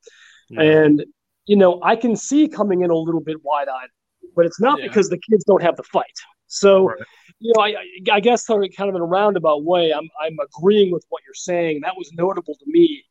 Yeah. 0.49 0.61
And 0.61 1.05
you 1.45 1.55
know, 1.55 1.79
I 1.81 1.95
can 1.95 2.15
see 2.15 2.49
coming 2.49 2.81
in 2.81 2.89
a 2.89 2.95
little 2.95 3.21
bit 3.21 3.37
wide 3.41 3.69
eyed, 3.69 3.87
but 4.35 4.45
it's 4.45 4.59
not 4.59 4.79
Yeah. 4.79 4.87
because 4.87 5.09
the 5.09 5.17
kids 5.17 5.45
don't 5.45 5.61
have 5.61 5.77
the 5.77 5.83
fight. 5.83 6.11
So, 6.47 6.87
Right. 6.89 6.97
you 7.39 7.53
know, 7.55 7.63
I, 7.63 7.75
I- 8.11 8.19
guess 8.19 8.45
sort 8.45 8.65
of 8.65 8.71
kind 8.75 8.89
of 8.89 8.95
in 8.95 9.01
a 9.01 9.05
roundabout 9.05 9.63
way, 9.63 9.93
I'm 9.93 10.09
I'm 10.21 10.37
agreeing 10.39 10.91
with 10.91 11.05
what 11.09 11.21
you're 11.25 11.33
saying. 11.33 11.79
That 11.83 11.95
was 11.97 12.11
notable 12.13 12.55
to 12.55 12.65
me. 12.67 13.03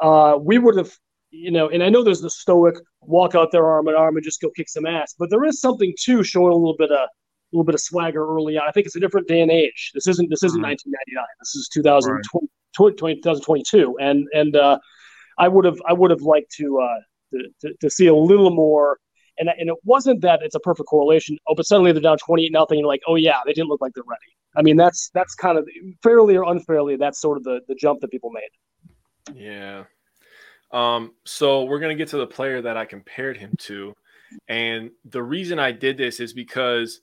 Uh, 0.00 0.36
we 0.40 0.58
would 0.58 0.76
have, 0.76 0.92
you 1.30 1.50
know, 1.52 1.68
and 1.68 1.82
I 1.82 1.88
know 1.88 2.02
there's 2.02 2.20
the 2.20 2.30
stoic 2.30 2.74
walk 3.02 3.34
out 3.36 3.50
there 3.52 3.66
arm 3.66 3.86
in 3.88 3.94
arm 3.94 4.16
and 4.16 4.24
just 4.24 4.40
go 4.40 4.50
kick 4.50 4.68
some 4.68 4.84
ass, 4.86 5.14
but 5.18 5.30
there 5.30 5.44
is 5.44 5.60
something 5.60 5.94
too 5.98 6.22
showing 6.24 6.52
a 6.52 6.56
little 6.56 6.76
bit 6.76 6.90
of 6.90 7.08
little 7.52 7.64
bit 7.64 7.74
of 7.74 7.80
swagger 7.80 8.26
early 8.26 8.56
on. 8.58 8.68
I 8.68 8.72
think 8.72 8.86
it's 8.86 8.96
a 8.96 9.00
different 9.00 9.28
day 9.28 9.40
and 9.40 9.50
age. 9.50 9.90
This 9.94 10.06
isn't 10.06 10.28
this 10.30 10.42
isn't 10.42 10.60
Mhm. 10.60 10.64
1999. 10.64 11.24
This 11.40 11.54
is 11.54 11.68
2020, 11.72 13.16
2022, 13.16 13.96
and 14.00 14.26
and 14.34 14.56
uh, 14.56 14.78
I 15.38 15.48
would 15.48 15.64
have 15.64 15.78
I 15.86 15.92
would 15.92 16.10
have 16.10 16.22
liked 16.22 16.50
to, 16.56 16.78
uh, 16.80 17.00
to, 17.32 17.48
to 17.62 17.74
to 17.82 17.90
see 17.90 18.06
a 18.06 18.14
little 18.14 18.50
more. 18.50 18.98
And, 19.38 19.50
and 19.50 19.68
it 19.68 19.76
wasn't 19.84 20.22
that 20.22 20.40
it's 20.42 20.54
a 20.54 20.60
perfect 20.60 20.88
correlation. 20.88 21.36
Oh, 21.46 21.54
but 21.54 21.66
suddenly 21.66 21.92
they're 21.92 22.00
down 22.00 22.16
twenty 22.18 22.46
eight 22.46 22.52
nothing. 22.52 22.78
You're 22.78 22.88
like, 22.88 23.02
oh 23.06 23.16
yeah, 23.16 23.40
they 23.44 23.52
didn't 23.52 23.68
look 23.68 23.82
like 23.82 23.92
they're 23.94 24.02
ready. 24.06 24.32
I 24.56 24.62
mean, 24.62 24.76
that's 24.76 25.10
that's 25.12 25.34
kind 25.34 25.58
of 25.58 25.68
fairly 26.02 26.36
or 26.36 26.44
unfairly. 26.44 26.96
That's 26.96 27.20
sort 27.20 27.36
of 27.36 27.44
the 27.44 27.60
the 27.68 27.74
jump 27.74 28.00
that 28.00 28.10
people 28.10 28.30
made. 28.30 29.38
Yeah. 29.38 29.84
Um, 30.72 31.12
so 31.24 31.64
we're 31.64 31.80
gonna 31.80 31.94
get 31.94 32.08
to 32.08 32.16
the 32.16 32.26
player 32.26 32.62
that 32.62 32.78
I 32.78 32.86
compared 32.86 33.36
him 33.36 33.52
to, 33.58 33.94
and 34.48 34.90
the 35.04 35.22
reason 35.22 35.58
I 35.58 35.70
did 35.72 35.98
this 35.98 36.18
is 36.18 36.32
because 36.32 37.02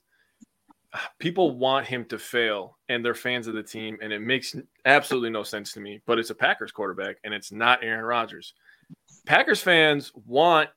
people 1.20 1.58
want 1.58 1.86
him 1.88 2.06
to 2.06 2.20
fail, 2.20 2.78
and 2.90 3.04
they're 3.04 3.16
fans 3.16 3.48
of 3.48 3.54
the 3.56 3.64
team, 3.64 3.98
and 4.02 4.14
it 4.14 4.20
makes 4.22 4.56
absolutely 4.86 5.30
no 5.30 5.44
sense 5.44 5.72
to 5.74 5.80
me. 5.80 6.02
But 6.06 6.20
it's 6.20 6.30
a 6.30 6.36
Packers 6.36 6.72
quarterback, 6.72 7.18
and 7.24 7.34
it's 7.34 7.52
not 7.52 7.84
Aaron 7.84 8.06
Rodgers. 8.06 8.54
Packers 9.26 9.62
fans 9.62 10.12
want 10.26 10.70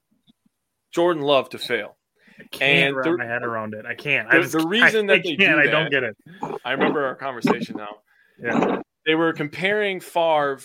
Jordan 0.92 1.22
Love 1.22 1.50
to 1.50 1.58
fail. 1.58 1.96
I 2.38 2.44
can't 2.50 2.88
and 2.88 2.96
wrap 2.96 3.04
the- 3.06 3.16
my 3.18 3.24
head 3.26 3.42
around 3.42 3.74
it. 3.74 3.86
I 3.86 3.94
can't. 3.94 4.30
the- 4.30 4.36
I 4.36 4.40
just, 4.40 4.52
the 4.52 4.66
reason 4.66 5.10
I, 5.10 5.14
that 5.14 5.20
I 5.20 5.22
they 5.22 5.36
can't. 5.36 5.62
do 5.62 5.68
I 5.68 5.70
don't 5.70 5.90
get 5.90 6.02
it. 6.02 6.16
I 6.64 6.72
remember 6.72 7.04
our 7.04 7.14
conversation 7.14 7.76
now. 7.76 7.96
Yeah. 8.38 8.80
they 9.06 9.14
were 9.14 9.32
comparing 9.32 10.00
Favre. 10.00 10.60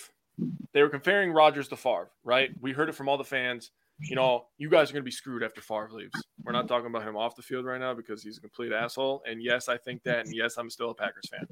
They 0.74 0.82
were 0.82 0.90
comparing 0.90 1.32
Rodgers 1.32 1.68
to 1.70 1.76
Favre, 1.78 2.10
right? 2.24 2.50
We 2.60 2.72
heard 2.74 2.90
it 2.90 2.96
from 2.96 3.08
all 3.10 3.18
the 3.18 3.24
fans. 3.24 3.72
You 4.04 4.16
know, 4.16 4.48
you 4.58 4.70
guys 4.70 4.90
are 4.90 4.94
going 4.94 5.04
to 5.04 5.06
be 5.06 5.12
screwed 5.12 5.44
after 5.44 5.62
Favre 5.62 5.90
leaves. 5.92 6.12
We're 6.44 6.54
not 6.54 6.68
talking 6.68 6.88
about 6.88 7.04
him 7.08 7.16
off 7.16 7.36
the 7.36 7.44
field 7.44 7.66
right 7.66 7.80
now 7.80 7.94
because 7.94 8.24
he's 8.24 8.38
a 8.38 8.42
complete 8.42 8.72
asshole. 8.72 9.22
And 9.28 9.42
yes, 9.44 9.70
I 9.70 9.78
think 9.78 10.02
that. 10.04 10.26
And 10.26 10.36
yes, 10.36 10.58
I'm 10.58 10.70
still 10.70 10.90
a 10.90 10.96
Packers 10.96 11.30
fan. 11.30 11.46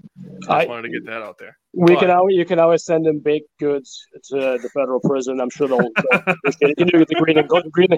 I 0.49 0.63
I- 0.63 0.65
wanted 0.65 0.83
to 0.83 0.89
get 0.89 1.05
that 1.05 1.21
out 1.21 1.37
there. 1.37 1.57
We 1.73 1.93
But- 1.93 1.99
can 2.01 2.09
always 2.09 2.35
you 2.35 2.45
can 2.45 2.59
always 2.59 2.83
send 2.83 3.05
him 3.05 3.19
baked 3.19 3.49
goods 3.59 4.03
to 4.29 4.35
the 4.61 4.69
federal 4.73 4.99
prison. 4.99 5.39
I'm 5.39 5.49
sure 5.49 5.67
they'll. 5.67 5.77
they'll 5.79 6.21
appreciate 6.25 6.75
it. 6.77 6.79
You 6.79 6.85
know, 6.99 7.05
the 7.07 7.15
green 7.15 7.37
and 7.37 7.47
gold, 7.47 7.71
green, 7.71 7.89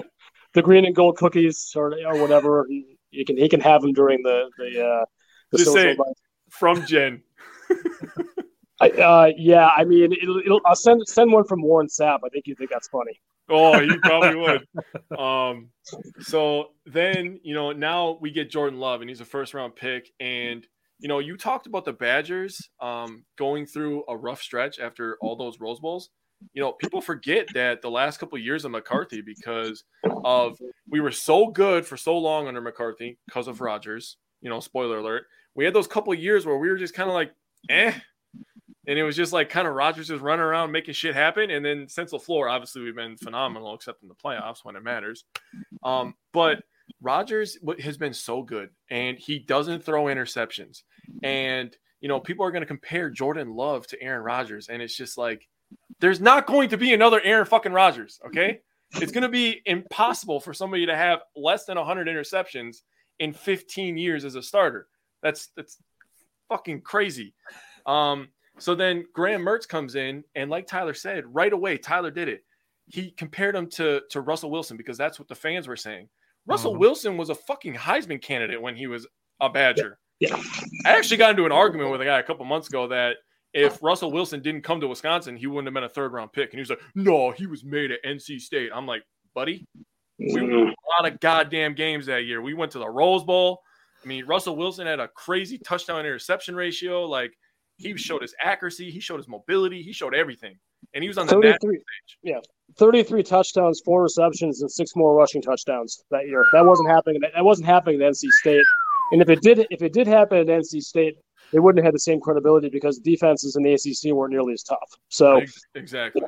the 0.52 0.62
green 0.62 0.84
and 0.84 0.94
gold 0.94 1.16
cookies 1.16 1.72
or 1.74 1.94
or 2.06 2.20
whatever. 2.20 2.66
You 3.10 3.24
can 3.24 3.36
he 3.38 3.48
can 3.48 3.60
have 3.60 3.80
them 3.82 3.92
during 3.92 4.22
the 4.22 4.50
the. 4.58 4.84
Uh, 4.86 5.04
the 5.50 5.58
Just 5.58 5.72
say-. 5.72 5.96
From 6.50 6.84
Jen. 6.86 7.22
I, 8.80 8.90
uh, 8.90 9.30
yeah, 9.36 9.68
I 9.68 9.84
mean, 9.84 10.12
it'll, 10.12 10.38
it'll, 10.38 10.60
I'll 10.66 10.74
send 10.74 11.06
send 11.06 11.32
one 11.32 11.44
from 11.44 11.62
Warren 11.62 11.86
Sapp. 11.86 12.18
I 12.24 12.28
think 12.30 12.46
you 12.46 12.54
think 12.54 12.70
that's 12.70 12.88
funny. 12.88 13.20
Oh, 13.48 13.78
he 13.80 13.98
probably 13.98 14.36
would. 14.36 15.18
Um, 15.18 15.68
so 16.20 16.68
then, 16.86 17.40
you 17.42 17.54
know, 17.54 17.72
now 17.72 18.18
we 18.20 18.30
get 18.30 18.50
Jordan 18.50 18.78
Love, 18.78 19.00
and 19.00 19.10
he's 19.10 19.20
a 19.20 19.24
first 19.24 19.52
round 19.52 19.76
pick. 19.76 20.10
And, 20.20 20.66
you 20.98 21.08
know, 21.08 21.18
you 21.18 21.36
talked 21.36 21.66
about 21.66 21.84
the 21.84 21.92
Badgers 21.92 22.70
um, 22.80 23.24
going 23.36 23.66
through 23.66 24.04
a 24.08 24.16
rough 24.16 24.40
stretch 24.40 24.78
after 24.78 25.18
all 25.20 25.36
those 25.36 25.60
Rose 25.60 25.80
Bowls. 25.80 26.10
You 26.54 26.62
know, 26.62 26.72
people 26.72 27.00
forget 27.00 27.46
that 27.54 27.82
the 27.82 27.90
last 27.90 28.18
couple 28.18 28.36
of 28.36 28.44
years 28.44 28.64
of 28.64 28.70
McCarthy, 28.72 29.20
because 29.20 29.84
of 30.24 30.58
we 30.88 31.00
were 31.00 31.12
so 31.12 31.46
good 31.48 31.86
for 31.86 31.96
so 31.96 32.16
long 32.18 32.48
under 32.48 32.60
McCarthy 32.60 33.18
because 33.26 33.48
of 33.48 33.60
Rodgers. 33.60 34.16
You 34.40 34.50
know, 34.50 34.60
spoiler 34.60 34.98
alert. 34.98 35.24
We 35.54 35.64
had 35.64 35.74
those 35.74 35.86
couple 35.86 36.12
of 36.12 36.18
years 36.18 36.44
where 36.46 36.58
we 36.58 36.68
were 36.68 36.78
just 36.78 36.94
kind 36.94 37.08
of 37.08 37.14
like, 37.14 37.32
eh, 37.68 37.92
and 38.86 38.98
it 38.98 39.04
was 39.04 39.16
just 39.16 39.32
like 39.32 39.48
kind 39.48 39.68
of 39.68 39.74
Rodgers 39.74 40.08
just 40.08 40.22
running 40.22 40.44
around 40.44 40.72
making 40.72 40.94
shit 40.94 41.14
happen. 41.14 41.50
And 41.50 41.64
then 41.64 41.88
since 41.88 42.12
LaFleur, 42.12 42.50
obviously 42.50 42.82
we've 42.82 42.96
been 42.96 43.16
phenomenal, 43.16 43.74
except 43.74 44.02
in 44.02 44.08
the 44.08 44.14
playoffs 44.14 44.64
when 44.64 44.76
it 44.76 44.82
matters. 44.82 45.24
Um, 45.82 46.14
but 46.32 46.62
Rodgers 47.00 47.58
has 47.80 47.96
been 47.96 48.14
so 48.14 48.42
good, 48.42 48.70
and 48.90 49.18
he 49.18 49.38
doesn't 49.38 49.84
throw 49.84 50.04
interceptions. 50.04 50.82
And 51.22 51.76
you 52.00 52.08
know, 52.08 52.18
people 52.18 52.44
are 52.44 52.50
going 52.50 52.62
to 52.62 52.66
compare 52.66 53.10
Jordan 53.10 53.54
Love 53.54 53.86
to 53.88 54.02
Aaron 54.02 54.24
Rodgers, 54.24 54.68
and 54.68 54.82
it's 54.82 54.96
just 54.96 55.16
like 55.16 55.48
there's 56.00 56.20
not 56.20 56.46
going 56.46 56.70
to 56.70 56.76
be 56.76 56.92
another 56.92 57.20
Aaron 57.22 57.46
fucking 57.46 57.72
Rodgers. 57.72 58.20
Okay, 58.26 58.60
it's 59.00 59.12
going 59.12 59.22
to 59.22 59.28
be 59.28 59.62
impossible 59.64 60.40
for 60.40 60.52
somebody 60.52 60.86
to 60.86 60.96
have 60.96 61.20
less 61.36 61.64
than 61.64 61.76
100 61.76 62.08
interceptions 62.08 62.78
in 63.18 63.32
15 63.32 63.96
years 63.96 64.24
as 64.24 64.34
a 64.34 64.42
starter. 64.42 64.88
That's 65.22 65.48
that's 65.56 65.78
fucking 66.48 66.82
crazy. 66.82 67.34
Um, 67.86 68.28
so 68.62 68.74
then 68.74 69.04
Graham 69.14 69.42
Mertz 69.42 69.66
comes 69.68 69.94
in, 69.94 70.24
and 70.34 70.50
like 70.50 70.66
Tyler 70.66 70.94
said, 70.94 71.24
right 71.26 71.52
away, 71.52 71.76
Tyler 71.78 72.10
did 72.10 72.28
it. 72.28 72.44
He 72.86 73.10
compared 73.10 73.54
him 73.56 73.68
to 73.70 74.02
to 74.10 74.20
Russell 74.20 74.50
Wilson 74.50 74.76
because 74.76 74.98
that's 74.98 75.18
what 75.18 75.28
the 75.28 75.34
fans 75.34 75.68
were 75.68 75.76
saying. 75.76 76.08
Russell 76.46 76.74
Mhm. 76.74 76.78
Wilson 76.78 77.16
was 77.16 77.30
a 77.30 77.34
fucking 77.34 77.74
Heisman 77.74 78.20
candidate 78.20 78.60
when 78.60 78.74
he 78.76 78.86
was 78.86 79.06
a 79.40 79.48
Badger. 79.48 79.98
Yeah. 80.20 80.36
I 80.84 80.96
actually 80.96 81.16
got 81.18 81.30
into 81.30 81.46
an 81.46 81.52
argument 81.52 81.90
with 81.90 82.00
a 82.00 82.04
guy 82.04 82.18
a 82.18 82.22
couple 82.22 82.44
months 82.44 82.68
ago 82.68 82.88
that 82.88 83.16
if 83.54 83.82
Russell 83.82 84.10
Wilson 84.12 84.40
didn't 84.42 84.62
come 84.62 84.80
to 84.80 84.88
Wisconsin, 84.88 85.36
he 85.36 85.46
wouldn't 85.46 85.66
have 85.66 85.74
been 85.74 85.84
a 85.84 85.88
third 85.88 86.12
round 86.12 86.32
pick. 86.32 86.50
And 86.50 86.54
he 86.54 86.60
was 86.60 86.70
like, 86.70 86.80
"No, 86.94 87.30
he 87.30 87.46
was 87.46 87.64
made 87.64 87.90
at 87.92 88.00
NC 88.04 88.38
State." 88.40 88.70
I'm 88.74 88.86
like, 88.86 89.02
"Buddy, 89.34 89.64
we 90.18 90.40
won 90.40 90.68
a 90.68 91.02
lot 91.02 91.12
of 91.12 91.20
goddamn 91.20 91.74
games 91.74 92.06
that 92.06 92.24
year. 92.24 92.40
We 92.42 92.54
went 92.54 92.72
to 92.72 92.78
the 92.78 92.88
Rose 92.88 93.24
Bowl. 93.24 93.60
I 94.02 94.08
mean, 94.08 94.24
Russell 94.26 94.56
Wilson 94.56 94.86
had 94.86 95.00
a 95.00 95.08
crazy 95.08 95.58
touchdown 95.58 96.00
interception 96.00 96.54
ratio. 96.56 97.04
Like 97.04 97.32
he 97.82 97.96
showed 97.96 98.22
his 98.22 98.34
accuracy, 98.42 98.90
he 98.90 99.00
showed 99.00 99.18
his 99.18 99.28
mobility, 99.28 99.82
he 99.82 99.92
showed 99.92 100.14
everything, 100.14 100.56
and 100.94 101.02
he 101.02 101.08
was 101.08 101.18
on 101.18 101.26
the 101.26 101.34
national 101.34 101.52
33, 101.52 101.76
stage. 101.76 102.18
yeah, 102.22 102.40
33 102.78 103.22
touchdowns, 103.22 103.82
four 103.84 104.02
receptions, 104.02 104.62
and 104.62 104.70
six 104.70 104.94
more 104.96 105.14
rushing 105.14 105.42
touchdowns 105.42 106.02
that 106.10 106.26
year. 106.26 106.44
That 106.52 106.64
wasn't 106.64 106.90
happening. 106.90 107.20
That 107.20 107.44
wasn't 107.44 107.66
happening 107.66 108.00
at 108.02 108.12
NC 108.12 108.28
State. 108.40 108.64
And 109.12 109.20
if 109.20 109.28
it 109.28 109.42
did, 109.42 109.66
if 109.70 109.82
it 109.82 109.92
did 109.92 110.06
happen 110.06 110.38
at 110.38 110.46
NC 110.46 110.82
State, 110.82 111.16
they 111.52 111.58
wouldn't 111.58 111.84
have 111.84 111.88
had 111.88 111.94
the 111.94 112.00
same 112.00 112.20
credibility 112.20 112.68
because 112.70 112.98
defenses 112.98 113.56
in 113.56 113.62
the 113.62 113.74
ACC 113.74 114.14
weren't 114.14 114.32
nearly 114.32 114.54
as 114.54 114.62
tough. 114.62 114.90
So 115.08 115.36
Ex- 115.36 115.60
exactly, 115.74 116.22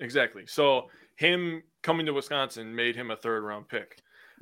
exactly. 0.00 0.44
So 0.46 0.88
him 1.16 1.62
coming 1.82 2.06
to 2.06 2.12
Wisconsin 2.12 2.74
made 2.74 2.96
him 2.96 3.10
a 3.10 3.16
third 3.16 3.42
round 3.44 3.68
pick. 3.68 4.00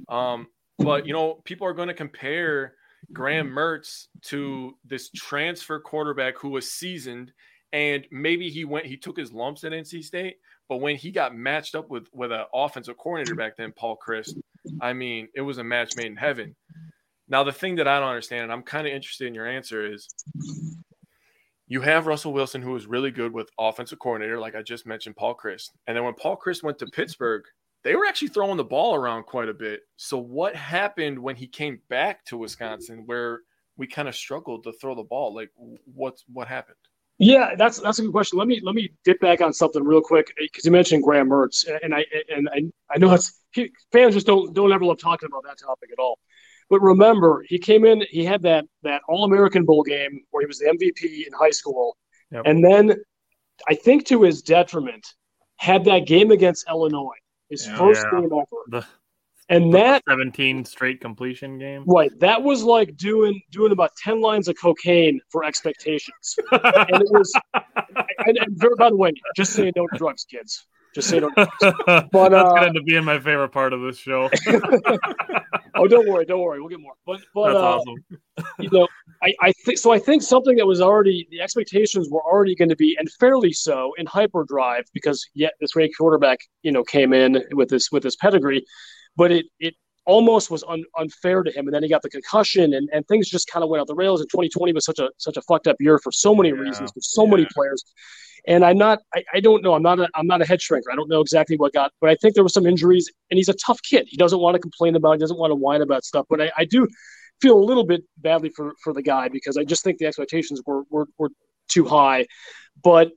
Um, 0.09 0.47
but 0.79 1.07
you 1.07 1.13
know, 1.13 1.41
people 1.45 1.67
are 1.67 1.75
going 1.75 1.89
to 1.89 1.95
compare 1.95 2.75
Graham 3.13 3.49
mm-hmm. 3.49 3.59
Mertz 3.59 4.07
to 4.23 4.37
mm-hmm. 4.37 4.75
this 4.85 5.11
transfer 5.11 5.81
quarterback 5.81 6.39
who 6.39 6.51
was 6.51 6.71
seasoned, 6.71 7.33
and 7.73 8.07
maybe 8.11 8.51
he 8.51 8.65
went, 8.65 8.87
he 8.87 8.97
took 8.97 9.17
his 9.17 9.33
lumps 9.33 9.65
at 9.65 9.73
NC 9.73 10.05
State, 10.05 10.37
but 10.69 10.77
when 10.77 10.97
he 10.97 11.11
got 11.11 11.35
matched 11.35 11.75
up 11.75 11.91
with 11.91 12.09
with 12.13 12.33
an 12.33 12.45
offensive 12.55 12.97
coordinator 12.97 13.35
back 13.35 13.57
then, 13.57 13.73
Paul 13.73 13.99
Chryst, 14.05 14.37
I 14.81 14.93
mean, 14.93 15.29
it 15.35 15.41
was 15.41 15.59
a 15.59 15.65
match 15.65 15.97
made 15.97 16.07
in 16.07 16.17
heaven. 16.17 16.55
Now, 17.29 17.45
the 17.45 17.53
thing 17.53 17.77
that 17.77 17.89
I 17.89 18.01
don't 18.01 18.09
understand, 18.09 18.45
and 18.45 18.53
I'm 18.53 18.63
kind 18.63 18.87
of 18.87 18.93
interested 18.93 19.29
in 19.29 19.35
your 19.35 19.47
answer, 19.47 19.93
is 19.93 20.09
you 21.69 21.81
have 21.81 22.09
Russell 22.09 22.33
Wilson, 22.33 22.61
who 22.61 22.73
was 22.73 22.89
really 22.89 23.13
good 23.13 23.33
with 23.33 23.49
offensive 23.59 24.01
coordinator, 24.01 24.41
like 24.41 24.57
I 24.57 24.63
just 24.63 24.87
mentioned, 24.87 25.15
Paul 25.15 25.37
Chryst. 25.37 25.71
And 25.87 25.97
then 25.97 26.03
when 26.05 26.15
Paul 26.15 26.37
Chryst 26.37 26.65
went 26.65 26.79
to 26.81 26.85
mm-hmm. 26.85 27.01
Pittsburgh, 27.01 27.45
they 27.85 27.97
were 27.97 28.07
actually 28.07 28.29
throwing 28.29 28.57
the 28.57 28.65
ball 28.65 28.95
around 28.95 29.25
quite 29.25 29.49
a 29.49 29.55
bit. 29.55 29.81
So 29.97 30.19
what 30.19 30.55
happened 30.55 31.19
when 31.19 31.37
he 31.37 31.47
came 31.47 31.81
back 31.89 32.25
to 32.27 32.37
Wisconsin, 32.37 33.05
where 33.07 33.41
we 33.77 33.87
kind 33.87 34.09
of 34.09 34.15
struggled 34.15 34.65
to 34.65 34.73
throw 34.73 34.95
the 34.95 35.03
ball? 35.03 35.35
Like, 35.35 35.51
what's 35.95 36.25
what 36.33 36.49
happened? 36.49 36.77
Yeah, 37.19 37.55
that's 37.55 37.79
that's 37.81 37.99
a 37.99 38.03
good 38.03 38.13
question. 38.13 38.39
Let 38.39 38.49
me 38.49 38.61
let 38.63 38.75
me 38.75 38.91
dip 39.05 39.21
back 39.21 39.41
on 39.43 39.53
something 39.53 39.85
real 39.85 40.01
quick 40.01 40.33
eh, 40.39 40.45
because 40.45 40.65
you 40.65 40.71
mentioned 40.71 41.03
Graham 41.03 41.29
Mertz, 41.29 41.67
and 41.83 41.95
I 41.95 42.05
and 42.35 42.49
I, 42.49 42.63
I 42.95 42.99
know 42.99 43.13
it's 43.13 43.41
he, 43.53 43.71
fans 43.93 44.15
just 44.15 44.27
don't 44.27 44.55
don't 44.55 44.73
ever 44.73 44.85
love 44.85 44.99
talking 44.99 45.29
about 45.31 45.45
that 45.45 45.59
topic 45.59 45.91
at 45.93 45.99
all. 45.99 46.19
But 46.71 46.81
remember, 46.81 47.45
he 47.49 47.59
came 47.59 47.85
in, 47.85 48.03
he 48.11 48.25
had 48.25 48.43
that 48.43 48.65
that 48.85 49.03
All 49.09 49.25
American 49.25 49.65
Bowl 49.67 49.83
game 49.83 50.23
where 50.31 50.43
he 50.43 50.47
was 50.47 50.59
the 50.61 50.67
MVP 50.67 51.27
in 51.27 51.33
high 51.39 51.51
school, 51.51 51.97
Yep. 52.33 52.43
and 52.47 52.65
then 52.65 52.95
I 53.69 53.75
think 53.75 54.07
to 54.07 54.23
his 54.23 54.41
detriment, 54.41 55.07
had 55.57 55.85
that 55.85 56.07
game 56.07 56.31
against 56.31 56.65
Illinois, 56.71 57.20
his 57.51 57.67
Yeah. 57.67 57.77
first 57.77 58.07
Yeah. 58.13 58.21
game 58.21 58.31
ever, 58.33 58.63
The 58.69 58.87
And 59.49 59.75
that 59.75 60.03
17 60.09 60.65
straight 60.65 61.01
completion 61.01 61.59
game. 61.59 61.83
right, 61.87 62.11
that 62.21 62.41
was 62.43 62.63
like 62.63 62.97
doing 62.97 63.43
doing 63.51 63.73
about 63.73 63.91
ten 63.97 64.21
lines 64.21 64.47
of 64.49 64.55
cocaine 64.61 65.21
for 65.31 65.45
expectations. 65.45 66.37
and 66.53 67.03
it 67.03 67.11
was. 67.11 67.33
And, 68.27 68.39
and 68.39 68.57
very- 68.57 68.75
by 68.79 68.91
the 68.91 68.97
way, 68.97 69.13
just 69.37 69.53
say 69.53 69.73
no 69.75 69.87
to 69.89 69.99
drugs, 69.99 70.25
kids. 70.25 70.67
Just 70.95 71.09
say 71.09 71.21
no. 71.21 71.31
To 71.31 71.49
drugs. 71.61 72.09
But 72.13 72.31
that's 72.31 72.45
uh, 72.45 72.55
gonna 72.55 72.67
end 72.67 72.79
up 72.79 72.85
being 72.85 73.05
my 73.05 73.19
favorite 73.19 73.51
part 73.51 73.73
of 73.73 73.81
this 73.83 73.97
show. 73.97 74.31
Oh, 75.75 75.87
don't 75.89 76.09
worry, 76.09 76.25
don't 76.25 76.41
worry, 76.41 76.61
we'll 76.61 76.69
get 76.69 76.81
more. 76.81 76.95
But 77.07 77.21
but 77.35 77.53
That's 77.53 77.57
uh, 77.57 77.79
awesome. 77.79 77.95
you 78.59 78.69
know, 78.71 78.89
I, 79.23 79.35
I 79.41 79.53
think 79.65 79.79
so. 79.79 79.93
I 79.93 79.99
think 79.99 80.23
something 80.23 80.57
that 80.57 80.67
was 80.67 80.81
already 80.81 81.27
the 81.31 81.41
expectations 81.41 82.09
were 82.11 82.23
already 82.23 82.55
going 82.55 82.69
to 82.69 82.77
be, 82.77 82.97
and 82.99 83.11
fairly 83.13 83.53
so, 83.53 83.93
in 83.97 84.07
hyperdrive 84.07 84.85
because 84.93 85.25
yet 85.35 85.53
this 85.61 85.73
great 85.73 85.93
quarterback, 85.97 86.39
you 86.63 86.73
know, 86.73 86.83
came 86.83 87.13
in 87.13 87.43
with 87.53 87.69
this 87.69 87.91
with 87.91 88.03
this 88.03 88.17
pedigree, 88.17 88.65
but 89.17 89.33
it 89.33 89.47
it 89.59 89.75
almost 90.07 90.51
was 90.51 90.65
un, 90.69 90.85
unfair 90.99 91.43
to 91.43 91.51
him, 91.51 91.67
and 91.67 91.75
then 91.75 91.83
he 91.83 91.89
got 91.89 92.03
the 92.03 92.11
concussion, 92.11 92.75
and, 92.75 92.89
and 92.93 93.07
things 93.09 93.29
just 93.29 93.49
kind 93.49 93.63
of 93.63 93.71
went 93.71 93.81
off 93.81 93.87
the 93.89 93.95
rails. 93.95 94.21
And 94.21 94.31
2020 94.31 94.73
was 94.73 94.85
such 94.85 94.99
a 94.99 95.11
such 95.19 95.37
a 95.37 95.43
fucked 95.43 95.67
up 95.69 95.77
year 95.81 95.99
for 95.99 96.13
so 96.13 96.35
many 96.35 96.53
Yeah, 96.53 96.53
reasons, 96.53 96.93
for 96.93 97.01
so 97.01 97.27
many 97.27 97.47
players. 97.55 97.85
And 98.47 98.65
I'm 98.65 98.79
not, 98.79 99.01
I, 99.15 99.23
I 99.35 99.41
don't 99.41 99.63
know. 99.63 99.75
I'm 99.75 99.83
not 99.83 100.01
a, 100.01 100.09
I'm 100.15 100.27
not 100.27 100.41
a 100.43 100.47
head 100.47 100.61
shrinker. 100.61 100.91
I 100.91 100.97
don't 100.97 101.11
know 101.11 101.21
exactly 101.21 101.57
what 101.57 101.73
got, 101.75 101.93
but 102.01 102.11
I 102.11 102.15
think 102.17 102.35
there 102.35 102.43
were 102.43 102.49
some 102.49 102.67
injuries, 102.67 103.11
and 103.31 103.37
he's 103.37 103.49
a 103.51 103.55
tough 103.55 103.81
kid. 103.83 104.07
He 104.09 104.17
doesn't 104.17 104.41
want 104.41 104.55
to 104.55 104.61
complain 104.61 104.97
about, 104.97 105.13
he 105.13 105.19
doesn't 105.19 105.39
want 105.39 105.51
to 105.51 105.57
whine 105.57 105.83
about 105.83 106.05
stuff. 106.05 106.27
But 106.31 106.41
I, 106.41 106.53
I 106.59 106.65
do 106.65 106.89
feel 107.43 107.59
a 107.59 107.65
little 107.65 107.85
bit 107.85 108.03
badly 108.19 108.51
for 108.51 108.75
for 108.83 108.93
the 108.93 109.03
guy 109.03 109.29
because 109.29 109.57
I 109.57 109.65
just 109.65 109.85
think 109.85 109.99
the 109.99 110.07
expectations 110.07 110.63
were 110.67 110.83
were, 110.91 111.07
were 111.19 111.31
too 111.69 111.85
high. 111.85 112.27
But 112.83 113.13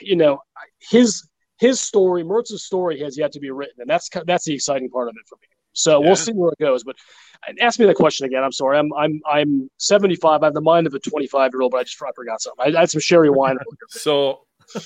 you 0.00 0.16
know, 0.16 0.40
his 0.80 1.26
his 1.58 1.80
story, 1.80 2.22
Mertz's 2.24 2.64
story, 2.64 3.00
has 3.00 3.16
yet 3.16 3.32
to 3.32 3.40
be 3.40 3.50
written, 3.50 3.76
and 3.78 3.88
that's 3.88 4.08
that's 4.26 4.44
the 4.44 4.54
exciting 4.54 4.90
part 4.90 5.08
of 5.08 5.14
it 5.16 5.26
for 5.28 5.36
me. 5.40 5.48
So 5.76 6.00
Yeah. 6.00 6.06
we'll 6.06 6.16
see 6.16 6.32
where 6.32 6.50
it 6.52 6.58
goes. 6.58 6.82
But 6.84 6.96
ask 7.60 7.78
me 7.78 7.86
that 7.86 7.96
question 7.96 8.26
again. 8.26 8.42
I'm 8.42 8.52
sorry. 8.52 8.78
I'm 8.78 8.92
I'm 8.94 9.20
I'm 9.30 9.70
75. 9.76 10.42
I 10.42 10.46
have 10.46 10.54
the 10.54 10.60
mind 10.60 10.86
of 10.86 10.94
a 10.94 10.98
25 10.98 11.52
year 11.52 11.60
old, 11.62 11.72
but 11.72 11.78
I 11.78 11.84
just 11.84 12.00
I 12.02 12.10
forgot 12.16 12.40
something. 12.40 12.74
I, 12.74 12.76
I 12.76 12.80
had 12.80 12.90
some 12.90 13.00
sherry 13.00 13.30
wine. 13.30 13.58
So 13.90 14.40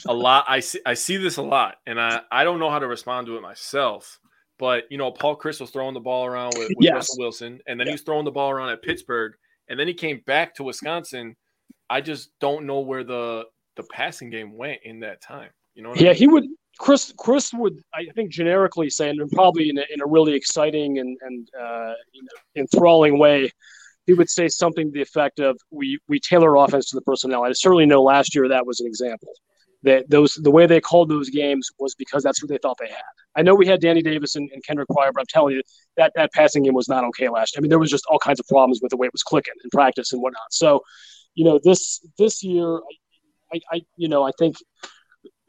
a 0.09 0.13
lot 0.13 0.45
I 0.49 0.61
see 0.61 0.81
I 0.85 0.95
see 0.95 1.17
this 1.17 1.39
a 1.39 1.43
lot 1.43 1.77
and 1.87 1.99
I, 2.01 2.21
I 2.31 2.45
don't 2.45 2.59
know 2.59 2.71
how 2.71 2.79
to 2.81 2.87
respond 2.87 3.27
to 3.29 3.37
it 3.37 3.41
myself. 3.41 4.19
But 4.59 4.85
you 4.91 4.99
know, 4.99 5.11
Paul 5.11 5.39
Chryst 5.39 5.61
was 5.61 5.71
throwing 5.71 5.95
the 5.95 6.01
ball 6.01 6.27
around 6.27 6.51
with, 6.59 6.71
with 6.77 6.85
Yes. 6.85 6.95
Russell 6.95 7.19
Wilson, 7.19 7.61
and 7.67 7.81
then 7.81 7.87
Yeah. 7.87 7.93
he 7.93 7.95
was 7.95 8.03
throwing 8.03 8.25
the 8.27 8.31
ball 8.31 8.51
around 8.51 8.69
at 8.71 8.83
Pittsburgh, 8.83 9.33
and 9.69 9.81
then 9.81 9.87
he 9.87 9.95
came 9.95 10.21
back 10.27 10.55
to 10.57 10.65
Wisconsin. 10.65 11.35
I 11.89 12.03
just 12.03 12.31
don't 12.41 12.67
know 12.67 12.81
where 12.81 13.03
the 13.05 13.45
the 13.77 13.85
passing 13.85 14.29
game 14.29 14.57
went 14.57 14.81
in 14.85 15.01
that 15.01 15.23
time. 15.23 15.51
You 15.75 15.83
know 15.83 15.91
what 15.91 15.99
I 15.99 16.03
Yeah, 16.03 16.09
mean? 16.11 16.19
he 16.19 16.27
would. 16.27 16.45
Chryst 16.81 17.15
Chryst 17.17 17.53
would, 17.53 17.83
I 17.93 18.07
think, 18.15 18.31
generically 18.31 18.89
say, 18.89 19.11
and 19.11 19.31
probably 19.33 19.69
in 19.69 19.79
a, 19.79 19.85
in 19.93 20.01
a 20.01 20.07
really 20.07 20.35
exciting 20.35 20.99
and 20.99 21.17
and 21.21 21.49
uh, 21.55 21.93
you 22.13 22.23
know, 22.23 22.63
enthralling 22.63 23.19
way, 23.19 23.51
he 24.07 24.15
would 24.15 24.31
say 24.31 24.49
something 24.49 24.87
to 24.87 24.93
the 24.93 25.03
effect 25.03 25.41
of, 25.41 25.59
"We 25.71 25.99
we 26.09 26.19
tailor 26.19 26.57
offense 26.57 26.89
to 26.91 26.97
the 26.97 27.03
personnel." 27.03 27.45
I 27.45 27.53
certainly 27.53 27.85
know 27.85 28.03
last 28.03 28.35
year 28.35 28.49
that 28.49 28.67
was 28.67 28.81
an 28.81 28.87
example. 28.87 29.29
That 29.83 30.09
those 30.09 30.35
the 30.35 30.51
way 30.51 30.67
they 30.67 30.81
called 30.81 31.11
those 31.11 31.29
games 31.29 31.69
was 31.79 31.95
because 31.95 32.23
that's 32.23 32.39
who 32.41 32.47
they 32.47 32.59
thought 32.59 32.79
they 32.79 32.89
had. 32.89 33.13
I 33.37 33.43
know 33.43 33.55
we 33.55 33.67
had 33.67 33.81
Danny 33.81 34.03
Davis 34.03 34.37
and, 34.37 34.51
and 34.53 34.65
Kendric 34.65 34.89
Pryor, 34.89 35.13
but 35.13 35.21
I'm 35.21 35.27
telling 35.29 35.57
you 35.57 35.63
that 35.99 36.13
that 36.17 36.33
passing 36.33 36.63
game 36.63 36.75
was 36.75 36.89
not 36.89 37.05
okay 37.05 37.29
last 37.29 37.55
year. 37.55 37.61
I 37.61 37.63
mean, 37.63 37.71
there 37.71 37.79
was 37.79 37.91
just 37.91 38.05
all 38.11 38.19
kinds 38.19 38.41
of 38.41 38.47
problems 38.47 38.81
with 38.83 38.91
the 38.91 38.97
way 38.97 39.07
it 39.07 39.13
was 39.13 39.23
clicking 39.23 39.55
in 39.63 39.71
practice 39.71 40.13
and 40.13 40.23
whatnot. 40.23 40.51
So, 40.51 40.83
you 41.35 41.45
know, 41.45 41.61
this 41.63 42.01
this 42.19 42.43
year, 42.43 42.77
I, 42.77 43.57
I, 43.57 43.61
I 43.73 43.83
you 43.97 44.09
know, 44.09 44.23
I 44.23 44.33
think 44.39 44.57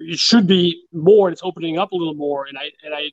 it 0.08 0.20
should 0.20 0.48
be 0.48 0.84
more 0.92 1.28
and 1.28 1.34
it's 1.34 1.44
opening 1.44 1.78
up 1.78 1.92
a 1.92 1.96
little 1.96 2.14
more. 2.16 2.46
And 2.46 2.58
i 2.58 2.70
and 2.84 2.94
i 2.94 3.12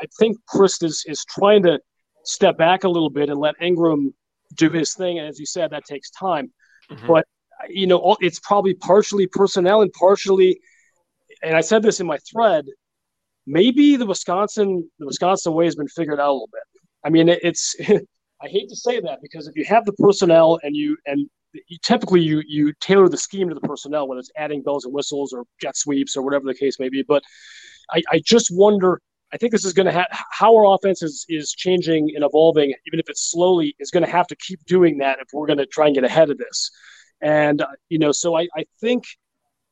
i 0.00 0.06
think 0.18 0.36
Chryst 0.48 0.82
is 0.82 1.04
is 1.06 1.24
trying 1.24 1.62
to 1.64 1.78
step 2.24 2.56
back 2.58 2.84
a 2.84 2.88
little 2.88 3.10
bit 3.10 3.28
and 3.30 3.38
let 3.38 3.54
Engram 3.60 4.12
do 4.54 4.70
his 4.70 4.94
thing. 4.94 5.18
And 5.18 5.28
as 5.28 5.38
you 5.38 5.46
said 5.46 5.70
that 5.70 5.84
takes 5.84 6.10
time. 6.10 6.52
Mhm. 6.90 7.06
but 7.08 7.24
you 7.68 7.86
know 7.86 8.16
it's 8.20 8.38
probably 8.40 8.74
partially 8.74 9.26
personnel 9.26 9.80
and 9.82 9.90
partially 9.94 10.60
and 11.42 11.56
i 11.56 11.60
said 11.60 11.82
this 11.82 12.00
in 12.00 12.06
my 12.06 12.18
thread 12.30 12.64
maybe 13.46 13.96
the 13.96 14.06
wisconsin 14.06 14.88
the 14.98 15.06
wisconsin 15.06 15.52
way 15.54 15.64
has 15.64 15.74
been 15.74 15.88
figured 15.88 16.20
out 16.20 16.28
a 16.30 16.32
little 16.32 16.50
bit. 16.52 16.62
I 17.02 17.08
mean 17.10 17.28
it's 17.28 17.74
i 18.44 18.46
hate 18.46 18.68
to 18.68 18.76
say 18.76 19.00
that 19.00 19.18
because 19.22 19.48
if 19.48 19.56
you 19.56 19.64
have 19.64 19.84
the 19.84 19.94
personnel 19.94 20.58
and 20.62 20.76
you 20.76 20.96
and 21.06 21.28
typically 21.82 22.20
you 22.20 22.42
you 22.46 22.72
tailor 22.80 23.08
the 23.08 23.16
scheme 23.16 23.48
to 23.48 23.54
the 23.54 23.60
personnel, 23.60 24.08
whether 24.08 24.20
it's 24.20 24.30
adding 24.36 24.62
bells 24.62 24.84
and 24.84 24.94
whistles 24.94 25.32
or 25.32 25.44
jet 25.60 25.76
sweeps 25.76 26.16
or 26.16 26.22
whatever 26.22 26.44
the 26.46 26.54
case 26.54 26.78
may 26.78 26.88
be. 26.88 27.02
But 27.02 27.22
I, 27.92 28.02
I 28.10 28.20
just 28.24 28.48
wonder. 28.52 29.00
I 29.32 29.38
think 29.38 29.50
this 29.50 29.64
is 29.64 29.72
going 29.72 29.86
to 29.86 29.92
have 29.92 30.06
how 30.30 30.54
our 30.54 30.74
offense 30.74 31.02
is 31.02 31.26
is 31.28 31.52
changing 31.52 32.12
and 32.14 32.24
evolving, 32.24 32.72
even 32.86 33.00
if 33.00 33.08
it's 33.08 33.30
slowly, 33.30 33.74
is 33.80 33.90
going 33.90 34.04
to 34.04 34.10
have 34.10 34.28
to 34.28 34.36
keep 34.36 34.64
doing 34.66 34.98
that 34.98 35.18
if 35.20 35.28
we're 35.32 35.46
going 35.46 35.58
to 35.58 35.66
try 35.66 35.86
and 35.86 35.94
get 35.94 36.04
ahead 36.04 36.30
of 36.30 36.38
this. 36.38 36.70
And 37.20 37.60
uh, 37.62 37.66
you 37.88 37.98
know, 37.98 38.12
so 38.12 38.36
I, 38.36 38.46
I 38.56 38.64
think 38.80 39.04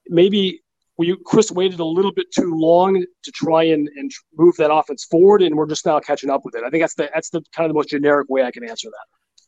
maybe 0.09 0.61
we 0.97 1.17
Chryst 1.27 1.51
waited 1.51 1.81
a 1.81 1.85
little 1.85 2.13
bit 2.13 2.27
too 2.33 2.55
long 2.55 3.05
to 3.23 3.33
try 3.33 3.65
and, 3.65 3.89
and 3.97 4.11
move 4.37 4.57
that 4.57 4.73
offense 4.73 5.05
forward, 5.05 5.43
and 5.43 5.57
we're 5.57 5.67
just 5.67 5.87
now 5.87 5.99
catching 6.01 6.31
up 6.31 6.45
with 6.45 6.55
it. 6.55 6.63
I 6.65 6.71
think 6.71 6.83
that's 6.83 6.95
the 6.95 7.11
that's 7.13 7.31
the 7.31 7.43
kind 7.55 7.67
of 7.67 7.71
the 7.71 7.75
most 7.75 7.89
generic 7.91 8.29
way 8.29 8.43
I 8.43 8.51
can 8.51 8.69
answer 8.69 8.89
that. 8.89 9.07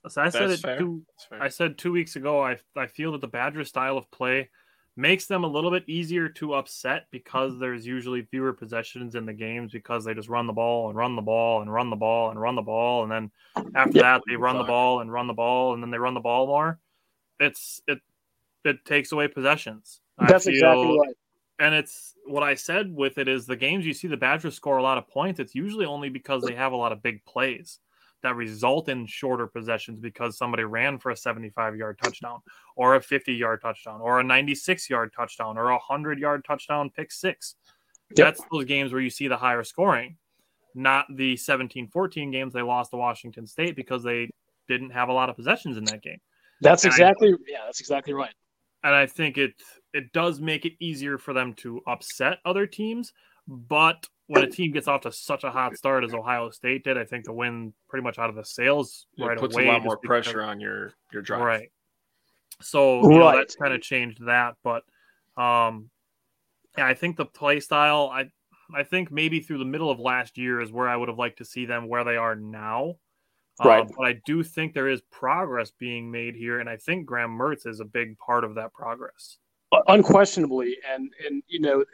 So 0.08 0.22
I 0.22 0.28
said 0.28 0.50
That's 0.50 0.60
it 0.60 0.62
fair. 0.62 0.78
two, 0.78 1.02
I 1.32 1.48
said 1.48 1.78
two 1.78 1.92
weeks 1.92 2.16
ago. 2.16 2.42
I 2.42 2.58
I 2.76 2.86
feel 2.86 3.12
that 3.12 3.20
the 3.20 3.28
Badgers' 3.28 3.68
style 3.68 3.98
of 3.98 4.10
play 4.10 4.50
makes 4.96 5.26
them 5.26 5.44
a 5.44 5.46
little 5.46 5.70
bit 5.70 5.84
easier 5.86 6.28
to 6.28 6.54
upset 6.54 7.06
because 7.10 7.52
mm-hmm. 7.52 7.60
there's 7.60 7.86
usually 7.86 8.22
fewer 8.22 8.52
possessions 8.52 9.14
in 9.14 9.26
the 9.26 9.32
games 9.32 9.72
because 9.72 10.04
they 10.04 10.14
just 10.14 10.28
run 10.28 10.46
the 10.46 10.52
ball 10.52 10.88
and 10.88 10.96
run 10.96 11.16
the 11.16 11.22
ball 11.22 11.60
and 11.60 11.72
run 11.72 11.90
the 11.90 11.96
ball 11.96 12.30
and 12.30 12.40
run 12.40 12.54
the 12.54 12.62
ball 12.62 13.02
and 13.02 13.12
then 13.12 13.30
after 13.74 14.00
that 14.00 14.22
they 14.26 14.36
run 14.36 14.56
the 14.56 14.64
ball 14.64 15.00
and 15.00 15.12
run 15.12 15.26
the 15.26 15.34
ball 15.34 15.74
and 15.74 15.82
then 15.82 15.90
they 15.90 15.98
run 15.98 16.14
the 16.14 16.20
ball 16.20 16.46
more. 16.46 16.78
It's 17.38 17.82
it 17.86 18.00
it 18.64 18.84
takes 18.84 19.12
away 19.12 19.28
possessions. 19.28 20.00
That's 20.18 20.44
feel- 20.44 20.54
exactly 20.54 20.98
right. 20.98 21.16
and 21.58 21.74
it's 21.74 22.14
what 22.24 22.42
I 22.42 22.54
said 22.54 22.92
with 22.92 23.18
it 23.18 23.28
is 23.28 23.46
the 23.46 23.56
games 23.56 23.84
you 23.84 23.92
see 23.92 24.08
the 24.08 24.16
Badgers 24.16 24.54
score 24.54 24.78
a 24.78 24.82
lot 24.82 24.98
of 24.98 25.08
points, 25.08 25.40
it's 25.40 25.54
usually 25.54 25.86
only 25.86 26.08
because 26.08 26.42
they 26.42 26.54
have 26.54 26.72
a 26.72 26.76
lot 26.76 26.92
of 26.92 27.02
big 27.02 27.24
plays 27.24 27.78
that 28.26 28.36
result 28.36 28.88
in 28.88 29.06
shorter 29.06 29.46
possessions 29.46 29.98
because 30.00 30.36
somebody 30.36 30.64
ran 30.64 30.98
for 30.98 31.10
a 31.10 31.16
75 31.16 31.76
yard 31.76 31.98
touchdown 32.02 32.40
or 32.76 32.96
a 32.96 33.00
50 33.00 33.32
yard 33.32 33.60
touchdown 33.62 34.00
or 34.00 34.20
a 34.20 34.24
96 34.24 34.90
yard 34.90 35.12
touchdown 35.16 35.56
or 35.56 35.70
a 35.70 35.74
100 35.74 36.18
yard 36.18 36.44
touchdown 36.46 36.90
pick 36.90 37.10
six. 37.12 37.54
Yep. 38.10 38.16
That's 38.16 38.40
those 38.52 38.64
games 38.66 38.92
where 38.92 39.00
you 39.00 39.10
see 39.10 39.26
the 39.28 39.36
higher 39.36 39.64
scoring, 39.64 40.16
not 40.74 41.06
the 41.16 41.36
17 41.36 41.88
14 41.88 42.30
games 42.30 42.52
they 42.52 42.62
lost 42.62 42.90
to 42.90 42.96
Washington 42.96 43.46
State 43.46 43.74
because 43.76 44.02
they 44.02 44.28
didn't 44.68 44.90
have 44.90 45.08
a 45.08 45.12
lot 45.12 45.28
of 45.30 45.36
possessions 45.36 45.76
in 45.76 45.84
that 45.84 46.02
game 46.02 46.18
That's 46.60 46.84
And 46.84 46.92
I- 46.92 46.96
exactly 46.96 47.34
yeah. 47.48 47.62
That's 47.64 47.80
exactly 47.80 48.12
right. 48.12 48.34
and 48.84 48.94
I 48.94 49.06
think 49.06 49.38
it 49.38 49.54
it 49.94 50.12
does 50.12 50.40
make 50.40 50.64
it 50.66 50.74
easier 50.80 51.16
for 51.18 51.32
them 51.32 51.54
to 51.54 51.80
upset 51.86 52.38
other 52.44 52.66
teams. 52.66 53.12
But 53.48 54.06
when 54.28 54.42
a 54.44 54.50
team 54.50 54.72
gets 54.72 54.88
off 54.88 55.02
to 55.02 55.12
such 55.12 55.44
a 55.44 55.50
hot 55.50 55.76
start 55.76 56.02
as 56.04 56.12
Ohio 56.14 56.50
State 56.50 56.82
did, 56.84 56.98
I 56.98 57.04
think 57.04 57.24
the 57.24 57.32
win 57.32 57.72
pretty 57.88 58.02
much 58.02 58.18
out 58.18 58.28
of 58.28 58.34
the 58.36 58.44
sails 58.44 59.06
it 59.16 59.24
right 59.24 59.38
puts 59.38 59.54
away. 59.54 59.68
a 59.68 59.72
lot 59.72 59.82
more 59.84 59.96
because- 60.00 60.24
pressure 60.24 60.42
on 60.42 60.58
your 60.60 60.92
your 61.12 61.22
drive. 61.22 61.40
Right. 61.42 61.70
So 62.62 63.02
you 63.10 63.18
know, 63.18 63.32
that's 63.36 63.54
kind 63.56 63.74
of 63.74 63.82
changed 63.82 64.24
that, 64.26 64.54
but 64.64 64.82
um, 65.36 65.90
yeah, 66.78 66.86
I 66.86 66.94
think 66.94 67.16
the 67.16 67.26
play 67.26 67.60
style. 67.60 68.10
I 68.12 68.30
I 68.74 68.82
think 68.82 69.12
maybe 69.12 69.40
through 69.40 69.58
the 69.58 69.64
middle 69.64 69.90
of 69.90 70.00
last 70.00 70.36
year 70.38 70.60
is 70.60 70.72
where 70.72 70.88
I 70.88 70.96
would 70.96 71.08
have 71.08 71.18
liked 71.18 71.38
to 71.38 71.44
see 71.44 71.66
them 71.66 71.86
where 71.88 72.02
they 72.04 72.16
are 72.16 72.34
now. 72.34 72.94
Uh, 73.60 73.68
Right. 73.68 73.86
but 73.96 74.04
I 74.06 74.20
do 74.26 74.42
think 74.42 74.74
there 74.74 74.88
is 74.88 75.00
progress 75.10 75.70
being 75.70 76.10
made 76.10 76.34
here, 76.34 76.60
and 76.60 76.68
I 76.68 76.76
think 76.76 77.06
Graham 77.06 77.30
Mertz 77.30 77.66
is 77.66 77.80
a 77.80 77.84
big 77.84 78.18
part 78.18 78.42
of 78.44 78.54
that 78.56 78.72
progress. 78.72 79.38
unquestionably 79.88 80.76
and 80.90 81.10
and 81.26 81.42
you 81.48 81.60
know 81.60 81.84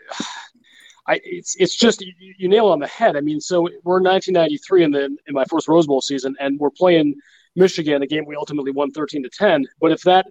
I, 1.07 1.21
it's 1.25 1.57
it's 1.57 1.75
just 1.75 2.01
you, 2.01 2.13
you 2.39 2.49
nail 2.49 2.69
it 2.69 2.73
on 2.73 2.79
the 2.79 2.87
head. 2.87 3.17
I 3.17 3.21
mean, 3.21 3.41
so 3.41 3.63
we're 3.83 4.01
1993 4.01 4.85
in 4.85 4.91
the 4.93 5.05
in 5.27 5.35
my 5.35 5.45
first 5.45 5.69
Rose 5.69 5.87
Bowl 5.87 6.01
season, 6.01 6.37
and 6.39 6.59
we're 6.59 6.71
playing 6.71 7.15
Michigan, 7.57 8.03
a 8.03 8.07
game 8.07 8.25
we 8.27 8.37
ultimately 8.37 8.71
won 8.71 8.91
13 8.91 9.23
to 9.25 9.31
10. 9.31 9.67
But 9.81 9.93
if 9.93 10.03
that 10.03 10.27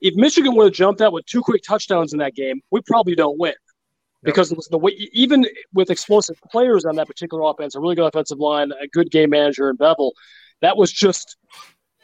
if 0.00 0.14
Michigan 0.14 0.54
would 0.54 0.64
have 0.64 0.74
jumped 0.74 1.00
out 1.00 1.12
with 1.12 1.26
two 1.26 1.42
quick 1.42 1.62
touchdowns 1.62 2.12
in 2.12 2.18
that 2.20 2.34
game, 2.34 2.60
we 2.70 2.80
probably 2.82 3.14
don't 3.14 3.38
win 3.38 3.54
because 4.22 4.52
was 4.52 4.68
the 4.68 4.78
way 4.78 4.92
even 5.12 5.46
with 5.72 5.90
explosive 5.90 6.36
players 6.50 6.84
on 6.84 6.96
that 6.96 7.06
particular 7.06 7.42
offense, 7.50 7.74
a 7.74 7.80
really 7.80 7.94
good 7.94 8.06
offensive 8.06 8.38
line, 8.38 8.72
a 8.80 8.88
good 8.88 9.10
game 9.10 9.30
manager 9.30 9.70
in 9.70 9.76
Bevell, 9.76 10.12
that 10.60 10.76
was 10.76 10.92
just 10.92 11.36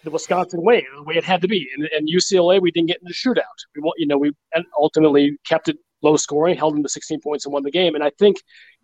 the 0.04 0.10
Wisconsin 0.10 0.62
way, 0.62 0.86
the 0.94 1.02
way 1.02 1.16
it 1.16 1.24
had 1.24 1.40
to 1.42 1.48
be. 1.48 1.68
And, 1.76 1.88
and 1.96 2.08
UCLA, 2.08 2.60
we 2.60 2.70
didn't 2.70 2.88
get 2.88 2.98
in 2.98 3.06
the 3.06 3.14
shootout. 3.14 3.42
We, 3.74 3.92
you 3.96 4.06
know, 4.06 4.18
we 4.18 4.32
ultimately 4.78 5.36
kept 5.46 5.68
it 5.68 5.78
low 6.04 6.16
scoring, 6.16 6.56
held 6.56 6.74
them 6.74 6.82
to 6.82 6.88
16 6.88 7.20
points 7.20 7.44
and 7.46 7.52
won 7.52 7.62
the 7.64 7.70
game. 7.80 7.94
And 7.96 8.04
I 8.04 8.10
think 8.18 8.36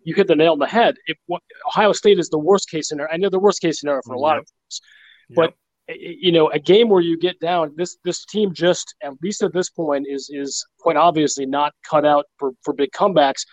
you 0.03 0.13
hit 0.15 0.27
the 0.27 0.35
nail 0.35 0.53
on 0.53 0.59
the 0.59 0.67
head. 0.79 0.95
What, 1.27 1.41
Ohio 1.67 1.91
State 1.93 2.19
is 2.19 2.29
the 2.29 2.39
worst 2.49 2.69
case 2.69 2.89
scenario, 2.89 3.13
I 3.13 3.17
know 3.17 3.29
the 3.29 3.39
worst 3.47 3.61
case 3.61 3.79
scenario 3.79 4.01
for 4.05 4.13
a 4.13 4.19
lot 4.19 4.37
of 4.39 4.45
teams, 4.45 4.81
but 5.35 5.53
i- 5.89 5.95
you 6.25 6.31
know, 6.31 6.49
a 6.49 6.59
game 6.59 6.87
where 6.89 7.01
you 7.09 7.17
get 7.27 7.39
down, 7.39 7.73
this 7.75 7.97
this 8.07 8.25
team 8.25 8.47
just 8.53 8.87
at 9.03 9.13
least 9.23 9.43
at 9.43 9.53
this 9.53 9.69
point 9.69 10.05
is 10.15 10.23
is 10.41 10.65
quite 10.83 10.97
obviously 11.07 11.45
not 11.45 11.71
cut 11.91 12.05
out 12.05 12.25
for 12.39 12.51
for 12.63 12.73
big 12.73 12.91
comebacks. 12.91 13.43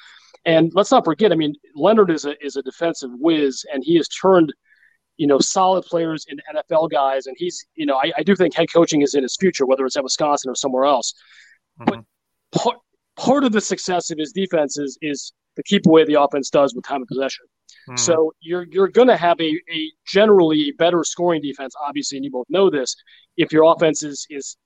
And 0.44 0.70
let's 0.78 0.90
not 0.90 1.04
forget, 1.04 1.32
I 1.32 1.34
mean, 1.42 1.54
Leonhard 1.74 2.10
is 2.10 2.24
a 2.24 2.34
is 2.44 2.56
a 2.56 2.62
defensive 2.62 3.10
whiz, 3.24 3.64
and 3.72 3.82
he 3.84 3.96
has 3.96 4.08
turned 4.08 4.52
you 5.20 5.26
know, 5.26 5.40
solid 5.40 5.84
players 5.84 6.24
in 6.28 6.38
NFL 6.54 6.86
guys. 7.00 7.26
And 7.26 7.34
he's, 7.42 7.66
you 7.74 7.86
know, 7.86 7.96
I, 7.96 8.12
I 8.18 8.22
do 8.22 8.36
think 8.36 8.54
head 8.54 8.68
coaching 8.72 9.02
is 9.02 9.14
in 9.16 9.24
his 9.24 9.36
future, 9.36 9.66
whether 9.66 9.84
it's 9.84 9.96
at 9.96 10.04
Wisconsin 10.04 10.48
or 10.48 10.54
somewhere 10.54 10.84
else. 10.84 11.12
Mhm. 11.80 11.86
But 11.86 12.60
part, 12.62 12.76
part 13.18 13.44
of 13.44 13.52
the 13.52 13.60
success 13.60 14.10
of 14.10 14.18
his 14.18 14.32
defense 14.32 14.78
is, 14.78 14.96
is 15.02 15.32
to 15.56 15.62
keep 15.64 15.86
away 15.86 16.04
the 16.04 16.20
offense 16.20 16.50
does 16.50 16.74
with 16.74 16.84
time 16.86 17.02
of 17.02 17.08
possession. 17.08 17.44
Mhm. 17.90 17.98
So 17.98 18.32
you're 18.40 18.66
you're 18.70 18.88
going 18.88 19.08
to 19.08 19.16
have 19.16 19.38
a, 19.40 19.50
a 19.72 19.92
generally 20.06 20.72
better 20.78 21.02
scoring 21.04 21.42
defense, 21.42 21.74
obviously, 21.86 22.18
and 22.18 22.24
you 22.24 22.30
both 22.30 22.46
know 22.48 22.70
this. 22.70 22.94
If 23.36 23.52
your 23.52 23.64
offense 23.72 24.02
is 24.02 24.26
is 24.30 24.56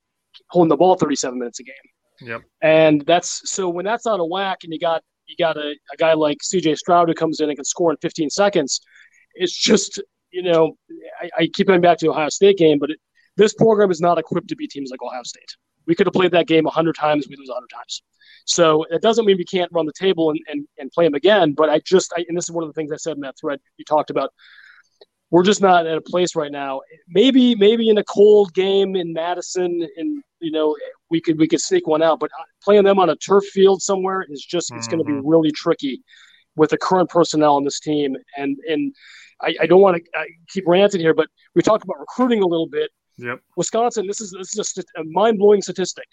holding 0.50 0.68
the 0.68 0.76
ball 0.76 0.94
37 0.96 1.38
minutes 1.38 1.60
a 1.60 1.64
game, 1.64 1.74
Yep. 2.20 2.42
and 2.62 3.00
that's 3.06 3.50
so 3.50 3.68
when 3.68 3.84
that's 3.84 4.06
out 4.06 4.20
of 4.20 4.28
whack, 4.28 4.58
and 4.64 4.72
you 4.72 4.78
got 4.78 5.02
you 5.26 5.36
got 5.36 5.56
a, 5.56 5.70
a 5.92 5.96
guy 5.98 6.12
like 6.14 6.42
C.J. 6.42 6.74
Stroud 6.76 7.08
who 7.08 7.14
comes 7.14 7.40
in 7.40 7.48
and 7.48 7.56
can 7.56 7.64
score 7.64 7.90
in 7.90 7.96
15 8.02 8.28
seconds. 8.30 8.80
It's 9.34 9.56
just 9.56 10.00
you 10.30 10.42
know 10.42 10.76
I, 11.20 11.30
I 11.42 11.48
keep 11.52 11.66
going 11.68 11.80
back 11.80 11.98
to 11.98 12.06
the 12.06 12.10
Ohio 12.12 12.28
State 12.28 12.58
game, 12.58 12.78
but 12.78 12.90
it, 12.90 12.98
this 13.36 13.54
program 13.54 13.90
is 13.90 14.00
not 14.00 14.18
equipped 14.18 14.48
to 14.48 14.56
beat 14.56 14.70
teams 14.70 14.90
like 14.90 15.02
Ohio 15.02 15.22
State. 15.22 15.56
We 15.86 15.94
could 15.94 16.06
have 16.06 16.12
played 16.14 16.30
that 16.32 16.46
game 16.46 16.64
100 16.64 16.94
times, 16.94 17.26
we 17.28 17.34
lose 17.36 17.48
100 17.48 17.66
times. 17.74 18.02
So 18.44 18.84
it 18.90 19.02
doesn't 19.02 19.24
mean 19.24 19.36
we 19.36 19.44
can't 19.44 19.70
run 19.72 19.86
the 19.86 19.92
table 19.92 20.30
and, 20.30 20.40
and, 20.48 20.66
and 20.78 20.90
play 20.90 21.04
them 21.04 21.14
again. 21.14 21.52
But 21.52 21.70
I 21.70 21.80
just, 21.80 22.12
I, 22.16 22.24
and 22.28 22.36
this 22.36 22.44
is 22.44 22.50
one 22.50 22.64
of 22.64 22.68
the 22.68 22.74
things 22.74 22.92
I 22.92 22.96
said 22.96 23.16
in 23.16 23.20
that 23.20 23.38
thread 23.40 23.60
you 23.76 23.84
talked 23.84 24.10
about. 24.10 24.30
We're 25.30 25.44
just 25.44 25.62
not 25.62 25.86
at 25.86 25.96
a 25.96 26.02
place 26.02 26.36
right 26.36 26.52
now. 26.52 26.82
Maybe, 27.08 27.54
maybe 27.54 27.88
in 27.88 27.96
a 27.96 28.04
cold 28.04 28.52
game 28.52 28.94
in 28.96 29.14
Madison, 29.14 29.86
and 29.96 30.22
you 30.40 30.52
know, 30.52 30.76
we 31.08 31.22
could 31.22 31.38
we 31.38 31.48
could 31.48 31.60
sneak 31.60 31.86
one 31.86 32.02
out. 32.02 32.20
But 32.20 32.30
uh, 32.38 32.44
playing 32.62 32.84
them 32.84 32.98
on 32.98 33.08
a 33.08 33.16
turf 33.16 33.44
field 33.46 33.80
somewhere 33.80 34.26
is 34.28 34.44
just 34.44 34.70
it's 34.74 34.86
going 34.86 34.98
to 34.98 35.04
be 35.04 35.12
mm-hmm. 35.12 35.26
really 35.26 35.50
tricky 35.50 36.02
with 36.54 36.68
the 36.68 36.76
current 36.76 37.08
personnel 37.08 37.56
on 37.56 37.64
this 37.64 37.80
team. 37.80 38.14
And 38.36 38.58
and 38.68 38.94
I, 39.40 39.54
I 39.62 39.66
don't 39.66 39.80
want 39.80 39.96
to 39.96 40.26
keep 40.48 40.64
ranting 40.66 41.00
here, 41.00 41.14
but 41.14 41.28
we 41.54 41.62
talked 41.62 41.84
about 41.84 41.98
recruiting 41.98 42.42
a 42.42 42.46
little 42.46 42.68
bit. 42.68 42.90
Yep. 43.18 43.40
Wisconsin, 43.56 44.06
this 44.06 44.20
is 44.20 44.32
this 44.32 44.48
is 44.48 44.54
just 44.54 44.78
a 44.78 45.04
mind 45.04 45.38
blowing 45.38 45.62
statistic. 45.62 46.06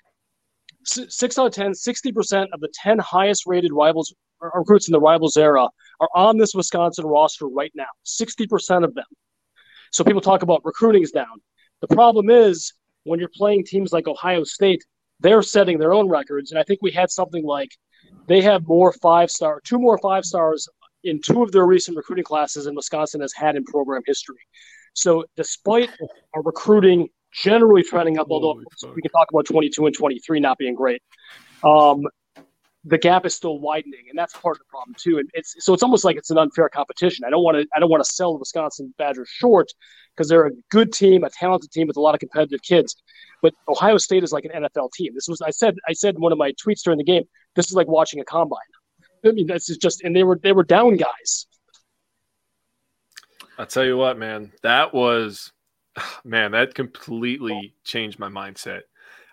Six 0.86 1.38
out 1.38 1.48
of 1.48 1.54
10, 1.54 1.72
60% 1.72 2.48
of 2.54 2.60
the 2.62 2.70
10 2.74 3.00
highest 3.00 3.44
rated 3.46 3.74
rivals 3.74 4.14
recruits 4.42 4.88
in 4.88 4.94
the 4.94 5.00
rivals 5.00 5.36
era 5.38 5.68
are 6.00 6.10
on 6.16 6.38
this 6.38 6.54
Wisconsin 6.54 7.06
roster 7.06 7.48
right 7.48 7.72
now. 7.76 7.88
60% 8.06 8.84
of 8.84 8.94
them. 8.94 9.06
So 9.92 10.04
people 10.04 10.22
talk 10.22 10.44
about 10.44 10.62
recruiting 10.64 11.04
is 11.04 11.12
down. 11.12 11.42
The 11.82 11.88
problem 11.88 12.30
is 12.30 12.74
when 13.04 13.20
you're 13.20 13.30
playing 13.34 13.66
teams 13.66 13.92
like 13.92 14.08
Ohio 14.08 14.44
State, 14.44 14.84
they're 15.20 15.42
setting 15.42 15.78
their 15.78 15.94
own 15.94 16.08
records. 16.08 16.52
And 16.52 16.60
I 16.60 16.64
think 16.64 16.80
we 16.82 16.92
had 16.92 17.10
something 17.10 17.44
like 17.44 17.70
they 18.28 18.42
have 18.42 18.68
more 18.68 18.94
five 18.94 19.30
star, 19.30 19.62
two 19.64 19.80
more 19.80 19.98
five 19.98 20.24
stars 20.26 20.68
in 21.04 21.22
two 21.22 21.44
of 21.44 21.52
their 21.52 21.66
recent 21.66 21.98
recruiting 21.98 22.24
classes 22.24 22.66
than 22.66 22.76
Wisconsin 22.76 23.22
has 23.22 23.34
had 23.34 23.56
in 23.56 23.64
program 23.64 24.02
history. 24.06 24.38
So 24.94 25.26
despite 25.36 25.90
our 26.34 26.42
recruiting 26.42 27.10
generally 27.32 27.84
trending 27.84 28.18
up, 28.18 28.28
although 28.30 28.54
Holy 28.54 28.66
fuck. 28.82 28.96
we 28.96 29.02
can 29.02 29.12
talk 29.12 29.28
about 29.32 29.46
22 29.46 29.86
and 29.86 29.96
23 29.96 30.40
not 30.40 30.58
being 30.58 30.76
great, 30.76 31.02
um, 31.64 32.04
the 32.86 32.98
gap 32.98 33.26
is 33.26 33.36
still 33.36 33.60
widening, 33.60 34.06
and 34.10 34.18
that's 34.18 34.34
part 34.34 34.56
of 34.56 34.60
the 34.60 34.70
problem 34.70 34.96
too. 34.98 35.18
And 35.18 35.30
it's 35.34 35.56
so 35.60 35.74
it's 35.74 35.84
almost 35.84 36.06
like 36.06 36.16
it's 36.16 36.30
an 36.30 36.38
unfair 36.38 36.70
competition. 36.70 37.26
I 37.26 37.30
don't 37.30 37.44
want 37.44 37.58
to 37.58 37.68
I 37.76 37.80
don't 37.80 37.90
want 37.90 38.04
to 38.04 38.12
sell 38.12 38.34
the 38.34 38.40
Wisconsin 38.40 38.94
Badgers 38.98 39.30
short 39.30 39.72
because 40.16 40.30
they're 40.30 40.48
a 40.48 40.52
good 40.72 40.94
team, 40.94 41.24
a 41.24 41.30
talented 41.30 41.72
team 41.72 41.88
with 41.88 41.98
a 41.98 42.02
lot 42.02 42.14
of 42.14 42.20
competitive 42.20 42.62
kids. 42.62 42.96
But 43.42 43.54
Ohio 43.68 43.98
State 43.98 44.24
is 44.24 44.32
like 44.32 44.46
an 44.46 44.64
NFL 44.64 44.92
team. 44.94 45.14
This 45.14 45.28
was 45.28 45.42
I 45.42 45.50
said 45.52 45.76
I 45.88 45.94
said 45.94 46.16
in 46.16 46.22
one 46.22 46.32
of 46.32 46.38
my 46.38 46.54
tweets 46.54 46.82
during 46.84 46.98
the 46.98 47.04
game. 47.04 47.24
This 47.56 47.68
is 47.68 47.74
like 47.74 47.88
watching 47.88 48.22
a 48.22 48.26
combine. 48.26 48.60
I 49.26 49.32
mean, 49.32 49.48
this 49.48 49.70
is 49.70 49.78
just 49.78 50.02
and 50.04 50.16
they 50.16 50.24
were 50.24 50.40
they 50.42 50.54
were 50.54 50.64
down 50.64 50.96
guys. 50.96 51.48
I'll 53.60 53.66
tell 53.66 53.84
you 53.84 53.98
what, 53.98 54.18
man, 54.18 54.54
that 54.64 54.94
was, 54.94 55.52
man, 56.24 56.52
that 56.52 56.76
completely 56.76 57.74
changed 57.84 58.20
my 58.20 58.30
mindset. 58.30 58.82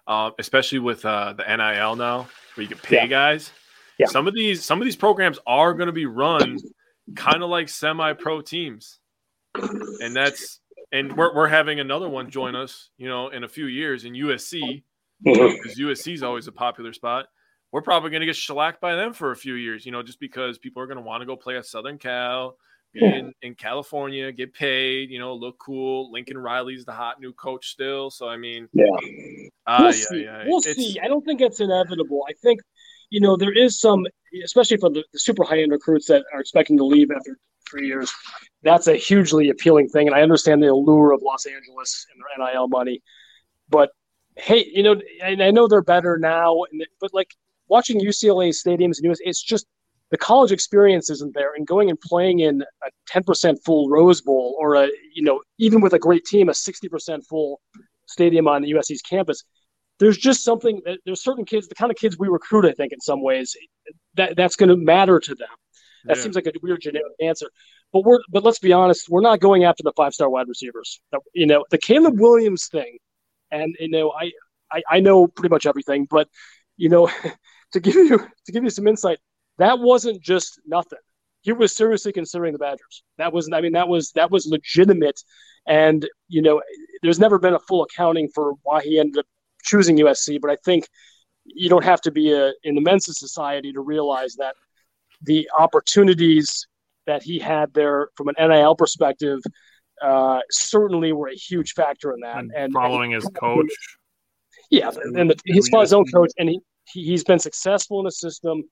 Um, 0.08 0.32
especially 0.38 0.78
with 0.78 1.04
uh, 1.04 1.32
the 1.32 1.42
NIL 1.44 1.96
now, 1.96 2.28
where 2.54 2.62
you 2.62 2.68
can 2.68 2.78
pay 2.78 2.96
Yeah. 2.96 3.06
guys. 3.08 3.50
Yeah. 3.98 4.06
Some 4.06 4.28
of 4.28 4.34
these, 4.34 4.64
some 4.64 4.80
of 4.80 4.84
these 4.84 4.94
programs 4.94 5.38
are 5.48 5.74
going 5.74 5.88
to 5.88 5.92
be 5.92 6.06
run 6.06 6.58
kind 7.16 7.42
of 7.42 7.50
like 7.50 7.68
semi-pro 7.68 8.40
teams, 8.42 9.00
and 10.00 10.14
that's, 10.14 10.60
and 10.92 11.16
we're 11.16 11.34
we're 11.34 11.48
having 11.48 11.80
another 11.80 12.08
one 12.08 12.30
join 12.30 12.54
us, 12.54 12.90
you 12.98 13.08
know, 13.08 13.30
in 13.30 13.42
a 13.42 13.48
few 13.48 13.66
years 13.66 14.04
in 14.04 14.12
USC 14.12 14.84
because 15.24 15.76
USC 15.78 16.14
is 16.14 16.22
always 16.22 16.46
a 16.46 16.52
popular 16.52 16.92
spot. 16.92 17.26
We're 17.72 17.82
probably 17.82 18.10
going 18.10 18.20
to 18.20 18.26
get 18.26 18.36
shellacked 18.36 18.80
by 18.80 18.94
them 18.94 19.12
for 19.12 19.32
a 19.32 19.36
few 19.36 19.54
years, 19.54 19.84
you 19.84 19.90
know, 19.90 20.02
just 20.04 20.20
because 20.20 20.56
people 20.58 20.80
are 20.82 20.86
going 20.86 20.98
to 20.98 21.02
want 21.02 21.22
to 21.22 21.26
go 21.26 21.34
play 21.36 21.56
at 21.56 21.66
Southern 21.66 21.98
Cal. 21.98 22.56
In, 23.04 23.32
in 23.42 23.54
California, 23.54 24.32
get 24.32 24.52
paid, 24.54 25.10
you 25.10 25.18
know, 25.18 25.34
look 25.34 25.58
cool. 25.58 26.10
Lincoln 26.12 26.38
Riley's 26.38 26.84
the 26.84 26.92
hot 26.92 27.20
new 27.20 27.32
coach 27.32 27.68
still. 27.68 28.10
So, 28.10 28.28
I 28.28 28.36
mean, 28.36 28.68
Yeah. 28.72 28.84
uh, 29.66 29.76
we'll 29.80 29.86
yeah, 29.86 29.90
see. 29.92 30.22
yeah. 30.24 30.44
We'll 30.46 30.58
It's- 30.58 30.76
see. 30.76 30.98
I 31.02 31.08
don't 31.08 31.24
think 31.24 31.40
it's 31.40 31.60
inevitable. 31.60 32.24
I 32.28 32.32
think, 32.42 32.60
you 33.10 33.20
know, 33.20 33.36
there 33.36 33.52
is 33.52 33.80
some, 33.80 34.06
especially 34.44 34.76
for 34.78 34.90
the, 34.90 35.04
the 35.12 35.18
super 35.18 35.44
high 35.44 35.60
end 35.62 35.72
recruits 35.72 36.06
that 36.08 36.24
are 36.32 36.40
expecting 36.40 36.76
to 36.78 36.84
leave 36.84 37.10
after 37.10 37.38
three 37.70 37.86
years. 37.86 38.12
That's 38.62 38.86
a 38.88 38.96
hugely 38.96 39.48
appealing 39.50 39.88
thing, 39.88 40.06
and 40.08 40.16
I 40.16 40.22
understand 40.22 40.62
the 40.62 40.68
allure 40.68 41.12
of 41.12 41.22
Los 41.22 41.46
Angeles 41.46 42.06
and 42.12 42.22
their 42.38 42.52
NIL 42.52 42.68
money. 42.68 43.02
But 43.68 43.90
hey, 44.36 44.68
you 44.72 44.82
know, 44.82 45.00
and 45.22 45.42
I 45.42 45.50
know 45.50 45.66
they're 45.68 45.82
better 45.82 46.18
now, 46.18 46.62
and 46.70 46.84
but 47.00 47.12
like 47.14 47.30
watching 47.68 48.00
UCLA 48.00 48.50
stadiums 48.50 48.98
and 48.98 49.10
US, 49.10 49.18
it's 49.20 49.42
just 49.42 49.66
the 50.10 50.16
college 50.16 50.52
experience 50.52 51.10
isn't 51.10 51.34
there, 51.34 51.54
and 51.54 51.66
going 51.66 51.90
and 51.90 52.00
playing 52.00 52.40
in 52.40 52.62
a 52.62 52.90
ten 53.06 53.22
percent 53.24 53.58
full 53.64 53.88
Rose 53.88 54.20
Bowl 54.20 54.56
or 54.58 54.74
a 54.76 54.88
you 55.14 55.22
know 55.22 55.42
even 55.58 55.80
with 55.80 55.92
a 55.94 55.98
great 55.98 56.24
team, 56.24 56.48
a 56.48 56.54
sixty 56.54 56.88
percent 56.88 57.24
full 57.28 57.60
stadium 58.06 58.46
on 58.48 58.62
the 58.62 58.72
USC's 58.72 59.02
campus. 59.02 59.42
There's 59.98 60.18
just 60.18 60.44
something. 60.44 60.80
That 60.84 60.98
there's 61.06 61.22
certain 61.22 61.44
kids, 61.44 61.68
the 61.68 61.74
kind 61.74 61.90
of 61.90 61.96
kids 61.96 62.18
we 62.18 62.28
recruit. 62.28 62.64
I 62.66 62.72
think 62.72 62.92
in 62.92 63.00
some 63.00 63.22
ways, 63.22 63.56
that 64.14 64.36
that's 64.36 64.56
going 64.56 64.68
to 64.68 64.76
matter 64.76 65.18
to 65.20 65.34
them. 65.34 65.48
That 66.04 66.16
Yeah. 66.18 66.22
seems 66.22 66.36
like 66.36 66.46
a 66.46 66.52
weird 66.62 66.82
generic 66.82 67.12
answer, 67.20 67.48
but 67.92 68.04
we're 68.04 68.20
but 68.30 68.44
let's 68.44 68.58
be 68.60 68.72
honest, 68.72 69.08
we're 69.08 69.22
not 69.22 69.40
going 69.40 69.64
after 69.64 69.82
the 69.82 69.92
five 69.96 70.12
star 70.14 70.28
wide 70.30 70.48
receivers. 70.48 71.00
You 71.34 71.46
know, 71.46 71.64
the 71.70 71.78
Caleb 71.78 72.20
Williams 72.20 72.68
thing, 72.68 72.98
and 73.50 73.74
you 73.80 73.88
know, 73.88 74.12
I, 74.12 74.30
I 74.70 74.82
I 74.88 75.00
know 75.00 75.26
pretty 75.26 75.52
much 75.52 75.66
everything, 75.66 76.06
but 76.08 76.28
you 76.76 76.90
know, 76.90 77.08
to 77.72 77.80
give 77.80 77.94
you 77.94 78.18
to 78.18 78.52
give 78.52 78.62
you 78.62 78.70
some 78.70 78.86
insight, 78.86 79.18
that 79.58 79.78
wasn't 79.78 80.20
just 80.22 80.60
nothing. 80.66 80.98
He 81.42 81.52
was 81.52 81.74
seriously 81.74 82.12
considering 82.12 82.52
the 82.52 82.58
Badgers. 82.58 83.04
That 83.18 83.32
was 83.32 83.48
I 83.52 83.60
mean 83.60 83.72
that 83.72 83.88
was 83.88 84.12
that 84.12 84.30
was 84.30 84.46
legitimate, 84.46 85.20
and 85.66 86.08
you 86.28 86.42
know, 86.42 86.62
there's 87.02 87.20
never 87.20 87.38
been 87.38 87.54
a 87.54 87.60
full 87.60 87.82
accounting 87.82 88.28
for 88.34 88.54
why 88.62 88.82
he 88.82 88.98
ended 88.98 89.18
up 89.18 89.26
choosing 89.62 89.96
USC, 89.98 90.40
but 90.40 90.50
I 90.50 90.56
think 90.64 90.88
you 91.44 91.68
don't 91.68 91.84
have 91.84 92.00
to 92.02 92.10
be 92.10 92.32
a, 92.32 92.52
in 92.64 92.74
the 92.74 92.80
Mensa 92.80 93.12
Society 93.12 93.72
to 93.72 93.80
realize 93.80 94.34
that 94.36 94.54
the 95.22 95.48
opportunities 95.58 96.66
that 97.06 97.22
he 97.22 97.38
had 97.38 97.72
there 97.74 98.08
from 98.16 98.28
an 98.28 98.34
NIL 98.38 98.74
perspective 98.74 99.40
uh, 100.02 100.40
certainly 100.50 101.12
were 101.12 101.28
a 101.28 101.34
huge 101.34 101.72
factor 101.72 102.12
in 102.12 102.20
that. 102.20 102.38
and, 102.38 102.52
And, 102.54 102.72
following 102.72 103.12
his 103.12 103.26
coach. 103.34 103.70
yeah, 104.70 104.90
and 105.14 105.30
the, 105.30 105.36
he's 105.44 105.68
followed 105.68 105.82
his 105.82 105.92
own 105.92 106.06
coach, 106.06 106.32
and 106.38 106.48
he, 106.48 106.60
he 106.92 107.04
he's 107.04 107.24
been 107.24 107.38
successful 107.38 108.00
in 108.00 108.04
the 108.04 108.12
system. 108.12 108.62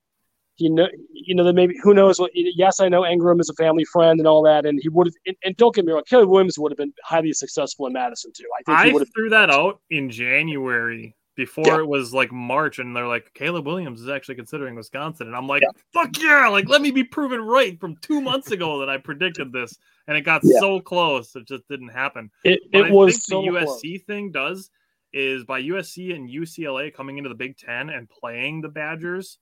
He 0.57 0.69
know, 0.69 0.87
you 1.13 1.35
know, 1.35 1.43
that 1.45 1.55
maybe 1.55 1.75
who 1.83 1.95
knows 1.95 2.21
what. 2.21 2.31
Yes, 2.35 2.79
I 2.81 2.89
know 2.89 3.05
Ingram 3.05 3.41
is 3.41 3.49
a 3.49 3.55
family 3.55 3.85
friend 3.85 4.21
and 4.21 4.27
all 4.29 4.43
that, 4.45 4.65
and 4.67 4.79
he 4.81 4.89
would 4.89 5.09
have. 5.09 5.15
And, 5.27 5.37
and 5.45 5.57
don't 5.57 5.75
get 5.75 5.85
me 5.85 5.93
wrong, 5.93 6.03
Caleb 6.07 6.29
Williams 6.29 6.59
would 6.59 6.71
have 6.71 6.79
been 6.79 6.93
highly 7.03 7.33
successful 7.33 7.87
in 7.87 7.93
Madison 7.93 8.31
too. 8.33 8.45
I 8.59 8.85
think 8.87 9.03
I 9.03 9.05
threw 9.15 9.31
that 9.31 9.51
out 9.51 9.81
in 9.91 10.11
January 10.11 11.17
before 11.37 11.67
Yeah. 11.67 11.79
it 11.79 11.89
was 11.89 12.15
like 12.15 12.31
March, 12.31 12.79
and 12.79 12.95
they're 12.95 13.09
like, 13.09 13.33
Caleb 13.35 13.67
Williams 13.67 14.01
is 14.01 14.09
actually 14.09 14.37
considering 14.37 14.77
Wisconsin. 14.77 15.27
And 15.27 15.35
I'm 15.35 15.49
like, 15.49 15.63
Yeah. 15.63 15.71
fuck 15.93 16.17
yeah. 16.21 16.47
Like, 16.47 16.69
let 16.69 16.81
me 16.81 16.93
be 16.93 17.03
proven 17.03 17.41
right 17.41 17.79
from 17.81 17.97
two 18.01 18.21
months 18.21 18.53
ago 18.53 18.79
that 18.79 18.89
I 18.89 18.99
predicted 18.99 19.53
this. 19.53 19.77
And 20.07 20.17
it 20.17 20.21
got 20.21 20.43
Yeah. 20.45 20.61
so 20.61 20.79
close, 20.79 21.35
it 21.35 21.49
just 21.49 21.67
didn't 21.69 21.89
happen. 21.89 22.31
It, 22.45 22.61
it 22.73 22.93
was 22.93 23.25
so 23.25 23.43
the 23.43 23.49
close. 23.51 23.83
USC 23.83 24.05
thing 24.07 24.31
does 24.31 24.71
is 25.13 25.45
by 25.45 25.61
USC 25.63 26.15
and 26.15 26.29
UCLA 26.31 26.95
coming 26.95 27.19
into 27.19 27.29
the 27.29 27.35
Big 27.35 27.57
Ten 27.57 27.89
and 27.91 28.09
playing 28.09 28.61
the 28.61 28.69
Badgers, 28.69 29.39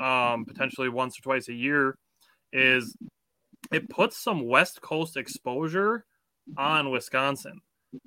um, 0.00 0.44
potentially 0.44 0.88
once 0.88 1.18
or 1.18 1.22
twice 1.22 1.48
a 1.48 1.52
year, 1.54 1.96
is 2.52 2.96
it 3.72 3.88
puts 3.88 4.22
some 4.22 4.46
West 4.46 4.80
Coast 4.80 5.16
exposure 5.16 6.04
on 6.56 6.90
Wisconsin. 6.90 7.60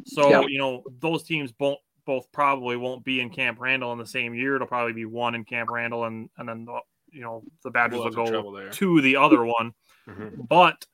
So 0.06 0.30
Yeah. 0.30 0.41
you 0.48 0.57
know 0.57 0.84
those 0.99 1.24
teams 1.24 1.52
both 1.52 1.78
both 2.06 2.32
probably 2.32 2.78
won't 2.78 3.03
be 3.03 3.20
in 3.20 3.30
Camp 3.32 3.60
Randall 3.60 3.91
in 3.94 3.98
the 3.98 4.06
same 4.06 4.36
year. 4.36 4.56
It'll 4.56 4.68
probably 4.68 4.94
be 4.94 5.06
one 5.06 5.34
in 5.36 5.44
Camp 5.44 5.70
Randall, 5.72 6.06
and 6.06 6.30
and 6.38 6.48
then 6.48 6.66
the, 6.66 6.80
you 7.12 7.22
know 7.22 7.44
the 7.64 7.72
Badgers 7.72 7.99
We'll 7.99 8.06
will 8.06 8.12
go 8.12 8.30
travel 8.30 8.52
there. 8.52 8.70
to 8.72 9.02
the 9.02 9.16
other 9.16 9.45
one 9.45 9.74
Mhm. 10.07 10.48
but 10.49 10.86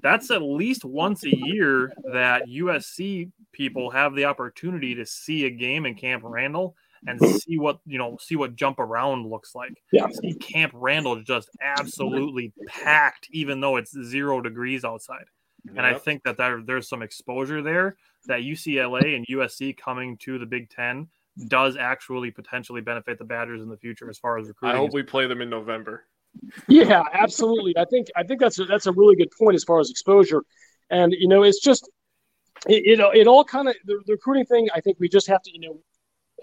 that's 0.00 0.30
at 0.30 0.42
least 0.42 0.84
once 0.84 1.24
a 1.24 1.34
year 1.34 1.92
that 2.12 2.46
USC 2.48 3.30
people 3.52 3.90
have 3.90 4.14
the 4.14 4.24
opportunity 4.24 4.94
to 4.96 5.06
see 5.06 5.46
a 5.46 5.50
game 5.50 5.86
in 5.86 5.94
Camp 5.94 6.22
Randall 6.26 6.76
and 7.06 7.18
mm-hmm. 7.18 7.36
see 7.36 7.58
what 7.58 7.78
you 7.84 7.98
know 7.98 8.16
see 8.20 8.36
what 8.36 8.56
jump 8.56 8.78
around 8.78 9.28
looks 9.28 9.54
like. 9.54 9.82
Yeah. 9.92 10.06
See 10.08 10.34
Camp 10.34 10.72
Randall 10.74 11.22
just 11.22 11.48
absolutely 11.60 12.52
packed, 12.66 13.28
even 13.30 13.60
though 13.60 13.76
it's 13.76 13.92
zero 14.04 14.40
degrees 14.40 14.84
outside. 14.84 15.24
And 15.76 15.86
I 15.86 15.94
think 15.94 16.24
that 16.24 16.36
there, 16.36 16.60
there's 16.64 16.88
some 16.88 17.02
exposure 17.02 17.62
there 17.62 17.96
that 18.26 18.40
UCLA 18.40 19.16
and 19.16 19.26
USC 19.26 19.76
coming 19.76 20.16
to 20.18 20.38
the 20.38 20.46
Big 20.46 20.70
Ten 20.70 21.08
does 21.48 21.76
actually 21.76 22.30
potentially 22.30 22.80
benefit 22.80 23.18
the 23.18 23.24
Badgers 23.24 23.62
in 23.62 23.68
the 23.68 23.76
future 23.76 24.10
as 24.10 24.18
far 24.18 24.38
as 24.38 24.48
recruiting. 24.48 24.76
I 24.76 24.78
hope 24.78 24.92
we 24.92 25.02
play 25.02 25.26
them 25.26 25.40
in 25.40 25.48
November. 25.48 26.04
Yeah, 26.68 27.02
absolutely. 27.12 27.76
I 27.76 27.84
think 27.84 28.08
I 28.16 28.22
think 28.22 28.40
that's 28.40 28.58
a, 28.58 28.64
that's 28.64 28.86
a 28.86 28.92
really 28.92 29.16
good 29.16 29.30
point 29.38 29.54
as 29.54 29.64
far 29.64 29.80
as 29.80 29.90
exposure, 29.90 30.42
and 30.90 31.12
you 31.12 31.28
know, 31.28 31.42
it's 31.42 31.60
just 31.60 31.88
it 32.66 32.98
it, 32.98 33.16
it 33.16 33.26
all 33.26 33.44
kind 33.44 33.68
of 33.68 33.74
the, 33.84 34.00
the 34.06 34.12
recruiting 34.14 34.46
thing. 34.46 34.68
I 34.74 34.80
think 34.80 34.98
we 34.98 35.08
just 35.08 35.26
have 35.26 35.42
to 35.42 35.50
you 35.52 35.60
know 35.60 35.78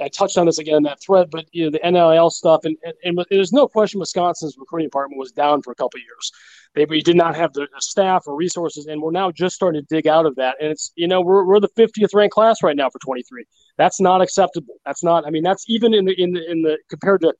I 0.01 0.07
touched 0.07 0.37
on 0.37 0.45
this 0.45 0.59
again 0.59 0.77
in 0.77 0.83
that 0.83 1.01
thread, 1.01 1.29
but 1.31 1.45
you 1.51 1.65
know 1.65 1.71
the 1.71 1.91
NIL 1.91 2.29
stuff, 2.29 2.61
and, 2.63 2.77
and, 2.83 2.93
and 3.03 3.25
there's 3.29 3.53
no 3.53 3.67
question 3.67 3.99
Wisconsin's 3.99 4.55
recruiting 4.57 4.87
department 4.87 5.19
was 5.19 5.31
down 5.31 5.61
for 5.61 5.71
a 5.71 5.75
couple 5.75 5.97
of 5.97 6.03
years. 6.03 6.31
They 6.75 6.85
we 6.85 7.01
did 7.01 7.15
not 7.15 7.35
have 7.35 7.53
the, 7.53 7.67
the, 7.73 7.81
staff 7.81 8.23
or 8.27 8.35
resources, 8.35 8.85
and 8.85 9.01
we're 9.01 9.11
now 9.11 9.31
just 9.31 9.55
starting 9.55 9.81
to 9.81 9.87
dig 9.89 10.07
out 10.07 10.25
of 10.25 10.35
that. 10.35 10.55
And 10.61 10.71
it's 10.71 10.91
you 10.95 11.07
know 11.07 11.21
we're, 11.21 11.43
we're 11.43 11.59
the 11.59 11.69
50th 11.69 12.13
ranked 12.13 12.33
class 12.33 12.61
right 12.63 12.75
now 12.75 12.89
for 12.89 12.99
23. 12.99 13.45
That's 13.77 13.99
not 13.99 14.21
acceptable. 14.21 14.75
That's 14.85 15.03
not. 15.03 15.25
I 15.25 15.29
mean 15.29 15.43
that's 15.43 15.65
even 15.67 15.93
in 15.93 16.05
the 16.05 16.21
in 16.21 16.33
the 16.33 16.51
in 16.51 16.61
the 16.61 16.77
compared 16.89 17.21
to 17.21 17.33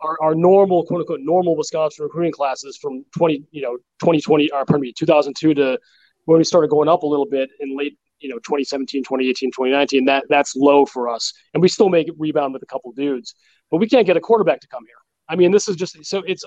our, 0.00 0.16
our 0.22 0.34
normal 0.34 0.84
quote 0.84 1.00
unquote 1.00 1.20
normal 1.22 1.56
Wisconsin 1.56 2.04
recruiting 2.04 2.32
classes 2.32 2.76
from 2.76 3.04
20 3.16 3.44
you 3.50 3.62
know 3.62 3.76
2020 4.00 4.50
or 4.50 4.64
pardon 4.64 4.82
me 4.82 4.92
2002 4.96 5.54
to 5.54 5.78
when 6.26 6.38
we 6.38 6.44
started 6.44 6.68
going 6.68 6.88
up 6.88 7.02
a 7.02 7.06
little 7.06 7.26
bit 7.26 7.50
in 7.60 7.76
late 7.76 7.98
you 8.20 8.28
know 8.28 8.36
2017 8.36 9.02
2018 9.02 9.50
2019 9.50 10.04
that 10.06 10.24
that's 10.28 10.56
low 10.56 10.86
for 10.86 11.08
us. 11.08 11.32
And 11.54 11.62
we 11.62 11.68
still 11.68 11.88
make 11.88 12.08
rebound 12.18 12.52
with 12.52 12.62
a 12.62 12.66
couple 12.66 12.92
dudes 12.92 13.34
but 13.70 13.78
we 13.78 13.88
can't 13.88 14.06
get 14.06 14.16
a 14.16 14.20
quarterback 14.20 14.60
to 14.60 14.68
come 14.68 14.84
here. 14.86 14.96
I 15.28 15.36
mean 15.36 15.50
this 15.50 15.68
is 15.68 15.76
just 15.76 15.96
so 16.04 16.22
it's 16.26 16.44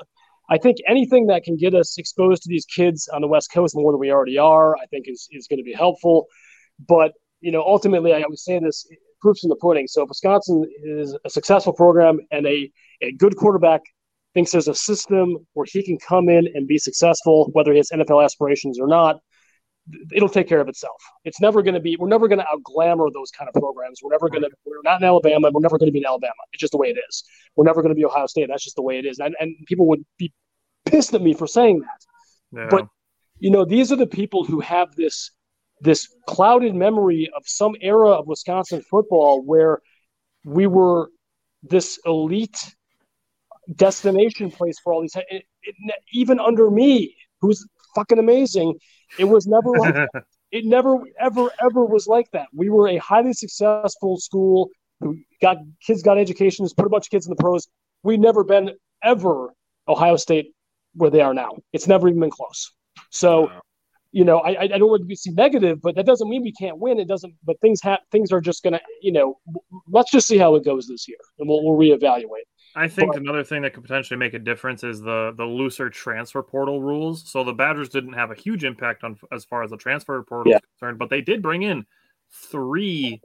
i 0.50 0.58
think 0.58 0.78
anything 0.88 1.28
that 1.28 1.44
can 1.44 1.58
get 1.58 1.76
us 1.76 1.98
exposed 1.98 2.44
to 2.44 2.50
these 2.50 2.66
kids 2.66 3.08
on 3.14 3.22
the 3.22 3.28
west 3.28 3.52
coast 3.52 3.76
more 3.76 3.92
than 3.92 4.00
we 4.00 4.12
already 4.12 4.38
are 4.38 4.76
i 4.78 4.86
think 4.88 5.06
is, 5.08 5.28
is 5.32 5.48
going 5.48 5.60
to 5.60 5.64
be 5.64 5.74
helpful. 5.74 6.28
But 6.88 7.14
you 7.42 7.52
know 7.52 7.62
ultimately 7.62 8.14
i 8.14 8.22
always 8.22 8.44
say 8.44 8.60
this 8.60 8.88
proofs 9.22 9.44
in 9.44 9.50
the 9.50 9.56
pudding. 9.58 9.88
So 9.88 10.04
if 10.04 10.10
wisconsin 10.10 10.66
is 10.84 11.18
a 11.26 11.30
successful 11.30 11.74
program 11.74 12.20
and 12.32 12.46
a, 12.48 12.72
a 13.02 13.12
good 13.14 13.36
quarterback 13.36 13.82
thinks 14.34 14.52
there's 14.52 14.68
a 14.68 14.76
system 14.76 15.38
where 15.54 15.66
he 15.70 15.84
can 15.84 15.98
come 15.98 16.30
in 16.30 16.48
and 16.54 16.68
be 16.68 16.78
successful 16.78 17.50
whether 17.54 17.72
he 17.72 17.78
has 17.78 17.90
nfl 17.90 18.24
aspirations 18.24 18.80
or 18.80 18.88
not 18.88 19.18
it'll 20.12 20.30
take 20.30 20.48
care 20.48 20.62
of 20.62 20.68
itself. 20.68 21.02
It's 21.24 21.40
never 21.40 21.62
going 21.62 21.74
to 21.74 21.80
be. 21.80 21.96
We're 21.98 22.08
never 22.08 22.28
going 22.28 22.40
to 22.40 22.48
out 22.48 22.64
glamour 22.64 23.10
those 23.14 23.32
kind 23.32 23.50
of 23.54 23.60
programs. 23.60 24.00
We're 24.04 24.12
never 24.12 24.30
going 24.30 24.44
to. 24.44 24.50
We're 24.66 24.82
not 24.84 25.02
in 25.02 25.08
Alabama. 25.08 25.50
We're 25.52 25.62
never 25.62 25.78
going 25.78 25.88
to 25.88 25.94
be 25.94 26.00
in 26.00 26.06
Alabama. 26.06 26.34
It's 26.54 26.62
just 26.62 26.72
the 26.72 26.78
way 26.78 26.90
it 26.90 27.00
is. 27.10 27.24
We're 27.56 27.66
never 27.66 27.82
going 27.82 27.94
to 27.94 27.96
be 27.96 28.06
Ohio 28.06 28.28
State. 28.28 28.48
That's 28.50 28.64
just 28.64 28.76
the 28.76 28.82
way 28.82 29.00
it 29.00 29.06
is. 29.06 29.20
And, 29.20 29.36
and 29.40 29.56
people 29.66 29.88
would 29.88 30.06
be 30.18 30.34
pissed 30.86 31.14
at 31.14 31.22
me 31.22 31.34
for 31.34 31.48
saying 31.48 31.82
that. 31.82 32.60
Yeah. 32.60 32.68
But 32.70 32.88
you 33.40 33.52
know, 33.52 33.66
these 33.66 33.92
are 33.92 33.96
the 33.96 34.08
people 34.08 34.44
who 34.44 34.60
have 34.60 34.96
this 34.96 35.32
this 35.82 36.14
clouded 36.28 36.76
memory 36.76 37.30
of 37.36 37.44
some 37.46 37.76
era 37.82 38.10
of 38.10 38.28
Wisconsin 38.28 38.82
football 38.82 39.42
where 39.44 39.80
we 40.44 40.68
were 40.68 41.10
this 41.64 42.00
elite 42.06 42.58
destination 43.76 44.52
place 44.52 44.78
for 44.84 44.94
all 44.94 45.02
these. 45.02 45.16
It, 45.16 45.46
it, 45.64 45.76
even 46.14 46.40
under 46.40 46.70
me, 46.70 47.16
who's 47.42 47.66
fucking 47.96 48.20
amazing 48.20 48.76
it 49.18 49.26
was 49.26 49.48
never 49.48 49.72
like 49.72 49.96
that. 49.96 50.10
It 50.52 50.66
never, 50.66 50.98
ever, 51.20 51.52
ever 51.64 51.86
was 51.86 52.08
like 52.08 52.32
that. 52.32 52.48
We 52.52 52.72
were 52.72 52.88
a 52.88 52.98
highly 52.98 53.34
successful 53.34 54.18
school 54.18 54.72
who 55.00 55.20
got 55.44 55.58
kids 55.86 56.02
got 56.02 56.18
educations, 56.18 56.74
put 56.74 56.88
a 56.88 56.90
bunch 56.90 57.06
of 57.06 57.12
kids 57.12 57.28
in 57.28 57.30
the 57.30 57.36
pros. 57.36 57.68
We've 58.02 58.20
never 58.20 58.44
been 58.44 58.72
ever 59.04 59.54
Ohio 59.88 60.16
State 60.16 60.54
where 60.96 61.12
they 61.12 61.22
are 61.22 61.36
now. 61.36 61.52
It's 61.72 61.88
never 61.88 62.08
even 62.08 62.20
been 62.20 62.32
close. 62.32 62.74
So, 63.12 63.52
you 64.12 64.24
know, 64.24 64.40
I, 64.40 64.64
I 64.64 64.68
don't 64.68 64.90
want 64.90 65.02
to 65.02 65.06
be 65.06 65.18
negative, 65.28 65.82
but 65.82 65.96
that 65.96 66.08
doesn't 66.08 66.28
mean 66.28 66.42
we 66.42 66.52
can't 66.52 66.80
win. 66.80 67.00
It 67.00 67.08
doesn't. 67.08 67.34
But 67.44 67.60
things 67.62 67.80
have 67.84 68.00
things 68.12 68.32
are 68.32 68.42
just 68.42 68.64
gonna, 68.64 68.82
you 69.02 69.12
know, 69.12 69.38
let's 69.88 70.12
just 70.12 70.28
see 70.28 70.38
how 70.38 70.56
it 70.56 70.66
goes 70.66 70.88
this 70.88 71.08
year, 71.08 71.20
and 71.38 71.48
we'll, 71.48 71.64
we'll 71.64 71.78
reevaluate. 71.78 72.49
I 72.76 72.88
think 72.88 73.14
but, 73.14 73.22
another 73.22 73.44
thing 73.44 73.64
that 73.64 73.74
could 73.74 73.84
potentially 73.84 74.18
make 74.18 74.34
a 74.34 74.40
difference 74.40 74.84
is 74.84 75.02
the 75.02 75.34
the 75.36 75.46
looser 75.46 75.90
transfer 75.90 76.44
portal 76.44 76.82
rules. 76.82 77.30
So 77.30 77.44
the 77.44 77.54
Badgers 77.54 77.90
didn't 77.90 78.14
have 78.14 78.32
a 78.32 78.36
huge 78.36 78.64
impact 78.64 79.04
on 79.04 79.18
as 79.32 79.46
far 79.46 79.64
as 79.64 79.72
the 79.72 79.78
transfer 79.78 80.22
portal 80.24 80.52
yeah. 80.52 80.58
is 80.58 80.62
concerned, 80.78 81.00
but 81.00 81.10
they 81.10 81.22
did 81.22 81.42
bring 81.42 81.64
in 81.64 81.86
three 82.32 83.22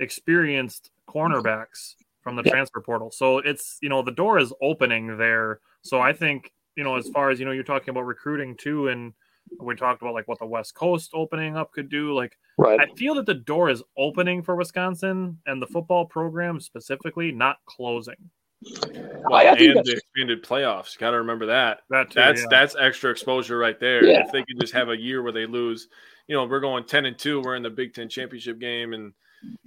experienced 0.00 0.90
cornerbacks 1.08 1.94
from 2.22 2.36
the 2.36 2.42
yeah. 2.44 2.52
transfer 2.52 2.80
portal. 2.80 3.10
So 3.10 3.38
it's 3.38 3.78
you 3.80 3.88
know 3.88 4.02
the 4.02 4.10
door 4.10 4.38
is 4.38 4.52
opening 4.60 5.16
there. 5.16 5.60
So 5.82 6.00
I 6.00 6.12
think 6.12 6.52
you 6.76 6.84
know 6.84 6.96
as 6.96 7.08
far 7.08 7.30
as 7.30 7.38
you 7.38 7.46
know 7.46 7.52
you're 7.52 7.64
talking 7.64 7.90
about 7.90 8.06
recruiting 8.06 8.56
too, 8.56 8.88
and 8.88 9.12
we 9.60 9.74
talked 9.76 10.02
about 10.02 10.14
like 10.14 10.28
what 10.28 10.38
the 10.38 10.46
West 10.46 10.74
Coast 10.74 11.12
opening 11.14 11.56
up 11.56 11.72
could 11.72 11.88
do. 11.88 12.14
Like 12.14 12.36
right. 12.56 12.80
I 12.80 12.86
feel 12.96 13.14
that 13.14 13.26
the 13.26 13.34
door 13.34 13.70
is 13.70 13.82
opening 13.96 14.42
for 14.42 14.56
Wisconsin 14.56 15.38
and 15.46 15.62
the 15.62 15.66
football 15.66 16.04
program 16.04 16.60
specifically, 16.60 17.30
not 17.30 17.58
closing. 17.66 18.30
Well, 18.62 19.34
I, 19.34 19.44
I 19.44 19.52
and 19.52 19.84
the 19.84 19.92
expanded 19.92 20.42
playoffs. 20.42 20.98
Got 20.98 21.12
to 21.12 21.18
remember 21.18 21.46
that. 21.46 21.80
that 21.90 22.10
too, 22.10 22.14
that's 22.14 22.40
yeah. 22.42 22.46
that's 22.50 22.76
extra 22.76 23.10
exposure 23.10 23.58
right 23.58 23.78
there. 23.78 24.04
Yeah. 24.04 24.24
If 24.24 24.32
they 24.32 24.42
can 24.42 24.58
just 24.58 24.72
have 24.72 24.88
a 24.88 24.96
year 24.96 25.22
where 25.22 25.32
they 25.32 25.46
lose, 25.46 25.88
you 26.26 26.36
know, 26.36 26.44
we're 26.44 26.60
going 26.60 26.84
ten 26.84 27.06
and 27.06 27.18
two. 27.18 27.40
We're 27.40 27.56
in 27.56 27.62
the 27.62 27.70
Big 27.70 27.94
Ten 27.94 28.08
championship 28.08 28.58
game, 28.58 28.92
and 28.92 29.12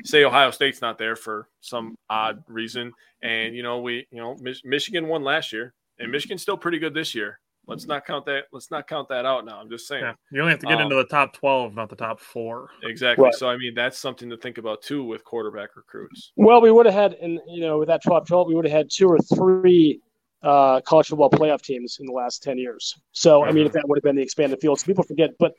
say 0.04 0.24
Ohio 0.24 0.52
State's 0.52 0.82
not 0.82 0.98
there 0.98 1.16
for 1.16 1.48
some 1.62 1.96
odd 2.10 2.44
reason, 2.48 2.94
and 3.22 3.56
you 3.56 3.64
know 3.64 3.80
we, 3.80 4.08
you 4.12 4.20
know, 4.20 4.38
Michigan 4.64 5.08
won 5.08 5.24
last 5.24 5.54
year, 5.54 5.74
and 6.00 6.12
Michigan's 6.12 6.42
still 6.42 6.58
pretty 6.58 6.80
good 6.80 6.94
this 6.94 7.16
year. 7.16 7.40
Let's 7.72 7.88
not 7.88 8.06
count 8.06 8.26
that. 8.26 8.44
Let's 8.52 8.70
not 8.70 8.86
count 8.86 9.08
that 9.08 9.26
out 9.26 9.46
now. 9.46 9.60
I'm 9.60 9.70
just 9.70 9.88
saying. 9.88 10.04
Yeah, 10.04 10.14
you 10.30 10.42
only 10.42 10.52
have 10.52 10.60
to 10.60 10.68
get 10.68 10.76
um, 10.76 10.84
into 10.84 10.98
the 10.98 11.06
top 11.06 11.34
twelve, 11.34 11.74
not 11.74 11.90
the 11.90 11.96
top 11.96 12.20
four. 12.20 12.70
Exactly. 12.84 13.24
Right. 13.24 13.34
So 13.34 13.50
I 13.50 13.56
mean, 13.56 13.74
that's 13.74 13.98
something 13.98 14.30
to 14.30 14.36
think 14.36 14.58
about 14.58 14.82
too 14.82 15.06
with 15.06 15.24
quarterback 15.24 15.78
recruits. 15.78 16.34
Well, 16.36 16.62
we 16.62 16.70
would 16.70 16.86
have 16.86 16.94
had, 16.94 17.14
and 17.14 17.40
you 17.48 17.62
know, 17.62 17.80
with 17.80 17.88
that 17.88 18.04
top 18.04 18.28
twelve, 18.28 18.48
we 18.48 18.56
would 18.56 18.66
have 18.66 18.74
had 18.74 18.90
two 18.92 19.08
or 19.08 19.20
three 19.20 20.02
uh, 20.44 20.82
college 20.82 21.08
football 21.08 21.30
playoff 21.30 21.62
teams 21.62 21.98
in 22.02 22.06
the 22.06 22.12
last 22.12 22.44
ten 22.44 22.58
years. 22.58 22.94
So 23.14 23.46
I 23.46 23.54
mean, 23.54 23.66
if 23.66 23.72
that 23.72 23.88
would 23.88 23.98
have 23.98 24.04
been 24.04 24.18
the 24.18 24.22
expanded 24.22 24.60
field, 24.60 24.80
so 24.80 24.86
people 24.86 25.06
forget. 25.06 25.30
But 25.40 25.54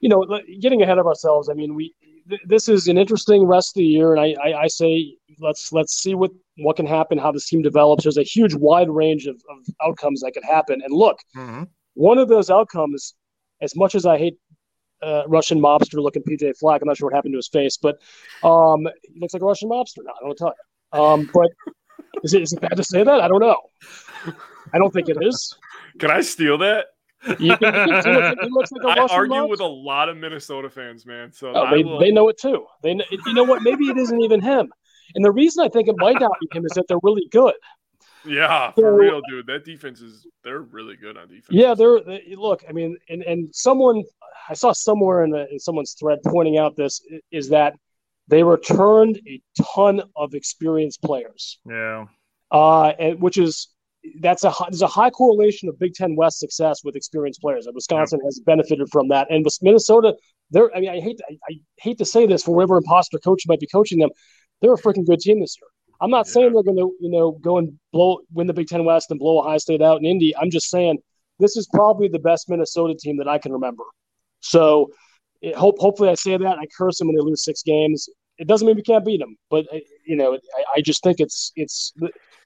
you 0.00 0.08
know, 0.08 0.24
getting 0.60 0.82
ahead 0.82 0.98
of 0.98 1.06
ourselves. 1.06 1.48
I 1.48 1.54
mean, 1.54 1.74
we 1.74 1.94
th- 2.28 2.40
this 2.46 2.68
is 2.68 2.88
an 2.88 2.98
interesting 2.98 3.44
rest 3.44 3.70
of 3.70 3.80
the 3.80 3.84
year, 3.84 4.14
and 4.14 4.20
I, 4.20 4.34
I, 4.42 4.62
I 4.62 4.66
say 4.66 5.16
let's 5.40 5.72
let's 5.72 5.94
see 5.94 6.14
what 6.14 6.30
what 6.58 6.76
can 6.76 6.86
happen, 6.86 7.18
how 7.18 7.32
this 7.32 7.48
team 7.48 7.62
develops. 7.62 8.04
There's 8.04 8.16
a 8.16 8.22
huge 8.22 8.54
wide 8.54 8.90
range 8.90 9.26
of, 9.26 9.36
of 9.50 9.66
outcomes 9.84 10.20
that 10.20 10.32
could 10.32 10.44
happen. 10.44 10.80
And 10.82 10.92
look, 10.92 11.18
mm-hmm. 11.36 11.64
one 11.94 12.18
of 12.18 12.28
those 12.28 12.50
outcomes, 12.50 13.14
as 13.60 13.76
much 13.76 13.94
as 13.94 14.06
I 14.06 14.18
hate 14.18 14.38
uh, 15.02 15.24
Russian 15.26 15.60
mobster 15.60 16.02
looking 16.02 16.22
PJ 16.22 16.58
Fleck, 16.58 16.82
I'm 16.82 16.88
not 16.88 16.96
sure 16.96 17.08
what 17.08 17.14
happened 17.14 17.34
to 17.34 17.38
his 17.38 17.48
face, 17.48 17.76
but 17.76 17.96
um, 18.42 18.88
he 19.02 19.20
looks 19.20 19.34
like 19.34 19.42
a 19.42 19.46
Russian 19.46 19.68
mobster 19.68 19.98
now. 20.04 20.12
I 20.12 20.24
don't 20.24 20.30
to 20.30 20.36
tell 20.36 20.54
you. 20.54 21.00
Um, 21.00 21.30
but 21.32 21.50
is 22.22 22.34
it, 22.34 22.42
is 22.42 22.52
it 22.52 22.60
bad 22.60 22.76
to 22.76 22.84
say 22.84 23.02
that? 23.02 23.20
I 23.20 23.28
don't 23.28 23.40
know. 23.40 23.60
I 24.72 24.78
don't 24.78 24.92
think 24.92 25.08
it 25.08 25.18
is. 25.20 25.56
Can 25.98 26.10
I 26.10 26.20
steal 26.20 26.58
that? 26.58 26.86
You 27.38 27.56
can, 27.56 27.88
you 27.88 28.02
can 28.02 28.36
he 28.42 28.48
looks 28.50 28.72
like 28.72 28.84
a 28.84 29.00
I 29.00 29.06
argue 29.06 29.34
mobster. 29.34 29.50
with 29.50 29.60
a 29.60 29.66
lot 29.66 30.08
of 30.08 30.16
Minnesota 30.16 30.70
fans, 30.70 31.06
man. 31.06 31.32
So 31.32 31.52
oh, 31.54 31.70
they, 31.70 31.82
will... 31.82 31.98
they 31.98 32.10
know 32.10 32.28
it 32.28 32.38
too. 32.38 32.66
They 32.82 32.94
know, 32.94 33.04
you 33.10 33.34
know 33.34 33.44
what? 33.44 33.62
Maybe 33.62 33.86
it 33.86 33.96
isn't 33.96 34.20
even 34.20 34.40
him. 34.40 34.72
And 35.14 35.24
the 35.24 35.32
reason 35.32 35.64
I 35.64 35.68
think 35.68 35.88
it 35.88 35.94
might 35.98 36.20
not 36.20 36.32
be 36.40 36.48
him 36.56 36.64
is 36.64 36.72
that 36.72 36.84
they're 36.88 36.98
really 37.02 37.28
good. 37.30 37.54
Yeah, 38.24 38.72
for 38.72 38.82
so, 38.82 38.88
real, 38.88 39.20
dude. 39.28 39.46
That 39.46 39.64
defense 39.64 40.00
is 40.00 40.26
they're 40.42 40.62
really 40.62 40.96
good 40.96 41.16
on 41.16 41.28
defense. 41.28 41.46
Yeah, 41.50 41.74
they're 41.74 42.00
they, 42.00 42.34
look. 42.36 42.64
I 42.68 42.72
mean, 42.72 42.96
and 43.08 43.22
and 43.22 43.54
someone 43.54 44.02
I 44.48 44.54
saw 44.54 44.72
somewhere 44.72 45.24
in, 45.24 45.30
the, 45.30 45.48
in 45.50 45.58
someone's 45.58 45.94
thread 45.94 46.18
pointing 46.24 46.58
out 46.58 46.76
this 46.76 47.00
is 47.30 47.50
that 47.50 47.74
they 48.28 48.42
returned 48.42 49.20
a 49.28 49.40
ton 49.74 50.02
of 50.16 50.34
experienced 50.34 51.02
players. 51.02 51.58
Yeah. 51.68 52.06
Uh, 52.50 52.88
and 52.98 53.20
which 53.20 53.38
is 53.38 53.68
that's 54.20 54.44
a 54.44 54.52
there's 54.70 54.82
a 54.82 54.86
high 54.86 55.10
correlation 55.10 55.68
of 55.68 55.78
Big 55.78 55.94
Ten 55.94 56.16
West 56.16 56.38
success 56.38 56.80
with 56.84 56.96
experienced 56.96 57.40
players. 57.40 57.66
And 57.66 57.74
Wisconsin 57.74 58.20
has 58.24 58.40
benefited 58.40 58.88
from 58.90 59.08
that, 59.08 59.28
and 59.30 59.44
with 59.44 59.58
Minnesota, 59.62 60.14
they're. 60.50 60.74
I 60.74 60.80
mean, 60.80 60.90
I 60.90 61.00
hate 61.00 61.20
I, 61.30 61.34
I 61.50 61.54
hate 61.78 61.98
to 61.98 62.04
say 62.04 62.26
this 62.26 62.42
for 62.42 62.54
whatever 62.54 62.76
imposter 62.76 63.18
coach 63.18 63.42
might 63.46 63.60
be 63.60 63.66
coaching 63.66 63.98
them, 63.98 64.10
they're 64.60 64.74
a 64.74 64.78
freaking 64.78 65.06
good 65.06 65.20
team 65.20 65.40
this 65.40 65.56
year. 65.60 65.68
I'm 66.00 66.10
not 66.10 66.26
yeah. 66.26 66.32
saying 66.32 66.52
they're 66.52 66.62
going 66.62 66.76
to, 66.76 66.92
you 67.00 67.10
know, 67.10 67.32
go 67.32 67.58
and 67.58 67.78
blow 67.92 68.20
win 68.32 68.46
the 68.46 68.52
Big 68.52 68.68
Ten 68.68 68.84
West 68.84 69.10
and 69.10 69.18
blow 69.18 69.40
Ohio 69.40 69.58
State 69.58 69.82
out 69.82 69.98
in 69.98 70.04
Indy. 70.04 70.36
I'm 70.36 70.50
just 70.50 70.70
saying 70.70 70.98
this 71.38 71.56
is 71.56 71.68
probably 71.72 72.08
the 72.08 72.18
best 72.18 72.48
Minnesota 72.48 72.94
team 72.98 73.16
that 73.18 73.28
I 73.28 73.38
can 73.38 73.52
remember. 73.52 73.84
So, 74.40 74.90
it, 75.40 75.54
hope 75.54 75.78
hopefully 75.78 76.08
I 76.08 76.14
say 76.14 76.36
that 76.36 76.58
I 76.58 76.66
curse 76.76 76.98
them 76.98 77.08
when 77.08 77.16
they 77.16 77.22
lose 77.22 77.44
six 77.44 77.62
games. 77.62 78.08
It 78.38 78.46
doesn't 78.48 78.66
mean 78.66 78.76
we 78.76 78.82
can't 78.82 79.04
beat 79.04 79.20
them, 79.20 79.36
but 79.50 79.66
uh, 79.72 79.78
you 80.06 80.16
know, 80.16 80.34
I, 80.34 80.64
I 80.76 80.80
just 80.82 81.02
think 81.02 81.20
it's 81.20 81.52
it's 81.56 81.94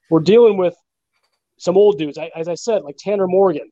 we're 0.09 0.21
dealing 0.21 0.57
with 0.57 0.75
some 1.61 1.77
old 1.77 1.99
dudes. 1.99 2.17
I, 2.17 2.31
as 2.35 2.47
I 2.47 2.55
said, 2.55 2.81
like 2.83 2.95
Tanner 2.97 3.27
Morgan, 3.27 3.69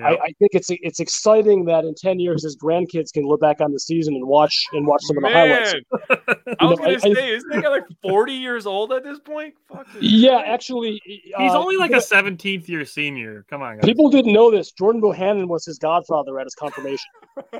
I, 0.00 0.16
I, 0.16 0.26
think 0.38 0.52
it's 0.52 0.68
it's 0.70 1.00
exciting 1.00 1.66
that 1.66 1.84
in 1.84 1.94
ten 1.94 2.18
years 2.18 2.44
his 2.44 2.56
grandkids 2.56 3.12
can 3.12 3.24
look 3.24 3.42
back 3.42 3.60
on 3.60 3.72
the 3.72 3.78
season 3.78 4.14
and 4.14 4.26
watch 4.26 4.64
and 4.72 4.86
watch 4.86 5.02
some 5.02 5.18
of 5.18 5.22
the 5.22 5.28
highlights. 5.28 5.74
I 6.60 6.64
was 6.64 6.78
gonna 6.78 6.98
say, 6.98 7.34
isn't 7.34 7.52
he 7.52 7.68
like 7.68 7.82
forty 8.00 8.32
years 8.32 8.64
old 8.64 8.92
at 8.92 9.04
this 9.04 9.18
point? 9.18 9.54
yeah, 10.00 10.42
actually, 10.46 10.98
he's 11.04 11.52
uh, 11.52 11.58
only 11.58 11.76
like 11.76 11.90
a 11.90 12.00
seventeenth 12.00 12.70
year 12.70 12.86
senior. 12.86 13.44
Come 13.50 13.60
on, 13.60 13.76
guys. 13.76 13.84
people 13.84 14.08
didn't 14.08 14.32
know 14.32 14.50
this. 14.50 14.72
Jordan 14.72 15.02
Bohannon 15.02 15.46
was 15.46 15.66
his 15.66 15.78
godfather 15.78 16.40
at 16.40 16.46
his 16.46 16.54
confirmation, 16.54 17.10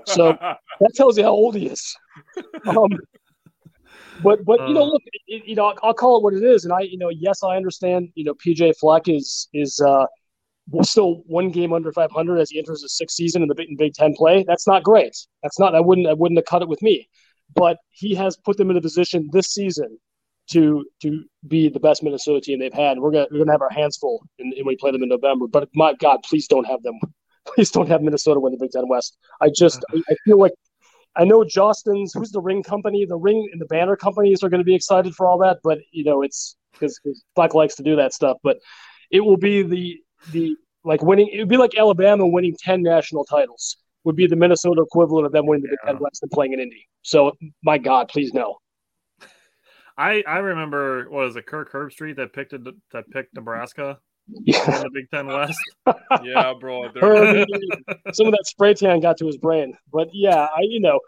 so 0.06 0.32
that 0.80 0.94
tells 0.94 1.18
you 1.18 1.24
how 1.24 1.32
old 1.32 1.54
he 1.54 1.66
is. 1.66 1.96
Um, 2.66 2.88
but 4.20 4.44
but 4.44 4.68
you 4.68 4.74
know, 4.74 4.82
uh. 4.82 4.86
look, 4.86 5.02
it, 5.26 5.47
you 5.47 5.55
know, 5.55 5.66
I'll, 5.66 5.78
I'll 5.82 5.94
call 5.94 6.18
it 6.18 6.22
what 6.22 6.34
it 6.34 6.43
is, 6.43 6.64
and 6.64 6.72
I, 6.72 6.80
you 6.80 6.98
know, 6.98 7.09
yes, 7.10 7.43
I 7.43 7.56
understand. 7.56 8.09
You 8.14 8.24
know, 8.24 8.34
PJ 8.34 8.74
Fleck 8.78 9.09
is 9.09 9.48
is. 9.52 9.80
uh 9.80 10.06
still 10.82 11.22
one 11.26 11.51
game 11.51 11.72
under 11.72 11.93
500 11.93 12.39
as 12.39 12.51
he 12.51 12.59
enters 12.59 12.82
his 12.82 12.97
sixth 12.97 13.16
season 13.16 13.43
in 13.43 13.48
the 13.48 13.55
Big, 13.55 13.68
in 13.68 13.76
Big 13.76 13.94
Ten 13.94 14.14
play. 14.14 14.44
That's 14.47 14.66
not 14.66 14.82
great. 14.84 15.14
That's 15.43 15.59
not. 15.59 15.74
I 15.74 15.80
wouldn't. 15.80 16.06
I 16.06 16.12
wouldn't 16.12 16.39
have 16.39 16.47
cut 16.47 16.62
it 16.62 16.68
with 16.68 16.80
me. 16.82 17.09
But 17.55 17.78
he 17.90 18.14
has 18.14 18.36
put 18.36 18.56
them 18.56 18.70
in 18.70 18.76
a 18.76 18.80
position 18.80 19.28
this 19.32 19.48
season 19.48 19.98
to 20.51 20.84
to 21.02 21.24
be 21.47 21.68
the 21.68 21.80
best 21.80 22.02
Minnesota 22.02 22.40
team 22.40 22.59
they've 22.59 22.72
had. 22.72 22.98
We're 22.98 23.10
gonna 23.10 23.26
we're 23.30 23.39
gonna 23.39 23.52
have 23.52 23.62
our 23.62 23.70
hands 23.70 23.97
full 23.97 24.24
in, 24.39 24.52
in 24.52 24.64
when 24.64 24.72
we 24.72 24.76
play 24.76 24.90
them 24.90 25.02
in 25.02 25.09
November. 25.09 25.47
But 25.47 25.68
my 25.74 25.94
God, 25.94 26.20
please 26.24 26.47
don't 26.47 26.64
have 26.66 26.82
them. 26.82 26.98
Please 27.44 27.72
don't 27.72 27.89
have 27.89 28.02
Minnesota 28.02 28.39
win 28.39 28.52
the 28.52 28.59
Big 28.59 28.70
Ten 28.70 28.86
West. 28.86 29.18
I 29.40 29.51
just 29.52 29.84
I, 29.93 30.01
I 30.09 30.14
feel 30.24 30.39
like 30.39 30.52
I 31.14 31.24
know 31.24 31.44
Jostens, 31.44 32.12
who's 32.14 32.30
the 32.30 32.40
ring 32.40 32.62
company, 32.62 33.05
the 33.05 33.16
ring 33.16 33.48
and 33.52 33.60
the 33.60 33.66
banner 33.66 33.97
companies 33.97 34.43
are 34.43 34.48
going 34.48 34.60
to 34.60 34.64
be 34.64 34.74
excited 34.74 35.14
for 35.14 35.26
all 35.26 35.39
that, 35.39 35.59
but 35.62 35.78
you 35.90 36.05
know 36.05 36.22
it's 36.22 36.56
because 36.72 37.01
Fleck 37.34 37.55
likes 37.55 37.74
to 37.76 37.82
do 37.82 37.97
that 37.97 38.14
stuff. 38.14 38.39
But 38.43 38.59
it 39.10 39.20
will 39.20 39.36
be 39.36 39.62
the 39.62 40.01
the 40.30 40.56
like 40.84 41.02
winning. 41.02 41.28
It 41.28 41.39
would 41.39 41.48
be 41.48 41.56
like 41.56 41.76
Alabama 41.76 42.26
winning 42.26 42.56
ten 42.59 42.82
national 42.82 43.24
titles. 43.24 43.76
Would 44.05 44.16
be 44.16 44.26
the 44.26 44.36
Minnesota 44.36 44.82
equivalent 44.82 45.26
of 45.26 45.32
them 45.32 45.47
winning 45.47 45.62
the 45.62 45.68
Big 45.68 45.78
Ten 45.86 45.98
West 46.01 46.22
and 46.22 46.30
playing 46.32 46.55
in 46.55 46.60
Indy. 46.60 46.89
So, 47.02 47.32
my 47.62 47.78
God, 47.78 48.09
please 48.09 48.34
no. 48.34 48.56
I 49.97 50.24
I 50.26 50.39
remember 50.39 51.09
what 51.10 51.26
was 51.26 51.36
it 51.36 51.47
Kirk 51.47 51.70
Herbstreit 51.72 52.16
that 52.16 52.32
picked 52.32 52.52
it 52.52 52.62
that 52.93 53.09
picked 53.10 53.34
Nebraska 53.34 53.98
yeah. 54.28 54.77
in 54.77 54.82
the 54.82 54.90
Big 54.93 55.11
Ten 55.11 55.27
West. 55.27 55.59
yeah, 56.23 56.53
bro. 56.59 56.85
some 58.12 58.27
of 58.27 58.32
that 58.32 58.44
spray 58.47 58.74
tan 58.74 59.01
got 59.01 59.19
to 59.19 59.27
his 59.27 59.36
brain, 59.36 59.77
but 59.93 60.09
yeah, 60.12 60.47
I 60.55 60.61
you 60.62 60.81
know 60.81 61.01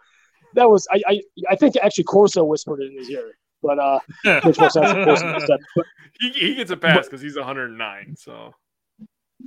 that 0.55 0.69
was 0.69 0.87
I 0.91 1.03
I, 1.07 1.21
I 1.51 1.57
think 1.57 1.77
actually 1.77 2.05
Corso 2.05 2.45
whispered 2.45 2.81
it 2.81 2.93
in 2.93 2.99
his 2.99 3.11
ear, 3.11 3.33
but 3.63 3.79
uh, 3.79 4.01
makes 4.45 4.59
more 4.59 4.71
sense. 4.71 5.49
But, 5.77 5.87
he, 6.21 6.31
he 6.31 6.55
gets 6.55 6.71
a 6.71 6.77
pass 6.77 7.07
because 7.07 7.21
he's 7.21 7.37
109. 7.37 8.17
So 8.17 8.55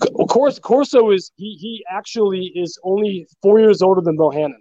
of 0.01 0.27
course, 0.27 0.59
Corso 0.59 1.11
is 1.11 1.31
he 1.35 1.55
he 1.59 1.85
actually 1.89 2.51
is 2.55 2.77
only 2.83 3.27
four 3.41 3.59
years 3.59 3.81
older 3.81 4.01
than 4.01 4.17
Bohannon. 4.17 4.59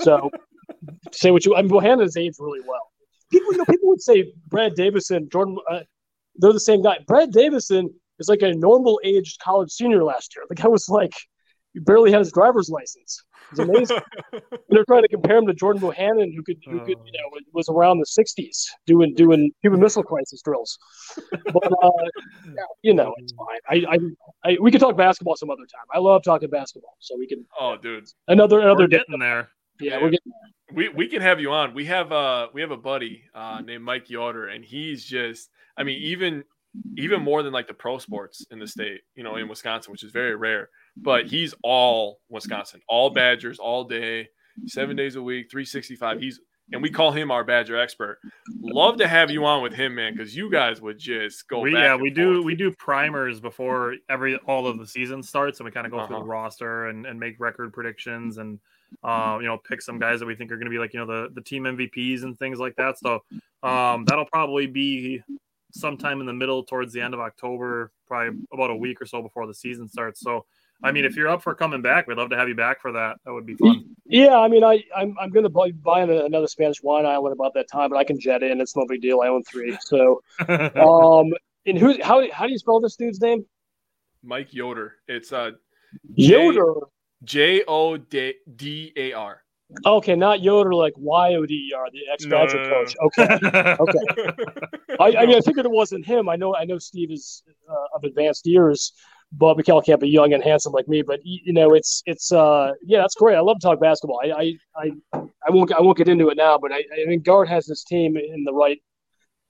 So 0.00 0.30
say 1.12 1.30
what 1.30 1.44
you 1.44 1.56
I 1.56 1.62
mean 1.62 1.70
Bohannon's 1.70 2.16
aged 2.16 2.36
really 2.38 2.60
well. 2.66 2.90
People 3.30 3.52
you 3.52 3.58
know 3.58 3.64
people 3.64 3.88
would 3.88 4.02
say 4.02 4.32
Brad 4.48 4.74
Davison, 4.74 5.28
Jordan 5.30 5.56
uh, 5.70 5.80
they're 6.38 6.52
the 6.52 6.60
same 6.60 6.82
guy. 6.82 6.98
Brad 7.06 7.32
Davison 7.32 7.90
is 8.18 8.28
like 8.28 8.42
a 8.42 8.52
normal 8.54 9.00
aged 9.04 9.40
college 9.40 9.70
senior 9.70 10.04
last 10.04 10.34
year. 10.34 10.44
The 10.48 10.54
guy 10.54 10.68
was 10.68 10.88
like 10.88 11.12
he 11.76 11.80
barely 11.80 12.10
had 12.10 12.20
his 12.20 12.32
driver's 12.32 12.70
license. 12.70 13.22
It's 13.50 13.60
amazing. 13.60 13.98
they're 14.70 14.84
trying 14.86 15.02
to 15.02 15.08
compare 15.08 15.36
him 15.36 15.46
to 15.46 15.52
Jordan 15.52 15.82
Bohannon, 15.82 16.34
who 16.34 16.42
could, 16.42 16.56
who 16.64 16.80
could, 16.80 16.96
you 17.04 17.12
know, 17.12 17.38
was 17.52 17.68
around 17.68 17.98
the 17.98 18.06
'60s 18.06 18.66
doing 18.86 19.14
doing 19.14 19.52
Cuban 19.60 19.78
Missile 19.78 20.02
Crisis 20.02 20.40
drills. 20.42 20.78
But 21.52 21.70
uh, 21.82 21.90
you 22.82 22.94
know, 22.94 23.14
it's 23.18 23.34
fine. 23.34 23.60
I, 23.68 23.94
I, 23.94 24.50
I, 24.50 24.56
we 24.60 24.70
could 24.70 24.80
talk 24.80 24.96
basketball 24.96 25.36
some 25.36 25.50
other 25.50 25.66
time. 25.66 25.84
I 25.92 25.98
love 25.98 26.22
talking 26.24 26.48
basketball, 26.48 26.96
so 26.98 27.14
we 27.18 27.26
can. 27.26 27.44
Oh, 27.60 27.76
dude, 27.76 28.06
another 28.26 28.60
another 28.60 28.84
we're 28.84 28.88
getting 28.88 29.18
there. 29.18 29.50
Yeah, 29.78 29.92
yeah, 29.92 29.96
we're 29.96 30.10
getting 30.10 30.32
there. 30.32 30.76
We 30.76 30.88
we 30.88 31.08
can 31.08 31.20
have 31.20 31.40
you 31.40 31.52
on. 31.52 31.74
We 31.74 31.84
have 31.84 32.10
uh 32.10 32.48
we 32.54 32.62
have 32.62 32.70
a 32.70 32.76
buddy 32.76 33.24
uh 33.34 33.60
named 33.64 33.84
Mike 33.84 34.08
Yoder, 34.08 34.48
and 34.48 34.64
he's 34.64 35.04
just 35.04 35.50
I 35.76 35.82
mean 35.82 36.00
even 36.02 36.44
even 36.96 37.22
more 37.22 37.42
than 37.42 37.52
like 37.52 37.68
the 37.68 37.74
pro 37.74 37.98
sports 37.98 38.44
in 38.50 38.58
the 38.58 38.66
state, 38.66 39.00
you 39.14 39.22
know, 39.22 39.36
in 39.36 39.48
Wisconsin, 39.48 39.92
which 39.92 40.02
is 40.02 40.12
very 40.12 40.36
rare 40.36 40.68
but 40.96 41.26
he's 41.26 41.54
all 41.62 42.20
Wisconsin, 42.28 42.80
all 42.88 43.10
Badgers, 43.10 43.58
all 43.58 43.84
day, 43.84 44.28
seven 44.66 44.96
days 44.96 45.16
a 45.16 45.22
week, 45.22 45.50
365. 45.50 46.20
He's 46.20 46.40
and 46.72 46.82
we 46.82 46.90
call 46.90 47.12
him 47.12 47.30
our 47.30 47.44
Badger 47.44 47.78
expert. 47.78 48.18
Love 48.60 48.96
to 48.96 49.06
have 49.06 49.30
you 49.30 49.44
on 49.44 49.62
with 49.62 49.72
him, 49.72 49.94
man, 49.94 50.14
because 50.16 50.34
you 50.34 50.50
guys 50.50 50.80
would 50.80 50.98
just 50.98 51.46
go. 51.48 51.60
We, 51.60 51.72
yeah, 51.72 51.94
we 51.94 52.10
do. 52.10 52.42
We 52.42 52.56
do 52.56 52.72
primers 52.72 53.38
before 53.38 53.94
every 54.08 54.36
all 54.48 54.66
of 54.66 54.76
the 54.78 54.86
season 54.86 55.22
starts, 55.22 55.60
and 55.60 55.64
we 55.64 55.70
kind 55.70 55.86
of 55.86 55.92
go 55.92 55.98
uh-huh. 55.98 56.06
through 56.08 56.16
the 56.16 56.22
uh-huh. 56.22 56.30
roster 56.30 56.86
and, 56.86 57.06
and 57.06 57.20
make 57.20 57.38
record 57.38 57.72
predictions 57.72 58.38
and 58.38 58.58
uh, 59.04 59.38
you 59.40 59.46
know 59.46 59.58
pick 59.58 59.80
some 59.80 60.00
guys 60.00 60.18
that 60.18 60.26
we 60.26 60.34
think 60.34 60.50
are 60.50 60.56
going 60.56 60.66
to 60.66 60.70
be 60.70 60.78
like 60.78 60.92
you 60.92 60.98
know 60.98 61.06
the 61.06 61.28
the 61.34 61.40
team 61.40 61.64
MVPs 61.64 62.24
and 62.24 62.36
things 62.36 62.58
like 62.58 62.74
that. 62.76 62.98
So 62.98 63.22
um, 63.62 64.04
that'll 64.04 64.26
probably 64.26 64.66
be 64.66 65.22
sometime 65.80 66.20
in 66.20 66.26
the 66.26 66.32
middle 66.32 66.64
towards 66.64 66.92
the 66.92 67.00
end 67.00 67.14
of 67.14 67.20
October, 67.20 67.92
probably 68.06 68.40
about 68.52 68.70
a 68.70 68.76
week 68.76 69.00
or 69.00 69.06
so 69.06 69.22
before 69.22 69.46
the 69.46 69.54
season 69.54 69.88
starts. 69.88 70.20
So 70.20 70.44
I 70.82 70.92
mean, 70.92 71.04
if 71.04 71.16
you're 71.16 71.28
up 71.28 71.42
for 71.42 71.54
coming 71.54 71.80
back, 71.80 72.06
we'd 72.06 72.18
love 72.18 72.30
to 72.30 72.36
have 72.36 72.48
you 72.48 72.54
back 72.54 72.80
for 72.82 72.92
that. 72.92 73.16
That 73.24 73.32
would 73.32 73.46
be 73.46 73.54
fun. 73.54 73.84
Yeah, 74.04 74.38
I 74.38 74.48
mean, 74.48 74.62
I 74.62 74.84
I'm, 74.94 75.16
I'm 75.18 75.30
going 75.30 75.44
to 75.44 75.50
buy, 75.50 75.70
buy 75.72 76.02
another 76.02 76.46
Spanish 76.46 76.82
wine 76.82 77.06
island 77.06 77.32
about 77.32 77.54
that 77.54 77.68
time, 77.70 77.90
but 77.90 77.96
I 77.96 78.04
can 78.04 78.20
jet 78.20 78.42
in. 78.42 78.60
It's 78.60 78.76
no 78.76 78.84
big 78.86 79.00
deal. 79.00 79.20
I 79.20 79.28
own 79.28 79.42
three. 79.44 79.76
So, 79.80 80.22
um, 80.48 81.32
and 81.64 81.78
who 81.78 82.00
how 82.02 82.30
how 82.30 82.46
do 82.46 82.52
you 82.52 82.58
spell 82.58 82.80
this 82.80 82.96
dude's 82.96 83.20
name? 83.20 83.44
Mike 84.22 84.52
Yoder. 84.52 84.96
It's 85.08 85.32
uh 85.32 85.52
Yoder. 86.14 86.74
J 87.24 87.62
O 87.66 87.96
D 87.96 88.92
A 88.96 89.12
R. 89.12 89.42
Okay, 89.84 90.14
not 90.14 90.42
Yoder 90.42 90.74
like 90.74 90.94
Y 90.96 91.34
O 91.34 91.44
D 91.44 91.54
E 91.54 91.74
R, 91.76 91.86
the 91.92 92.02
ex 92.12 92.24
Badger 92.26 92.62
no, 92.62 92.68
coach. 92.70 92.96
Okay, 93.02 93.24
okay. 93.80 94.44
I, 95.00 95.22
I 95.22 95.26
mean, 95.26 95.36
I 95.36 95.40
figured 95.40 95.66
it 95.66 95.72
wasn't 95.72 96.06
him. 96.06 96.28
I 96.28 96.36
know, 96.36 96.54
I 96.54 96.64
know 96.64 96.78
Steve 96.78 97.10
is 97.10 97.42
uh, 97.68 97.96
of 97.96 98.04
advanced 98.04 98.46
years, 98.46 98.92
Bob 99.32 99.58
McKell 99.58 99.84
can't 99.84 100.00
be 100.00 100.08
young 100.08 100.32
and 100.32 100.42
handsome 100.42 100.72
like 100.72 100.88
me, 100.88 101.02
but 101.02 101.20
you 101.24 101.52
know, 101.52 101.74
it's 101.74 102.02
it's 102.06 102.32
uh 102.32 102.72
yeah, 102.82 103.00
that's 103.00 103.14
great. 103.14 103.34
I 103.36 103.40
love 103.40 103.58
to 103.58 103.66
talk 103.66 103.80
basketball. 103.80 104.20
I 104.22 104.30
I 104.30 104.52
I, 104.76 105.18
I 105.46 105.50
won't 105.50 105.72
I 105.72 105.80
won't 105.80 105.98
get 105.98 106.08
into 106.08 106.28
it 106.28 106.36
now, 106.36 106.58
but 106.58 106.72
I, 106.72 106.78
I 106.78 107.06
think 107.06 107.24
Gard 107.24 107.48
has 107.48 107.66
this 107.66 107.84
team 107.84 108.16
in 108.16 108.44
the 108.44 108.52
right. 108.52 108.80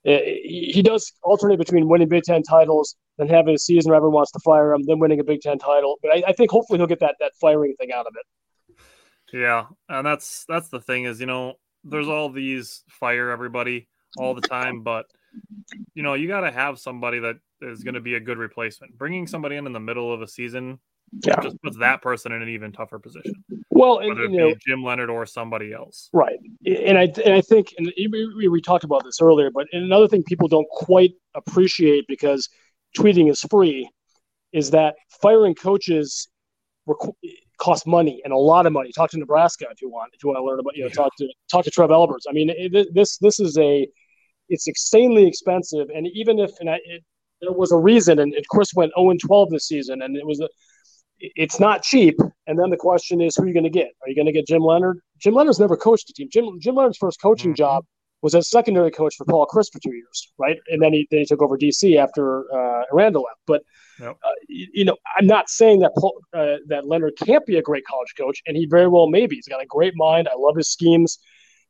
Uh, 0.06 0.18
he 0.24 0.82
does 0.84 1.12
alternate 1.24 1.58
between 1.58 1.88
winning 1.88 2.08
Big 2.08 2.22
Ten 2.22 2.42
titles 2.42 2.96
and 3.18 3.28
having 3.28 3.54
a 3.54 3.58
season 3.58 3.90
where 3.90 3.96
everyone 3.96 4.14
wants 4.14 4.30
to 4.32 4.40
fire 4.44 4.72
him, 4.72 4.84
then 4.86 4.98
winning 4.98 5.20
a 5.20 5.24
Big 5.24 5.40
Ten 5.40 5.58
title. 5.58 5.96
But 6.02 6.12
I, 6.12 6.22
I 6.28 6.32
think 6.32 6.50
hopefully 6.50 6.78
he'll 6.78 6.86
get 6.86 7.00
that 7.00 7.16
that 7.20 7.32
firing 7.40 7.74
thing 7.78 7.92
out 7.92 8.06
of 8.06 8.14
it. 8.18 8.26
Yeah, 9.32 9.66
and 9.88 10.06
that's 10.06 10.44
that's 10.48 10.68
the 10.68 10.80
thing 10.80 11.04
is 11.04 11.20
you 11.20 11.26
know 11.26 11.54
there's 11.84 12.08
all 12.08 12.30
these 12.30 12.82
fire 12.88 13.30
everybody 13.30 13.88
all 14.18 14.34
the 14.34 14.40
time, 14.40 14.82
but 14.82 15.06
you 15.94 16.02
know 16.02 16.14
you 16.14 16.28
got 16.28 16.40
to 16.40 16.50
have 16.50 16.78
somebody 16.78 17.18
that 17.20 17.36
is 17.60 17.82
going 17.82 17.94
to 17.94 18.00
be 18.00 18.14
a 18.14 18.20
good 18.20 18.38
replacement. 18.38 18.96
Bringing 18.96 19.26
somebody 19.26 19.56
in 19.56 19.66
in 19.66 19.72
the 19.72 19.80
middle 19.80 20.12
of 20.12 20.22
a 20.22 20.28
season 20.28 20.78
yeah. 21.24 21.40
just 21.40 21.60
puts 21.62 21.76
that 21.78 22.02
person 22.02 22.32
in 22.32 22.42
an 22.42 22.48
even 22.48 22.72
tougher 22.72 22.98
position. 22.98 23.44
Well, 23.70 23.98
and, 23.98 24.16
you 24.32 24.38
know, 24.38 24.54
Jim 24.66 24.82
Leonhard 24.82 25.10
or 25.10 25.26
somebody 25.26 25.72
else, 25.72 26.08
right? 26.12 26.38
And 26.64 26.98
I 26.98 27.12
and 27.24 27.34
I 27.34 27.40
think, 27.40 27.74
and 27.78 27.92
we, 27.96 28.48
we 28.48 28.60
talked 28.60 28.84
about 28.84 29.04
this 29.04 29.20
earlier, 29.20 29.50
but 29.50 29.66
another 29.72 30.08
thing 30.08 30.22
people 30.22 30.48
don't 30.48 30.68
quite 30.70 31.12
appreciate 31.34 32.06
because 32.08 32.48
tweeting 32.96 33.30
is 33.30 33.42
free 33.50 33.88
is 34.52 34.70
that 34.70 34.94
firing 35.20 35.54
coaches 35.54 36.28
cost 37.58 37.86
money 37.86 38.20
and 38.24 38.32
a 38.32 38.36
lot 38.36 38.66
of 38.66 38.72
money. 38.72 38.92
Talk 38.92 39.10
to 39.10 39.18
Nebraska 39.18 39.66
if 39.70 39.80
you 39.80 39.88
want. 39.88 40.12
If 40.14 40.22
you 40.22 40.28
want 40.28 40.38
to 40.38 40.44
learn 40.44 40.60
about, 40.60 40.76
you 40.76 40.82
know, 40.82 40.88
yeah. 40.88 40.94
talk 40.94 41.12
to 41.18 41.28
talk 41.50 41.64
to 41.64 41.70
Trev 41.70 41.90
Alberts. 41.90 42.26
I 42.28 42.32
mean, 42.32 42.50
it, 42.50 42.94
this 42.94 43.18
this 43.18 43.40
is 43.40 43.56
a 43.58 43.88
it's 44.48 44.66
insanely 44.68 45.26
expensive, 45.26 45.88
and 45.94 46.06
even 46.14 46.38
if 46.38 46.52
and 46.60 46.70
I, 46.70 46.76
it, 46.84 47.02
there 47.40 47.52
was 47.52 47.72
a 47.72 47.76
reason, 47.76 48.18
and, 48.18 48.34
Chryst 48.52 48.74
went 48.74 48.92
0 48.96 49.10
and 49.10 49.20
12 49.20 49.50
this 49.50 49.68
season, 49.68 50.02
and 50.02 50.16
it 50.16 50.26
was 50.26 50.40
a, 50.40 50.48
it's 51.18 51.60
not 51.60 51.82
cheap. 51.82 52.18
And 52.46 52.58
then 52.58 52.70
the 52.70 52.76
question 52.76 53.20
is, 53.20 53.36
who 53.36 53.42
are 53.42 53.46
you 53.46 53.52
going 53.52 53.64
to 53.64 53.70
get? 53.70 53.88
Are 54.02 54.08
you 54.08 54.14
going 54.14 54.26
to 54.26 54.32
get 54.32 54.46
Jim 54.46 54.62
Leonhard? 54.62 55.00
Jim 55.18 55.34
Leonhard's 55.34 55.60
never 55.60 55.76
coached 55.76 56.08
a 56.10 56.12
team. 56.12 56.28
Jim 56.30 56.46
Jim 56.60 56.74
Leonhard's 56.74 56.98
first 56.98 57.20
coaching 57.20 57.50
mm-hmm. 57.50 57.56
job 57.56 57.84
was 58.26 58.34
a 58.34 58.42
secondary 58.42 58.90
coach 58.90 59.14
for 59.14 59.24
Paul 59.24 59.46
Chryst 59.46 59.72
for 59.72 59.78
two 59.78 59.94
years, 59.94 60.32
right? 60.36 60.58
And 60.68 60.82
then 60.82 60.92
he 60.92 61.06
then 61.12 61.20
he 61.20 61.26
took 61.26 61.40
over 61.40 61.56
DC 61.56 61.96
after 61.96 62.52
uh, 62.52 62.82
Aranda 62.92 63.20
left. 63.20 63.38
But 63.46 63.62
yep. 64.00 64.16
uh, 64.24 64.30
you, 64.48 64.66
you, 64.74 64.84
know, 64.84 64.96
I'm 65.16 65.28
not 65.28 65.48
saying 65.48 65.78
that 65.80 65.92
Paul, 65.96 66.18
uh, 66.34 66.56
that 66.66 66.88
Leonhard 66.88 67.12
can't 67.24 67.46
be 67.46 67.56
a 67.58 67.62
great 67.62 67.84
college 67.86 68.14
coach, 68.18 68.42
and 68.48 68.56
he 68.56 68.66
very 68.66 68.88
well 68.88 69.06
may 69.06 69.28
be. 69.28 69.36
He's 69.36 69.46
got 69.46 69.62
a 69.62 69.66
great 69.66 69.94
mind. 69.94 70.26
I 70.28 70.34
love 70.36 70.56
his 70.56 70.68
schemes. 70.68 71.20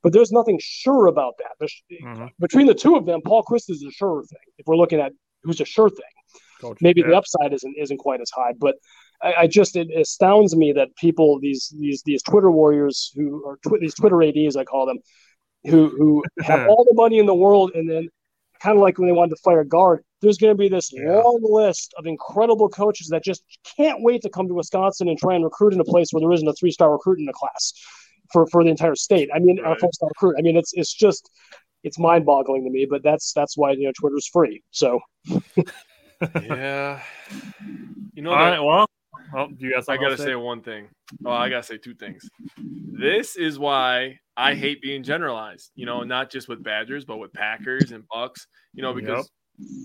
But 0.03 0.15
there's 0.15 0.33
nothing 0.33 0.59
sure 0.63 1.09
about 1.09 1.35
that. 1.39 1.69
Mm-hmm. 2.03 2.27
Between 2.41 2.67
the 2.67 2.75
two 2.75 2.97
of 2.97 3.05
them, 3.05 3.21
Paul 3.21 3.43
Chryst 3.43 3.69
is 3.69 3.85
a 3.87 3.91
sure 3.91 4.25
thing. 4.25 4.39
If 4.57 4.67
we're 4.67 4.77
looking 4.77 4.99
at 4.99 5.13
who's 5.43 5.61
a 5.61 5.67
sure 5.67 5.91
thing. 5.91 6.41
Coach, 6.63 6.79
Maybe 6.81 7.03
yeah. 7.03 7.09
the 7.09 7.17
upside 7.19 7.53
isn't 7.53 7.75
isn't 7.79 7.99
quite 7.99 8.23
as 8.23 8.31
high, 8.31 8.55
but 8.59 8.77
I, 9.23 9.35
I, 9.41 9.47
just 9.47 9.77
it 9.77 9.89
astounds 9.95 10.57
me 10.57 10.73
that 10.73 10.89
people 10.97 11.39
these 11.39 11.75
these 11.79 12.03
these 12.07 12.23
Twitter 12.23 12.51
warriors 12.51 13.13
who 13.15 13.45
are 13.47 13.57
tw- 13.59 13.81
these 13.81 13.95
Twitter 13.95 14.23
ads 14.23 14.57
I 14.57 14.65
call 14.65 14.87
them, 14.87 14.99
who 15.69 15.89
who 15.99 16.25
have 16.43 16.67
all 16.69 16.85
the 16.89 16.95
money 16.95 17.19
in 17.19 17.27
the 17.27 17.35
world 17.35 17.73
and 17.75 17.89
then 17.89 18.09
kind 18.61 18.77
of 18.77 18.83
like 18.83 18.99
when 18.99 19.07
they 19.09 19.13
wanted 19.13 19.31
to 19.31 19.43
fire 19.43 19.61
a 19.61 19.67
Gard. 19.67 20.03
There's 20.23 20.39
going 20.39 20.53
to 20.53 20.57
be 20.59 20.69
this 20.69 20.91
Yeah. 20.93 21.21
long 21.21 21.41
list 21.43 21.93
of 21.99 22.07
incredible 22.07 22.69
coaches 22.71 23.09
that 23.09 23.23
just 23.23 23.45
can't 23.77 24.03
wait 24.03 24.23
to 24.23 24.31
come 24.31 24.49
to 24.49 24.55
Wisconsin 24.55 25.09
and 25.09 25.19
try 25.19 25.35
and 25.35 25.45
recruit 25.45 25.75
in 25.75 25.81
a 25.81 25.85
place 25.85 26.09
where 26.11 26.21
there 26.23 26.33
isn't 26.33 26.49
a 26.49 26.55
three 26.55 26.71
star 26.71 26.91
recruit 26.91 27.19
in 27.19 27.27
the 27.27 27.35
class 27.35 27.75
for, 28.33 28.47
for 28.47 28.65
the 28.65 28.71
entire 28.71 28.95
state. 28.95 29.29
I 29.35 29.39
mean, 29.41 29.59
a 29.59 29.63
Right. 29.63 29.79
four 29.81 29.91
star 29.93 30.09
recruit. 30.09 30.37
I 30.39 30.43
mean, 30.43 30.57
it's 30.57 30.73
it's 30.75 30.93
just 30.95 31.31
it's 31.85 31.99
mind 31.99 32.25
boggling 32.25 32.65
to 32.65 32.71
me. 32.71 32.87
But 32.89 33.03
that's 33.03 33.33
that's 33.35 33.57
why 33.59 33.73
you 33.73 33.85
know 33.85 33.93
Twitter's 33.99 34.27
free. 34.27 34.63
So 34.71 35.01
yeah. 36.43 37.01
You 38.15 38.23
know, 38.23 38.31
All 38.31 38.39
that- 38.39 38.51
right. 38.53 38.61
Well, 38.61 38.87
well, 39.33 39.49
do 39.49 39.67
you 39.67 39.73
guys? 39.75 39.89
I 39.89 39.97
gotta 39.97 40.17
say 40.19 40.35
one 40.35 40.63
thing. 40.63 40.89
Oh, 41.25 41.31
I 41.33 41.49
gotta 41.49 41.63
say 41.63 41.79
two 41.79 41.95
things. 41.95 42.29
This 42.59 43.37
is 43.37 43.59
why 43.59 44.19
I 44.37 44.55
hate 44.55 44.81
being 44.83 45.03
generalized. 45.03 45.71
You 45.75 45.87
know, 45.87 46.03
not 46.03 46.31
just 46.31 46.49
with 46.49 46.63
Badgers, 46.63 47.05
but 47.05 47.19
with 47.19 47.33
Packers 47.33 47.93
and 47.93 48.05
Bucks. 48.13 48.47
You 48.75 48.83
know, 48.83 48.93
because 48.93 49.31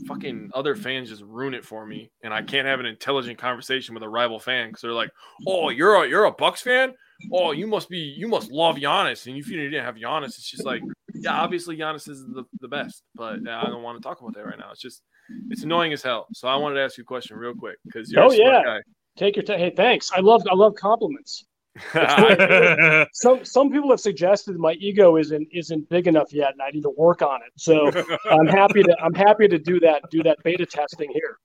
fucking 0.08 0.52
other 0.54 0.76
fans 0.76 1.10
just 1.10 1.24
ruin 1.24 1.54
it 1.54 1.66
for 1.66 1.86
me, 1.86 2.12
and 2.24 2.34
I 2.34 2.42
can't 2.42 2.68
have 2.68 2.80
an 2.80 2.86
intelligent 2.86 3.38
conversation 3.38 3.94
with 3.94 4.04
a 4.04 4.10
rival 4.10 4.40
fan 4.40 4.68
because 4.70 4.82
they're 4.82 4.92
like, 4.92 5.12
"Oh, 5.48 5.70
you're 5.70 6.04
a 6.04 6.08
you're 6.08 6.26
a 6.26 6.32
Bucks 6.32 6.62
fan? 6.62 6.94
Oh, 7.32 7.52
you 7.52 7.68
must 7.68 7.88
be 7.90 7.98
you 8.18 8.28
must 8.28 8.52
love 8.52 8.76
Giannis, 8.78 9.28
and 9.28 9.38
if 9.38 9.48
you 9.48 9.58
didn't 9.58 9.86
have 9.86 9.96
Giannis, 9.96 10.30
it's 10.30 10.50
just 10.50 10.66
like, 10.66 10.82
yeah, 11.14 11.34
obviously 11.34 11.78
Giannis 11.78 12.10
is 12.10 12.26
the, 12.26 12.44
the 12.60 12.68
best, 12.68 13.04
but 13.16 13.48
I 13.48 13.66
don't 13.66 13.84
want 13.84 14.02
to 14.02 14.04
talk 14.04 14.20
about 14.22 14.34
that 14.36 14.46
right 14.46 14.58
now. 14.58 14.72
It's 14.72 14.82
just 14.82 15.04
it's 15.50 15.64
annoying 15.64 15.94
as 15.94 16.02
hell. 16.02 16.28
So 16.34 16.48
I 16.48 16.56
wanted 16.56 16.76
to 16.76 16.82
ask 16.82 16.98
you 16.98 17.04
a 17.04 17.06
question 17.06 17.38
real 17.38 17.54
quick 17.54 17.78
because 17.86 18.12
you're 18.12 18.24
Oh, 18.24 18.32
a 18.32 18.36
smart 18.36 18.66
yeah. 18.66 18.80
Take 19.22 19.36
your 19.36 19.44
time. 19.44 19.60
Hey, 19.60 19.72
thanks. 19.76 20.12
I 20.12 20.20
love 20.20 20.44
I 20.50 20.56
love 20.56 20.76
compliments. 20.76 21.46
Some 23.14 23.46
some 23.46 23.72
people 23.72 23.92
have 23.92 24.00
suggested 24.00 24.58
my 24.58 24.74
ego 24.74 25.18
isn't 25.18 25.48
isn't 25.54 25.88
big 25.90 26.08
enough 26.08 26.34
yet, 26.34 26.52
and 26.52 26.62
I 26.62 26.70
need 26.72 26.82
to 26.82 26.94
work 26.98 27.22
on 27.22 27.40
it. 27.46 27.52
So 27.58 27.92
I'm 28.32 28.48
happy 28.48 28.84
to 28.84 28.96
I'm 29.02 29.14
happy 29.14 29.48
to 29.48 29.58
do 29.58 29.80
that 29.82 30.02
do 30.12 30.22
that 30.24 30.44
beta 30.44 30.66
testing 30.66 31.10
here. 31.14 31.38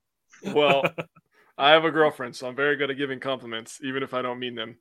well, 0.52 0.84
I 1.58 1.70
have 1.70 1.84
a 1.84 1.90
girlfriend, 1.90 2.34
so 2.34 2.48
I'm 2.48 2.56
very 2.56 2.76
good 2.76 2.90
at 2.90 2.96
giving 2.96 3.20
compliments, 3.20 3.78
even 3.84 4.02
if 4.02 4.14
I 4.14 4.22
don't 4.22 4.40
mean 4.40 4.56
them. 4.56 4.76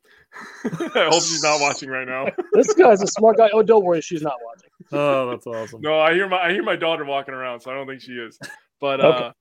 I 0.65 1.07
hope 1.09 1.21
she's 1.21 1.43
not 1.43 1.59
watching 1.61 1.89
right 1.89 2.07
now. 2.07 2.27
This 2.53 2.73
guy's 2.73 3.01
a 3.01 3.07
smart 3.07 3.37
guy. 3.37 3.49
Oh, 3.53 3.61
don't 3.61 3.85
worry, 3.85 4.01
she's 4.01 4.23
not 4.23 4.35
watching. 4.43 4.69
oh, 4.93 5.29
that's 5.29 5.45
awesome. 5.47 5.81
No, 5.81 5.99
I 5.99 6.13
hear 6.13 6.27
my 6.27 6.37
I 6.37 6.51
hear 6.51 6.63
my 6.63 6.75
daughter 6.75 7.05
walking 7.05 7.35
around, 7.35 7.61
so 7.61 7.71
I 7.71 7.75
don't 7.75 7.87
think 7.87 8.01
she 8.01 8.13
is. 8.13 8.39
But 8.81 8.99
Okay. 8.99 9.25
uh 9.25 9.31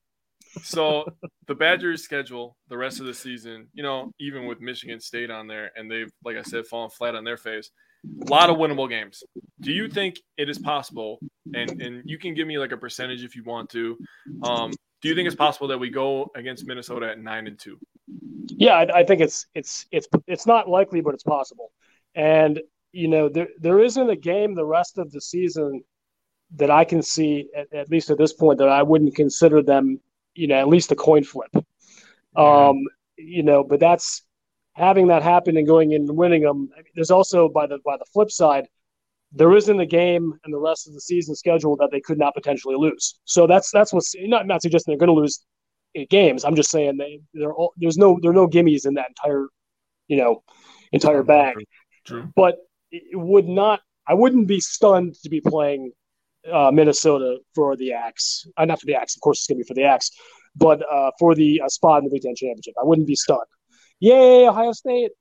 so 0.63 1.05
the 1.47 1.55
Badgers 1.55 2.03
schedule 2.03 2.57
the 2.69 2.77
rest 2.77 3.01
of 3.01 3.07
the 3.07 3.15
season, 3.15 3.69
you 3.75 3.83
know, 3.83 4.13
even 4.21 4.47
with 4.47 4.61
Michigan 4.61 5.01
State 5.01 5.31
on 5.31 5.47
there, 5.47 5.71
and 5.77 5.91
they've, 5.91 6.11
like 6.25 6.37
I 6.37 6.43
said, 6.43 6.67
fallen 6.67 6.91
flat 6.91 7.15
on 7.15 7.25
their 7.25 7.37
face. 7.37 7.71
A 8.27 8.31
lot 8.31 8.51
of 8.51 8.57
winnable 8.57 8.89
games. 8.89 9.23
Do 9.61 9.73
you 9.73 9.89
think 9.89 10.19
it 10.37 10.51
is 10.51 10.59
possible? 10.59 11.19
And 11.55 11.81
and 11.81 12.03
you 12.05 12.19
can 12.19 12.35
give 12.35 12.47
me 12.47 12.59
like 12.59 12.73
a 12.73 12.77
percentage 12.77 13.25
if 13.25 13.35
you 13.35 13.45
want 13.45 13.71
to. 13.71 13.97
Um, 14.43 14.73
do 15.01 15.09
you 15.09 15.15
think 15.15 15.27
it's 15.27 15.37
possible 15.37 15.69
that 15.69 15.79
we 15.79 15.91
go 15.91 16.31
against 16.35 16.67
Minnesota 16.67 17.11
at 17.11 17.19
nine 17.19 17.47
and 17.47 17.59
two? 17.59 17.79
Yeah, 18.47 18.75
I, 18.75 19.01
I 19.01 19.05
think 19.05 19.21
it's 19.21 19.47
it's 19.55 19.87
it's 19.91 20.07
it's 20.27 20.47
not 20.47 20.69
likely, 20.69 21.01
but 21.01 21.15
it's 21.15 21.23
possible. 21.23 21.73
And 22.15 22.61
you 22.93 23.09
know, 23.09 23.29
there 23.29 23.49
there 23.59 23.81
isn't 23.81 24.11
a 24.11 24.17
game 24.17 24.55
the 24.55 24.65
rest 24.65 24.99
of 24.99 25.11
the 25.11 25.21
season 25.21 25.83
that 26.57 26.71
I 26.71 26.85
can 26.85 27.03
see, 27.03 27.49
at, 27.57 27.73
at 27.73 27.91
least 27.91 28.11
at 28.11 28.19
this 28.19 28.33
point, 28.33 28.59
that 28.59 28.69
I 28.69 28.83
wouldn't 28.83 29.15
consider 29.15 29.63
them, 29.63 30.01
you 30.35 30.47
know, 30.47 30.57
at 30.57 30.69
least 30.69 30.93
a 30.93 30.97
coin 30.97 31.25
flip. 31.25 31.51
Um, 32.37 32.85
you 33.17 33.43
know, 33.43 33.63
but 33.63 33.81
that's 33.81 34.23
having 34.73 35.07
that 35.09 35.23
happen 35.23 35.57
and 35.57 35.67
going 35.67 35.93
in 35.93 36.03
and 36.03 36.17
winning 36.17 36.43
them. 36.43 36.69
I 36.75 36.79
mean, 36.79 36.93
there's 36.95 37.11
also 37.11 37.49
by 37.49 37.67
the 37.67 37.79
by 37.85 37.97
the 37.97 38.05
flip 38.13 38.31
side, 38.31 38.67
there 39.33 39.55
isn't 39.57 39.81
a 39.81 39.87
game 39.87 40.33
and 40.45 40.53
the 40.53 40.59
rest 40.59 40.87
of 40.87 40.95
the 40.95 41.01
season 41.01 41.35
schedule 41.35 41.77
that 41.77 41.91
they 41.91 42.01
could 42.01 42.19
not 42.19 42.35
potentially 42.35 42.77
lose. 42.77 43.19
So 43.25 43.47
that's 43.47 43.71
that's 43.71 43.93
what's 43.93 44.15
not 44.19 44.47
not 44.47 44.63
suggesting 44.63 44.93
they're 44.93 45.07
going 45.07 45.15
to 45.15 45.21
lose 45.21 45.45
games. 46.11 46.45
I'm 46.45 46.57
just 46.57 46.71
saying 46.71 46.97
they 46.97 47.21
they're 47.33 47.55
all, 47.55 47.73
there's 47.77 47.99
no 47.99 48.19
there 48.21 48.31
are 48.31 48.35
no 48.35 48.49
gimmies 48.49 48.87
in 48.87 48.95
that 48.95 49.09
entire 49.09 49.47
you 50.09 50.17
know 50.17 50.43
entire 50.93 51.23
bag. 51.23 51.57
True. 52.05 52.33
But 52.35 52.59
it 52.91 53.19
would 53.19 53.49
not. 53.49 53.81
I 54.07 54.15
wouldn't 54.15 54.47
be 54.47 54.61
stunned 54.61 55.15
to 55.23 55.31
be 55.31 55.41
playing 55.41 55.93
uh, 56.53 56.71
Minnesota 56.73 57.39
for 57.55 57.77
the 57.77 57.93
Axe. 57.93 58.47
Uh, 58.57 58.65
not 58.65 58.81
for 58.81 58.87
the 58.87 58.95
Axe, 58.95 59.17
of 59.17 59.21
course, 59.21 59.41
it's 59.41 59.47
going 59.47 59.59
to 59.59 59.65
be 59.65 59.69
for 59.69 59.75
the 59.75 59.85
Axe, 59.85 60.11
but 60.57 60.83
uh, 60.91 61.11
for 61.19 61.35
the 61.35 61.61
uh, 61.65 61.69
spot 61.69 61.99
in 61.99 62.05
the 62.05 62.11
Big 62.11 62.23
Ten 62.23 62.35
championship. 62.35 62.75
I 62.81 62.85
wouldn't 62.85 63.07
be 63.07 63.17
stunned. 63.17 63.41
Yay, 64.01 64.47
Ohio 64.49 64.73
State! 64.73 65.13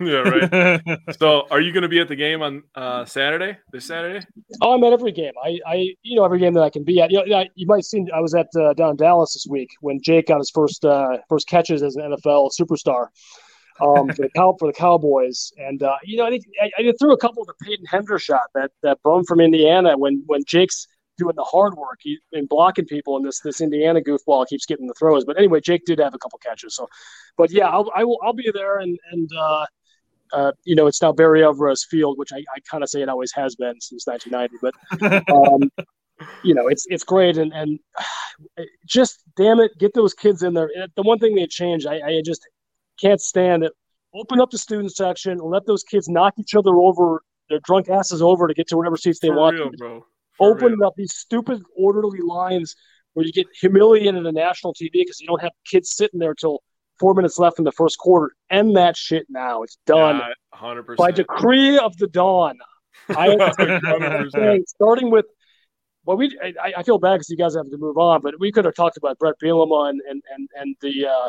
Yeah, 0.00 0.22
right. 0.22 0.80
so, 1.18 1.46
are 1.50 1.60
you 1.60 1.70
going 1.72 1.82
to 1.82 1.88
be 1.88 2.00
at 2.00 2.08
the 2.08 2.16
game 2.16 2.40
on 2.42 2.62
uh, 2.74 3.04
Saturday? 3.04 3.58
This 3.72 3.84
Saturday? 3.84 4.24
Oh, 4.60 4.74
I'm 4.74 4.82
at 4.84 4.92
every 4.92 5.12
game. 5.12 5.32
I, 5.44 5.58
I, 5.66 5.74
you 6.02 6.16
know, 6.16 6.24
every 6.24 6.38
game 6.38 6.54
that 6.54 6.62
I 6.62 6.70
can 6.70 6.82
be 6.82 7.00
at. 7.00 7.10
You, 7.10 7.24
know, 7.26 7.36
I- 7.38 7.48
you 7.54 7.66
might 7.66 7.76
have 7.78 7.84
seen. 7.84 8.08
I 8.12 8.20
was 8.20 8.34
at 8.34 8.46
uh, 8.58 8.72
down 8.74 8.90
in 8.92 8.96
Dallas 8.96 9.34
this 9.34 9.46
week 9.48 9.68
when 9.80 10.00
Jake 10.02 10.28
got 10.28 10.38
his 10.38 10.50
first 10.50 10.84
uh, 10.84 11.18
first 11.28 11.46
catches 11.46 11.82
as 11.82 11.96
an 11.96 12.10
NFL 12.10 12.50
superstar 12.58 13.08
um, 13.82 14.08
for 14.08 14.22
the 14.22 14.30
cow 14.30 14.56
for 14.58 14.68
the 14.68 14.72
Cowboys. 14.72 15.52
And 15.58 15.82
uh, 15.82 15.96
you 16.04 16.16
know, 16.16 16.26
I 16.26 16.30
think 16.30 16.44
I, 16.62 16.70
I 16.78 16.92
threw 16.98 17.12
a 17.12 17.18
couple 17.18 17.42
of 17.42 17.48
the 17.48 17.54
Peyton 17.64 17.86
Hendershot 17.86 18.46
that 18.54 18.70
that 18.82 18.98
bum 19.02 19.24
from 19.24 19.40
Indiana 19.40 19.98
when 19.98 20.22
when 20.26 20.44
Jake's 20.46 20.86
doing 21.18 21.34
the 21.36 21.44
hard 21.44 21.74
work 21.74 21.98
he, 22.00 22.18
and 22.32 22.48
blocking 22.48 22.86
people, 22.86 23.16
and 23.16 23.26
this 23.26 23.40
this 23.40 23.60
Indiana 23.60 24.00
goofball 24.00 24.46
keeps 24.46 24.66
getting 24.66 24.86
the 24.86 24.94
throws. 24.94 25.24
But 25.24 25.38
anyway, 25.38 25.60
Jake 25.60 25.84
did 25.84 25.98
have 25.98 26.14
a 26.14 26.18
couple 26.18 26.38
catches. 26.38 26.76
So, 26.76 26.88
but 27.36 27.50
yeah, 27.50 27.68
I'll 27.68 27.90
I 27.94 28.04
will 28.04 28.18
I'll 28.22 28.34
be 28.34 28.50
there 28.52 28.78
and 28.78 28.98
and. 29.10 29.30
Uh, 29.36 29.66
uh, 30.32 30.50
you 30.64 30.74
know, 30.74 30.86
it's 30.86 31.02
now 31.02 31.12
Barry 31.12 31.44
Alvarez 31.44 31.84
Field, 31.84 32.16
which 32.16 32.32
I, 32.32 32.38
I 32.38 32.60
kind 32.70 32.82
of 32.82 32.88
say 32.88 33.02
it 33.02 33.08
always 33.10 33.32
has 33.32 33.54
been 33.54 33.78
since 33.82 34.06
1990. 34.06 34.56
But 34.62 35.30
um, 35.30 35.70
you 36.42 36.54
know, 36.54 36.68
it's 36.68 36.86
it's 36.88 37.04
great, 37.04 37.36
and 37.36 37.52
and 37.52 37.78
just 38.86 39.22
damn 39.36 39.60
it, 39.60 39.72
get 39.78 39.92
those 39.92 40.14
kids 40.14 40.42
in 40.42 40.54
there. 40.54 40.70
The 40.96 41.02
one 41.02 41.18
thing 41.18 41.34
they 41.34 41.46
changed, 41.46 41.86
I, 41.86 42.00
I 42.00 42.22
just 42.24 42.48
can't 43.00 43.20
stand 43.20 43.64
it. 43.64 43.72
Open 44.14 44.40
up 44.40 44.50
the 44.50 44.58
student 44.58 44.94
section 44.94 45.32
and 45.32 45.40
let 45.42 45.64
those 45.66 45.82
kids 45.84 46.08
knock 46.08 46.34
each 46.38 46.54
other 46.54 46.74
over, 46.76 47.22
their 47.48 47.60
drunk 47.64 47.88
asses 47.88 48.20
over 48.22 48.46
to 48.46 48.54
get 48.54 48.68
to 48.68 48.76
whatever 48.76 48.96
seats 48.96 49.20
they 49.20 49.28
For 49.28 49.36
want. 49.36 49.56
real, 49.56 49.70
bro. 49.78 50.04
For 50.38 50.50
Open 50.52 50.72
real. 50.78 50.86
up 50.86 50.94
these 50.96 51.14
stupid 51.14 51.62
orderly 51.76 52.20
lines 52.20 52.74
where 53.14 53.24
you 53.26 53.32
get 53.32 53.46
humiliated 53.60 54.26
on 54.26 54.34
national 54.34 54.74
TV 54.74 54.90
because 54.92 55.20
you 55.20 55.26
don't 55.26 55.40
have 55.42 55.52
kids 55.70 55.94
sitting 55.94 56.18
there 56.20 56.34
till 56.34 56.62
four 57.00 57.14
minutes 57.14 57.38
left 57.38 57.58
in 57.58 57.64
the 57.64 57.72
first 57.72 57.98
quarter. 57.98 58.34
End 58.50 58.76
that 58.76 58.96
shit 58.96 59.26
now. 59.28 59.62
It's 59.62 59.78
done 59.86 60.18
Yeah, 60.18 60.58
100%. 60.58 60.96
by 60.96 61.10
decree 61.10 61.78
of 61.78 61.96
the 61.96 62.06
dawn. 62.06 62.58
I, 63.08 63.28
100%. 63.28 64.62
starting 64.68 65.10
with 65.10 65.26
well, 66.04 66.16
we 66.16 66.36
I, 66.42 66.72
I 66.78 66.82
feel 66.82 66.98
bad 66.98 67.14
because 67.14 67.30
you 67.30 67.36
guys 67.36 67.54
have 67.54 67.70
to 67.70 67.78
move 67.78 67.96
on, 67.96 68.22
but 68.22 68.34
we 68.40 68.50
could 68.50 68.64
have 68.64 68.74
talked 68.74 68.96
about 68.96 69.18
Bret 69.18 69.36
Bielema 69.42 69.88
and 69.90 70.00
and 70.08 70.22
and, 70.34 70.48
and 70.56 70.76
the 70.80 71.06
uh, 71.06 71.28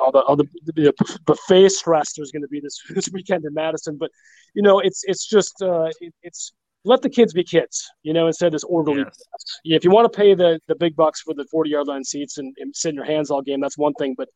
all 0.00 0.12
the 0.12 0.20
all 0.20 0.36
the, 0.36 0.46
the 0.64 0.92
buffet 1.24 1.68
stress 1.70 2.12
there's 2.14 2.30
going 2.30 2.42
to 2.42 2.48
be 2.48 2.60
this 2.60 2.80
this 2.90 3.10
weekend 3.10 3.44
in 3.44 3.54
Madison. 3.54 3.96
But 3.98 4.10
you 4.54 4.62
know, 4.62 4.80
it's 4.80 5.02
it's 5.04 5.26
just 5.26 5.60
uh, 5.62 5.90
it, 6.00 6.14
it's 6.22 6.52
let 6.84 7.02
the 7.02 7.10
kids 7.10 7.32
be 7.32 7.44
kids, 7.44 7.88
you 8.02 8.12
know, 8.12 8.26
instead 8.26 8.46
of 8.46 8.52
this 8.52 8.64
orderly. 8.64 9.00
Yes. 9.00 9.24
Yeah, 9.64 9.76
if 9.76 9.84
you 9.84 9.90
want 9.90 10.10
to 10.10 10.16
pay 10.16 10.34
the 10.34 10.60
the 10.68 10.74
big 10.74 10.96
bucks 10.96 11.20
for 11.20 11.34
the 11.34 11.46
forty 11.50 11.70
yard 11.70 11.86
line 11.86 12.04
seats 12.04 12.38
and, 12.38 12.54
and 12.58 12.74
sit 12.74 12.90
in 12.90 12.94
your 12.94 13.04
hands 13.04 13.30
all 13.30 13.42
game, 13.42 13.60
that's 13.60 13.78
one 13.78 13.94
thing. 13.94 14.14
But 14.16 14.28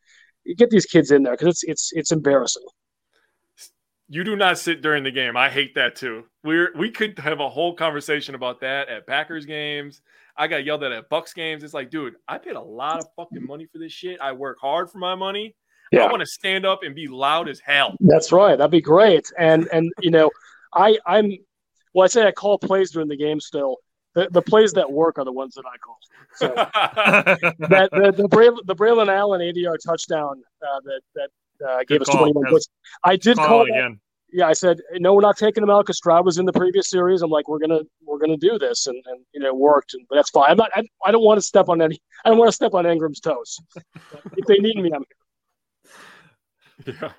you 0.45 0.55
get 0.55 0.71
these 0.71 0.87
kids 0.87 1.11
in 1.11 1.23
there 1.23 1.35
because 1.35 1.49
it's 1.49 1.63
it's 1.65 1.91
it's 1.93 2.13
embarrassing. 2.13 2.65
You 4.09 4.25
do 4.25 4.37
not 4.37 4.59
sit 4.59 4.83
during 4.83 5.05
the 5.05 5.11
game. 5.11 5.39
I 5.39 5.49
hate 5.49 5.75
that 5.77 5.97
too. 5.97 6.25
We're 6.45 6.73
we 6.77 6.91
could 6.91 7.19
have 7.19 7.41
a 7.41 7.49
whole 7.49 7.75
conversation 7.75 8.35
about 8.35 8.61
that 8.61 8.89
at 8.89 9.07
Packers 9.07 9.47
games. 9.47 10.03
I 10.37 10.47
got 10.47 10.65
yelled 10.65 10.83
at 10.83 10.93
at 10.93 11.09
Bucks 11.09 11.33
games. 11.33 11.63
It's 11.63 11.75
like, 11.75 11.91
dude, 11.91 12.15
I 12.27 12.39
paid 12.39 12.57
a 12.57 12.61
lot 12.61 12.99
of 12.99 13.07
fucking 13.17 13.47
money 13.47 13.67
for 13.67 13.79
this 13.79 13.93
shit. 13.93 14.21
I 14.21 14.33
work 14.33 14.59
hard 14.61 14.91
for 14.91 14.99
my 14.99 15.15
money. 15.15 15.55
I 15.95 16.07
want 16.07 16.21
to 16.21 16.27
stand 16.27 16.65
up 16.65 16.83
and 16.85 16.95
be 16.95 17.07
loud 17.07 17.49
as 17.51 17.61
hell. 17.61 17.97
That's 18.01 18.33
right. 18.33 18.57
That'd 18.57 18.71
be 18.71 18.81
great. 18.81 19.31
And 19.39 19.69
and 19.73 19.93
you 20.01 20.11
know, 20.11 20.31
I 20.75 20.99
I'm 21.07 21.33
well, 21.93 22.05
I 22.05 22.09
say 22.09 22.27
I 22.27 22.33
call 22.33 22.59
plays 22.59 22.91
during 22.93 23.09
the 23.09 23.17
game 23.17 23.41
still. 23.41 23.77
The, 24.15 24.29
the 24.31 24.43
plays 24.43 24.73
that 24.75 24.91
work 24.91 25.19
are 25.19 25.25
the 25.25 25.33
ones 25.33 25.55
that 25.55 25.65
I 25.67 25.77
call. 25.79 25.99
So 26.35 26.49
that 27.69 27.89
the 27.93 28.13
the, 28.17 28.29
Braylon, 28.29 28.59
the 28.67 28.75
Braylon 28.75 29.09
Allen 29.09 29.41
80 29.41 29.61
yard 29.61 29.81
touchdown 29.85 30.43
uh, 30.63 30.81
that 30.85 31.01
that 31.15 31.67
uh, 31.67 31.79
gave 31.81 32.01
Good 32.01 32.03
us 32.03 32.09
21 32.09 32.51
points. 32.51 32.69
I 33.05 33.17
did 33.17 33.37
Call 33.37 33.47
call 33.47 33.63
it 33.63 33.69
that. 33.69 33.79
again. 33.79 34.01
Yeah, 34.33 34.47
I 34.49 34.55
said 34.55 34.81
no. 34.95 35.15
We're 35.15 35.21
not 35.21 35.37
taking 35.37 35.63
him 35.63 35.69
out 35.71 35.85
because 35.85 35.99
Stroud 35.99 36.25
was 36.25 36.39
in 36.39 36.47
the 36.47 36.53
previous 36.53 36.89
series. 36.89 37.21
I'm 37.23 37.31
like, 37.31 37.49
we're 37.49 37.59
gonna 37.59 37.81
we're 38.05 38.19
gonna 38.19 38.39
do 38.39 38.59
this, 38.59 38.87
and, 38.87 38.97
and 39.07 39.21
you 39.35 39.41
know, 39.41 39.49
it 39.49 39.57
worked. 39.57 39.93
And 39.95 40.07
but 40.09 40.17
that's 40.17 40.31
fine. 40.31 40.51
I'm 40.51 40.57
not. 40.57 40.71
I, 40.75 40.83
I 41.05 41.11
don't 41.13 41.23
want 41.23 41.39
to 41.39 41.43
step 41.43 41.69
on 41.69 41.83
any. 41.83 42.01
I 42.25 42.31
don't 42.31 42.39
want 42.39 42.49
to 42.49 42.53
step 42.53 42.73
on 42.75 42.85
Engram's 42.85 43.21
toes. 43.21 43.59
If 44.37 44.47
they 44.47 44.57
need 44.59 44.77
me, 44.77 44.91
I'm 44.95 45.05
here. 46.87 46.95
yeah. 47.01 47.13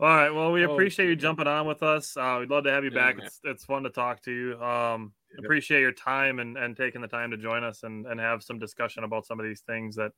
All 0.00 0.06
right. 0.08 0.30
Well, 0.30 0.52
we 0.52 0.64
Oh, 0.64 0.72
appreciate 0.72 1.06
you 1.08 1.16
jumping 1.16 1.46
on 1.46 1.66
with 1.66 1.82
us. 1.82 2.16
Uh, 2.16 2.38
we'd 2.40 2.50
love 2.50 2.64
to 2.64 2.70
have 2.70 2.84
you 2.84 2.90
Yeah, 2.90 2.96
back. 2.96 3.16
man. 3.18 3.26
It's, 3.26 3.40
it's 3.44 3.64
fun 3.64 3.82
to 3.84 3.90
talk 3.90 4.22
to 4.22 4.32
you. 4.32 4.60
Um, 4.62 5.12
Yep. 5.36 5.44
Appreciate 5.46 5.80
your 5.80 5.90
time 5.90 6.38
and, 6.38 6.56
and 6.56 6.76
taking 6.76 7.00
the 7.00 7.08
time 7.08 7.32
to 7.32 7.36
join 7.36 7.64
us 7.64 7.82
and, 7.82 8.06
and 8.06 8.20
have 8.20 8.40
some 8.44 8.60
discussion 8.60 9.02
about 9.02 9.26
some 9.26 9.40
of 9.40 9.44
these 9.46 9.62
things 9.62 9.96
that 9.96 10.12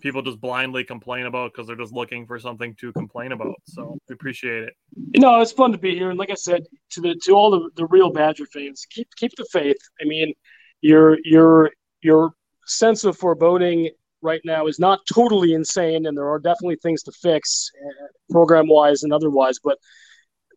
people 0.00 0.22
just 0.22 0.40
blindly 0.40 0.84
complain 0.84 1.26
about 1.26 1.52
because 1.52 1.66
they're 1.66 1.76
just 1.76 1.92
looking 1.92 2.26
for 2.26 2.38
something 2.38 2.74
to 2.76 2.92
complain 2.92 3.32
about. 3.32 3.56
So 3.66 3.98
we 4.08 4.14
appreciate 4.14 4.64
it. 4.64 4.74
you 5.14 5.20
know, 5.20 5.40
it's 5.40 5.52
fun 5.52 5.72
to 5.72 5.78
be 5.78 5.94
here. 5.94 6.10
And 6.10 6.18
like 6.18 6.30
I 6.30 6.34
said, 6.34 6.64
to 6.90 7.00
the 7.00 7.14
to 7.24 7.32
all 7.32 7.50
the, 7.50 7.70
the 7.76 7.86
real 7.86 8.10
Badger 8.10 8.46
fans, 8.46 8.86
keep 8.88 9.08
keep 9.16 9.32
the 9.36 9.46
faith. 9.52 9.78
I 10.00 10.04
mean, 10.04 10.34
you're 10.80 11.18
you're 11.24 11.70
your 12.02 12.32
sense 12.66 13.04
of 13.04 13.16
foreboding 13.16 13.90
right 14.22 14.40
now 14.44 14.66
is 14.66 14.78
not 14.78 15.00
totally 15.12 15.52
insane, 15.52 16.06
and 16.06 16.16
there 16.16 16.28
are 16.28 16.38
definitely 16.38 16.76
things 16.76 17.02
to 17.04 17.12
fix, 17.12 17.70
uh, 17.84 18.06
program 18.30 18.68
wise 18.68 19.02
and 19.02 19.12
otherwise. 19.12 19.58
But 19.62 19.78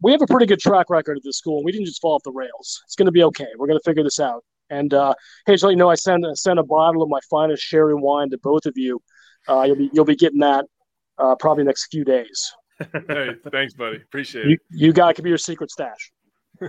we 0.02 0.12
have 0.12 0.22
a 0.22 0.28
pretty 0.28 0.48
good 0.48 0.60
track 0.60 0.90
record 0.90 1.18
at 1.18 1.24
this 1.24 1.38
school, 1.38 1.58
and 1.58 1.66
we 1.66 1.72
didn't 1.72 1.86
just 1.86 2.02
fall 2.02 2.16
off 2.16 2.24
the 2.24 2.32
rails. 2.32 2.82
It's 2.86 2.96
going 2.96 3.06
to 3.06 3.12
be 3.12 3.24
okay. 3.24 3.48
We're 3.58 3.68
going 3.68 3.80
to 3.80 3.90
figure 3.90 4.04
this 4.04 4.20
out. 4.20 4.44
And 4.70 4.94
uh, 4.94 5.14
hey, 5.46 5.58
so 5.58 5.70
you 5.70 5.76
know, 5.76 5.90
I 5.90 5.96
sent 5.96 6.26
sent 6.38 6.58
a 6.58 6.64
bottle 6.64 7.04
of 7.04 7.10
my 7.10 7.20
finest 7.30 7.62
sherry 7.62 7.94
wine 7.94 8.30
to 8.32 8.38
both 8.38 8.66
of 8.66 8.74
you. 8.78 9.02
Uh, 9.48 9.64
you'll 9.64 9.76
be 9.76 9.90
you'll 9.94 10.06
be 10.06 10.16
getting 10.16 10.40
that 10.40 10.66
uh, 11.18 11.36
probably 11.36 11.64
next 11.64 11.88
few 11.92 12.04
days. 12.04 12.52
hey, 13.08 13.30
thanks, 13.52 13.74
buddy. 13.74 13.98
Appreciate 13.98 14.46
You 14.46 14.54
it. 14.54 14.60
you 14.72 14.94
got 14.94 15.10
it 15.12 15.14
could 15.16 15.24
be 15.24 15.30
your 15.30 15.38
secret 15.38 15.72
stash. 15.72 16.12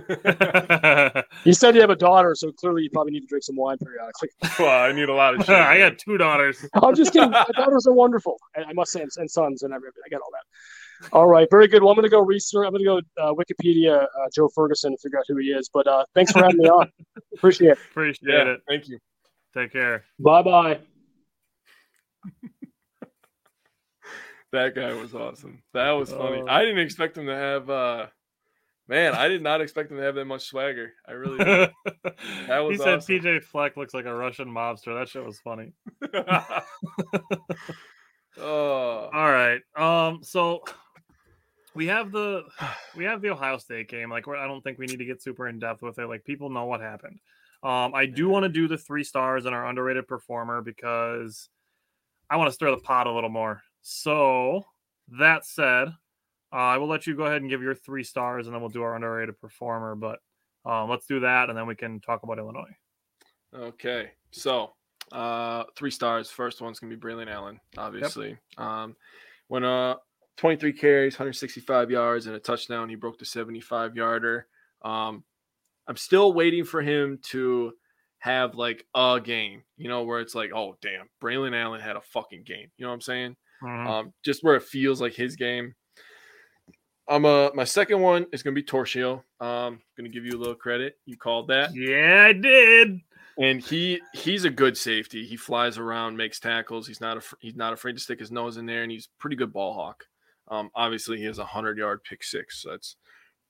You 1.45 1.53
said 1.53 1.75
you 1.75 1.81
have 1.81 1.89
a 1.89 1.95
daughter, 1.95 2.33
so 2.35 2.51
clearly 2.53 2.83
you 2.83 2.89
probably 2.91 3.11
need 3.11 3.21
to 3.21 3.27
drink 3.27 3.43
some 3.43 3.55
wine 3.57 3.77
periodically. 3.77 4.29
well, 4.59 4.83
I 4.85 4.91
need 4.91 5.09
a 5.09 5.13
lot 5.13 5.35
of 5.35 5.41
shit. 5.45 5.55
I 5.55 5.77
man. 5.77 5.91
got 5.91 5.99
two 5.99 6.17
daughters. 6.17 6.65
I'm 6.73 6.95
just 6.95 7.13
kidding. 7.13 7.29
My 7.31 7.45
daughters 7.55 7.85
are 7.85 7.93
wonderful. 7.93 8.37
I, 8.55 8.61
I 8.63 8.73
must 8.73 8.91
say, 8.91 9.01
and, 9.01 9.11
and 9.17 9.29
sons 9.29 9.61
and 9.63 9.73
everything. 9.73 10.01
I 10.05 10.09
got 10.09 10.21
all 10.21 10.29
that. 10.31 11.09
All 11.11 11.27
right, 11.27 11.47
very 11.51 11.67
good. 11.67 11.81
Well, 11.83 11.91
I'm 11.91 11.95
going 11.95 12.05
to 12.05 12.09
go 12.09 12.21
research. 12.21 12.65
I'm 12.65 12.71
going 12.73 12.85
to 12.85 13.01
go 13.17 13.23
uh, 13.23 13.33
Wikipedia 13.33 14.03
uh, 14.03 14.07
Joe 14.33 14.49
Ferguson 14.55 14.93
and 14.93 14.99
figure 14.99 15.19
out 15.19 15.25
who 15.27 15.37
he 15.37 15.47
is. 15.47 15.69
But 15.71 15.85
uh, 15.87 16.05
thanks 16.15 16.31
for 16.31 16.39
having 16.39 16.57
me 16.59 16.69
on. 16.69 16.89
Appreciate 17.35 17.71
it. 17.71 17.77
Appreciate 17.91 18.31
Yeah, 18.33 18.53
it. 18.53 18.61
thank 18.67 18.87
you. 18.87 18.99
Take 19.53 19.73
care. 19.73 20.05
Bye 20.19 20.41
bye. 20.43 20.79
That 24.53 24.75
guy 24.75 24.93
was 24.93 25.15
awesome. 25.15 25.63
That 25.73 25.89
was 25.91 26.11
funny. 26.11 26.41
Oh. 26.41 26.47
I 26.47 26.63
didn't 26.63 26.77
expect 26.77 27.17
him 27.17 27.25
to 27.25 27.35
have. 27.35 27.69
uh 27.71 28.05
Man, 28.87 29.15
I 29.15 29.27
did 29.27 29.41
not 29.41 29.61
expect 29.61 29.89
him 29.89 29.97
to 29.97 30.03
have 30.03 30.13
that 30.15 30.25
much 30.25 30.45
swagger. 30.45 30.91
I 31.07 31.13
really 31.13 31.43
did. 31.43 31.71
he 31.85 32.51
was 32.51 32.77
said 32.77 32.97
awesome. 32.97 33.15
PJ 33.15 33.43
Fleck 33.45 33.77
looks 33.77 33.95
like 33.95 34.05
a 34.05 34.13
Russian 34.13 34.47
mobster. 34.47 34.99
That 34.99 35.09
shit 35.09 35.25
was 35.25 35.39
funny. 35.39 35.71
oh, 38.37 39.09
All 39.11 39.31
right. 39.31 39.61
Um. 39.75 40.19
So 40.21 40.63
we 41.73 41.87
have 41.87 42.11
the 42.11 42.43
we 42.95 43.05
have 43.05 43.21
the 43.21 43.31
Ohio 43.31 43.57
State 43.57 43.89
game. 43.89 44.11
Like, 44.11 44.27
we're, 44.27 44.35
I 44.35 44.45
don't 44.45 44.61
think 44.61 44.77
we 44.77 44.85
need 44.85 44.99
to 44.99 45.05
get 45.05 45.23
super 45.23 45.47
in 45.47 45.57
depth 45.57 45.81
with 45.81 45.97
it. 45.97 46.05
Like, 46.05 46.25
people 46.25 46.51
know 46.51 46.65
what 46.65 46.79
happened. 46.81 47.19
Um. 47.63 47.95
I 47.95 48.05
do 48.05 48.29
want 48.29 48.43
to 48.43 48.49
do 48.49 48.67
the 48.67 48.77
three 48.77 49.03
stars 49.03 49.47
and 49.47 49.55
our 49.55 49.65
underrated 49.65 50.07
performer 50.07 50.61
because 50.61 51.49
I 52.29 52.35
want 52.35 52.49
to 52.49 52.53
stir 52.53 52.69
the 52.69 52.77
pot 52.77 53.07
a 53.07 53.11
little 53.11 53.31
more. 53.31 53.63
So 53.83 54.65
that 55.19 55.45
said, 55.45 55.89
uh, 56.51 56.55
I 56.55 56.77
will 56.77 56.87
let 56.87 57.05
you 57.05 57.15
go 57.15 57.25
ahead 57.25 57.41
and 57.41 57.49
give 57.49 57.61
your 57.61 57.75
three 57.75 58.03
stars, 58.03 58.47
and 58.47 58.55
then 58.55 58.61
we'll 58.61 58.69
do 58.69 58.81
our 58.81 58.95
underrated 58.95 59.39
performer. 59.39 59.95
But 59.95 60.19
um, 60.65 60.89
let's 60.89 61.05
do 61.05 61.19
that, 61.19 61.49
and 61.49 61.57
then 61.57 61.67
we 61.67 61.75
can 61.75 61.99
talk 61.99 62.23
about 62.23 62.39
Illinois. 62.39 62.75
Okay, 63.53 64.11
so 64.31 64.71
uh, 65.11 65.65
three 65.75 65.91
stars. 65.91 66.29
First 66.29 66.61
one's 66.61 66.79
gonna 66.79 66.95
be 66.95 66.99
Braylon 66.99 67.29
Allen, 67.29 67.59
obviously. 67.77 68.37
Um, 68.57 68.95
when 69.49 69.63
uh, 69.63 69.95
23 70.37 70.73
carries, 70.73 71.13
165 71.13 71.91
yards, 71.91 72.25
and 72.25 72.35
a 72.35 72.39
touchdown, 72.39 72.89
he 72.89 72.95
broke 72.95 73.19
the 73.19 73.25
75 73.25 73.95
yarder. 73.95 74.47
Um, 74.83 75.23
I'm 75.87 75.97
still 75.97 76.33
waiting 76.33 76.63
for 76.63 76.81
him 76.81 77.19
to 77.31 77.73
have 78.19 78.55
like 78.55 78.85
a 78.95 79.19
game, 79.21 79.63
you 79.75 79.89
know, 79.89 80.03
where 80.03 80.21
it's 80.21 80.33
like, 80.33 80.51
oh 80.55 80.77
damn, 80.81 81.09
Braylon 81.21 81.53
Allen 81.53 81.81
had 81.81 81.97
a 81.97 82.01
fucking 82.01 82.43
game. 82.43 82.69
You 82.77 82.85
know 82.85 82.89
what 82.89 82.95
I'm 82.95 83.01
saying? 83.01 83.35
Mhm. 83.63 83.87
Um, 83.87 84.13
just 84.25 84.43
where 84.43 84.55
it 84.55 84.63
feels 84.63 84.99
like 85.01 85.13
his 85.13 85.35
game. 85.35 85.73
I'm 87.07 87.25
uh 87.25 87.49
my 87.53 87.63
second 87.65 88.01
one 88.01 88.25
is 88.31 88.43
gonna 88.43 88.53
be 88.53 88.63
Torchio. 88.63 89.23
Um, 89.41 89.81
gonna 89.97 90.09
give 90.09 90.25
you 90.25 90.37
a 90.37 90.39
little 90.39 90.55
credit. 90.55 90.97
You 91.05 91.17
called 91.17 91.47
that 91.49 91.75
yeah, 91.75 92.25
I 92.29 92.33
did. 92.33 92.99
and 93.37 93.61
he 93.61 93.99
he's 94.13 94.45
a 94.45 94.49
good 94.49 94.77
safety. 94.77 95.25
He 95.25 95.35
flies 95.35 95.77
around, 95.77 96.15
makes 96.15 96.39
tackles. 96.39 96.87
He's 96.87 97.01
not 97.01 97.17
af- 97.17 97.33
he's 97.39 97.55
not 97.55 97.73
afraid 97.73 97.93
to 97.93 97.99
stick 97.99 98.19
his 98.19 98.31
nose 98.31 98.55
in 98.57 98.65
there, 98.65 98.83
and 98.83 98.91
he's 98.91 99.05
a 99.07 99.19
pretty 99.21 99.35
good 99.35 99.51
ball 99.51 99.73
hawk. 99.73 100.05
Um, 100.49 100.69
obviously, 100.75 101.17
he 101.17 101.25
has 101.25 101.39
a 101.39 101.45
hundred 101.45 101.77
yard 101.77 102.01
pick 102.03 102.23
six. 102.23 102.61
So 102.61 102.71
that's 102.71 102.95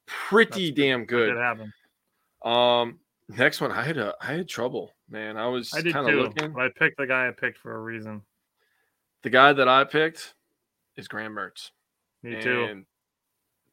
pretty 0.08 0.70
That's- 0.72 0.76
damn 0.88 1.06
good. 1.06 1.36
happened. 1.38 1.74
Um, 2.44 3.00
next 3.30 3.62
one, 3.62 3.72
I 3.72 3.84
had 3.84 3.98
a 3.98 4.16
I 4.20 4.34
had 4.34 4.50
trouble, 4.50 4.92
man. 5.10 5.38
I 5.38 5.46
was 5.48 5.72
I 5.76 5.82
did 5.82 5.94
kind 5.94 6.08
of 6.08 6.14
too. 6.14 6.22
looking. 6.22 6.54
But 6.54 6.64
I 6.64 6.70
picked 6.76 6.98
the 6.98 7.06
guy 7.08 7.28
I 7.28 7.32
picked 7.32 7.60
for 7.60 7.76
a 7.76 7.80
reason. 7.80 8.24
The 9.24 9.30
guy 9.30 9.54
that 9.54 9.68
I 9.68 9.84
picked 9.86 10.36
is 10.96 11.08
Graham 11.08 11.34
Mertz. 11.34 11.72
Me 12.22 12.40
too. 12.42 12.64
And 12.66 12.86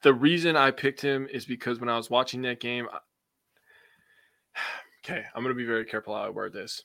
the 0.03 0.15
reason 0.15 0.57
I 0.57 0.71
picked 0.71 1.01
him 1.01 1.29
is 1.31 1.45
because 1.45 1.79
when 1.81 1.89
I 1.89 1.97
was 1.97 2.11
watching 2.11 2.43
that 2.43 2.61
game, 2.61 2.89
I- 2.93 4.61
okay, 5.05 5.25
I'm 5.35 5.43
going 5.43 5.55
to 5.55 5.59
be 5.59 5.67
very 5.67 5.85
careful 5.85 6.15
how 6.15 6.23
I 6.23 6.31
word 6.31 6.53
this. 6.53 6.83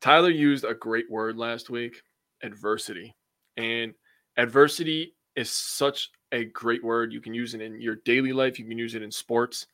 Tyler 0.00 0.30
used 0.30 0.64
a 0.64 0.74
great 0.74 1.10
word 1.10 1.36
last 1.36 1.70
week 1.70 2.02
adversity. 2.42 3.14
And 3.56 3.94
adversity 4.36 5.14
is 5.36 5.50
such 5.50 6.10
a 6.32 6.44
great 6.44 6.84
word. 6.84 7.12
You 7.12 7.20
can 7.20 7.34
use 7.34 7.54
it 7.54 7.60
in 7.60 7.80
your 7.80 7.96
daily 8.04 8.32
life, 8.32 8.58
you 8.58 8.66
can 8.66 8.78
use 8.78 8.94
it 8.94 9.02
in 9.02 9.10
sports. 9.10 9.66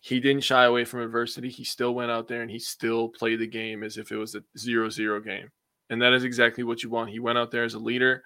He 0.00 0.20
didn't 0.20 0.44
shy 0.44 0.64
away 0.64 0.84
from 0.84 1.00
adversity. 1.00 1.48
He 1.48 1.64
still 1.64 1.92
went 1.94 2.10
out 2.10 2.28
there 2.28 2.42
and 2.42 2.50
he 2.50 2.60
still 2.60 3.08
played 3.08 3.40
the 3.40 3.48
game 3.48 3.82
as 3.82 3.96
if 3.98 4.12
it 4.12 4.16
was 4.16 4.36
a 4.36 4.42
zero 4.56 4.88
zero 4.88 5.20
game. 5.20 5.50
And 5.90 6.00
that 6.02 6.12
is 6.12 6.24
exactly 6.24 6.64
what 6.64 6.82
you 6.82 6.90
want. 6.90 7.10
He 7.10 7.18
went 7.18 7.38
out 7.38 7.50
there 7.50 7.64
as 7.64 7.74
a 7.74 7.78
leader. 7.78 8.22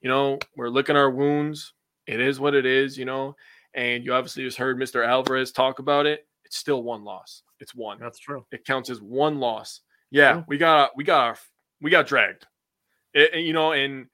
You 0.00 0.08
know, 0.08 0.38
we're 0.56 0.68
licking 0.68 0.96
our 0.96 1.10
wounds. 1.10 1.74
It 2.06 2.20
is 2.20 2.38
what 2.40 2.54
it 2.54 2.66
is, 2.66 2.96
you 2.98 3.04
know. 3.04 3.36
And 3.74 4.04
you 4.04 4.12
obviously 4.14 4.44
just 4.44 4.58
heard 4.58 4.78
Mr. 4.78 5.06
Alvarez 5.06 5.52
talk 5.52 5.78
about 5.78 6.06
it. 6.06 6.26
It's 6.44 6.56
still 6.56 6.82
one 6.82 7.04
loss. 7.04 7.42
It's 7.60 7.74
one. 7.74 7.98
That's 8.00 8.18
true. 8.18 8.44
It 8.52 8.64
counts 8.64 8.90
as 8.90 9.00
one 9.00 9.38
loss. 9.38 9.80
Yeah, 10.10 10.32
True. 10.34 10.44
we 10.48 10.58
got 10.58 10.90
we 10.96 11.04
got 11.04 11.20
our, 11.26 11.38
we 11.80 11.90
got 11.90 12.06
dragged. 12.06 12.44
It- 13.14 13.32
and, 13.32 13.46
you 13.46 13.52
know, 13.54 13.72
and 13.72 14.06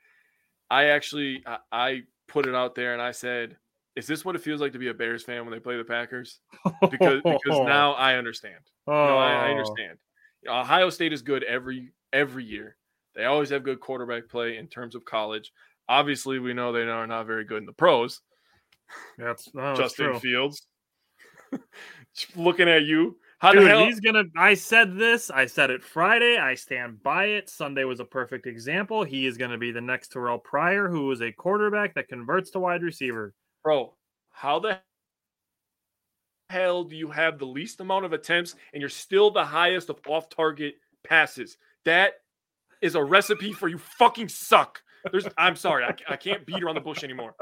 I 0.70 0.84
actually 0.86 1.42
I, 1.46 1.58
I 1.72 2.02
put 2.28 2.46
it 2.46 2.54
out 2.54 2.74
there 2.76 2.92
and 2.92 3.02
I 3.02 3.10
said, 3.10 3.56
"Is 3.96 4.06
this 4.06 4.24
what 4.24 4.36
it 4.36 4.42
feels 4.42 4.60
like 4.60 4.72
to 4.72 4.78
be 4.78 4.88
a 4.88 4.94
Bears 4.94 5.24
fan 5.24 5.44
when 5.44 5.52
they 5.52 5.58
play 5.58 5.76
the 5.76 5.82
Packers?" 5.84 6.40
Because 6.88 7.20
because 7.24 7.40
now 7.66 7.94
I 7.94 8.14
understand. 8.14 8.60
oh, 8.86 8.92
You 9.02 9.08
know, 9.10 9.18
I, 9.18 9.32
I 9.32 9.50
understand. 9.50 9.98
You 10.42 10.50
know, 10.50 10.60
Ohio 10.60 10.90
State 10.90 11.12
is 11.12 11.22
good 11.22 11.42
every 11.42 11.90
every 12.12 12.44
year. 12.44 12.76
They 13.18 13.24
always 13.24 13.50
have 13.50 13.64
good 13.64 13.80
quarterback 13.80 14.28
play 14.28 14.58
in 14.58 14.68
terms 14.68 14.94
of 14.94 15.04
college. 15.04 15.50
Obviously, 15.88 16.38
we 16.38 16.54
know 16.54 16.70
they 16.70 16.82
are 16.82 17.06
not 17.06 17.26
very 17.26 17.42
good 17.44 17.58
in 17.58 17.66
the 17.66 17.72
pros. 17.72 18.20
That's, 19.18 19.52
no, 19.52 19.74
Justin 19.74 20.10
true. 20.10 20.20
Fields, 20.20 20.64
looking 22.36 22.68
at 22.68 22.84
you. 22.84 23.16
How 23.40 23.52
Dude, 23.52 23.64
the 23.64 23.68
hell? 23.68 23.84
he's 23.86 23.98
gonna. 23.98 24.22
I 24.36 24.54
said 24.54 24.96
this. 24.96 25.30
I 25.30 25.46
said 25.46 25.70
it 25.70 25.82
Friday. 25.82 26.38
I 26.38 26.54
stand 26.54 27.02
by 27.02 27.24
it. 27.24 27.50
Sunday 27.50 27.82
was 27.82 27.98
a 27.98 28.04
perfect 28.04 28.46
example. 28.46 29.02
He 29.02 29.26
is 29.26 29.36
gonna 29.36 29.58
be 29.58 29.72
the 29.72 29.80
next 29.80 30.12
Terrelle 30.12 30.42
Pryor, 30.42 30.88
who 30.88 31.10
is 31.10 31.20
a 31.20 31.32
quarterback 31.32 31.94
that 31.94 32.06
converts 32.06 32.52
to 32.52 32.60
wide 32.60 32.82
receiver. 32.82 33.34
bro, 33.64 33.94
how 34.30 34.60
the 34.60 34.78
hell 36.50 36.84
do 36.84 36.94
you 36.94 37.10
have 37.10 37.40
the 37.40 37.46
least 37.46 37.80
amount 37.80 38.04
of 38.04 38.12
attempts 38.12 38.54
and 38.72 38.80
you're 38.80 38.88
still 38.88 39.32
the 39.32 39.44
highest 39.44 39.90
of 39.90 39.98
off 40.06 40.28
target 40.28 40.76
passes? 41.02 41.58
That 41.84 42.14
is 42.82 42.94
a 42.94 43.02
recipe 43.02 43.52
for 43.52 43.68
you 43.68 43.78
fucking 43.78 44.28
suck. 44.28 44.80
There's, 45.10 45.26
I'm 45.38 45.56
sorry, 45.56 45.84
I, 45.84 45.94
I 46.08 46.16
can't 46.16 46.44
beat 46.44 46.60
her 46.60 46.68
on 46.68 46.74
the 46.74 46.80
bush 46.80 47.04
anymore. 47.04 47.34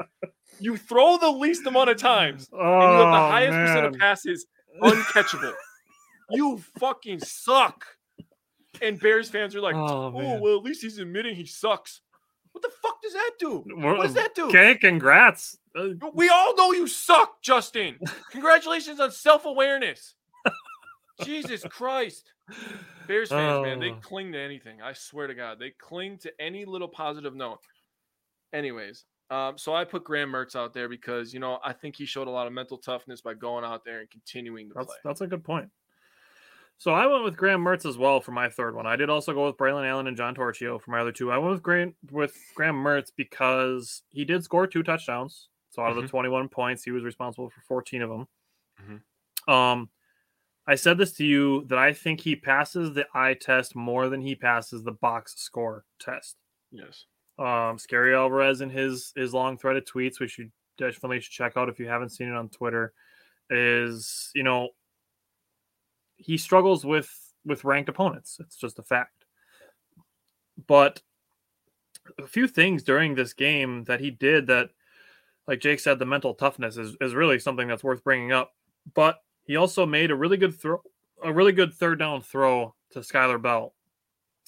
You 0.59 0.77
throw 0.77 1.17
the 1.17 1.29
least 1.31 1.65
amount 1.65 1.89
of 1.89 1.97
times 1.97 2.49
Oh, 2.53 2.57
and 2.59 2.81
you 2.93 2.99
have 2.99 3.11
the 3.11 3.17
highest 3.17 3.53
percent 3.53 3.85
of 3.87 3.93
passes 3.99 4.45
uncatchable. 4.81 5.53
you 6.31 6.61
fucking 6.79 7.19
suck. 7.19 7.83
And 8.81 8.99
Bears 8.99 9.29
fans 9.29 9.55
are 9.55 9.61
like, 9.61 9.75
Oh, 9.75 10.13
oh, 10.15 10.39
well, 10.39 10.57
at 10.57 10.63
least 10.63 10.81
he's 10.83 10.99
admitting 10.99 11.35
he 11.35 11.45
sucks. 11.45 12.01
What 12.51 12.61
the 12.61 12.71
fuck 12.81 13.01
does 13.03 13.13
that 13.13 13.31
do? 13.39 13.63
What 13.67 14.01
does 14.01 14.13
that 14.15 14.33
do? 14.35 14.47
Okay, 14.47 14.75
congrats. 14.75 15.57
Uh, 15.75 15.89
We 16.13 16.29
all 16.29 16.55
know 16.55 16.71
you 16.73 16.87
suck, 16.87 17.41
Justin. 17.41 17.99
Congratulations 18.31 18.99
on 18.99 19.11
self 19.11 19.45
awareness. 19.45 20.15
Jesus 21.23 21.63
Christ. 21.69 22.31
Bears 23.07 23.29
fans, 23.29 23.63
man, 23.63 23.79
they 23.79 23.91
Oh. 23.91 23.95
cling 24.01 24.31
to 24.33 24.39
anything. 24.39 24.81
I 24.81 24.93
swear 24.93 25.27
to 25.27 25.33
God, 25.35 25.59
they 25.59 25.71
cling 25.71 26.17
to 26.19 26.41
any 26.41 26.65
little 26.65 26.87
positive 26.87 27.35
note. 27.35 27.59
Anyways, 28.53 29.05
um, 29.29 29.57
so 29.57 29.73
I 29.75 29.83
put 29.85 30.03
Graham 30.03 30.31
Mertz 30.31 30.55
out 30.55 30.73
there 30.73 30.87
because 30.89 31.33
you 31.33 31.39
know 31.39 31.59
I 31.63 31.73
think 31.73 31.95
he 31.95 32.05
showed 32.05 32.27
a 32.27 32.31
lot 32.31 32.47
of 32.47 32.53
mental 32.53 32.77
toughness 32.77 33.21
by 33.21 33.33
going 33.33 33.65
out 33.65 33.83
there 33.83 33.99
and 33.99 34.09
continuing 34.09 34.69
to 34.69 34.73
That's 34.75 34.87
play. 34.87 34.95
that's 35.03 35.21
a 35.21 35.27
good 35.27 35.43
point. 35.43 35.69
So 36.79 36.91
I 36.93 37.07
went 37.07 37.23
with 37.23 37.35
Graham 37.35 37.63
Mertz 37.63 37.87
as 37.87 37.97
well 37.97 38.21
for 38.21 38.31
my 38.31 38.49
third 38.49 38.75
one. 38.75 38.85
I 38.85 38.95
did 38.95 39.09
also 39.09 39.33
go 39.33 39.47
with 39.47 39.57
Braylon 39.57 39.87
Allen 39.89 40.05
and 40.05 40.15
John 40.15 40.35
Torchio 40.35 40.79
for 40.79 40.91
my 40.91 40.99
other 40.99 41.11
two. 41.11 41.31
I 41.31 41.37
went 41.39 41.51
with 41.51 41.63
Graham 41.63 41.95
with 42.11 42.37
Graham 42.53 42.75
Mertz 42.75 43.11
because 43.15 44.03
he 44.09 44.23
did 44.25 44.43
score 44.43 44.67
two 44.67 44.83
touchdowns. 44.83 45.49
So 45.69 45.81
out 45.81 45.91
of 45.91 45.97
Mhm. 45.97 46.01
the 46.03 46.07
21 46.07 46.49
points, 46.49 46.83
he 46.83 46.91
was 46.91 47.03
responsible 47.03 47.49
for 47.49 47.61
14 47.61 48.01
of 48.03 48.09
them. 48.09 48.27
Mhm. 48.79 49.51
Um, 49.51 49.89
I 50.67 50.75
said 50.75 50.97
this 50.97 51.13
to 51.13 51.25
you 51.25 51.63
that 51.67 51.77
I 51.77 51.93
think 51.93 52.19
he 52.19 52.35
passes 52.35 52.93
the 52.93 53.07
eye 53.13 53.35
test 53.35 53.75
more 53.75 54.09
than 54.09 54.21
he 54.21 54.35
passes 54.35 54.83
the 54.83 54.91
box 54.91 55.33
score 55.37 55.85
test. 55.99 56.35
Yes. 56.71 57.05
Um, 57.39 57.77
Scary 57.77 58.13
Alvarez 58.13 58.61
in 58.61 58.69
his 58.69 59.13
his 59.15 59.33
long 59.33 59.57
threaded 59.57 59.87
tweets, 59.87 60.19
which 60.19 60.37
you 60.37 60.49
definitely 60.77 61.21
should 61.21 61.31
check 61.31 61.55
out 61.55 61.69
if 61.69 61.79
you 61.79 61.87
haven't 61.87 62.09
seen 62.09 62.27
it 62.27 62.35
on 62.35 62.49
Twitter, 62.49 62.93
is 63.49 64.29
you 64.35 64.43
know 64.43 64.69
he 66.17 66.37
struggles 66.37 66.83
with 66.85 67.09
with 67.45 67.63
ranked 67.63 67.89
opponents. 67.89 68.37
It's 68.39 68.57
just 68.57 68.79
a 68.79 68.83
fact. 68.83 69.25
But 70.67 71.01
a 72.19 72.27
few 72.27 72.47
things 72.47 72.83
during 72.83 73.15
this 73.15 73.33
game 73.33 73.83
that 73.85 73.99
he 73.99 74.11
did 74.11 74.47
that, 74.47 74.71
like 75.47 75.59
Jake 75.59 75.79
said, 75.79 75.99
the 75.99 76.05
mental 76.05 76.33
toughness 76.33 76.77
is, 76.77 76.97
is 76.99 77.13
really 77.13 77.39
something 77.39 77.67
that's 77.67 77.83
worth 77.83 78.03
bringing 78.03 78.31
up. 78.31 78.53
But 78.93 79.19
he 79.47 79.55
also 79.55 79.85
made 79.85 80.11
a 80.11 80.15
really 80.15 80.37
good 80.37 80.59
throw, 80.59 80.81
a 81.23 81.33
really 81.33 81.53
good 81.53 81.73
third 81.73 81.99
down 81.99 82.21
throw 82.21 82.75
to 82.91 82.99
Skyler 82.99 83.41
Bell. 83.41 83.73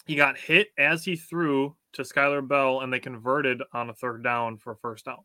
He 0.06 0.16
got 0.16 0.38
hit 0.38 0.68
as 0.78 1.06
he 1.06 1.16
threw 1.16 1.76
to 1.94 2.04
Skyler 2.04 2.46
Bell, 2.46 2.82
and 2.82 2.92
they 2.92 3.00
converted 3.00 3.64
on 3.74 3.90
a 3.90 3.94
third 3.94 4.24
down 4.24 4.58
for 4.58 4.74
a 4.74 4.78
first 4.78 5.06
down. 5.06 5.24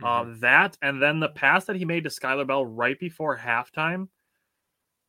Mm-hmm. 0.00 0.04
Um, 0.04 0.40
that 0.40 0.76
and 0.82 1.02
then 1.02 1.20
the 1.20 1.30
pass 1.30 1.64
that 1.64 1.76
he 1.76 1.86
made 1.86 2.04
to 2.04 2.10
Skyler 2.10 2.46
Bell 2.46 2.64
right 2.64 2.98
before 3.00 3.36
halftime. 3.38 4.08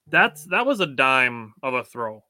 That's 0.10 0.46
that 0.46 0.66
was 0.66 0.80
a 0.80 0.88
dime 0.88 1.54
of 1.62 1.74
a 1.74 1.84
throw. 1.84 2.24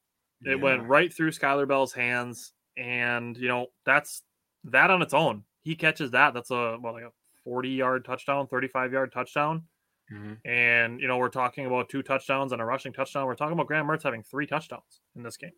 It 0.44 0.50
yeah. 0.50 0.54
went 0.56 0.88
right 0.88 1.12
through 1.12 1.30
Skyler 1.30 1.68
Bell's 1.68 1.92
hands, 1.92 2.52
and 2.76 3.36
you 3.36 3.46
know 3.46 3.68
that's 3.86 4.22
that 4.64 4.90
on 4.90 5.02
its 5.02 5.14
own. 5.14 5.44
He 5.62 5.76
catches 5.76 6.10
that. 6.10 6.34
That's 6.34 6.50
a 6.50 6.78
well, 6.82 6.94
like 6.94 7.04
a 7.04 7.12
forty 7.44 7.70
yard 7.70 8.04
touchdown, 8.04 8.48
thirty 8.48 8.66
five 8.66 8.92
yard 8.92 9.12
touchdown. 9.12 9.62
Mm-hmm. 10.12 10.48
And 10.48 11.00
you 11.00 11.08
know 11.08 11.18
we're 11.18 11.28
talking 11.28 11.66
about 11.66 11.88
two 11.88 12.02
touchdowns 12.02 12.52
and 12.52 12.62
a 12.62 12.64
rushing 12.64 12.92
touchdown. 12.92 13.26
We're 13.26 13.34
talking 13.34 13.52
about 13.52 13.66
Graham 13.66 13.86
Mertz 13.86 14.02
having 14.02 14.22
three 14.22 14.46
touchdowns 14.46 15.00
in 15.16 15.22
this 15.22 15.36
game. 15.36 15.52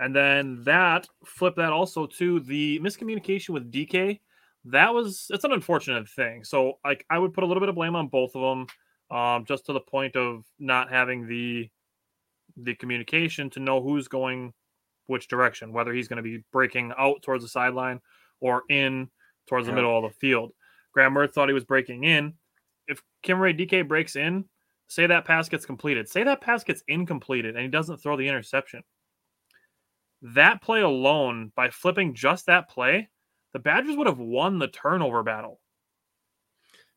And 0.00 0.16
then 0.16 0.62
that 0.64 1.06
flip 1.26 1.56
that 1.56 1.72
also 1.72 2.06
to 2.06 2.40
the 2.40 2.80
miscommunication 2.80 3.50
with 3.50 3.70
Dike. 3.70 4.20
That 4.64 4.94
was 4.94 5.26
it's 5.30 5.44
an 5.44 5.52
unfortunate 5.52 6.08
thing. 6.08 6.42
So 6.44 6.78
like 6.84 7.04
I 7.10 7.18
would 7.18 7.32
put 7.32 7.44
a 7.44 7.46
little 7.46 7.60
bit 7.60 7.68
of 7.68 7.74
blame 7.74 7.94
on 7.94 8.08
both 8.08 8.34
of 8.34 8.40
them, 8.40 9.16
um, 9.16 9.44
just 9.44 9.66
to 9.66 9.72
the 9.72 9.80
point 9.80 10.16
of 10.16 10.44
not 10.58 10.90
having 10.90 11.28
the 11.28 11.70
the 12.56 12.74
communication 12.74 13.50
to 13.50 13.60
know 13.60 13.80
who's 13.80 14.08
going 14.08 14.52
which 15.06 15.28
direction, 15.28 15.72
whether 15.72 15.92
he's 15.92 16.08
going 16.08 16.16
to 16.16 16.22
be 16.22 16.44
breaking 16.52 16.92
out 16.98 17.22
towards 17.22 17.44
the 17.44 17.48
sideline 17.48 18.00
or 18.40 18.62
in 18.70 19.08
towards 19.48 19.66
the 19.66 19.72
yeah. 19.72 19.76
middle 19.76 19.96
of 19.98 20.10
the 20.10 20.18
field. 20.18 20.52
Graham 20.92 21.14
Mertz 21.14 21.32
thought 21.32 21.48
he 21.48 21.54
was 21.54 21.64
breaking 21.64 22.04
in. 22.04 22.34
If 22.90 23.02
Chimere 23.24 23.56
Dike 23.56 23.88
breaks 23.88 24.16
in, 24.16 24.44
say 24.88 25.06
that 25.06 25.24
pass 25.24 25.48
gets 25.48 25.64
completed. 25.64 26.08
Say 26.08 26.24
that 26.24 26.40
pass 26.40 26.64
gets 26.64 26.82
incompleted 26.88 27.54
and 27.54 27.64
he 27.64 27.70
doesn't 27.70 27.98
throw 27.98 28.16
the 28.16 28.28
interception 28.28 28.82
that 30.22 30.62
play 30.62 30.82
alone, 30.82 31.52
by 31.56 31.70
flipping 31.70 32.14
just 32.14 32.46
that 32.46 32.68
play, 32.68 33.08
the 33.52 33.58
Badgers 33.58 33.96
would 33.96 34.06
have 34.06 34.18
won 34.18 34.58
the 34.58 34.68
turnover 34.68 35.22
battle. 35.22 35.60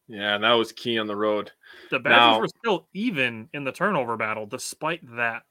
Yeah, 0.07 0.35
and 0.35 0.43
that 0.43 0.53
was 0.53 0.71
key 0.71 0.99
on 0.99 1.07
the 1.07 1.15
road. 1.15 1.51
The 1.89 1.99
Badgers 1.99 2.35
now, 2.35 2.39
were 2.39 2.47
still 2.47 2.87
even 2.93 3.49
in 3.53 3.63
the 3.63 3.71
turnover 3.71 4.17
battle 4.17 4.45
despite 4.45 5.01
that. 5.15 5.43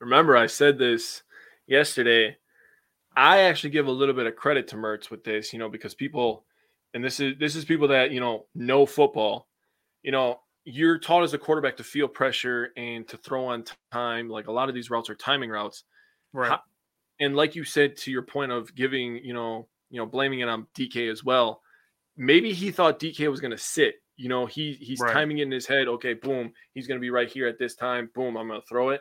Remember, 0.00 0.36
I 0.36 0.46
said 0.46 0.78
this 0.78 1.22
yesterday. 1.66 2.36
I 3.16 3.40
actually 3.40 3.70
give 3.70 3.86
a 3.86 3.92
little 3.92 4.14
bit 4.14 4.26
of 4.26 4.36
credit 4.36 4.68
to 4.68 4.76
Mertz 4.76 5.10
with 5.10 5.24
this, 5.24 5.52
you 5.52 5.58
know, 5.58 5.68
because 5.68 5.94
people, 5.94 6.44
and 6.94 7.04
this 7.04 7.20
is 7.20 7.34
this 7.38 7.56
is 7.56 7.64
people 7.64 7.88
that 7.88 8.10
you 8.10 8.20
know 8.20 8.46
know 8.54 8.86
football. 8.86 9.48
You 10.04 10.12
know, 10.12 10.40
you're 10.64 10.98
taught 10.98 11.24
as 11.24 11.34
a 11.34 11.38
quarterback 11.38 11.76
to 11.78 11.84
feel 11.84 12.06
pressure 12.06 12.70
and 12.76 13.08
to 13.08 13.16
throw 13.16 13.46
on 13.46 13.64
time. 13.90 14.28
Like 14.28 14.46
a 14.46 14.52
lot 14.52 14.68
of 14.68 14.74
these 14.76 14.90
routes 14.90 15.10
are 15.10 15.16
timing 15.16 15.50
routes. 15.50 15.82
Right 16.32 16.58
and 17.20 17.36
like 17.36 17.54
you 17.54 17.64
said 17.64 17.96
to 17.96 18.10
your 18.10 18.22
point 18.22 18.52
of 18.52 18.74
giving, 18.74 19.16
you 19.24 19.34
know, 19.34 19.68
you 19.90 19.98
know, 19.98 20.06
blaming 20.06 20.40
it 20.40 20.48
on 20.48 20.66
Dike 20.74 20.96
as 20.96 21.24
well. 21.24 21.62
Maybe 22.16 22.52
he 22.52 22.70
thought 22.70 22.98
Dike 22.98 23.18
was 23.28 23.40
going 23.40 23.50
to 23.50 23.58
sit. 23.58 23.96
You 24.16 24.28
know, 24.28 24.46
he 24.46 24.74
he's 24.74 25.00
right. 25.00 25.12
timing 25.12 25.38
it 25.38 25.42
in 25.42 25.50
his 25.50 25.66
head. 25.66 25.88
Okay, 25.88 26.14
boom, 26.14 26.52
he's 26.72 26.86
going 26.86 26.98
to 26.98 27.02
be 27.02 27.10
right 27.10 27.28
here 27.28 27.48
at 27.48 27.58
this 27.58 27.74
time. 27.74 28.10
Boom, 28.14 28.36
I'm 28.36 28.48
going 28.48 28.60
to 28.60 28.66
throw 28.66 28.90
it. 28.90 29.00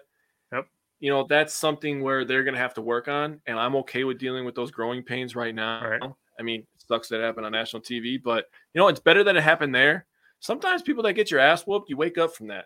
Yep. 0.51 0.65
You 0.99 1.11
know, 1.11 1.25
that's 1.27 1.53
something 1.53 2.01
where 2.01 2.25
they're 2.25 2.43
going 2.43 2.55
to 2.55 2.59
have 2.59 2.73
to 2.75 2.81
work 2.81 3.07
on, 3.07 3.39
and 3.45 3.59
I'm 3.59 3.75
okay 3.77 4.03
with 4.05 4.17
dealing 4.17 4.45
with 4.45 4.55
those 4.55 4.71
growing 4.71 5.03
pains 5.03 5.35
right 5.35 5.53
now. 5.53 5.87
Right. 5.87 6.01
I 6.39 6.43
mean, 6.43 6.61
it 6.61 6.83
sucks 6.87 7.09
that 7.09 7.19
it 7.19 7.23
happened 7.23 7.45
on 7.45 7.51
national 7.51 7.83
TV, 7.83 8.21
but 8.21 8.45
you 8.73 8.79
know, 8.79 8.87
it's 8.87 8.99
better 8.99 9.23
that 9.23 9.35
it 9.35 9.43
happened 9.43 9.75
there. 9.75 10.07
Sometimes 10.43 10.81
people 10.81 11.03
that 11.03 11.13
get 11.13 11.31
your 11.31 11.39
ass 11.39 11.63
whooped, 11.63 11.89
you 11.89 11.95
wake 11.95 12.17
up 12.17 12.35
from 12.35 12.47
that. 12.47 12.65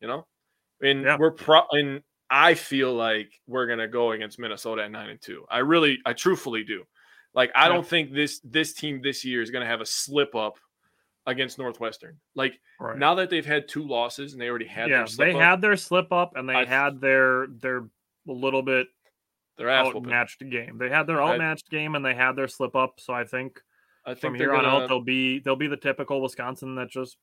You 0.00 0.08
know, 0.08 0.26
and 0.82 1.04
yeah. 1.04 1.16
we're 1.16 1.30
pro 1.30 1.62
and 1.70 2.02
I 2.28 2.54
feel 2.54 2.92
like 2.92 3.32
we're 3.46 3.66
gonna 3.66 3.86
go 3.86 4.10
against 4.10 4.38
Minnesota 4.40 4.82
at 4.82 4.90
nine 4.90 5.10
and 5.10 5.20
two. 5.20 5.44
I 5.48 5.58
really, 5.58 5.98
I 6.04 6.12
truthfully 6.12 6.64
do. 6.64 6.82
Like, 7.32 7.52
I 7.54 7.68
don't 7.68 7.86
think 7.86 8.12
this 8.12 8.40
this 8.40 8.74
team 8.74 9.00
this 9.00 9.24
year 9.24 9.42
is 9.42 9.52
gonna 9.52 9.64
have 9.64 9.80
a 9.80 9.86
slip 9.86 10.34
up 10.34 10.58
against 11.24 11.56
Northwestern. 11.56 12.16
Like 12.34 12.58
right. 12.80 12.98
now 12.98 13.14
that 13.14 13.30
they've 13.30 13.46
had 13.46 13.68
two 13.68 13.86
losses 13.86 14.32
and 14.32 14.42
they 14.42 14.48
already 14.48 14.66
had 14.66 14.90
yeah, 14.90 15.06
they 15.16 15.32
up, 15.32 15.40
had 15.40 15.60
their 15.60 15.76
slip 15.76 16.12
up 16.12 16.32
and 16.34 16.48
they 16.48 16.54
I, 16.54 16.64
had 16.64 17.00
their 17.00 17.46
their 17.46 17.78
a 18.28 18.32
little 18.32 18.62
bit 18.62 18.88
their 19.56 19.70
outmatched 19.70 20.40
game. 20.50 20.78
They 20.78 20.90
had 20.90 21.06
their 21.06 21.22
outmatched 21.22 21.68
I, 21.70 21.76
game 21.76 21.94
and 21.94 22.04
they 22.04 22.14
had 22.14 22.32
their 22.32 22.48
slip 22.48 22.74
up. 22.74 22.98
So 22.98 23.12
I 23.14 23.24
think 23.24 23.60
I 24.06 24.10
think 24.10 24.20
from 24.20 24.34
here 24.34 24.50
gonna, 24.50 24.68
on 24.68 24.82
out 24.82 24.88
they'll 24.88 25.00
be 25.00 25.40
they'll 25.40 25.56
be 25.56 25.66
the 25.66 25.76
typical 25.76 26.20
Wisconsin 26.20 26.74
that 26.76 26.90
just 26.90 27.16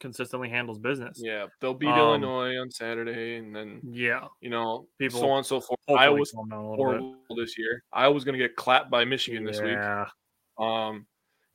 consistently 0.00 0.48
handles 0.48 0.78
business. 0.78 1.20
Yeah, 1.22 1.46
they'll 1.60 1.74
beat 1.74 1.88
um, 1.88 1.98
Illinois 1.98 2.56
on 2.58 2.70
Saturday, 2.70 3.36
and 3.36 3.54
then 3.54 3.80
yeah, 3.84 4.26
you 4.40 4.50
know, 4.50 4.86
people 4.98 5.20
so 5.20 5.30
on 5.30 5.38
and 5.38 5.46
so 5.46 5.60
forth. 5.60 5.78
I 5.88 6.08
was 6.08 6.32
horrible 6.32 7.16
this 7.36 7.58
year. 7.58 7.82
I 7.92 8.08
was 8.08 8.24
going 8.24 8.38
to 8.38 8.38
get 8.38 8.56
clapped 8.56 8.90
by 8.90 9.04
Michigan 9.04 9.44
yeah. 9.44 9.52
this 9.52 9.60
week. 9.60 10.64
Um, 10.64 11.06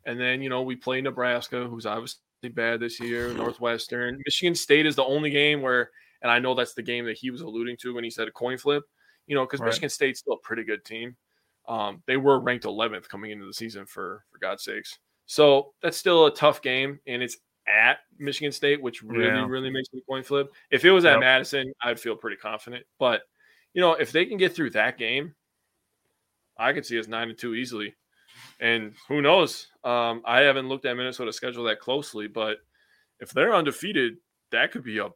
and 0.05 0.19
then 0.19 0.41
you 0.41 0.49
know 0.49 0.63
we 0.63 0.75
play 0.75 1.01
Nebraska, 1.01 1.67
who's 1.67 1.85
obviously 1.85 2.19
bad 2.53 2.79
this 2.79 2.99
year. 2.99 3.33
Northwestern, 3.33 4.19
Michigan 4.25 4.55
State 4.55 4.85
is 4.85 4.95
the 4.95 5.05
only 5.05 5.29
game 5.29 5.61
where, 5.61 5.89
and 6.21 6.31
I 6.31 6.39
know 6.39 6.55
that's 6.55 6.73
the 6.73 6.83
game 6.83 7.05
that 7.05 7.17
he 7.17 7.31
was 7.31 7.41
alluding 7.41 7.77
to 7.81 7.93
when 7.93 8.03
he 8.03 8.09
said 8.09 8.27
a 8.27 8.31
coin 8.31 8.57
flip. 8.57 8.83
You 9.27 9.35
know, 9.35 9.45
because 9.45 9.61
right. 9.61 9.67
Michigan 9.67 9.89
State's 9.89 10.19
still 10.19 10.33
a 10.33 10.45
pretty 10.45 10.65
good 10.65 10.83
team. 10.83 11.15
Um, 11.67 12.03
they 12.07 12.17
were 12.17 12.39
ranked 12.39 12.65
11th 12.65 13.07
coming 13.07 13.31
into 13.31 13.45
the 13.45 13.53
season 13.53 13.85
for 13.85 14.25
for 14.31 14.39
God's 14.39 14.63
sakes. 14.63 14.99
So 15.25 15.73
that's 15.81 15.97
still 15.97 16.25
a 16.25 16.35
tough 16.35 16.61
game, 16.61 16.99
and 17.07 17.23
it's 17.23 17.37
at 17.67 17.99
Michigan 18.19 18.51
State, 18.51 18.81
which 18.81 19.01
really, 19.01 19.25
yeah. 19.25 19.45
really 19.47 19.69
makes 19.69 19.91
me 19.93 20.01
coin 20.07 20.23
flip. 20.23 20.51
If 20.69 20.83
it 20.83 20.91
was 20.91 21.05
at 21.05 21.13
yep. 21.13 21.19
Madison, 21.21 21.73
I'd 21.81 21.99
feel 21.99 22.15
pretty 22.15 22.37
confident. 22.37 22.85
But 22.99 23.21
you 23.73 23.81
know, 23.81 23.93
if 23.93 24.11
they 24.11 24.25
can 24.25 24.37
get 24.37 24.53
through 24.53 24.71
that 24.71 24.97
game, 24.97 25.33
I 26.57 26.73
could 26.73 26.85
see 26.85 26.99
us 26.99 27.07
nine 27.07 27.29
and 27.29 27.37
two 27.37 27.55
easily. 27.55 27.95
And 28.59 28.93
who 29.07 29.21
knows? 29.21 29.67
Um, 29.83 30.21
I 30.25 30.41
haven't 30.41 30.69
looked 30.69 30.85
at 30.85 30.95
Minnesota's 30.97 31.35
schedule 31.35 31.63
that 31.65 31.79
closely, 31.79 32.27
but 32.27 32.57
if 33.19 33.31
they're 33.31 33.55
undefeated, 33.55 34.17
that 34.51 34.71
could 34.71 34.83
be 34.83 34.99
a 34.99 35.09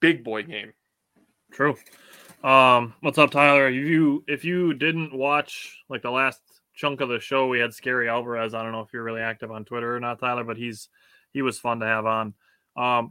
big 0.00 0.24
boy 0.24 0.42
game. 0.42 0.72
True. 1.52 1.76
Um, 2.42 2.94
what's 3.02 3.18
up, 3.18 3.30
Tyler? 3.30 3.68
If 3.68 3.74
you 3.74 4.24
if 4.26 4.44
you 4.44 4.74
didn't 4.74 5.14
watch 5.14 5.78
like 5.88 6.02
the 6.02 6.10
last 6.10 6.40
chunk 6.74 7.00
of 7.00 7.08
the 7.08 7.20
show, 7.20 7.46
we 7.46 7.60
had 7.60 7.72
Scary 7.72 8.08
Alvarez. 8.08 8.52
I 8.52 8.64
don't 8.64 8.72
know 8.72 8.80
if 8.80 8.92
you're 8.92 9.04
really 9.04 9.20
active 9.20 9.52
on 9.52 9.64
Twitter 9.64 9.94
or 9.94 10.00
not, 10.00 10.18
Tyler, 10.18 10.42
but 10.42 10.56
he's 10.56 10.88
he 11.32 11.40
was 11.40 11.60
fun 11.60 11.78
to 11.80 11.86
have 11.86 12.04
on. 12.04 12.34
Um, 12.76 13.10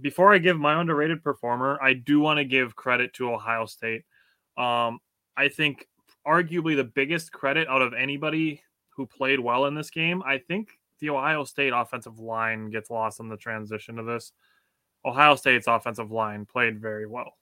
before 0.00 0.32
I 0.32 0.38
give 0.38 0.60
my 0.60 0.80
underrated 0.80 1.24
performer, 1.24 1.76
I 1.82 1.94
do 1.94 2.20
want 2.20 2.38
to 2.38 2.44
give 2.44 2.76
credit 2.76 3.14
to 3.14 3.32
Ohio 3.32 3.66
State. 3.66 4.04
Um, 4.56 5.00
I 5.36 5.48
think 5.48 5.88
arguably 6.24 6.76
the 6.76 6.84
biggest 6.84 7.32
credit 7.32 7.66
out 7.66 7.82
of 7.82 7.94
anybody 7.94 8.62
who 8.90 9.06
played 9.06 9.40
well 9.40 9.64
in 9.66 9.74
this 9.74 9.90
game. 9.90 10.22
I 10.24 10.38
think 10.38 10.68
the 11.00 11.10
Ohio 11.10 11.42
State 11.42 11.72
offensive 11.74 12.20
line 12.20 12.70
gets 12.70 12.90
lost 12.90 13.18
in 13.18 13.28
the 13.28 13.36
transition 13.36 13.96
to 13.96 14.04
this. 14.04 14.30
Ohio 15.04 15.34
State's 15.34 15.66
offensive 15.66 16.12
line 16.12 16.46
played 16.46 16.80
very 16.80 17.06
well. 17.06 17.32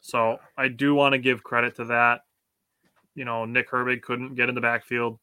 So 0.00 0.38
I 0.56 0.68
do 0.68 0.94
want 0.94 1.12
to 1.12 1.18
give 1.18 1.42
credit 1.42 1.76
to 1.76 1.84
that. 1.86 2.22
You 3.14 3.24
know, 3.24 3.44
Nick 3.44 3.70
Herbig 3.70 4.02
couldn't 4.02 4.34
get 4.34 4.48
in 4.48 4.54
the 4.54 4.60
backfield. 4.60 5.18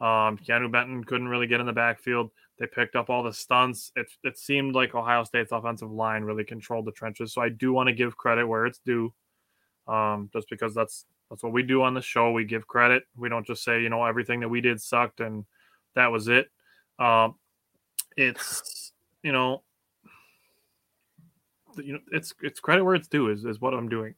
Um, 0.00 0.38
Keanu 0.38 0.70
Benton 0.70 1.04
couldn't 1.04 1.28
really 1.28 1.46
get 1.46 1.60
in 1.60 1.66
the 1.66 1.72
backfield. 1.72 2.30
They 2.58 2.66
picked 2.66 2.96
up 2.96 3.10
all 3.10 3.22
the 3.22 3.32
stunts. 3.32 3.92
It, 3.96 4.06
it 4.24 4.38
seemed 4.38 4.74
like 4.74 4.94
Ohio 4.94 5.24
State's 5.24 5.52
offensive 5.52 5.90
line 5.90 6.22
really 6.22 6.44
controlled 6.44 6.86
the 6.86 6.92
trenches. 6.92 7.32
So 7.32 7.42
I 7.42 7.48
do 7.48 7.72
want 7.72 7.88
to 7.88 7.94
give 7.94 8.16
credit 8.16 8.46
where 8.46 8.66
it's 8.66 8.80
due, 8.84 9.12
um, 9.88 10.30
just 10.32 10.48
because 10.48 10.74
that's 10.74 11.06
that's 11.30 11.42
what 11.42 11.52
we 11.52 11.62
do 11.62 11.82
on 11.82 11.94
the 11.94 12.02
show. 12.02 12.30
We 12.30 12.44
give 12.44 12.66
credit. 12.66 13.04
We 13.16 13.28
don't 13.28 13.46
just 13.46 13.64
say 13.64 13.82
you 13.82 13.88
know 13.88 14.04
everything 14.04 14.40
that 14.40 14.48
we 14.48 14.60
did 14.60 14.80
sucked 14.80 15.20
and 15.20 15.44
that 15.94 16.12
was 16.12 16.28
it. 16.28 16.48
Um, 16.98 17.36
it's 18.16 18.92
you 19.22 19.32
know 19.32 19.62
you 21.78 21.94
know 21.94 22.00
it's 22.10 22.34
it's 22.42 22.60
credit 22.60 22.84
where 22.84 22.94
it's 22.94 23.08
due 23.08 23.30
is, 23.30 23.44
is 23.44 23.60
what 23.60 23.74
I'm 23.74 23.88
doing. 23.88 24.14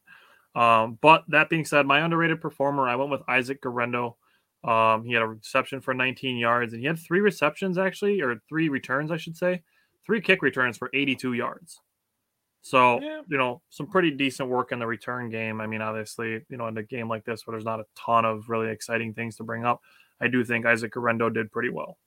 Um, 0.55 0.97
but 1.01 1.23
that 1.27 1.49
being 1.49 1.65
said, 1.65 1.85
my 1.85 1.99
underrated 1.99 2.39
performer, 2.39 2.87
I 2.87 2.95
went 2.95 3.11
with 3.11 3.21
Isaac 3.27 3.61
Guerendo. 3.61 4.17
Um, 4.63 5.03
he 5.03 5.13
had 5.13 5.21
a 5.21 5.27
reception 5.27 5.81
for 5.81 5.93
19 5.93 6.37
yards, 6.37 6.73
and 6.73 6.81
he 6.81 6.87
had 6.87 6.97
three 6.97 7.19
receptions 7.19 7.77
actually, 7.77 8.21
or 8.21 8.41
three 8.47 8.69
returns, 8.69 9.11
I 9.11 9.17
should 9.17 9.35
say, 9.35 9.63
three 10.05 10.21
kick 10.21 10.41
returns 10.41 10.77
for 10.77 10.89
82 10.93 11.33
yards. 11.33 11.81
So 12.61 12.99
yeah. 12.99 13.21
you 13.27 13.37
know, 13.37 13.61
some 13.69 13.85
pretty 13.85 14.09
decent 14.09 14.49
work 14.49 14.71
in 14.71 14.79
the 14.79 14.87
return 14.87 15.29
game. 15.29 15.61
I 15.61 15.67
mean, 15.67 15.81
obviously, 15.81 16.41
you 16.49 16.57
know, 16.57 16.67
in 16.67 16.77
a 16.77 16.83
game 16.83 17.07
like 17.07 17.23
this 17.23 17.45
where 17.45 17.53
there's 17.53 17.65
not 17.65 17.79
a 17.79 17.85
ton 17.95 18.25
of 18.25 18.49
really 18.49 18.69
exciting 18.69 19.13
things 19.13 19.35
to 19.35 19.43
bring 19.43 19.65
up, 19.65 19.81
I 20.19 20.29
do 20.29 20.43
think 20.43 20.65
Isaac 20.65 20.93
Guerendo 20.93 21.29
did 21.29 21.51
pretty 21.51 21.69
well. 21.69 21.97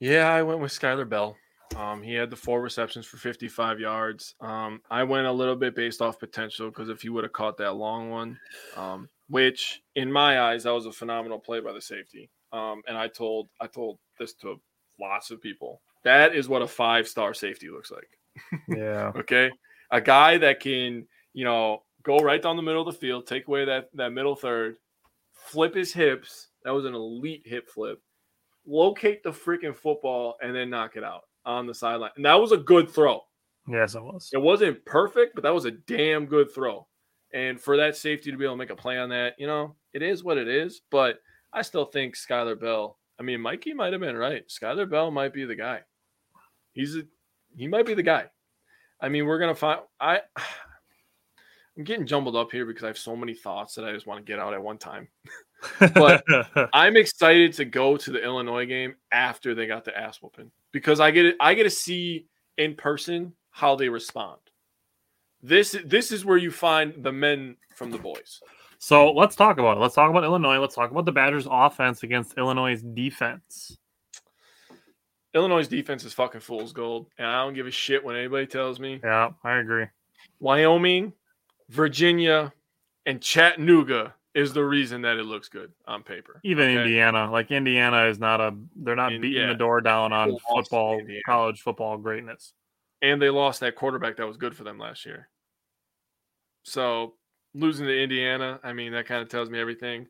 Yeah, 0.00 0.28
I 0.32 0.42
went 0.42 0.60
with 0.60 0.72
Skyler 0.72 1.08
Bell. 1.08 1.36
Um, 1.74 2.02
he 2.02 2.14
had 2.14 2.30
the 2.30 2.36
four 2.36 2.62
receptions 2.62 3.06
for 3.06 3.16
55 3.16 3.80
yards. 3.80 4.34
Um, 4.40 4.80
I 4.90 5.02
went 5.04 5.26
a 5.26 5.32
little 5.32 5.56
bit 5.56 5.74
based 5.74 6.00
off 6.00 6.18
potential 6.18 6.68
because 6.68 6.88
if 6.88 7.02
he 7.02 7.08
would 7.08 7.24
have 7.24 7.32
caught 7.32 7.56
that 7.58 7.74
long 7.74 8.10
one, 8.10 8.38
um, 8.76 9.08
which 9.28 9.82
in 9.94 10.10
my 10.10 10.40
eyes 10.40 10.64
that 10.64 10.72
was 10.72 10.86
a 10.86 10.92
phenomenal 10.92 11.38
play 11.38 11.60
by 11.60 11.72
the 11.72 11.80
safety. 11.80 12.30
Um, 12.52 12.82
and 12.86 12.96
I 12.96 13.08
told 13.08 13.48
I 13.60 13.66
told 13.66 13.98
this 14.18 14.34
to 14.34 14.60
lots 15.00 15.30
of 15.30 15.42
people. 15.42 15.82
That 16.04 16.34
is 16.34 16.48
what 16.48 16.62
a 16.62 16.68
five 16.68 17.08
star 17.08 17.34
safety 17.34 17.68
looks 17.68 17.90
like. 17.90 18.08
Yeah. 18.68 19.12
Okay, 19.16 19.50
a 19.90 20.00
guy 20.00 20.38
that 20.38 20.60
can 20.60 21.06
you 21.32 21.44
know 21.44 21.82
go 22.02 22.18
right 22.18 22.40
down 22.40 22.56
the 22.56 22.62
middle 22.62 22.86
of 22.86 22.94
the 22.94 22.98
field, 22.98 23.26
take 23.26 23.48
away 23.48 23.64
that 23.64 23.88
that 23.94 24.12
middle 24.12 24.36
third, 24.36 24.76
flip 25.32 25.74
his 25.74 25.92
hips. 25.92 26.48
That 26.64 26.74
was 26.74 26.84
an 26.84 26.94
elite 26.94 27.42
hip 27.44 27.68
flip. 27.68 28.00
Locate 28.66 29.22
the 29.22 29.30
freaking 29.30 29.76
football 29.76 30.36
and 30.42 30.54
then 30.54 30.70
knock 30.70 30.96
it 30.96 31.04
out 31.04 31.22
on 31.46 31.66
the 31.66 31.74
sideline. 31.74 32.10
And 32.16 32.24
that 32.26 32.34
was 32.34 32.52
a 32.52 32.58
good 32.58 32.90
throw. 32.90 33.22
Yes, 33.68 33.94
it 33.94 34.02
was. 34.02 34.30
It 34.32 34.40
wasn't 34.40 34.84
perfect, 34.84 35.34
but 35.34 35.42
that 35.42 35.54
was 35.54 35.64
a 35.64 35.70
damn 35.70 36.26
good 36.26 36.52
throw. 36.52 36.86
And 37.32 37.60
for 37.60 37.76
that 37.76 37.96
safety 37.96 38.30
to 38.30 38.36
be 38.36 38.44
able 38.44 38.54
to 38.54 38.58
make 38.58 38.70
a 38.70 38.76
play 38.76 38.98
on 38.98 39.08
that, 39.08 39.34
you 39.38 39.46
know, 39.46 39.74
it 39.92 40.02
is 40.02 40.22
what 40.22 40.38
it 40.38 40.48
is. 40.48 40.82
But 40.90 41.20
I 41.52 41.62
still 41.62 41.86
think 41.86 42.14
Skyler 42.14 42.58
Bell. 42.58 42.98
I 43.18 43.22
mean, 43.22 43.40
Mikey 43.40 43.72
might 43.72 43.92
have 43.92 44.00
been 44.00 44.16
right. 44.16 44.44
Skyler 44.48 44.88
Bell 44.88 45.10
might 45.10 45.32
be 45.32 45.44
the 45.44 45.56
guy. 45.56 45.80
He's 46.72 46.96
a, 46.96 47.02
he 47.56 47.66
might 47.66 47.86
be 47.86 47.94
the 47.94 48.02
guy. 48.02 48.26
I 49.00 49.08
mean, 49.08 49.26
we're 49.26 49.38
gonna 49.38 49.54
find. 49.54 49.80
I 50.00 50.20
I'm 51.76 51.84
getting 51.84 52.06
jumbled 52.06 52.36
up 52.36 52.50
here 52.50 52.64
because 52.64 52.84
I 52.84 52.86
have 52.88 52.98
so 52.98 53.14
many 53.14 53.34
thoughts 53.34 53.74
that 53.74 53.84
I 53.84 53.92
just 53.92 54.06
want 54.06 54.24
to 54.24 54.30
get 54.30 54.38
out 54.40 54.54
at 54.54 54.62
one 54.62 54.78
time. 54.78 55.08
But- 55.94 56.24
I'm 56.72 56.96
excited 56.96 57.52
to 57.54 57.64
go 57.64 57.96
to 57.96 58.10
the 58.10 58.22
Illinois 58.22 58.66
game 58.66 58.94
after 59.12 59.54
they 59.54 59.66
got 59.66 59.84
the 59.84 59.96
ass 59.96 60.22
whooping 60.22 60.50
because 60.72 61.00
I 61.00 61.10
get 61.10 61.26
it. 61.26 61.36
I 61.40 61.54
get 61.54 61.64
to 61.64 61.70
see 61.70 62.26
in 62.56 62.74
person 62.74 63.34
how 63.50 63.76
they 63.76 63.88
respond. 63.88 64.38
This 65.42 65.76
this 65.84 66.12
is 66.12 66.24
where 66.24 66.38
you 66.38 66.50
find 66.50 66.94
the 67.04 67.12
men 67.12 67.56
from 67.74 67.90
the 67.90 67.98
boys. 67.98 68.40
so 68.78 69.12
let's 69.12 69.36
talk 69.36 69.58
about 69.58 69.76
it. 69.76 69.80
Let's 69.80 69.94
talk 69.94 70.10
about 70.10 70.24
Illinois. 70.24 70.58
Let's 70.58 70.74
talk 70.74 70.90
about 70.90 71.04
the 71.04 71.12
Badgers' 71.12 71.46
offense 71.50 72.02
against 72.02 72.38
Illinois' 72.38 72.82
defense. 72.82 73.76
Illinois' 75.34 75.68
defense 75.68 76.04
is 76.04 76.14
fucking 76.14 76.40
fool's 76.40 76.72
gold, 76.72 77.08
and 77.18 77.26
I 77.26 77.44
don't 77.44 77.52
give 77.52 77.66
a 77.66 77.70
shit 77.70 78.02
when 78.02 78.16
anybody 78.16 78.46
tells 78.46 78.80
me 78.80 78.98
Yeah, 79.04 79.30
I 79.44 79.56
agree. 79.58 79.86
Wyoming, 80.40 81.12
Virginia, 81.68 82.52
and 83.06 83.20
Chattanooga 83.20 84.14
is 84.34 84.52
the 84.52 84.64
reason 84.64 85.02
that 85.02 85.16
it 85.16 85.24
looks 85.24 85.48
good 85.48 85.72
on 85.86 86.02
paper. 86.02 86.40
Even 86.44 86.64
okay? 86.70 86.82
Indiana, 86.82 87.30
like 87.30 87.50
Indiana, 87.50 88.04
is 88.06 88.18
not 88.18 88.40
a. 88.40 88.54
They're 88.76 88.94
not 88.96 89.12
In- 89.12 89.20
beating 89.20 89.42
yeah. 89.42 89.48
the 89.48 89.54
door 89.54 89.80
down 89.80 90.12
on 90.12 90.30
They 90.30 90.36
football, 90.54 91.00
college 91.24 91.60
football 91.62 91.96
greatness. 91.98 92.52
and 93.02 93.20
they 93.20 93.30
lost 93.30 93.60
that 93.60 93.74
quarterback 93.76 94.16
that 94.16 94.26
was 94.26 94.36
good 94.36 94.56
for 94.56 94.64
them 94.64 94.78
last 94.78 95.06
year. 95.06 95.28
So 96.64 97.14
losing 97.54 97.86
to 97.86 98.02
Indiana, 98.02 98.60
I 98.62 98.72
mean, 98.72 98.92
that 98.92 99.06
kind 99.06 99.22
of 99.22 99.28
tells 99.28 99.48
me 99.50 99.58
everything. 99.58 100.06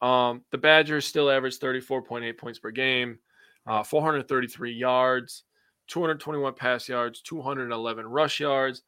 Um, 0.00 0.42
the 0.50 0.58
Badgers 0.58 1.06
still 1.06 1.30
average 1.30 1.58
34.8 1.58 2.36
points 2.36 2.58
per 2.58 2.70
game, 2.72 3.18
uh, 3.66 3.82
433 3.84 4.72
yards, 4.72 5.44
221 5.86 6.54
pass 6.54 6.88
yards, 6.88 7.22
211 7.22 8.04
rush 8.06 8.40
yards, 8.40 8.82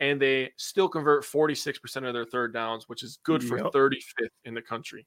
and 0.00 0.20
they 0.20 0.50
still 0.56 0.88
convert 0.88 1.24
46% 1.24 2.06
of 2.06 2.14
their 2.14 2.24
third 2.24 2.52
downs, 2.52 2.88
which 2.88 3.02
is 3.02 3.18
good 3.22 3.44
for 3.44 3.58
Yep. 3.58 3.72
35th 3.72 4.30
in 4.44 4.54
the 4.54 4.62
country. 4.62 5.06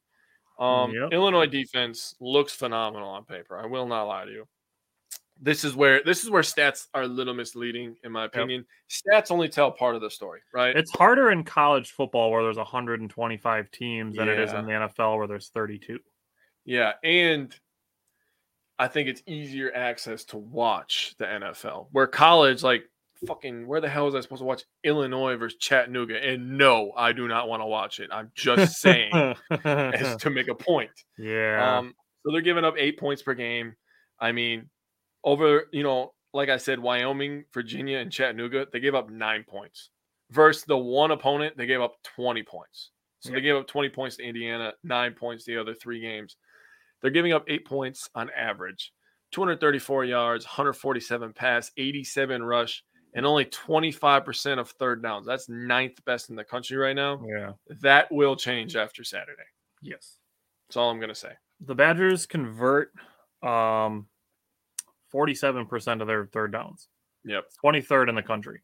Um, 0.59 0.91
Yep. 0.91 1.11
Illinois 1.13 1.47
defense 1.47 2.15
looks 2.19 2.53
phenomenal 2.53 3.09
on 3.09 3.25
paper. 3.25 3.57
I 3.57 3.65
will 3.65 3.87
not 3.87 4.03
lie 4.03 4.25
to 4.25 4.31
you. 4.31 4.47
This 5.41 5.63
is 5.63 5.75
where 5.75 6.03
this 6.03 6.23
is 6.23 6.29
where 6.29 6.43
stats 6.43 6.87
are 6.93 7.01
a 7.01 7.07
little 7.07 7.33
misleading, 7.33 7.97
in 8.03 8.11
my 8.11 8.25
opinion. 8.25 8.65
Stats 8.87 9.31
only 9.31 9.49
tell 9.49 9.71
part 9.71 9.95
of 9.95 10.01
the 10.01 10.09
story, 10.09 10.41
right? 10.53 10.75
It's 10.77 10.91
harder 10.91 11.31
in 11.31 11.43
college 11.43 11.91
football 11.91 12.29
where 12.31 12.43
there's 12.43 12.57
125 12.57 13.71
teams 13.71 14.15
than 14.15 14.29
it 14.29 14.39
is 14.39 14.53
in 14.53 14.65
the 14.67 14.73
NFL 14.73 15.17
where 15.17 15.25
there's 15.27 15.49
32. 15.49 15.99
Yeah, 16.65 16.93
and 17.03 17.53
I 18.77 18.87
think 18.87 19.09
it's 19.09 19.23
easier 19.25 19.73
access 19.73 20.23
to 20.25 20.37
watch 20.37 21.15
the 21.17 21.25
NFL. 21.25 21.87
Where 21.91 22.07
college, 22.07 22.61
like 22.63 22.83
fucking, 23.25 23.67
where 23.67 23.81
the 23.81 23.89
hell 23.89 24.05
was 24.05 24.15
I 24.15 24.21
supposed 24.21 24.41
to 24.41 24.45
watch 24.45 24.63
Illinois 24.83 25.35
versus 25.35 25.57
Chattanooga? 25.59 26.15
And 26.23 26.57
no, 26.57 26.91
I 26.95 27.11
do 27.13 27.27
not 27.27 27.47
want 27.47 27.61
to 27.61 27.65
watch 27.65 27.99
it. 27.99 28.09
I'm 28.11 28.31
just 28.35 28.79
saying 28.81 29.11
as 29.65 30.17
to 30.21 30.29
make 30.29 30.47
a 30.47 30.55
point. 30.55 30.91
yeah. 31.17 31.77
Um, 31.79 31.93
so 32.25 32.31
they're 32.31 32.41
giving 32.41 32.63
up 32.65 32.75
eight 32.77 32.97
points 32.99 33.21
per 33.21 33.33
game. 33.33 33.75
I 34.19 34.31
mean, 34.31 34.69
over 35.23 35.67
you 35.71 35.83
know, 35.83 36.13
like 36.33 36.49
I 36.49 36.57
said, 36.57 36.79
Wyoming, 36.79 37.45
Virginia, 37.53 37.97
and 37.99 38.11
Chattanooga, 38.11 38.67
they 38.71 38.79
gave 38.79 38.95
up 38.95 39.09
nine 39.09 39.43
points. 39.47 39.89
Versus 40.31 40.63
the 40.63 40.77
one 40.77 41.11
opponent, 41.11 41.57
they 41.57 41.65
gave 41.67 41.81
up 41.81 41.95
20 42.15 42.41
points. 42.43 42.89
So 43.19 43.29
Yeah. 43.29 43.35
they 43.35 43.41
gave 43.41 43.55
up 43.55 43.67
20 43.67 43.89
points 43.89 44.15
to 44.17 44.23
Indiana, 44.23 44.73
nine 44.83 45.13
points 45.13 45.45
the 45.45 45.57
other 45.57 45.73
three 45.75 45.99
games. 45.99 46.37
They're 47.01 47.11
giving 47.11 47.33
up 47.33 47.43
eight 47.47 47.65
points 47.67 48.09
on 48.15 48.29
average. 48.35 48.91
234 49.31 50.05
yards, 50.05 50.45
147 50.45 51.33
pass, 51.33 51.71
87 51.77 52.41
rush, 52.43 52.83
and 53.15 53.25
only 53.25 53.45
25% 53.45 54.59
of 54.59 54.69
third 54.71 55.03
downs. 55.03 55.25
That's 55.25 55.49
ninth 55.49 56.03
best 56.05 56.29
in 56.29 56.35
the 56.35 56.43
country 56.43 56.77
right 56.77 56.95
now. 56.95 57.21
yeah. 57.27 57.53
That 57.81 58.11
will 58.11 58.35
change 58.35 58.75
after 58.75 59.03
Saturday. 59.03 59.43
Yes. 59.81 60.17
That's 60.67 60.77
all 60.77 60.89
I'm 60.89 60.97
going 60.97 61.09
to 61.09 61.15
say. 61.15 61.33
The 61.65 61.75
Badgers 61.75 62.25
convert 62.25 62.91
um 63.41 64.07
47% 65.13 66.01
of 66.01 66.07
their 66.07 66.25
third 66.25 66.51
downs. 66.51 66.87
Yep. 67.25 67.45
23rd 67.63 68.09
in 68.09 68.15
the 68.15 68.23
country. 68.23 68.61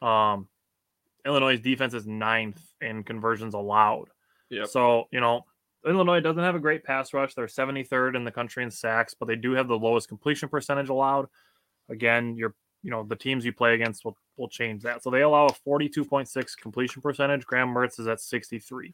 Um, 0.00 0.48
Illinois' 1.26 1.58
defense 1.58 1.94
is 1.94 2.06
ninth 2.06 2.60
in 2.80 3.04
conversions 3.04 3.54
allowed. 3.54 4.06
Yep. 4.50 4.68
So, 4.68 5.04
you 5.12 5.20
know, 5.20 5.42
Illinois 5.86 6.20
doesn't 6.20 6.42
have 6.42 6.54
a 6.54 6.60
great 6.60 6.84
pass 6.84 7.12
rush. 7.12 7.34
They're 7.34 7.46
73rd 7.46 8.16
in 8.16 8.24
the 8.24 8.30
country 8.30 8.64
in 8.64 8.70
sacks, 8.70 9.14
but 9.14 9.26
they 9.26 9.36
do 9.36 9.52
have 9.52 9.68
the 9.68 9.78
lowest 9.78 10.08
completion 10.08 10.48
percentage 10.48 10.88
allowed. 10.88 11.26
Again, 11.88 12.36
you're, 12.36 12.54
you 12.82 12.90
know, 12.90 13.02
the 13.04 13.16
teams 13.16 13.44
you 13.44 13.52
play 13.52 13.74
against 13.74 14.04
will, 14.04 14.16
will 14.36 14.48
change 14.48 14.82
that. 14.82 15.02
So 15.02 15.10
they 15.10 15.22
allow 15.22 15.46
a 15.46 15.52
42.6 15.52 16.56
completion 16.56 17.02
percentage. 17.02 17.46
Graham 17.46 17.72
Mertz 17.72 18.00
is 18.00 18.08
at 18.08 18.20
63. 18.20 18.92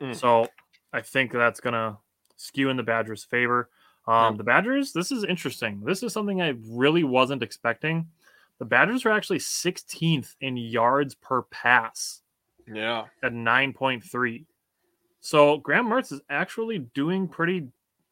Mm. 0.00 0.16
So 0.16 0.48
I 0.92 1.00
think 1.00 1.32
that's 1.32 1.60
going 1.60 1.74
to 1.74 1.96
skew 2.36 2.70
in 2.70 2.76
the 2.76 2.82
Badgers' 2.82 3.24
favor. 3.24 3.68
Um, 4.06 4.36
The 4.36 4.44
Badgers, 4.44 4.92
this 4.92 5.12
is 5.12 5.24
interesting. 5.24 5.82
This 5.84 6.02
is 6.02 6.12
something 6.12 6.40
I 6.40 6.54
really 6.68 7.04
wasn't 7.04 7.42
expecting. 7.42 8.08
The 8.58 8.64
Badgers 8.64 9.04
are 9.06 9.10
actually 9.10 9.38
16th 9.38 10.34
in 10.40 10.56
yards 10.56 11.14
per 11.14 11.42
pass 11.42 12.22
Yeah. 12.66 13.06
at 13.22 13.32
9.3. 13.32 14.44
So 15.20 15.58
Graham 15.58 15.86
Mertz 15.86 16.12
is 16.12 16.20
actually 16.30 16.78
doing 16.78 17.28
pretty 17.28 17.68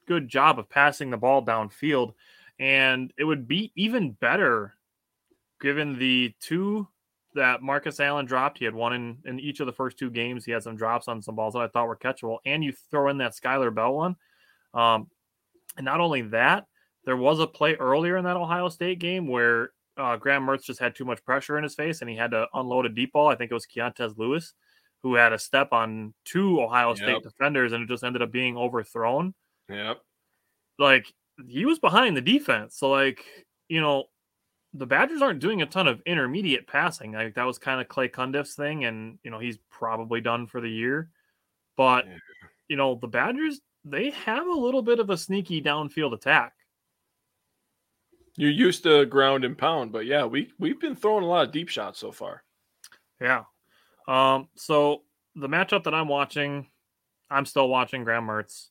good 0.07 0.29
job 0.29 0.59
of 0.59 0.69
passing 0.69 1.11
the 1.11 1.17
ball 1.17 1.45
downfield. 1.45 2.15
And 2.59 3.13
it 3.17 3.25
would 3.25 3.47
be 3.47 3.73
even 3.77 4.13
better 4.13 4.75
given 5.61 5.99
the 5.99 6.35
two 6.41 6.89
that 7.35 7.63
Markus 7.63 8.01
Allen 8.01 8.27
dropped. 8.27 8.59
He 8.59 8.65
had 8.65 8.75
one 8.75 8.93
in, 8.93 9.19
in 9.25 9.41
each 9.41 9.61
of 9.61 9.67
the 9.67 9.73
first 9.73 9.99
two 9.99 10.11
games. 10.11 10.45
He 10.45 10.53
had 10.53 10.63
some 10.63 10.77
drops 10.77 11.09
on 11.09 11.23
some 11.23 11.37
balls 11.37 11.55
that 11.55 11.61
I 11.61 11.69
thought 11.69 11.89
were 11.89 11.97
catchable. 11.97 12.39
And 12.45 12.65
you 12.65 12.73
throw 12.91 13.09
in 13.09 13.19
that 13.19 13.35
Skyler 13.35 13.75
Bell 13.75 13.95
one. 13.95 14.17
Um, 14.75 15.09
and 15.77 15.85
not 15.85 16.01
only 16.01 16.23
that, 16.23 16.67
there 17.05 17.17
was 17.17 17.39
a 17.41 17.47
play 17.47 17.75
earlier 17.75 18.17
in 18.17 18.25
that 18.25 18.37
Ohio 18.37 18.69
State 18.69 18.99
game 18.99 19.29
where 19.29 19.71
uh, 19.97 20.17
Graham 20.17 20.47
Mertz 20.47 20.65
just 20.65 20.81
had 20.81 20.95
too 20.95 21.05
much 21.05 21.25
pressure 21.25 21.57
in 21.57 21.63
his 21.63 21.75
face 21.75 22.01
and 22.01 22.11
he 22.11 22.17
had 22.17 22.33
to 22.33 22.47
unload 22.55 22.87
a 22.87 22.91
deep 22.91 23.13
ball. 23.13 23.29
I 23.29 23.35
think 23.35 23.51
it 23.51 23.55
was 23.55 23.67
Keontez 23.67 24.17
Lewis 24.17 24.55
who 25.03 25.15
had 25.15 25.33
a 25.33 25.39
step 25.39 25.73
on 25.73 26.13
two 26.25 26.61
Ohio 26.61 26.95
State 26.95 27.23
defenders 27.23 27.73
and 27.73 27.85
it 27.85 27.89
just 27.89 28.03
ended 28.03 28.21
up 28.21 28.33
being 28.33 28.57
overthrown. 28.57 29.33
Yep. 29.69 30.01
Like 30.79 31.07
he 31.47 31.65
was 31.65 31.79
behind 31.79 32.17
the 32.17 32.21
defense. 32.21 32.77
So, 32.77 32.91
like, 32.91 33.25
you 33.69 33.81
know, 33.81 34.05
the 34.75 34.87
Badgers 34.87 35.23
aren't 35.23 35.41
doing 35.41 35.63
a 35.63 35.67
ton 35.67 35.89
of 35.89 36.03
intermediate 36.07 36.67
passing. 36.67 37.13
Like 37.13 37.35
that 37.35 37.47
was 37.47 37.59
kind 37.59 37.81
of 37.81 37.89
Clay 37.89 38.09
Cundiff's 38.09 38.55
thing, 38.55 38.85
and 38.85 39.19
you 39.23 39.31
know, 39.31 39.39
he's 39.39 39.59
probably 39.71 40.21
done 40.21 40.47
for 40.47 40.61
the 40.61 40.71
year. 40.71 41.11
But 41.77 42.07
Yeah. 42.07 42.19
you 42.69 42.77
know, 42.77 42.95
the 42.97 43.09
Badgers, 43.09 43.61
they 43.85 44.11
have 44.11 44.47
a 44.47 44.53
little 44.53 44.83
bit 44.83 45.01
of 45.01 45.11
a 45.11 45.17
sneaky 45.17 45.63
downfield 45.63 46.13
attack. 46.13 46.53
You're 48.37 48.51
used 48.51 48.85
to 48.85 49.05
ground 49.07 49.45
and 49.45 49.57
pound, 49.59 49.91
but 49.91 50.07
yeah, 50.07 50.25
we 50.25 50.53
we've 50.59 50.81
been 50.81 50.95
throwing 50.95 51.25
a 51.25 51.27
lot 51.27 51.47
of 51.47 51.53
deep 51.53 51.69
shots 51.69 51.99
so 51.99 52.13
far. 52.13 52.45
Yeah. 53.21 53.45
Um, 54.07 54.49
so 54.55 55.03
the 55.35 55.49
matchup 55.49 55.85
that 55.85 55.95
I'm 55.95 56.09
watching, 56.09 56.69
I'm 57.31 57.45
still 57.47 57.69
watching 57.69 58.05
Graham 58.05 58.27
Mertz 58.27 58.69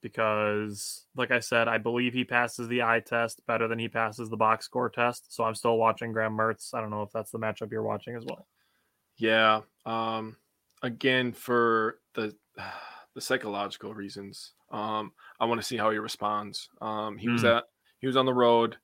because, 0.00 1.06
like 1.16 1.30
I 1.30 1.40
said, 1.40 1.68
I 1.68 1.78
believe 1.78 2.12
he 2.12 2.24
passes 2.24 2.68
the 2.68 2.82
eye 2.82 3.00
test 3.00 3.40
better 3.46 3.68
than 3.68 3.78
he 3.78 3.88
passes 3.88 4.28
the 4.28 4.36
box 4.36 4.64
score 4.66 4.88
test. 4.90 5.34
So 5.34 5.44
I'm 5.44 5.54
still 5.54 5.76
watching 5.76 6.12
Graham 6.12 6.36
Mertz. 6.36 6.74
I 6.74 6.80
don't 6.80 6.90
know 6.90 7.02
if 7.02 7.10
that's 7.12 7.30
the 7.30 7.38
matchup 7.38 7.70
you're 7.70 7.82
watching 7.82 8.16
as 8.16 8.24
well. 8.24 8.46
Yeah. 9.16 9.62
Um 9.86 10.36
again 10.82 11.32
for 11.32 11.98
the 12.14 12.34
the 13.14 13.20
psychological 13.20 13.94
reasons. 13.94 14.52
Um 14.70 15.12
I 15.40 15.46
want 15.46 15.60
to 15.60 15.66
see 15.66 15.76
how 15.76 15.90
he 15.90 15.98
responds. 15.98 16.68
Um 16.80 17.16
he 17.18 17.28
was 17.28 17.42
Mm. 17.42 17.58
at 17.58 17.64
he 18.00 18.06
was 18.06 18.16
on 18.16 18.26
the 18.26 18.34
road. 18.34 18.76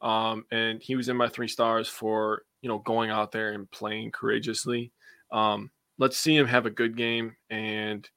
Um, 0.00 0.44
and 0.52 0.80
he 0.80 0.94
was 0.94 1.08
in 1.08 1.16
my 1.16 1.28
three 1.28 1.48
stars 1.48 1.88
for 1.88 2.42
you 2.60 2.68
know 2.68 2.78
going 2.78 3.10
out 3.10 3.32
there 3.32 3.52
and 3.52 3.68
playing 3.70 4.12
courageously. 4.12 4.92
Um, 5.32 5.70
let's 5.98 6.16
see 6.16 6.36
him 6.36 6.46
have 6.46 6.66
a 6.66 6.70
good 6.70 6.96
game, 6.96 7.34
and 7.50 8.08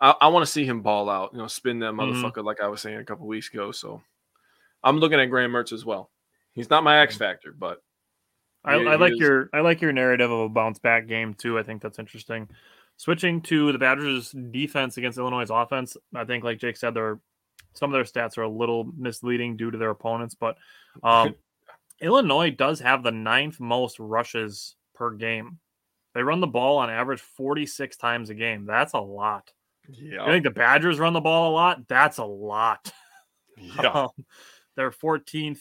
I, 0.00 0.14
I 0.22 0.28
want 0.28 0.44
to 0.44 0.50
see 0.50 0.64
him 0.64 0.82
ball 0.82 1.08
out. 1.08 1.30
You 1.32 1.38
know, 1.38 1.46
spin 1.46 1.78
that 1.80 1.92
Mhm. 1.92 2.12
motherfucker 2.14 2.44
like 2.44 2.60
I 2.60 2.68
was 2.68 2.80
saying 2.80 2.98
a 2.98 3.04
couple 3.04 3.26
weeks 3.26 3.48
ago. 3.50 3.70
So 3.72 4.02
I'm 4.82 4.98
looking 4.98 5.20
at 5.20 5.26
Graham 5.26 5.52
Mertz 5.52 5.72
as 5.72 5.84
well. 5.84 6.10
He's 6.52 6.70
not 6.70 6.84
my 6.84 7.00
X 7.00 7.16
factor, 7.16 7.52
but 7.56 7.82
I, 8.64 8.74
I 8.74 8.96
like 8.96 9.12
is- 9.12 9.18
your 9.18 9.50
I 9.52 9.60
like 9.60 9.80
your 9.80 9.92
narrative 9.92 10.30
of 10.30 10.40
a 10.40 10.48
bounce 10.48 10.78
back 10.78 11.06
game 11.06 11.34
too. 11.34 11.58
I 11.58 11.62
think 11.62 11.82
that's 11.82 11.98
interesting. 11.98 12.48
Switching 12.96 13.40
to 13.42 13.72
the 13.72 13.78
Badgers' 13.78 14.30
defense 14.30 14.96
against 14.96 15.18
Illinois' 15.18 15.50
offense, 15.50 15.96
I 16.14 16.24
think, 16.24 16.44
like 16.44 16.58
Jake 16.58 16.76
said, 16.76 16.94
their 16.94 17.18
some 17.72 17.92
of 17.92 17.94
their 17.94 18.04
stats 18.04 18.38
are 18.38 18.42
a 18.42 18.48
little 18.48 18.84
misleading 18.96 19.56
due 19.56 19.70
to 19.72 19.76
their 19.78 19.90
opponents, 19.90 20.36
but 20.36 20.56
um, 21.02 21.34
Illinois 22.00 22.50
does 22.50 22.78
have 22.80 23.02
the 23.02 23.10
ninth 23.10 23.58
most 23.58 23.98
rushes 23.98 24.76
per 24.94 25.10
game. 25.10 25.58
They 26.14 26.22
run 26.22 26.38
the 26.40 26.46
ball 26.46 26.78
on 26.78 26.88
average 26.88 27.20
46 27.20 27.96
times 27.96 28.30
a 28.30 28.34
game. 28.34 28.64
That's 28.64 28.92
a 28.92 29.00
lot. 29.00 29.50
Yeah, 29.88 30.22
I 30.22 30.26
think 30.28 30.44
the 30.44 30.50
Badgers 30.50 30.98
run 30.98 31.12
the 31.12 31.20
ball 31.20 31.50
a 31.50 31.54
lot. 31.54 31.86
That's 31.88 32.18
a 32.18 32.24
lot. 32.24 32.92
yeah. 33.58 33.88
Um, 33.88 34.08
they're 34.76 34.90
14th 34.90 35.60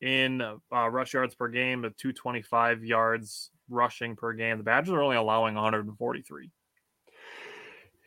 in 0.00 0.42
uh, 0.42 0.56
rush 0.88 1.14
yards 1.14 1.34
per 1.34 1.48
game 1.48 1.84
at 1.84 1.96
225 1.96 2.84
yards 2.84 3.50
rushing 3.70 4.16
per 4.16 4.32
game. 4.32 4.58
The 4.58 4.64
Badgers 4.64 4.92
are 4.92 5.02
only 5.02 5.16
allowing 5.16 5.54
143. 5.54 6.50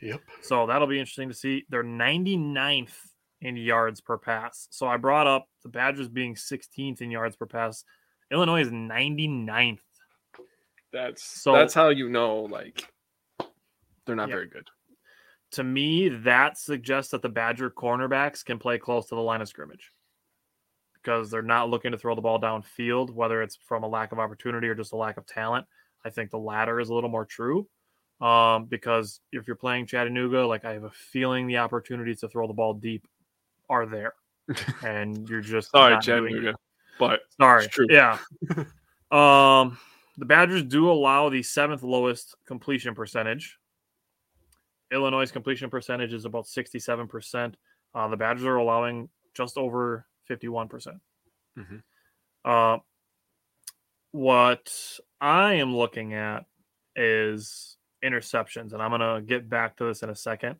Yep. 0.01 0.21
So 0.41 0.67
that'll 0.67 0.87
be 0.87 0.99
interesting 0.99 1.29
to 1.29 1.33
see. 1.33 1.65
They're 1.69 1.83
99th 1.83 2.93
in 3.41 3.57
yards 3.57 4.01
per 4.01 4.17
pass. 4.17 4.67
So 4.69 4.87
I 4.87 4.97
brought 4.97 5.27
up 5.27 5.47
the 5.63 5.69
Badgers 5.69 6.07
being 6.07 6.35
16th 6.35 7.01
in 7.01 7.09
yards 7.09 7.35
per 7.35 7.45
pass. 7.47 7.83
Illinois 8.31 8.61
is 8.61 8.69
99th. 8.69 9.79
That's 10.93 11.23
So- 11.23 11.53
that's 11.53 11.73
how 11.73 11.89
you 11.89 12.09
know 12.09 12.41
like 12.41 12.87
they're 14.05 14.15
not 14.15 14.29
Yeah. 14.29 14.35
very 14.35 14.47
good. 14.47 14.67
To 15.51 15.63
me, 15.63 16.09
that 16.09 16.57
suggests 16.57 17.11
that 17.11 17.21
the 17.21 17.29
Badger 17.29 17.69
cornerbacks 17.69 18.43
can 18.43 18.59
play 18.59 18.77
close 18.77 19.07
to 19.07 19.15
the 19.15 19.21
line 19.21 19.41
of 19.41 19.47
scrimmage 19.47 19.91
because 20.93 21.31
they're 21.31 21.41
not 21.41 21.69
looking 21.69 21.93
to 21.93 21.97
throw 21.97 22.15
the 22.15 22.21
ball 22.21 22.39
downfield, 22.39 23.11
whether 23.11 23.41
it's 23.41 23.57
from 23.65 23.83
a 23.83 23.87
lack 23.87 24.11
of 24.11 24.19
opportunity 24.19 24.67
or 24.67 24.75
just 24.75 24.91
a 24.91 24.97
lack 24.97 25.15
of 25.17 25.25
talent. 25.25 25.65
I 26.03 26.09
think 26.09 26.31
the 26.31 26.37
latter 26.37 26.79
is 26.79 26.89
a 26.89 26.93
little 26.93 27.09
more 27.09 27.25
true. 27.25 27.67
Um, 28.19 28.65
because 28.65 29.21
if 29.31 29.45
you're 29.45 29.55
playing 29.55 29.85
Chattanooga, 29.85 30.45
like 30.45 30.65
I 30.65 30.73
have 30.73 30.83
a 30.83 30.89
feeling 30.89 31.47
the 31.47 31.57
opportunities 31.57 32.19
to 32.21 32.27
throw 32.27 32.47
the 32.47 32.53
ball 32.53 32.73
deep 32.73 33.07
are 33.69 33.85
there, 33.85 34.13
and 34.83 35.29
you're 35.29 35.41
just 35.41 35.71
Sorry, 35.71 35.93
not 35.93 36.03
doing 36.03 36.25
it. 36.25 36.29
Chattanooga, 36.29 36.57
but 36.99 37.19
Sorry. 37.39 37.67
Yeah. 37.89 38.17
um, 39.11 39.77
the 40.17 40.25
Badgers 40.25 40.63
do 40.63 40.89
allow 40.89 41.29
the 41.29 41.43
seventh 41.43 41.83
lowest 41.83 42.35
completion 42.47 42.95
percentage. 42.95 43.59
Illinois' 44.91 45.31
completion 45.31 45.69
percentage 45.69 46.13
is 46.13 46.25
about 46.25 46.45
67%. 46.45 47.55
Uh, 47.93 48.07
the 48.07 48.17
Badgers 48.17 48.45
are 48.45 48.57
allowing 48.57 49.09
just 49.33 49.57
over 49.57 50.05
51%. 50.29 50.69
percent 50.69 51.01
Mhm. 51.57 51.83
Uh, 52.45 52.79
what 54.11 54.99
I 55.19 55.53
am 55.53 55.75
looking 55.75 56.13
at 56.13 56.45
is 56.95 57.77
interceptions, 58.03 58.73
and 58.73 58.81
I'm 58.81 58.91
going 58.91 59.01
to 59.01 59.21
get 59.21 59.49
back 59.49 59.77
to 59.77 59.85
this 59.85 60.03
in 60.03 60.09
a 60.09 60.15
second. 60.15 60.57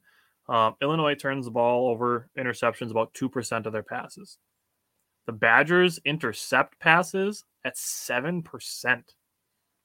Um, 0.50 0.76
Illinois 0.82 1.16
turns 1.16 1.46
the 1.46 1.52
ball 1.52 1.88
over 1.90 2.30
interceptions 2.38 2.92
about 2.92 3.14
2% 3.14 3.66
of 3.66 3.74
their 3.74 3.84
passes. 3.84 4.38
The 5.26 5.34
Badgers 5.34 6.00
intercept 6.06 6.80
passes 6.80 7.44
at 7.66 7.76
7%. 7.76 9.16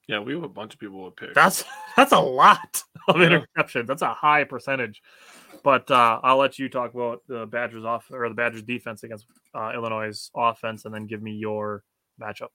Yeah, 0.07 0.19
we 0.19 0.33
have 0.33 0.43
a 0.43 0.49
bunch 0.49 0.73
of 0.73 0.79
people 0.79 1.03
with 1.05 1.15
picks. 1.15 1.33
That's 1.33 1.63
that's 1.95 2.11
a 2.11 2.19
lot 2.19 2.83
of 3.07 3.19
Yeah. 3.19 3.39
interceptions. 3.57 3.87
That's 3.87 4.01
a 4.01 4.13
high 4.13 4.43
percentage. 4.43 5.01
But 5.63 5.89
uh, 5.89 6.19
I'll 6.23 6.37
let 6.37 6.59
you 6.59 6.67
talk 6.67 6.93
about 6.93 7.21
the 7.27 7.45
Badgers 7.45 7.85
off 7.85 8.05
or 8.11 8.27
the 8.27 8.35
Badgers 8.35 8.63
defense 8.63 9.03
against 9.03 9.25
uh, 9.53 9.71
Illinois' 9.73 10.29
offense, 10.35 10.83
and 10.85 10.93
then 10.93 11.05
give 11.07 11.21
me 11.21 11.31
your 11.31 11.83
matchup. 12.21 12.49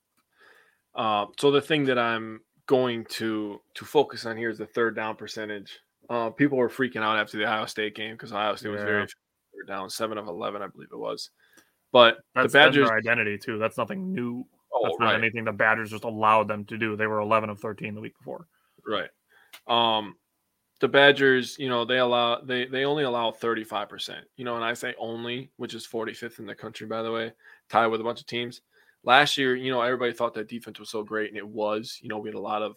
Uh, 0.95 1.27
so 1.39 1.51
the 1.51 1.61
thing 1.61 1.85
that 1.87 1.99
I'm 1.99 2.41
going 2.67 3.07
to 3.11 3.61
to 3.75 3.85
focus 3.85 4.27
on 4.27 4.37
here 4.37 4.51
is 4.51 4.59
the 4.59 4.67
third 4.67 4.95
down 4.95 5.17
percentage. 5.17 5.79
Uh, 6.11 6.31
people 6.31 6.59
were 6.59 6.69
freaking 6.69 7.03
out 7.03 7.19
after 7.19 7.39
the 7.39 7.45
Ohio 7.45 7.67
State 7.67 7.95
game 7.95 8.13
because 8.15 8.33
Ohio 8.33 8.55
State 8.57 8.71
was 8.71 8.83
very 8.83 9.03
third 9.07 9.67
down, 9.69 9.89
seven 9.89 10.19
of 10.19 10.27
eleven, 10.27 10.61
I 10.61 10.67
believe 10.67 10.89
it 10.93 10.99
was. 10.99 11.31
But 11.93 12.19
That's, 12.35 12.53
the 12.53 12.59
Badgers, 12.59 12.91
identity 12.91 13.39
too. 13.39 13.59
That's 13.59 13.79
nothing 13.79 14.13
new. 14.13 14.47
Oh, 14.73 14.83
That's 14.85 14.99
not 14.99 15.07
right, 15.07 15.19
anything 15.19 15.45
the 15.45 15.53
Badgers 15.53 15.91
just 15.91 16.05
allowed 16.05 16.49
them 16.49 16.65
to 16.67 16.79
do. 16.79 16.97
They 16.97 17.07
were 17.07 17.21
11 17.21 17.51
of 17.51 17.61
13 17.61 17.95
the 17.95 18.01
week 18.01 18.17
before. 18.19 18.47
right. 18.87 19.11
Um, 19.67 20.17
the 20.81 20.89
Badgers, 20.89 21.59
you 21.59 21.69
know, 21.69 21.85
they 21.85 21.99
allow 21.99 22.41
they 22.41 22.67
they 22.67 22.85
only 22.85 23.03
allow 23.05 23.31
35%. 23.31 24.21
You 24.37 24.45
know, 24.45 24.57
and 24.57 24.65
I 24.65 24.75
say 24.75 24.95
only, 24.99 25.51
which 25.57 25.75
is 25.75 25.87
45th 25.87 26.39
in 26.39 26.47
the 26.47 26.55
country, 26.55 26.87
by 26.87 27.03
the 27.03 27.11
way, 27.11 27.33
tied 27.69 27.89
with 27.89 28.01
a 28.01 28.05
bunch 28.05 28.21
of 28.21 28.27
teams. 28.27 28.61
Last 29.05 29.37
year, 29.37 29.57
you 29.57 29.71
know, 29.71 29.81
everybody 29.81 30.13
thought 30.13 30.35
that 30.35 30.49
defense 30.49 30.79
was 30.79 30.91
so 30.91 31.03
great, 31.03 31.31
and 31.31 31.39
it 31.39 31.47
was. 31.47 31.99
You 32.01 32.09
know, 32.09 32.19
we 32.19 32.29
had 32.29 32.37
a 32.37 32.41
lot 32.41 32.63
of, 32.63 32.77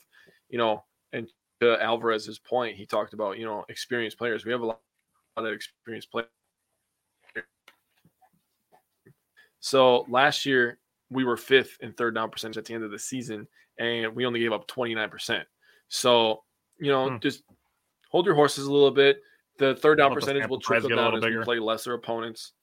you 0.50 0.58
know, 0.58 0.84
and 1.14 1.28
to 1.60 1.82
Alvarez's 1.82 2.40
point, 2.40 2.76
he 2.76 2.86
talked 2.86 3.14
about, 3.14 3.38
you 3.38 3.46
know, 3.46 3.66
experienced 3.70 4.18
players. 4.18 4.46
We 4.46 4.52
have 4.52 4.62
a 4.62 4.66
lot 4.66 4.80
of 5.38 5.46
experienced 5.46 6.12
players. 6.12 6.28
So 9.60 10.06
last 10.10 10.46
year 10.46 10.80
we 11.12 11.24
were 11.26 11.38
fifth 11.38 11.78
in 11.82 11.94
third 11.94 12.16
down 12.16 12.30
percentage 12.32 12.58
at 12.58 12.66
the 12.66 12.74
end 12.74 12.84
of 12.84 12.90
the 12.92 12.98
season, 13.00 13.48
and 13.78 14.16
we 14.16 14.26
only 14.26 14.40
gave 14.40 14.54
up 14.54 14.68
29%. 14.68 15.44
So, 15.90 16.44
you 16.80 16.92
know, 16.92 17.10
Hmm. 17.12 17.18
just 17.20 17.44
hold 18.10 18.26
your 18.26 18.34
horses 18.36 18.66
a 18.66 18.72
little 18.72 18.92
bit. 18.92 19.22
The 19.58 19.76
third 19.76 19.98
down 19.98 20.14
percentage 20.14 20.48
will 20.50 20.60
trickle 20.60 20.90
down 20.90 21.16
as 21.18 21.24
we 21.24 21.44
play 21.44 21.60
lesser 21.60 21.94
opponents. 21.94 22.54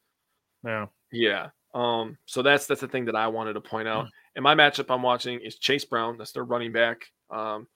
Yeah. 0.65 0.87
Yeah. 1.13 1.51
Um, 1.75 2.17
so 2.25 2.43
that's 2.43 2.67
that's 2.67 2.81
the 2.81 2.89
thing 2.89 3.05
that 3.05 3.15
I 3.15 3.29
wanted 3.29 3.53
to 3.53 3.61
point 3.61 3.87
Hmm. 3.87 3.93
out. 3.93 4.09
And 4.35 4.43
my 4.43 4.55
matchup 4.55 4.93
I'm 4.93 5.03
watching 5.03 5.41
is 5.41 5.59
Chase 5.59 5.85
Brown. 5.85 6.17
That's 6.17 6.33
their 6.33 6.45
running 6.45 6.73
back. 6.73 7.07
Um, 7.31 7.69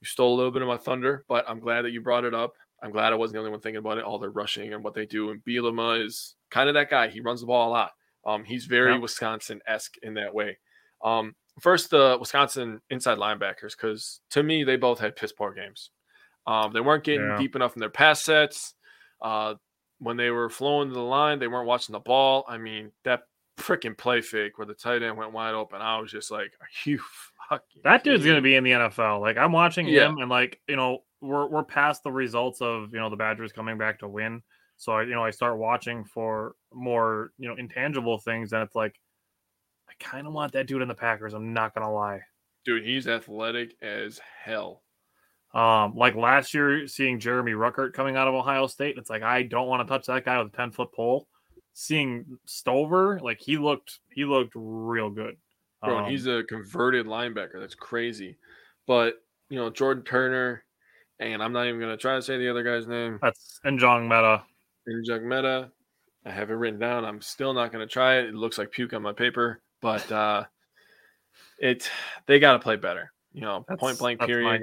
you 0.00 0.06
stole 0.06 0.34
a 0.34 0.36
little 0.36 0.50
bit 0.52 0.62
of 0.62 0.68
my 0.68 0.76
thunder, 0.76 1.24
but 1.28 1.48
I'm 1.48 1.58
glad 1.60 1.82
that 1.82 1.90
you 1.92 2.00
brought 2.02 2.24
it 2.24 2.34
up. 2.34 2.54
I'm 2.82 2.90
glad 2.90 3.12
I 3.12 3.16
wasn't 3.16 3.34
the 3.34 3.38
only 3.38 3.52
one 3.52 3.60
thinking 3.60 3.78
about 3.78 3.98
it. 3.98 4.04
All 4.04 4.18
their 4.18 4.30
rushing 4.30 4.74
and 4.74 4.82
what 4.84 4.94
they 4.94 5.06
do. 5.06 5.30
And 5.30 5.42
Bielema 5.44 6.04
is 6.04 6.34
kind 6.50 6.68
of 6.68 6.74
that 6.74 6.90
guy. 6.90 7.08
He 7.08 7.20
runs 7.20 7.40
the 7.40 7.46
ball 7.46 7.68
a 7.68 7.70
lot. 7.70 7.92
Um, 8.26 8.44
he's 8.44 8.66
very. 8.66 8.98
Wisconsin 8.98 9.60
esque 9.66 9.94
in 10.02 10.14
that 10.14 10.32
way. 10.34 10.58
Um, 11.04 11.34
first, 11.60 11.90
the 11.90 12.16
Wisconsin 12.20 12.80
inside 12.90 13.18
linebackers, 13.18 13.76
because 13.76 14.20
to 14.30 14.42
me, 14.42 14.62
they 14.64 14.76
both 14.76 15.00
had 15.00 15.16
piss 15.16 15.32
poor 15.32 15.52
games. 15.52 15.90
Um, 16.46 16.72
they 16.72 16.80
weren't 16.80 17.04
getting 17.04 17.26
Yeah. 17.28 17.36
deep 17.38 17.56
enough 17.56 17.74
in 17.76 17.80
their 17.80 17.90
pass 17.90 18.22
sets. 18.22 18.74
Uh, 19.20 19.54
when 19.98 20.16
they 20.16 20.30
were 20.30 20.48
flowing 20.50 20.88
to 20.88 20.94
the 20.94 21.00
line, 21.00 21.38
they 21.38 21.46
weren't 21.48 21.66
watching 21.66 21.92
the 21.92 22.00
ball. 22.00 22.44
I 22.48 22.58
mean, 22.58 22.90
that 23.04 23.22
freaking 23.58 23.96
play 23.96 24.20
fake 24.20 24.58
where 24.58 24.66
the 24.66 24.74
tight 24.74 25.02
end 25.02 25.16
went 25.16 25.32
wide 25.32 25.54
open, 25.54 25.80
I 25.80 25.98
was 26.00 26.10
just 26.10 26.30
like, 26.30 26.52
"Are 26.60 26.68
you 26.84 26.98
fucking?" 27.48 27.82
That 27.84 28.02
dude's 28.02 28.24
going 28.24 28.36
to 28.36 28.42
be 28.42 28.56
in 28.56 28.64
the 28.64 28.72
NFL. 28.72 29.20
Like 29.20 29.36
I'm 29.36 29.52
watching 29.52 29.86
Yeah. 29.86 30.08
him, 30.08 30.18
and 30.18 30.28
like 30.30 30.60
you 30.68 30.74
know, 30.76 31.04
we're 31.20 31.46
we're 31.46 31.62
past 31.64 32.02
the 32.02 32.10
results 32.10 32.60
of 32.60 32.92
you 32.92 32.98
know 32.98 33.10
the 33.10 33.16
Badgers 33.16 33.52
coming 33.52 33.78
back 33.78 34.00
to 34.00 34.08
win. 34.08 34.42
So 34.82 34.94
I 34.94 35.02
you 35.02 35.14
know 35.14 35.22
I 35.22 35.30
start 35.30 35.58
watching 35.58 36.02
for 36.02 36.56
more 36.74 37.30
you 37.38 37.48
know 37.48 37.54
intangible 37.54 38.18
things, 38.18 38.52
and 38.52 38.64
it's 38.64 38.74
like 38.74 38.98
I 39.88 39.92
kind 40.00 40.26
of 40.26 40.32
want 40.32 40.54
that 40.54 40.66
dude 40.66 40.82
in 40.82 40.88
the 40.88 40.94
Packers. 40.94 41.34
I'm 41.34 41.52
not 41.52 41.72
gonna 41.72 41.92
lie. 41.92 42.22
dude? 42.64 42.84
He's 42.84 43.06
athletic 43.06 43.76
as 43.80 44.20
hell. 44.44 44.82
Um, 45.54 45.94
like 45.94 46.16
last 46.16 46.52
year, 46.52 46.88
seeing 46.88 47.20
Jeremy 47.20 47.52
Ruckert 47.52 47.92
coming 47.92 48.16
out 48.16 48.26
of 48.26 48.34
Ohio 48.34 48.66
State, 48.66 48.98
it's 48.98 49.08
like 49.08 49.22
I 49.22 49.44
don't 49.44 49.68
want 49.68 49.86
to 49.86 49.92
touch 49.92 50.06
that 50.06 50.24
guy 50.24 50.42
with 50.42 50.52
a 50.52 50.56
ten 50.56 50.72
foot 50.72 50.92
pole. 50.92 51.28
Seeing 51.74 52.24
Stover, 52.44 53.20
like 53.22 53.38
he 53.40 53.58
looked, 53.58 54.00
he 54.10 54.24
looked 54.24 54.52
real 54.56 55.10
good. 55.10 55.36
Bro, 55.84 55.98
Um, 55.98 56.10
he's 56.10 56.26
a 56.26 56.42
converted 56.42 57.06
linebacker. 57.06 57.60
That's 57.60 57.76
crazy. 57.76 58.36
But 58.88 59.14
you 59.48 59.58
know, 59.58 59.70
Jordan 59.70 60.02
Turner, 60.02 60.64
and 61.20 61.40
I'm 61.40 61.52
not 61.52 61.68
even 61.68 61.78
gonna 61.78 61.96
try 61.96 62.16
to 62.16 62.22
say 62.22 62.36
the 62.36 62.50
other 62.50 62.64
guy's 62.64 62.88
name. 62.88 63.20
that's 63.22 63.60
and 63.62 63.78
Njongmeta. 63.78 64.42
And 64.86 65.28
Meta. 65.28 65.70
I 66.24 66.30
have 66.30 66.50
it 66.50 66.54
written 66.54 66.78
down. 66.78 67.04
I'm 67.04 67.20
still 67.20 67.52
not 67.52 67.72
gonna 67.72 67.86
try 67.86 68.18
it. 68.18 68.26
It 68.26 68.34
looks 68.34 68.58
like 68.58 68.70
puke 68.70 68.92
on 68.94 69.02
my 69.02 69.12
paper, 69.12 69.60
but 69.80 70.10
uh 70.12 70.44
it 71.58 71.90
they 72.26 72.38
gotta 72.38 72.58
play 72.58 72.76
better. 72.76 73.12
You 73.32 73.42
know, 73.42 73.64
That's, 73.68 73.80
point 73.80 73.98
blank 73.98 74.20
period. 74.20 74.62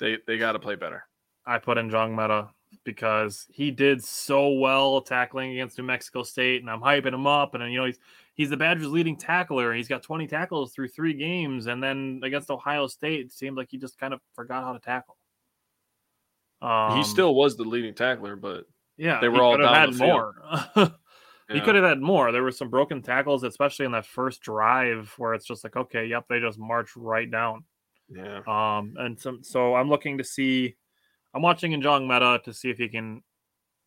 They 0.00 0.18
they 0.26 0.38
gotta 0.38 0.58
play 0.58 0.74
better. 0.74 1.04
I 1.46 1.58
put 1.58 1.78
in 1.78 1.90
Njongmeta 1.90 2.50
because 2.84 3.46
he 3.50 3.70
did 3.70 4.04
so 4.04 4.50
well 4.50 5.00
tackling 5.00 5.52
against 5.52 5.78
New 5.78 5.84
Mexico 5.84 6.22
State, 6.22 6.60
and 6.60 6.70
I'm 6.70 6.80
hyping 6.80 7.14
him 7.14 7.26
up. 7.26 7.54
And 7.54 7.72
you 7.72 7.78
know 7.78 7.86
he's 7.86 7.98
he's 8.34 8.50
the 8.50 8.56
Badgers' 8.56 8.88
leading 8.88 9.16
tackler. 9.16 9.74
He's 9.74 9.88
got 9.88 10.02
20 10.02 10.26
tackles 10.26 10.72
through 10.72 10.88
three 10.88 11.14
games, 11.14 11.66
and 11.66 11.82
then 11.82 12.20
against 12.22 12.50
Ohio 12.50 12.86
State, 12.86 13.20
it 13.20 13.32
seemed 13.32 13.56
like 13.56 13.68
he 13.70 13.78
just 13.78 13.98
kind 13.98 14.12
of 14.12 14.20
forgot 14.34 14.64
how 14.64 14.72
to 14.72 14.80
tackle. 14.80 15.16
Um, 16.60 16.98
he 16.98 17.04
still 17.04 17.34
was 17.34 17.56
the 17.56 17.64
leading 17.64 17.94
tackler, 17.94 18.36
but 18.36 18.64
yeah, 18.98 19.20
they 19.20 19.26
he 19.26 19.30
were 19.30 19.42
all 19.42 19.56
could 19.56 19.64
have 19.64 19.74
down 19.74 19.92
had 19.92 19.98
more. 19.98 20.94
He 21.50 21.60
could 21.60 21.76
have 21.76 21.84
had 21.84 22.00
more. 22.00 22.30
There 22.30 22.42
were 22.42 22.50
some 22.50 22.68
broken 22.68 23.00
tackles, 23.00 23.42
especially 23.42 23.86
in 23.86 23.92
that 23.92 24.04
first 24.04 24.42
drive, 24.42 25.14
where 25.16 25.32
it's 25.32 25.46
just 25.46 25.64
like, 25.64 25.76
okay, 25.76 26.04
yep, 26.04 26.26
they 26.28 26.40
just 26.40 26.58
march 26.58 26.90
right 26.94 27.30
down. 27.30 27.64
Yeah. 28.10 28.40
Um, 28.46 28.94
and 28.98 29.18
some, 29.18 29.42
so 29.42 29.74
I'm 29.74 29.88
looking 29.88 30.18
to 30.18 30.24
see, 30.24 30.76
I'm 31.32 31.40
watching 31.40 31.72
in 31.72 31.80
Njongmeta 31.80 32.42
to 32.44 32.52
see 32.52 32.68
if 32.68 32.76
he 32.76 32.88
can 32.88 33.22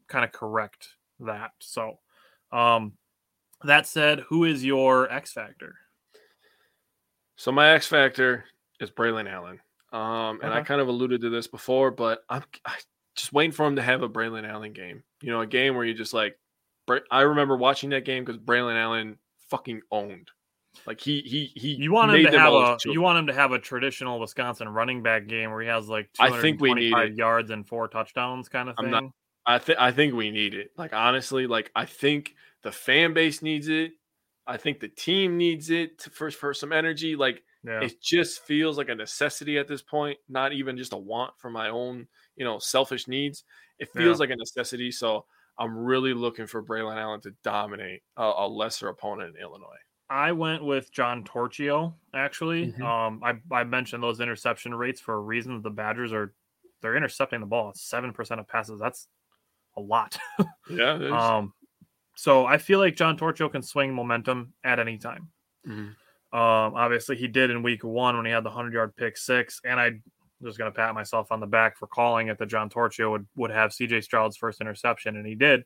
kind 0.07 0.25
of 0.25 0.31
correct 0.31 0.87
that. 1.19 1.51
So, 1.59 1.99
um, 2.51 2.93
that 3.63 3.85
said, 3.85 4.21
who 4.21 4.45
is 4.45 4.65
your 4.65 5.11
X 5.11 5.31
factor? 5.33 5.75
So 7.35 7.51
my 7.51 7.73
X 7.73 7.85
factor 7.85 8.45
is 8.79 8.89
Braylon 8.89 9.31
Allen. 9.31 9.59
Um, 9.91 10.39
and 10.41 10.51
I 10.51 10.63
kind 10.63 10.81
of 10.81 10.87
alluded 10.87 11.21
to 11.21 11.29
this 11.29 11.47
before, 11.47 11.91
but 11.91 12.23
I'm 12.29 12.43
I 12.65 12.77
just 13.15 13.33
waiting 13.33 13.51
for 13.51 13.65
him 13.65 13.75
to 13.75 13.81
have 13.81 14.03
a 14.03 14.09
Braylon 14.09 14.47
Allen 14.47 14.73
game. 14.73 15.03
You 15.21 15.31
know, 15.31 15.41
a 15.41 15.47
game 15.47 15.75
where 15.75 15.85
you 15.85 15.93
just 15.93 16.13
like. 16.13 16.37
I 17.09 17.21
remember 17.21 17.55
watching 17.55 17.91
that 17.91 18.03
game 18.03 18.25
because 18.25 18.37
Braylon 18.37 18.75
Allen 18.75 19.17
fucking 19.49 19.81
owned. 19.91 20.29
Like 20.85 20.99
he 20.99 21.21
he 21.21 21.51
he. 21.55 21.75
You 21.75 21.91
want 21.91 22.13
him 22.13 22.31
to 22.31 22.37
have 22.37 22.53
a, 22.53 22.77
children. 22.79 22.93
you 22.93 23.01
want 23.01 23.19
him 23.19 23.27
to 23.27 23.33
have 23.33 23.51
a 23.51 23.59
traditional 23.59 24.19
Wisconsin 24.19 24.69
running 24.69 25.03
back 25.03 25.27
game 25.27 25.51
where 25.51 25.61
he 25.61 25.67
has 25.67 25.87
like 25.87 26.09
I 26.19 26.41
think 26.41 26.59
we 26.59 26.73
need 26.73 26.89
225 26.89 27.07
it. 27.07 27.17
yards 27.17 27.51
and 27.51 27.67
four 27.67 27.87
touchdowns 27.87 28.49
kind 28.49 28.69
of 28.69 28.75
thing. 28.77 28.91
not- 28.91 29.03
I 29.45 29.57
think 29.57 29.79
I 29.79 29.91
think 29.91 30.13
we 30.13 30.31
need 30.31 30.53
it. 30.53 30.71
Like 30.77 30.93
honestly, 30.93 31.47
like 31.47 31.71
I 31.75 31.85
think 31.85 32.35
the 32.63 32.71
fan 32.71 33.13
base 33.13 33.41
needs 33.41 33.67
it. 33.67 33.93
I 34.45 34.57
think 34.57 34.79
the 34.79 34.87
team 34.87 35.37
needs 35.37 35.69
it 35.69 35.99
to, 35.99 36.09
for 36.09 36.31
for 36.31 36.53
some 36.53 36.71
energy. 36.71 37.15
Like 37.15 37.43
yeah. 37.63 37.81
it 37.81 38.01
just 38.01 38.43
feels 38.43 38.77
like 38.77 38.89
a 38.89 38.95
necessity 38.95 39.57
at 39.57 39.67
this 39.67 39.81
point, 39.81 40.19
not 40.29 40.53
even 40.53 40.77
just 40.77 40.93
a 40.93 40.97
want 40.97 41.33
for 41.37 41.49
my 41.49 41.69
own, 41.69 42.07
you 42.35 42.45
know, 42.45 42.59
selfish 42.59 43.07
needs. 43.07 43.43
It 43.79 43.89
Yeah. 43.95 44.01
feels 44.01 44.19
like 44.19 44.29
a 44.29 44.35
necessity. 44.35 44.91
So 44.91 45.25
I'm 45.57 45.77
really 45.77 46.13
looking 46.13 46.47
for 46.47 46.63
Braylon 46.63 46.97
Allen 46.97 47.21
to 47.21 47.31
dominate 47.43 48.01
a, 48.17 48.23
a 48.37 48.47
lesser 48.47 48.87
opponent 48.89 49.35
in 49.35 49.41
Illinois. 49.41 49.77
I 50.09 50.31
went 50.33 50.63
with 50.63 50.91
John 50.91 51.23
Torchio. 51.23 51.93
Actually, 52.13 52.73
Mhm. 52.73 52.81
um, 52.81 53.23
I 53.23 53.39
I 53.55 53.63
mentioned 53.63 54.03
those 54.03 54.19
interception 54.19 54.73
rates 54.75 54.99
for 54.99 55.13
a 55.15 55.19
reason. 55.19 55.61
The 55.61 55.69
Badgers 55.69 56.11
are 56.13 56.33
they're 56.81 56.95
intercepting 56.97 57.39
the 57.39 57.45
ball 57.45 57.71
seven 57.75 58.11
percent 58.11 58.39
of 58.39 58.47
passes. 58.47 58.79
That's 58.79 59.07
a 59.77 59.81
lot. 59.81 60.17
Yeah. 60.69 60.97
there's- 60.97 61.13
um, 61.13 61.53
so 62.15 62.45
I 62.45 62.57
feel 62.57 62.79
like 62.79 62.95
John 62.95 63.17
Torchio 63.17 63.51
can 63.51 63.61
swing 63.61 63.93
momentum 63.93 64.53
at 64.63 64.79
any 64.79 64.97
time. 64.97 65.31
Mhm. 65.65 65.95
Um, 66.33 66.75
obviously 66.75 67.15
he 67.17 67.27
did 67.27 67.49
in 67.51 67.61
week 67.63 67.83
one 67.83 68.15
when 68.17 68.25
he 68.25 68.31
had 68.31 68.43
the 68.43 68.49
hundred 68.49 68.73
yard 68.73 68.95
pick 68.95 69.17
six, 69.17 69.59
and 69.65 69.79
I 69.79 70.01
just 70.43 70.57
gonna 70.57 70.71
pat 70.71 70.93
myself 70.93 71.31
on 71.31 71.39
the 71.39 71.47
back 71.47 71.77
for 71.77 71.87
calling 71.87 72.27
it 72.29 72.37
that 72.37 72.47
John 72.47 72.69
Torchio 72.69 73.11
would 73.11 73.27
would 73.35 73.51
have 73.51 73.71
CJ 73.71 74.03
Stroud's 74.03 74.37
first 74.37 74.61
interception, 74.61 75.15
and 75.17 75.25
he 75.25 75.35
did. 75.35 75.63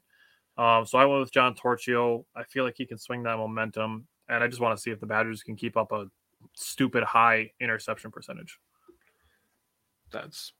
Um, 0.57 0.85
so 0.85 0.97
I 0.97 1.05
went 1.05 1.19
with 1.19 1.31
John 1.33 1.53
Torchio. 1.55 2.25
I 2.35 2.43
feel 2.43 2.63
like 2.63 2.75
he 2.77 2.85
can 2.85 2.97
swing 2.97 3.23
that 3.23 3.37
momentum, 3.37 4.07
and 4.29 4.43
I 4.43 4.47
just 4.47 4.61
want 4.61 4.77
to 4.77 4.81
see 4.81 4.91
if 4.91 4.99
the 4.99 5.05
Badgers 5.05 5.43
can 5.43 5.55
keep 5.55 5.75
up 5.77 5.91
a 5.91 6.05
stupid 6.53 7.03
high 7.03 7.51
interception 7.59 8.11
percentage. 8.11 8.59
that's 10.11 10.53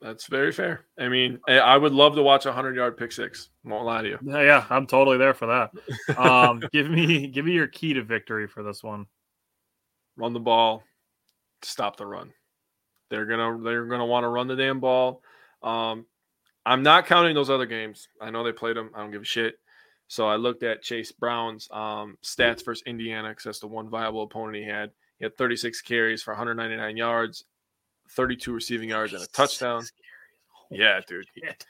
that's 0.00 0.26
very 0.26 0.50
fair. 0.50 0.84
I 0.98 1.08
mean, 1.08 1.38
I- 1.46 1.58
I 1.60 1.76
would 1.76 1.92
love 1.92 2.16
to 2.16 2.22
watch 2.24 2.44
a 2.46 2.52
hundred 2.52 2.74
yard 2.74 2.96
pick 2.96 3.12
six. 3.12 3.50
Won't 3.64 3.84
lie 3.84 4.02
to 4.02 4.08
you. 4.08 4.18
Yeah, 4.24 4.42
yeah, 4.42 4.66
I'm 4.68 4.86
totally 4.86 5.16
there 5.16 5.32
for 5.34 5.46
that. 5.46 6.18
Um, 6.18 6.60
give 6.72 6.90
me 6.90 7.28
give 7.28 7.44
me 7.44 7.52
your 7.52 7.68
key 7.68 7.94
to 7.94 8.02
victory 8.02 8.46
for 8.48 8.62
this 8.64 8.82
one. 8.82 9.06
Run 10.16 10.32
the 10.32 10.40
ball, 10.40 10.82
stop 11.62 11.96
the 11.96 12.06
run. 12.06 12.32
They're 13.12 13.26
gonna 13.26 13.62
they're 13.62 13.84
gonna 13.84 14.06
want 14.06 14.24
to 14.24 14.28
run 14.28 14.46
the 14.46 14.56
damn 14.56 14.80
ball. 14.80 15.20
Um, 15.62 16.06
I'm 16.64 16.82
not 16.82 17.04
counting 17.04 17.34
those 17.34 17.50
other 17.50 17.66
games. 17.66 18.08
I 18.22 18.30
know 18.30 18.42
they 18.42 18.52
played 18.52 18.74
them. 18.74 18.90
I 18.94 19.00
don't 19.00 19.10
give 19.10 19.20
a 19.20 19.26
shit. 19.26 19.56
So 20.08 20.26
I 20.26 20.36
looked 20.36 20.62
at 20.62 20.80
Chase 20.80 21.12
Brown's 21.12 21.68
um, 21.70 22.16
stats 22.24 22.64
versus 22.64 22.82
Indiana 22.86 23.28
because 23.28 23.44
that's 23.44 23.60
the 23.60 23.66
one 23.66 23.90
viable 23.90 24.22
opponent 24.22 24.56
he 24.56 24.64
had. 24.64 24.92
He 25.18 25.26
had 25.26 25.36
36 25.36 25.82
carries 25.82 26.22
for 26.22 26.32
199 26.32 26.96
yards, 26.96 27.44
32 28.12 28.50
receiving 28.50 28.88
yards, 28.88 29.12
and 29.12 29.22
a 29.22 29.26
touchdown. 29.26 29.84
Yeah, 30.70 31.00
dude. 31.06 31.26
Shit. 31.34 31.66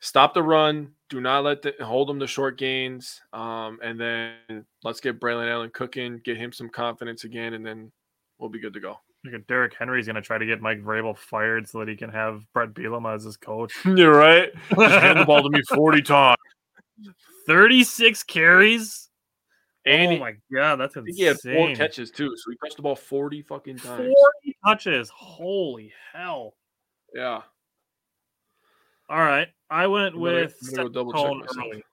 Stop 0.00 0.34
the 0.34 0.42
run. 0.42 0.92
Do 1.08 1.22
not 1.22 1.44
let 1.44 1.62
the 1.62 1.74
hold 1.80 2.10
them 2.10 2.20
to 2.20 2.26
short 2.26 2.58
gains. 2.58 3.22
Um, 3.32 3.78
and 3.82 3.98
then 3.98 4.66
let's 4.84 5.00
get 5.00 5.18
Braylon 5.18 5.50
Allen 5.50 5.70
cooking, 5.72 6.20
get 6.22 6.36
him 6.36 6.52
some 6.52 6.68
confidence 6.68 7.24
again, 7.24 7.54
and 7.54 7.64
then 7.64 7.92
we'll 8.38 8.50
be 8.50 8.60
good 8.60 8.74
to 8.74 8.80
go. 8.80 8.98
Look 9.24 9.34
at 9.48 9.72
Henry's 9.78 10.06
going 10.06 10.16
to 10.16 10.22
try 10.22 10.36
to 10.38 10.46
get 10.46 10.60
Mike 10.60 10.82
Vrabel 10.82 11.16
fired 11.16 11.68
so 11.68 11.78
that 11.78 11.88
he 11.88 11.94
can 11.96 12.10
have 12.10 12.44
Bret 12.52 12.74
Bielema 12.74 13.14
as 13.14 13.22
his 13.24 13.36
coach. 13.36 13.72
You're 13.84 14.16
right. 14.16 14.50
Just 14.76 14.94
hand 14.96 15.20
the 15.20 15.24
ball 15.24 15.42
to 15.42 15.48
me 15.50 15.60
40 15.74 16.02
times. 16.02 16.36
36 17.46 18.22
carries. 18.24 19.08
And 19.84 20.08
oh 20.08 20.10
he- 20.14 20.18
my 20.20 20.34
god, 20.52 20.76
that's 20.76 20.94
insane. 20.96 21.14
he 21.16 21.22
had 21.24 21.40
four 21.40 21.74
catches 21.74 22.10
too, 22.10 22.32
so 22.36 22.50
he 22.50 22.56
touched 22.62 22.76
the 22.76 22.82
ball 22.82 22.94
40 22.96 23.42
fucking 23.42 23.78
times. 23.78 24.12
40 24.44 24.56
touches. 24.64 25.10
Holy 25.14 25.92
hell. 26.12 26.54
Yeah. 27.14 27.42
All 29.08 29.18
right. 29.18 29.48
I 29.70 29.86
went 29.88 30.14
I'm 30.14 30.20
gonna- 30.20 30.32
with 30.42 30.56
I'm 30.68 30.74
gonna 30.74 30.84
set 30.86 30.92
the 30.92 31.12
tone 31.12 31.44
early. 31.58 31.84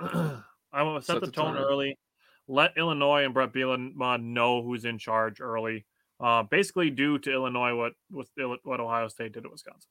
I 0.72 0.82
went 0.82 0.94
with 0.96 1.04
set, 1.04 1.14
Set 1.14 1.20
the, 1.20 1.26
the 1.26 1.32
tone 1.32 1.54
tone. 1.54 1.62
early. 1.64 1.98
Let 2.46 2.76
Illinois 2.76 3.24
and 3.24 3.32
Bret 3.34 3.52
Bielema 3.52 4.22
know 4.22 4.62
who's 4.62 4.84
in 4.84 4.98
charge 4.98 5.40
early. 5.40 5.84
Uh, 6.20 6.42
basically, 6.44 6.90
due 6.90 7.18
to 7.18 7.32
Illinois, 7.32 7.74
what 7.74 7.92
Ill- 8.38 8.56
what 8.62 8.80
Ohio 8.80 9.08
State 9.08 9.32
did 9.32 9.42
to 9.42 9.50
Wisconsin 9.50 9.90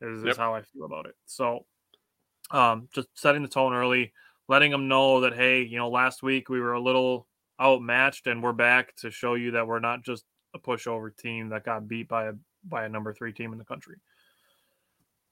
is, 0.00 0.24
is 0.24 0.36
how 0.36 0.54
I 0.54 0.62
feel 0.62 0.84
about 0.84 1.06
it. 1.06 1.14
So, 1.26 1.64
um, 2.50 2.88
just 2.94 3.08
setting 3.14 3.42
the 3.42 3.48
tone 3.48 3.72
early, 3.72 4.12
letting 4.48 4.70
them 4.70 4.88
know 4.88 5.20
that 5.20 5.34
hey, 5.34 5.62
you 5.62 5.78
know, 5.78 5.88
last 5.88 6.22
week 6.22 6.48
we 6.48 6.60
were 6.60 6.74
a 6.74 6.80
little 6.80 7.26
outmatched, 7.60 8.26
and 8.26 8.42
we're 8.42 8.52
back 8.52 8.94
to 8.96 9.10
show 9.10 9.34
you 9.34 9.52
that 9.52 9.66
we're 9.66 9.80
not 9.80 10.02
just 10.02 10.24
a 10.54 10.58
pushover 10.58 11.16
team 11.16 11.48
that 11.48 11.64
got 11.64 11.88
beat 11.88 12.08
by 12.08 12.26
a 12.26 12.32
by 12.64 12.84
a 12.84 12.88
number 12.88 13.12
three 13.12 13.32
team 13.32 13.52
in 13.52 13.58
the 13.58 13.64
country. 13.64 13.96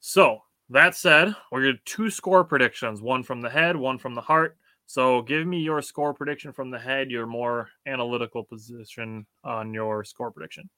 So 0.00 0.42
that 0.70 0.94
said, 0.94 1.34
we're 1.50 1.62
gonna 1.62 1.78
two 1.84 2.10
score 2.10 2.44
predictions, 2.44 3.02
one 3.02 3.22
from 3.22 3.40
the 3.40 3.50
head, 3.50 3.76
one 3.76 3.98
from 3.98 4.14
the 4.14 4.20
heart. 4.20 4.56
So 4.90 5.22
give 5.22 5.46
me 5.46 5.60
your 5.60 5.82
score 5.82 6.12
prediction 6.12 6.52
from 6.52 6.72
the 6.72 6.78
head, 6.80 7.12
your 7.12 7.24
more 7.24 7.68
analytical 7.86 8.42
position 8.42 9.24
on 9.44 9.72
your 9.72 10.02
score 10.02 10.32
prediction. 10.32 10.68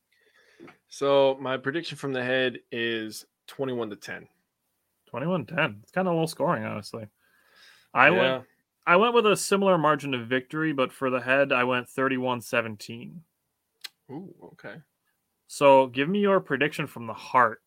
So 0.90 1.38
my 1.40 1.56
prediction 1.56 1.96
from 1.96 2.12
the 2.12 2.22
head 2.22 2.58
is 2.70 3.24
21 3.46 3.88
to 3.88 3.96
10. 3.96 4.28
21-10. 5.10 5.80
It's 5.82 5.92
kind 5.92 6.08
of 6.08 6.14
low 6.14 6.26
scoring, 6.26 6.62
honestly. 6.62 7.06
I 7.94 8.10
Yeah. 8.10 8.20
went 8.20 8.46
I 8.86 8.96
went 8.96 9.14
with 9.14 9.26
a 9.26 9.34
similar 9.34 9.78
margin 9.78 10.12
of 10.12 10.26
victory, 10.26 10.74
but 10.74 10.92
for 10.92 11.08
the 11.08 11.20
head, 11.22 11.50
I 11.50 11.64
went 11.64 11.88
31-17. 11.88 13.22
Ooh, 14.10 14.34
okay. 14.52 14.82
So 15.46 15.86
give 15.86 16.10
me 16.10 16.18
your 16.18 16.40
prediction 16.40 16.86
from 16.86 17.06
the 17.06 17.14
heart. 17.14 17.62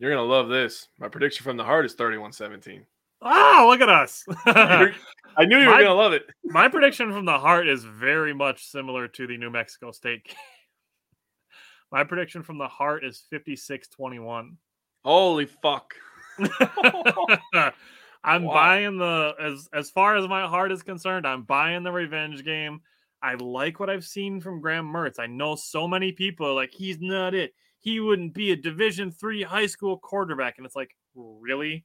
You're 0.00 0.10
gonna 0.10 0.22
love 0.22 0.48
this. 0.48 0.88
My 0.98 1.06
prediction 1.06 1.44
from 1.44 1.56
the 1.56 1.64
heart 1.64 1.84
is 1.84 1.94
31-17. 1.94 2.84
Oh, 3.20 3.66
look 3.70 3.80
at 3.80 3.88
us. 3.88 4.24
I 4.46 5.44
knew 5.44 5.58
you 5.58 5.66
were 5.68 5.72
gonna 5.78 5.94
love 5.94 6.12
it. 6.12 6.24
My 6.44 6.68
prediction 6.68 7.12
from 7.12 7.24
the 7.24 7.38
heart 7.38 7.68
is 7.68 7.84
very 7.84 8.34
much 8.34 8.66
similar 8.66 9.08
to 9.08 9.26
the 9.26 9.36
New 9.36 9.50
Mexico 9.50 9.90
State 9.92 10.24
game. 10.24 10.36
My 11.92 12.04
prediction 12.04 12.42
from 12.42 12.58
the 12.58 12.68
heart 12.68 13.04
is 13.04 13.24
56 13.30 13.88
21. 13.88 14.56
Holy 15.04 15.46
fuck. 15.46 15.94
I'm 18.24 18.42
Wow. 18.42 18.52
buying 18.52 18.98
the 18.98 19.34
as 19.40 19.68
as 19.72 19.90
far 19.90 20.16
as 20.16 20.26
my 20.28 20.46
heart 20.46 20.70
is 20.72 20.82
concerned, 20.82 21.26
I'm 21.26 21.42
buying 21.44 21.82
the 21.82 21.92
revenge 21.92 22.44
game. 22.44 22.80
I 23.22 23.34
like 23.34 23.80
what 23.80 23.90
I've 23.90 24.04
seen 24.04 24.40
from 24.40 24.60
Graham 24.60 24.86
Mertz. 24.92 25.18
I 25.18 25.26
know 25.26 25.54
so 25.56 25.88
many 25.88 26.12
people 26.12 26.54
like 26.54 26.72
he's 26.72 26.98
not 27.00 27.34
it. 27.34 27.52
He 27.80 28.00
wouldn't 28.00 28.34
be 28.34 28.50
a 28.52 28.56
division 28.56 29.10
3 29.10 29.42
high 29.42 29.66
school 29.66 29.98
quarterback 29.98 30.54
and 30.58 30.66
it's 30.66 30.76
like, 30.76 30.90
really? 31.14 31.84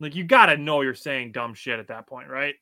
Like 0.00 0.14
you 0.14 0.24
got 0.24 0.46
to 0.46 0.56
know 0.56 0.80
you're 0.82 0.94
saying 0.94 1.32
dumb 1.32 1.54
shit 1.54 1.78
at 1.78 1.88
that 1.88 2.06
point, 2.06 2.28
right? 2.28 2.54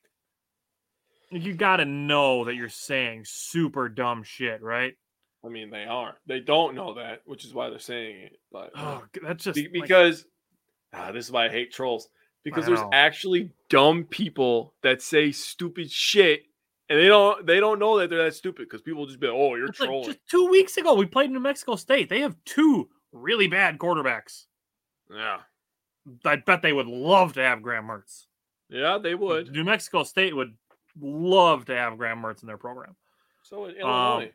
Like 1.30 1.42
you 1.44 1.54
got 1.54 1.76
to 1.78 1.84
know 1.84 2.44
that 2.44 2.54
you're 2.54 2.68
saying 2.68 3.24
super 3.26 3.88
dumb 3.88 4.22
shit, 4.22 4.62
right? 4.62 4.94
I 5.44 5.48
mean, 5.48 5.70
they 5.70 5.84
are. 5.84 6.14
They 6.26 6.40
don't 6.40 6.74
know 6.74 6.94
that, 6.94 7.20
which 7.24 7.44
is 7.44 7.52
why 7.54 7.68
they're 7.70 7.78
saying 7.78 8.16
it. 8.22 8.38
But 8.50 8.70
Oh, 8.74 9.02
that's 9.22 9.44
just 9.44 9.56
Be- 9.56 9.64
like- 9.64 9.72
because 9.72 10.24
ah, 10.92 11.12
this 11.12 11.26
is 11.26 11.32
why 11.32 11.46
I 11.46 11.48
hate 11.50 11.72
trolls. 11.72 12.08
Because 12.42 12.64
there's 12.64 12.80
actually 12.92 13.50
dumb 13.68 14.04
people 14.04 14.72
that 14.82 15.02
say 15.02 15.32
stupid 15.32 15.90
shit, 15.90 16.44
and 16.88 16.96
they 16.96 17.08
don't 17.08 17.44
they 17.44 17.58
don't 17.58 17.80
know 17.80 17.98
that 17.98 18.08
they're 18.08 18.22
that 18.24 18.34
stupid 18.36 18.68
because 18.68 18.82
people 18.82 19.04
just 19.04 19.18
be 19.18 19.26
like, 19.26 19.34
oh, 19.36 19.56
you're 19.56 19.66
It's 19.66 19.80
like 19.80 19.88
trolling. 19.88 20.06
just 20.06 20.20
two 20.30 20.46
weeks 20.46 20.76
ago, 20.76 20.94
we 20.94 21.06
played 21.06 21.30
New 21.32 21.40
Mexico 21.40 21.74
State. 21.74 22.08
They 22.08 22.20
have 22.20 22.36
two 22.44 22.88
really 23.10 23.48
bad 23.48 23.78
quarterbacks. 23.78 24.44
Yeah, 25.12 25.38
I 26.24 26.36
bet 26.36 26.62
they 26.62 26.72
would 26.72 26.86
love 26.86 27.32
to 27.34 27.40
have 27.40 27.62
Graham 27.62 27.86
Mertz. 27.86 28.26
yeah, 28.68 28.98
they 28.98 29.14
would. 29.14 29.52
New 29.52 29.64
Mexico 29.64 30.02
State 30.04 30.34
would 30.34 30.54
love 31.00 31.64
to 31.66 31.76
have 31.76 31.98
Graham 31.98 32.22
Mertz 32.22 32.42
in 32.42 32.46
their 32.46 32.58
program. 32.58 32.96
So 33.42 33.66
in 33.66 33.82
Um, 33.82 34.28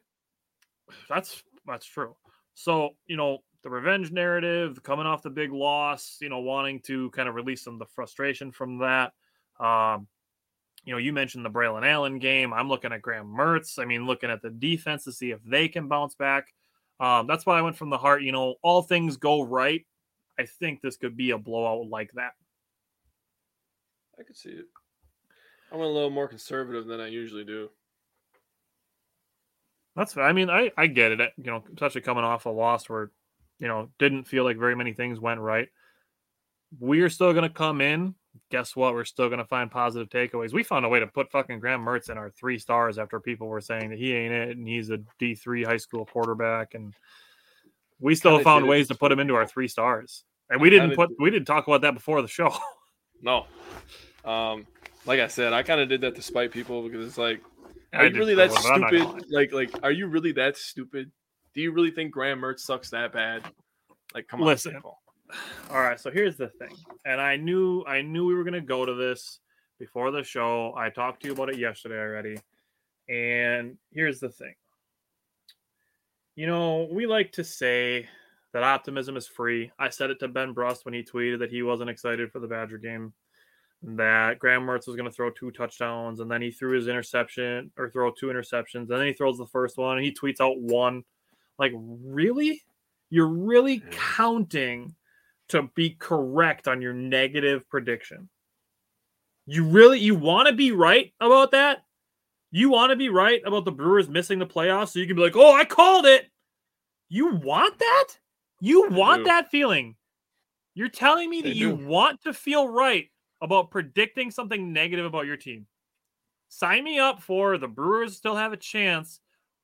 That's 1.09 1.43
that's 1.65 1.85
true. 1.85 2.15
So 2.53 2.91
you 3.07 3.17
know 3.17 3.39
the 3.63 3.69
revenge 3.69 4.11
narrative, 4.11 4.81
coming 4.83 5.05
off 5.05 5.21
the 5.21 5.29
big 5.29 5.51
loss, 5.51 6.17
you 6.19 6.29
know, 6.29 6.39
wanting 6.39 6.79
to 6.81 7.09
kind 7.11 7.29
of 7.29 7.35
release 7.35 7.63
some 7.63 7.73
of 7.73 7.79
the 7.79 7.85
frustration 7.85 8.51
from 8.51 8.79
that. 8.79 9.13
Um, 9.59 10.07
you 10.83 10.93
know, 10.93 10.97
you 10.97 11.13
mentioned 11.13 11.45
the 11.45 11.49
Braylon 11.49 11.87
Allen 11.87 12.17
game. 12.17 12.53
I'm 12.53 12.67
looking 12.67 12.91
at 12.91 13.03
Graham 13.03 13.27
Mertz. 13.27 13.77
I 13.77 13.85
mean, 13.85 14.07
looking 14.07 14.31
at 14.31 14.41
the 14.41 14.49
defense 14.49 15.03
to 15.03 15.11
see 15.11 15.29
if 15.29 15.39
they 15.43 15.67
can 15.67 15.87
bounce 15.87 16.15
back. 16.15 16.47
Um, 16.99 17.27
that's 17.27 17.45
why 17.45 17.57
I 17.57 17.61
went 17.61 17.77
from 17.77 17.91
the 17.91 17.97
heart. 17.97 18.23
You 18.23 18.31
know, 18.31 18.55
all 18.63 18.81
things 18.81 19.17
go 19.17 19.43
right. 19.43 19.85
I 20.41 20.45
think 20.45 20.81
this 20.81 20.97
could 20.97 21.15
be 21.15 21.31
a 21.31 21.37
blowout 21.37 21.87
like 21.87 22.11
that. 22.13 22.33
I 24.19 24.23
could 24.23 24.37
see 24.37 24.49
it. 24.49 24.65
I 25.71 25.75
went 25.77 25.89
a 25.89 25.93
little 25.93 26.09
more 26.09 26.27
conservative 26.27 26.85
than 26.85 26.99
I 26.99 27.07
usually 27.07 27.45
do. 27.45 27.69
That's. 29.95 30.13
Fair. 30.13 30.23
I 30.23 30.33
mean, 30.33 30.49
I 30.49 30.71
I 30.77 30.87
get 30.87 31.11
it. 31.11 31.33
You 31.37 31.51
know, 31.51 31.63
especially 31.73 32.01
coming 32.01 32.23
off 32.23 32.45
a 32.45 32.49
loss 32.49 32.89
where, 32.89 33.11
you 33.59 33.67
know, 33.67 33.89
didn't 33.99 34.25
feel 34.25 34.43
like 34.43 34.57
very 34.57 34.75
many 34.75 34.93
things 34.93 35.19
went 35.19 35.39
right. 35.39 35.69
We're 36.79 37.09
still 37.09 37.33
going 37.33 37.43
to 37.43 37.49
come 37.49 37.81
in 37.81 38.15
guess 38.49 38.75
what? 38.75 38.93
We're 38.93 39.05
still 39.05 39.27
going 39.27 39.39
to 39.39 39.45
find 39.45 39.69
positive 39.69 40.09
takeaways. 40.09 40.53
We 40.53 40.63
found 40.63 40.85
a 40.85 40.89
way 40.89 40.99
to 40.99 41.07
put 41.07 41.31
fucking 41.31 41.59
Graham 41.59 41.83
Mertz 41.83 42.09
in 42.09 42.17
our 42.17 42.29
three 42.29 42.59
stars 42.59 42.97
after 42.97 43.19
people 43.19 43.47
were 43.47 43.61
saying 43.61 43.89
that 43.89 43.99
he 43.99 44.13
ain't 44.13 44.33
it 44.33 44.57
and 44.57 44.67
he's 44.67 44.89
a 44.89 44.99
D3 45.19 45.65
high 45.65 45.77
school 45.77 46.05
quarterback. 46.05 46.73
And 46.73 46.93
we 47.99 48.15
still 48.15 48.31
kinda 48.31 48.43
found 48.43 48.67
ways 48.67 48.87
to 48.89 48.95
put 48.95 49.11
him 49.11 49.19
into 49.19 49.35
our 49.35 49.47
three 49.47 49.67
stars. 49.67 50.23
And 50.51 50.61
we 50.61 50.69
didn't 50.69 50.95
put, 50.95 51.09
we 51.19 51.31
didn't 51.31 51.47
talk 51.47 51.67
about 51.67 51.81
that 51.81 51.93
before 51.93 52.21
the 52.21 52.27
show. 52.27 52.53
No. 53.23 53.45
Um, 54.25 54.65
like 55.05 55.19
I 55.19 55.27
said, 55.27 55.53
I 55.53 55.61
kind 55.61 55.79
of 55.79 55.87
did 55.87 56.01
that 56.01 56.15
to 56.15 56.23
spite 56.23 56.51
people 56.51 56.81
because 56.81 57.05
it's 57.05 57.19
like, 57.19 57.39
are 57.93 58.01
I 58.01 58.05
you 58.05 58.17
really 58.17 58.33
that 58.33 58.51
stupid? 58.51 59.25
Like, 59.29 59.53
like, 59.53 59.69
are 59.83 59.91
you 59.91 60.07
really 60.07 60.31
that 60.31 60.57
stupid? 60.57 61.11
Do 61.53 61.61
you 61.61 61.71
really 61.71 61.91
think 61.91 62.11
Graham 62.11 62.41
Mertz 62.41 62.61
sucks 62.61 62.89
that 62.89 63.13
bad? 63.13 63.43
Like, 64.15 64.27
come 64.27 64.41
on, 64.41 64.47
Listen, 64.47 64.73
people 64.73 64.97
all 65.69 65.81
right 65.81 65.99
so 65.99 66.11
here's 66.11 66.37
the 66.37 66.47
thing 66.47 66.75
and 67.05 67.21
i 67.21 67.35
knew 67.35 67.83
i 67.87 68.01
knew 68.01 68.25
we 68.25 68.33
were 68.33 68.43
going 68.43 68.53
to 68.53 68.61
go 68.61 68.85
to 68.85 68.93
this 68.93 69.39
before 69.79 70.11
the 70.11 70.23
show 70.23 70.73
i 70.77 70.89
talked 70.89 71.21
to 71.21 71.27
you 71.27 71.33
about 71.33 71.49
it 71.49 71.57
yesterday 71.57 71.99
already 71.99 72.37
and 73.09 73.77
here's 73.91 74.19
the 74.19 74.29
thing 74.29 74.53
you 76.35 76.47
know 76.47 76.87
we 76.91 77.05
like 77.05 77.31
to 77.31 77.43
say 77.43 78.07
that 78.53 78.63
optimism 78.63 79.17
is 79.17 79.27
free 79.27 79.71
i 79.79 79.89
said 79.89 80.09
it 80.09 80.19
to 80.19 80.27
ben 80.27 80.53
brust 80.53 80.85
when 80.85 80.93
he 80.93 81.03
tweeted 81.03 81.39
that 81.39 81.51
he 81.51 81.63
wasn't 81.63 81.89
excited 81.89 82.31
for 82.31 82.39
the 82.39 82.47
badger 82.47 82.77
game 82.77 83.13
that 83.83 84.37
graham 84.39 84.63
mertz 84.63 84.87
was 84.87 84.95
going 84.95 85.09
to 85.09 85.15
throw 85.15 85.29
two 85.31 85.51
touchdowns 85.51 86.19
and 86.19 86.29
then 86.29 86.41
he 86.41 86.51
threw 86.51 86.75
his 86.75 86.87
interception 86.87 87.71
or 87.77 87.89
throw 87.89 88.11
two 88.11 88.27
interceptions 88.27 88.75
and 88.75 88.89
then 88.89 89.07
he 89.07 89.13
throws 89.13 89.37
the 89.37 89.47
first 89.47 89.77
one 89.77 89.97
and 89.97 90.05
he 90.05 90.13
tweets 90.13 90.39
out 90.39 90.59
one 90.59 91.03
like 91.57 91.71
really 91.75 92.61
you're 93.11 93.27
really 93.27 93.83
counting 93.91 94.95
to 95.49 95.63
be 95.75 95.91
correct 95.91 96.67
on 96.67 96.81
your 96.81 96.93
negative 96.93 97.69
prediction. 97.69 98.29
You 99.45 99.65
really 99.65 99.99
you 99.99 100.15
want 100.15 100.47
to 100.47 100.53
be 100.53 100.71
right 100.71 101.13
about 101.19 101.51
that? 101.51 101.83
You 102.51 102.69
want 102.69 102.91
to 102.91 102.95
be 102.95 103.09
right 103.09 103.41
about 103.45 103.65
the 103.65 103.71
Brewers 103.71 104.09
missing 104.09 104.39
the 104.39 104.45
playoffs 104.47 104.89
so 104.89 104.99
you 104.99 105.07
can 105.07 105.15
be 105.15 105.21
like, 105.21 105.35
"Oh, 105.35 105.53
I 105.53 105.65
called 105.65 106.05
it." 106.05 106.29
You 107.09 107.35
want 107.35 107.77
that? 107.79 108.07
You 108.61 108.89
want 108.89 109.25
that 109.25 109.49
feeling. 109.49 109.95
You're 110.75 110.87
telling 110.87 111.29
me 111.29 111.41
that 111.41 111.55
you 111.55 111.75
want 111.75 112.21
to 112.21 112.33
feel 112.33 112.69
right 112.69 113.09
about 113.41 113.71
predicting 113.71 114.31
something 114.31 114.71
negative 114.71 115.05
about 115.05 115.25
your 115.25 115.35
team. 115.35 115.65
Sign 116.47 116.83
me 116.83 116.99
up 116.99 117.21
for 117.21 117.57
the 117.57 117.67
Brewers 117.67 118.15
still 118.15 118.35
have 118.35 118.53
a 118.53 118.57
chance 118.57 119.19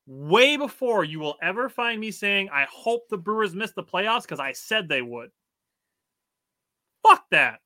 way 0.06 0.56
before 0.56 1.04
you 1.04 1.20
will 1.20 1.36
ever 1.42 1.68
find 1.68 2.00
me 2.00 2.10
saying, 2.10 2.48
I 2.52 2.66
hope 2.70 3.08
the 3.08 3.18
Brewers 3.18 3.54
miss 3.54 3.72
the 3.72 3.84
playoffs 3.84 4.22
because 4.22 4.40
I 4.40 4.52
said 4.52 4.88
they 4.88 5.02
would. 5.02 5.30
Fuck 7.06 7.24
that. 7.30 7.60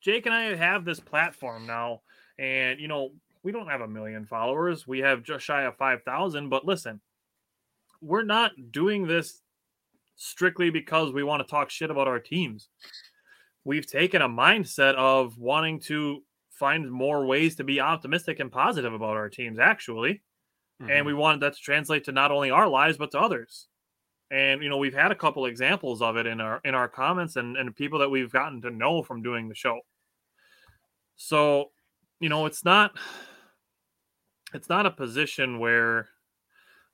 Jake 0.00 0.26
and 0.26 0.34
I 0.34 0.54
have 0.54 0.84
this 0.84 1.00
platform 1.00 1.66
now, 1.66 2.02
and 2.38 2.78
you 2.78 2.88
know, 2.88 3.10
we 3.42 3.52
don't 3.52 3.68
have 3.68 3.80
a 3.80 3.88
million 3.88 4.24
followers. 4.24 4.86
We 4.86 5.00
have 5.00 5.22
just 5.22 5.44
shy 5.44 5.62
of 5.62 5.76
5,000. 5.76 6.48
But 6.48 6.64
listen, 6.64 7.00
we're 8.00 8.24
not 8.24 8.52
doing 8.70 9.06
this 9.06 9.40
strictly 10.16 10.70
because 10.70 11.12
we 11.12 11.22
want 11.22 11.42
to 11.42 11.50
talk 11.50 11.70
shit 11.70 11.90
about 11.90 12.08
our 12.08 12.20
teams. 12.20 12.68
We've 13.64 13.86
taken 13.86 14.22
a 14.22 14.28
mindset 14.28 14.94
of 14.94 15.38
wanting 15.38 15.80
to 15.80 16.22
find 16.50 16.90
more 16.90 17.26
ways 17.26 17.56
to 17.56 17.64
be 17.64 17.80
optimistic 17.80 18.40
and 18.40 18.52
positive 18.52 18.92
about 18.92 19.16
our 19.16 19.28
teams, 19.28 19.58
actually. 19.58 20.22
Mm-hmm. 20.82 20.90
And 20.90 21.06
we 21.06 21.14
wanted 21.14 21.40
that 21.40 21.54
to 21.54 21.60
translate 21.60 22.04
to 22.04 22.12
not 22.12 22.30
only 22.30 22.50
our 22.50 22.68
lives, 22.68 22.98
but 22.98 23.10
to 23.12 23.20
others 23.20 23.68
and 24.30 24.62
you 24.62 24.68
know 24.68 24.78
we've 24.78 24.94
had 24.94 25.12
a 25.12 25.16
couple 25.16 25.46
examples 25.46 26.02
of 26.02 26.16
it 26.16 26.26
in 26.26 26.40
our 26.40 26.60
in 26.64 26.74
our 26.74 26.88
comments 26.88 27.36
and 27.36 27.56
and 27.56 27.74
people 27.76 27.98
that 27.98 28.10
we've 28.10 28.32
gotten 28.32 28.60
to 28.60 28.70
know 28.70 29.02
from 29.02 29.22
doing 29.22 29.48
the 29.48 29.54
show 29.54 29.80
so 31.16 31.70
you 32.20 32.28
know 32.28 32.46
it's 32.46 32.64
not 32.64 32.92
it's 34.52 34.68
not 34.68 34.86
a 34.86 34.90
position 34.90 35.58
where 35.58 36.08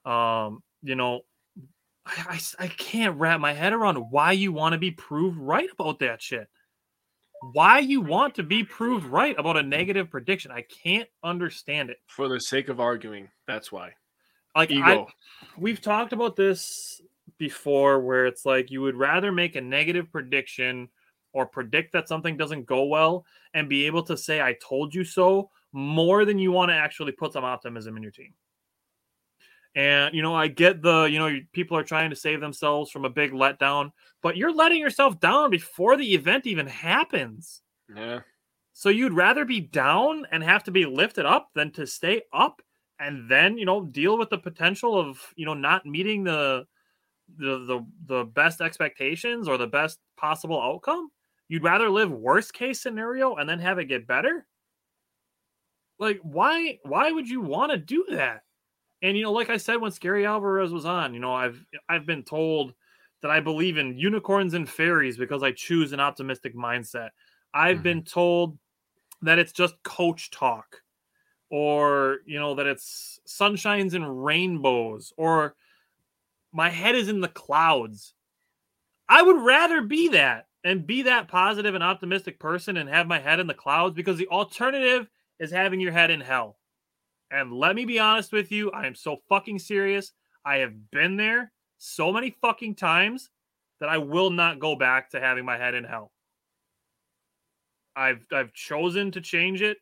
um 0.05 0.63
you 0.83 0.95
know 0.95 1.21
I, 2.07 2.41
I, 2.59 2.65
I 2.65 2.69
can't 2.69 3.19
wrap 3.19 3.41
my 3.41 3.53
head 3.53 3.73
around 3.73 3.97
why 3.97 4.33
you 4.33 4.53
want 4.53 4.73
to 4.73 4.79
be 4.79 4.91
proved 4.91 5.39
right 5.39 5.69
about 5.79 5.99
that 6.01 6.23
shit 6.23 6.49
why 7.53 7.79
you 7.79 8.01
want 8.01 8.35
to 8.35 8.43
be 8.43 8.65
proved 8.65 9.07
right 9.07 9.35
about 9.39 9.57
a 9.57 9.63
negative 9.63 10.11
prediction 10.11 10.51
i 10.51 10.65
can't 10.83 11.09
understand 11.23 11.91
it 11.91 11.99
for 12.07 12.29
the 12.29 12.41
sake 12.41 12.69
of 12.69 12.81
arguing 12.81 13.29
that's 13.47 13.73
why 13.73 13.93
like 14.57 14.71
Ego. 14.71 14.83
I, 14.83 15.07
we've 15.57 15.81
talked 15.81 16.13
about 16.13 16.37
this 16.37 17.01
before 17.39 18.01
where 18.01 18.27
it's 18.27 18.45
like 18.45 18.71
you 18.71 18.83
would 18.83 18.97
rather 18.97 19.33
make 19.33 19.57
a 19.57 19.61
negative 19.61 20.11
prediction 20.11 20.89
or 21.33 21.47
predict 21.47 21.93
that 21.93 22.09
something 22.09 22.37
doesn't 22.37 22.67
go 22.67 22.85
well 22.85 23.25
and 23.55 23.69
be 23.69 23.87
able 23.87 24.03
to 24.03 24.17
say 24.17 24.41
I 24.41 24.57
told 24.63 24.95
you 24.95 25.05
so 25.05 25.51
more 25.73 26.25
than 26.25 26.39
you 26.39 26.53
want 26.53 26.71
to 26.71 26.75
actually 26.75 27.13
put 27.13 27.33
some 27.33 27.45
optimism 27.45 27.97
in 27.97 28.03
your 28.03 28.13
team. 28.13 28.35
And 29.75 30.15
you 30.15 30.23
know, 30.23 30.35
I 30.35 30.49
get 30.49 30.83
the, 30.83 31.05
you 31.05 31.19
know, 31.19 31.39
people 31.53 31.77
are 31.77 31.85
trying 31.85 32.11
to 32.11 32.17
save 32.17 32.41
themselves 32.41 32.91
from 32.91 33.05
a 33.05 33.11
big 33.11 33.33
letdown, 33.33 33.93
but 34.23 34.37
you're 34.37 34.55
letting 34.55 34.81
yourself 34.81 35.21
down 35.21 35.51
before 35.51 35.97
the 35.97 36.15
event 36.15 36.47
even 36.47 36.67
happens. 36.67 37.63
Yeah. 37.95 38.21
So 38.73 38.89
you'd 38.89 39.13
rather 39.13 39.45
be 39.45 39.61
down 39.61 40.27
and 40.33 40.43
have 40.43 40.65
to 40.65 40.71
be 40.71 40.87
lifted 40.87 41.27
up 41.27 41.51
than 41.55 41.71
to 41.73 41.87
stay 41.87 42.23
up 42.33 42.63
and 42.99 43.31
then, 43.31 43.59
you 43.59 43.65
know, 43.65 43.85
deal 43.85 44.19
with 44.19 44.31
the 44.31 44.39
potential 44.39 44.99
of, 44.99 45.21
you 45.37 45.47
know, 45.47 45.55
not 45.55 45.87
meeting 45.87 46.25
the 46.25 46.67
the 47.37 47.59
the 47.61 47.87
the 48.07 48.25
best 48.25 48.61
expectations 48.61 49.47
or 49.47 49.57
the 49.57 49.67
best 49.67 49.99
possible 50.17 50.61
outcome? 50.61 51.11
You'd 51.49 51.65
rather 51.65 51.89
live 51.91 52.11
worst 52.11 52.55
case 52.55 52.81
scenario 52.81 53.37
and 53.37 53.49
then 53.49 53.59
have 53.61 53.79
it 53.79 53.87
get 53.87 54.07
better? 54.07 54.47
Like 55.99 56.19
why 56.23 56.79
why 56.83 57.13
would 57.13 57.29
you 57.29 57.41
want 57.41 57.73
to 57.73 57.79
do 57.79 58.05
that? 58.11 58.43
And 59.03 59.17
you 59.17 59.23
know, 59.23 59.33
like 59.33 59.51
I 59.51 59.57
said 59.57 59.77
when 59.77 59.93
Scary 59.93 60.27
Alvarez 60.27 60.73
was 60.73 60.85
on, 60.85 61.15
you 61.15 61.21
know, 61.21 61.33
I've 61.33 61.65
I've 61.89 62.07
been 62.07 62.23
told 62.23 62.75
that 63.23 63.31
I 63.31 63.41
believe 63.41 63.77
in 63.79 63.99
unicorns 63.99 64.55
and 64.55 64.69
fairies 64.69 65.17
because 65.17 65.43
I 65.43 65.53
choose 65.53 65.93
an 65.93 66.01
optimistic 66.01 66.55
mindset. 66.55 67.11
I've 67.53 67.77
mm-hmm. 67.77 67.83
been 67.83 68.03
told 68.05 68.59
that 69.23 69.39
it's 69.39 69.53
just 69.53 69.83
coach 69.83 70.31
talk 70.31 70.83
or 71.51 72.19
you 72.27 72.39
know 72.39 72.55
that 72.55 72.67
it's 72.67 73.21
sunshines 73.27 73.95
and 73.95 74.25
rainbows 74.25 75.13
or 75.17 75.55
my 76.53 76.69
head 76.69 76.95
is 76.95 77.09
in 77.09 77.21
the 77.21 77.29
clouds. 77.29 78.15
I 79.09 79.23
would 79.23 79.41
rather 79.43 79.83
be 79.83 80.09
that 80.09 80.47
and 80.65 80.87
be 80.87 81.03
that 81.03 81.29
positive 81.29 81.75
and 81.75 81.83
optimistic 81.83 82.39
person 82.39 82.77
and 82.77 82.89
have 82.89 83.07
my 83.07 83.19
head 83.19 83.41
in 83.41 83.47
the 83.47 83.55
clouds 83.55 83.95
because 83.95 84.19
the 84.19 84.29
alternative 84.29 85.09
is 85.39 85.51
having 85.51 85.81
your 85.81 85.93
head 85.93 86.11
in 86.11 86.21
hell. 86.21 86.59
And 87.31 87.53
let 87.53 87.77
me 87.77 87.85
be 87.85 87.99
honest 87.99 88.33
with 88.33 88.51
you, 88.51 88.71
I 88.73 88.87
am 88.87 88.95
so 88.95 89.19
fucking 89.29 89.59
serious. 89.61 90.13
I 90.45 90.57
have 90.59 90.91
been 90.91 91.17
there 91.17 91.53
so 91.79 92.13
many 92.13 92.37
fucking 92.43 92.75
times 92.75 93.31
that 93.79 93.89
I 93.89 93.99
will 93.99 94.31
not 94.31 94.59
go 94.59 94.77
back 94.77 95.11
to 95.11 95.21
having 95.21 95.45
my 95.45 95.57
head 95.57 95.75
in 95.75 95.85
hell. 95.85 96.13
I've 97.97 98.27
I've 98.33 98.53
chosen 98.53 99.11
to 99.13 99.21
change 99.21 99.63
it 99.63 99.79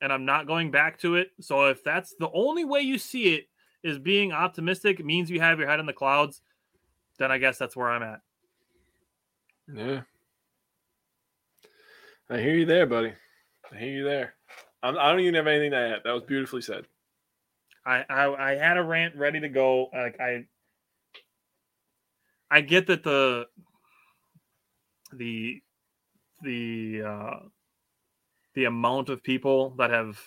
and 0.00 0.12
I'm 0.12 0.24
not 0.24 0.46
going 0.46 0.70
back 0.70 0.98
to 1.00 1.16
it. 1.16 1.30
So 1.40 1.66
if 1.66 1.82
that's 1.82 2.14
the 2.18 2.30
only 2.32 2.64
way 2.64 2.80
you 2.80 2.98
see 2.98 3.34
it 3.34 3.46
is 3.82 3.98
being 3.98 4.32
optimistic 4.32 5.04
means 5.04 5.30
you 5.30 5.40
have 5.40 5.58
your 5.58 5.68
head 5.68 5.80
in 5.80 5.86
the 5.86 5.92
clouds, 5.92 6.42
then 7.18 7.30
I 7.30 7.38
guess 7.38 7.58
that's 7.58 7.76
where 7.76 7.90
I'm 7.90 8.02
at. 8.02 8.20
Yeah. 9.72 10.02
I 12.28 12.38
hear 12.38 12.56
you 12.56 12.66
there, 12.66 12.86
buddy. 12.86 13.12
I 13.72 13.76
hear 13.76 13.92
you 13.92 14.04
there. 14.04 14.34
I'm, 14.82 14.98
I 14.98 15.10
do 15.10 15.16
not 15.16 15.20
even 15.20 15.34
have 15.34 15.46
anything 15.46 15.70
to 15.72 15.76
add. 15.76 16.00
That 16.04 16.12
was 16.12 16.22
beautifully 16.22 16.62
said. 16.62 16.86
I, 17.84 18.04
I 18.08 18.52
I 18.52 18.56
had 18.56 18.76
a 18.76 18.82
rant 18.82 19.16
ready 19.16 19.40
to 19.40 19.48
go. 19.48 19.88
Like 19.92 20.20
I 20.20 20.46
I 22.50 22.60
get 22.60 22.88
that 22.88 23.04
the 23.04 23.46
the 25.12 25.62
the 26.42 27.02
uh 27.06 27.38
the 28.54 28.64
amount 28.64 29.08
of 29.08 29.22
people 29.22 29.74
that 29.78 29.90
have 29.90 30.18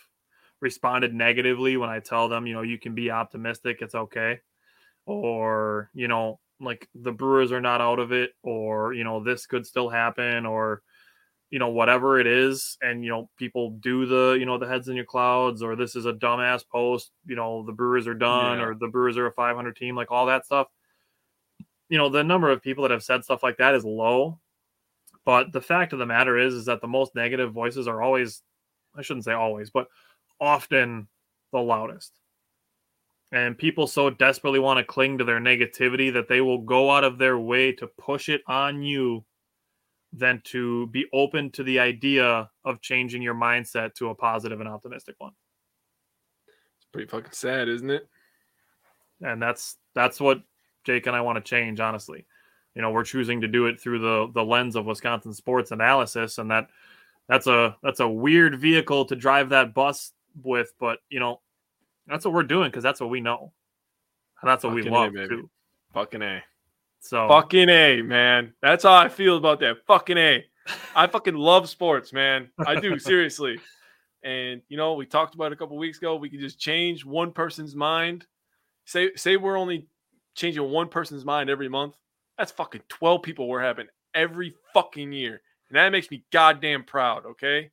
responded 0.62 1.14
negatively 1.14 1.78
when 1.78 1.90
I 1.90 2.00
tell 2.00 2.30
them, 2.30 2.46
you 2.46 2.54
know, 2.54 2.62
you 2.62 2.78
can 2.78 2.96
be 2.96 3.12
optimistic, 3.12 3.80
it's 3.82 3.96
okay. 3.96 4.40
Or, 5.06 5.90
you 5.94 6.08
know, 6.08 6.40
like 6.60 6.88
the 6.94 7.12
Brewers 7.12 7.52
are 7.52 7.62
not 7.62 7.82
out 7.82 8.00
of 8.00 8.12
it, 8.12 8.32
or, 8.44 8.94
you 8.94 9.04
know, 9.04 9.24
this 9.24 9.48
could 9.48 9.66
still 9.66 9.90
happen, 9.90 10.46
or, 10.46 10.84
you 11.52 11.58
know 11.60 11.70
whatever 11.70 12.20
it 12.20 12.28
is 12.28 12.78
and 12.82 13.04
you 13.04 13.10
know 13.10 13.30
people 13.38 13.72
do 13.80 14.06
the 14.06 14.38
you 14.40 14.46
know 14.46 14.58
the 14.58 14.68
heads 14.68 14.88
in 14.88 14.96
your 14.96 15.06
clouds 15.06 15.64
or 15.64 15.76
this 15.76 15.96
is 15.96 16.06
a 16.06 16.14
dumbass 16.14 16.64
post 16.68 17.12
you 17.26 17.36
know 17.36 17.64
the 17.66 17.72
brewers 17.72 18.08
are 18.08 18.14
done 18.14 18.60
Yeah. 18.60 18.66
or 18.66 18.76
the 18.76 18.88
brewers 18.88 19.18
are 19.18 19.26
a 19.28 19.32
500 19.32 19.76
team 19.76 19.96
like 19.96 20.12
all 20.12 20.28
that 20.28 20.46
stuff 20.46 20.68
you 21.90 21.98
know 21.98 22.10
the 22.10 22.24
number 22.24 22.50
of 22.52 22.62
people 22.62 22.84
that 22.84 22.92
have 22.92 23.04
said 23.04 23.24
stuff 23.24 23.42
like 23.44 23.58
that 23.58 23.74
is 23.76 23.84
low 23.84 24.40
but 25.26 25.52
the 25.52 25.62
fact 25.62 25.92
of 25.94 26.00
the 26.00 26.06
matter 26.06 26.38
is 26.38 26.54
is 26.54 26.66
that 26.66 26.82
the 26.82 26.88
most 26.88 27.16
negative 27.16 27.52
voices 27.52 27.88
are 27.88 28.02
always 28.02 28.44
i 28.96 29.02
shouldn't 29.02 29.26
say 29.26 29.34
always 29.34 29.72
but 29.72 29.88
often 30.40 31.08
the 31.52 31.60
loudest 31.60 32.14
and 33.32 33.58
people 33.58 33.86
so 33.88 34.10
desperately 34.10 34.60
want 34.60 34.78
to 34.78 34.84
cling 34.84 35.18
to 35.18 35.24
their 35.24 35.40
negativity 35.40 36.12
that 36.14 36.28
they 36.28 36.42
will 36.42 36.60
go 36.60 36.90
out 36.92 37.04
of 37.04 37.18
their 37.18 37.38
way 37.38 37.72
to 37.72 37.88
push 37.88 38.30
it 38.30 38.42
on 38.48 38.82
you 38.82 39.24
than 40.12 40.42
to 40.44 40.88
be 40.88 41.06
open 41.14 41.52
to 41.52 41.64
the 41.64 41.80
idea 41.80 42.50
of 42.66 42.82
changing 42.82 43.22
your 43.22 43.36
mindset 43.36 43.94
to 43.96 44.10
a 44.10 44.16
positive 44.16 44.60
and 44.60 44.70
optimistic 44.70 45.16
one. 45.20 45.34
It's 46.48 46.88
pretty 46.92 47.08
fucking 47.08 47.32
sad, 47.32 47.70
isn't 47.70 47.90
it? 47.90 48.08
And 49.22 49.42
that's 49.42 49.78
that's 49.94 50.20
what 50.20 50.42
Jake 50.84 51.08
and 51.08 51.16
I 51.16 51.22
want 51.22 51.38
to 51.38 51.42
change, 51.42 51.80
honestly. 51.80 52.26
You 52.76 52.82
know, 52.82 52.92
we're 52.92 53.04
choosing 53.04 53.42
to 53.42 53.48
do 53.48 53.66
it 53.66 53.80
through 53.80 54.00
the 54.00 54.32
the 54.34 54.44
lens 54.44 54.76
of 54.76 54.86
Wisconsin 54.86 55.34
sports 55.34 55.72
analysis, 55.72 56.38
and 56.38 56.50
that 56.50 56.70
that's 57.28 57.48
a 57.48 57.78
that's 57.84 58.00
a 58.00 58.08
weird 58.08 58.60
vehicle 58.60 59.06
to 59.06 59.16
drive 59.16 59.50
that 59.50 59.74
bus 59.74 60.14
with, 60.44 60.74
but 60.80 61.00
you 61.10 61.20
know, 61.20 61.42
that's 62.08 62.26
what 62.26 62.34
we're 62.34 62.44
doing 62.44 62.70
because 62.70 62.84
that's 62.84 63.00
what 63.00 63.10
we 63.10 63.22
know. 63.22 63.54
And 64.42 64.50
that's 64.50 64.64
what 64.64 64.74
we 64.74 64.82
Fucking 64.82 64.94
A, 64.94 65.00
love 65.00 65.14
baby. 65.14 65.28
too. 65.28 65.50
Fucking 65.94 66.22
A. 66.22 66.44
So 67.00 67.28
Fucking 67.28 67.70
A, 67.70 68.02
man. 68.02 68.54
That's 68.62 68.84
how 68.84 68.94
I 68.94 69.08
feel 69.10 69.38
about 69.38 69.60
that. 69.62 69.78
Fucking 69.88 70.18
A. 70.18 70.46
I 70.96 71.08
fucking 71.08 71.36
love 71.36 71.70
sports, 71.70 72.14
man. 72.14 72.50
I 72.66 72.80
do, 72.80 73.00
seriously. 73.00 73.60
And 74.24 74.62
you 74.68 74.78
know, 74.78 74.94
we 74.94 75.06
talked 75.06 75.34
about 75.36 75.46
it 75.46 75.54
a 75.54 75.56
couple 75.56 75.78
weeks 75.78 75.98
ago. 75.98 76.16
We 76.18 76.30
could 76.30 76.42
just 76.42 76.60
change 76.60 77.06
one 77.06 77.32
person's 77.32 77.76
mind. 77.76 78.26
Say 78.86 79.12
say 79.16 79.38
we're 79.38 79.58
only 79.58 79.88
changing 80.36 80.70
one 80.70 80.90
person's 80.90 81.24
mind 81.26 81.50
every 81.50 81.70
month. 81.70 81.96
That's 82.38 82.52
fucking 82.52 82.82
12 82.90 83.22
people 83.24 83.48
we're 83.48 83.62
having 83.62 83.88
every 84.14 84.54
fucking 84.74 85.12
year. 85.12 85.42
And 85.70 85.78
that 85.78 85.90
makes 85.90 86.10
me 86.10 86.24
goddamn 86.32 86.84
proud, 86.84 87.26
okay? 87.26 87.70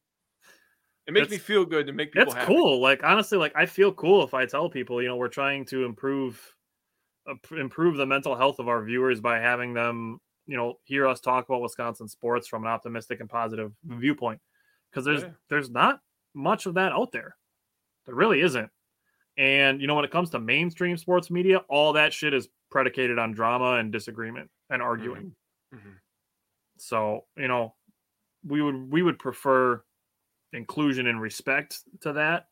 It 1.07 1.13
makes 1.13 1.31
me 1.31 1.39
feel 1.39 1.65
good 1.65 1.87
to 1.87 1.93
make 1.93 2.13
people 2.13 2.27
It's 2.29 2.35
happy. 2.35 2.47
cool. 2.47 2.81
Like 2.81 3.03
honestly, 3.05 3.39
like 3.39 3.53
I 3.55 3.67
feel 3.67 3.93
cool 3.93 4.25
if 4.25 4.35
I 4.35 4.47
tell 4.47 4.69
people, 4.69 5.01
you 5.01 5.09
know, 5.09 5.17
we're 5.17 5.29
trying 5.29 5.65
to 5.67 5.85
improve 5.85 6.41
improve 7.53 7.97
the 7.97 8.07
mental 8.07 8.37
health 8.37 8.59
of 8.59 8.69
our 8.69 8.85
viewers 8.85 9.21
by 9.21 9.39
having 9.39 9.75
them, 9.75 10.21
you 10.47 10.57
know, 10.57 10.79
hear 10.85 11.07
us 11.07 11.21
talk 11.21 11.49
about 11.49 11.61
Wisconsin 11.61 12.09
sports 12.09 12.47
from 12.47 12.65
an 12.65 12.69
optimistic 12.69 13.21
and 13.21 13.29
positive 13.29 13.73
viewpoint. 13.85 14.41
Because 14.91 15.05
there's 15.05 15.23
Yeah. 15.23 15.33
there's 15.49 15.71
not 15.71 16.01
much 16.35 16.67
of 16.67 16.75
that 16.75 16.93
out 16.93 17.13
there. 17.13 17.37
There 18.07 18.15
really 18.15 18.41
isn't. 18.41 18.71
And 19.37 19.81
you 19.81 19.87
know, 19.87 19.95
when 19.95 20.05
it 20.05 20.11
comes 20.11 20.31
to 20.31 20.39
mainstream 20.39 20.97
sports 20.97 21.31
media, 21.31 21.59
all 21.69 21.93
that 21.95 22.13
shit 22.13 22.33
is 22.33 22.49
predicated 22.71 23.19
on 23.19 23.33
drama 23.33 23.73
and 23.79 23.93
disagreement 23.93 24.51
and 24.71 24.81
arguing. 24.81 25.35
Mhm. 25.75 26.01
So, 26.79 27.27
you 27.37 27.49
know, 27.49 27.75
we 28.45 28.63
would 28.63 28.91
we 28.91 29.03
would 29.03 29.19
prefer 29.19 29.83
inclusion 30.53 31.07
and 31.07 31.21
respect 31.21 31.83
to 32.03 32.13
that. 32.15 32.49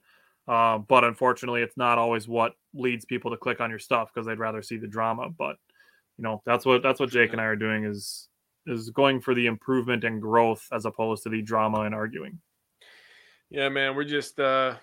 Uh, 0.46 0.78
but 0.78 1.04
unfortunately, 1.04 1.62
it's 1.62 1.76
not 1.76 1.98
always 1.98 2.28
what 2.28 2.52
leads 2.74 3.04
people 3.04 3.30
to 3.30 3.36
click 3.36 3.60
on 3.60 3.70
your 3.70 3.78
stuff 3.78 4.10
because 4.12 4.26
they'd 4.26 4.38
rather 4.38 4.62
see 4.62 4.76
the 4.76 4.86
drama. 4.86 5.30
But 5.30 5.56
you 6.18 6.24
know, 6.24 6.42
that's 6.44 6.66
what 6.66 6.82
that's 6.82 7.00
what 7.00 7.10
Jake 7.10 7.32
and 7.32 7.40
I 7.40 7.44
are 7.44 7.56
doing 7.56 7.84
is 7.84 8.28
is 8.66 8.90
going 8.90 9.20
for 9.20 9.34
the 9.34 9.46
improvement 9.46 10.04
and 10.04 10.20
growth 10.20 10.66
as 10.72 10.84
opposed 10.84 11.22
to 11.24 11.28
the 11.28 11.42
drama 11.42 11.80
and 11.80 11.94
arguing. 11.94 12.40
Yeah, 13.50 13.68
man, 13.68 13.94
we're 13.94 14.04
just 14.04 14.38
uh 14.38 14.76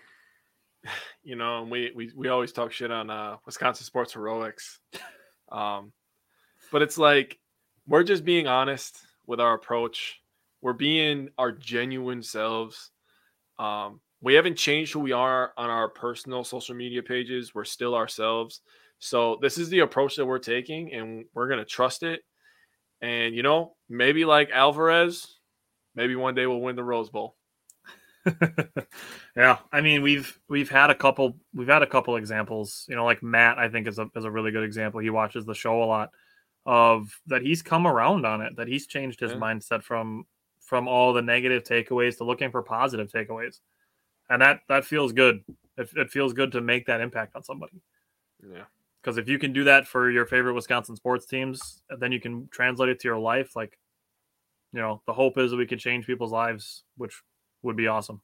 you 1.23 1.35
know, 1.35 1.61
and 1.61 1.71
we 1.71 1.91
we 1.95 2.11
we 2.15 2.29
always 2.29 2.51
talk 2.51 2.71
shit 2.71 2.91
on 2.91 3.09
uh 3.09 3.38
Wisconsin 3.45 3.85
sports 3.85 4.13
heroics. 4.13 4.79
Um 5.51 5.91
but 6.71 6.81
it's 6.81 6.97
like 6.97 7.38
we're 7.88 8.03
just 8.03 8.23
being 8.23 8.47
honest 8.47 8.97
with 9.27 9.39
our 9.39 9.53
approach. 9.53 10.19
We're 10.61 10.73
being 10.73 11.29
our 11.38 11.51
genuine 11.51 12.23
selves. 12.23 12.91
Um 13.59 14.01
we 14.22 14.34
haven't 14.35 14.56
changed 14.56 14.93
who 14.93 14.99
we 14.99 15.11
are 15.11 15.52
on 15.57 15.69
our 15.69 15.89
personal 15.89 16.43
social 16.43 16.76
media 16.76 17.02
pages. 17.03 17.53
We're 17.56 17.65
still 17.65 17.95
ourselves. 17.95 18.61
So 18.99 19.39
this 19.41 19.57
is 19.57 19.69
the 19.69 19.80
approach 19.80 20.15
that 20.18 20.26
we're 20.26 20.39
taking 20.39 20.93
and 20.93 21.26
we're 21.34 21.48
going 21.48 21.60
to 21.60 21.65
trust 21.65 22.03
it. 22.03 22.22
And 23.02 23.35
you 23.35 23.41
know, 23.41 23.76
maybe 23.89 24.26
like 24.26 24.52
Alvarez, 24.52 25.38
maybe 25.95 26.15
one 26.15 26.35
day 26.35 26.45
we'll 26.45 26.61
win 26.61 26.76
the 26.76 26.84
Rose 26.84 27.10
Bowl. 27.10 27.35
yeah, 29.35 29.57
I 29.72 29.81
mean 29.81 30.03
we've 30.03 30.39
we've 30.48 30.69
had 30.69 30.91
a 30.91 30.95
couple 30.95 31.38
we've 31.56 31.68
had 31.68 31.81
a 31.81 31.88
couple 31.88 32.15
examples. 32.15 32.85
You 32.88 32.95
know, 32.95 33.06
like 33.06 33.23
Matt, 33.23 33.57
I 33.57 33.69
think 33.69 33.88
is 33.88 33.98
a 33.98 34.07
is 34.15 34.26
a 34.26 34.30
really 34.31 34.52
good 34.52 34.64
example. 34.64 34.99
He 34.99 35.10
watches 35.10 35.45
the 35.45 35.56
show 35.56 35.81
a 35.81 35.85
lot 35.85 36.11
of 36.68 37.10
that. 37.26 37.41
He's 37.41 37.64
come 37.64 37.88
around 37.88 38.27
on 38.27 38.41
it. 38.41 38.56
That 38.57 38.68
he's 38.68 38.85
changed 38.85 39.19
his 39.19 39.31
Yeah. 39.31 39.38
mindset 39.38 39.81
from 39.81 40.26
from 40.61 40.88
all 40.88 41.14
the 41.14 41.23
negative 41.23 41.64
takeaways 41.64 42.18
to 42.18 42.23
looking 42.23 42.52
for 42.52 42.61
positive 42.61 43.07
takeaways, 43.11 43.60
and 44.31 44.41
that 44.41 44.61
that 44.69 44.85
feels 44.85 45.11
good. 45.11 45.43
It, 45.77 45.89
it 45.95 46.09
feels 46.09 46.33
good 46.33 46.53
to 46.53 46.61
make 46.61 46.85
that 46.87 47.01
impact 47.01 47.35
on 47.35 47.43
somebody. 47.43 47.81
Yeah. 48.41 48.63
Because 49.01 49.17
if 49.17 49.27
you 49.27 49.37
can 49.37 49.51
do 49.51 49.65
that 49.65 49.87
for 49.87 50.09
your 50.09 50.25
favorite 50.25 50.53
Wisconsin 50.53 50.95
sports 50.95 51.25
teams, 51.25 51.81
then 51.99 52.11
you 52.11 52.19
can 52.19 52.47
translate 52.51 52.89
it 52.89 52.99
to 53.01 53.07
your 53.07 53.17
life. 53.17 53.55
Like, 53.55 53.77
you 54.73 54.79
know, 54.79 55.01
the 55.05 55.13
hope 55.13 55.37
is 55.37 55.51
that 55.51 55.57
we 55.57 55.65
can 55.65 55.79
change 55.79 56.05
people's 56.05 56.31
lives, 56.31 56.83
which 56.97 57.21
would 57.61 57.75
be 57.75 57.87
awesome. 57.87 58.21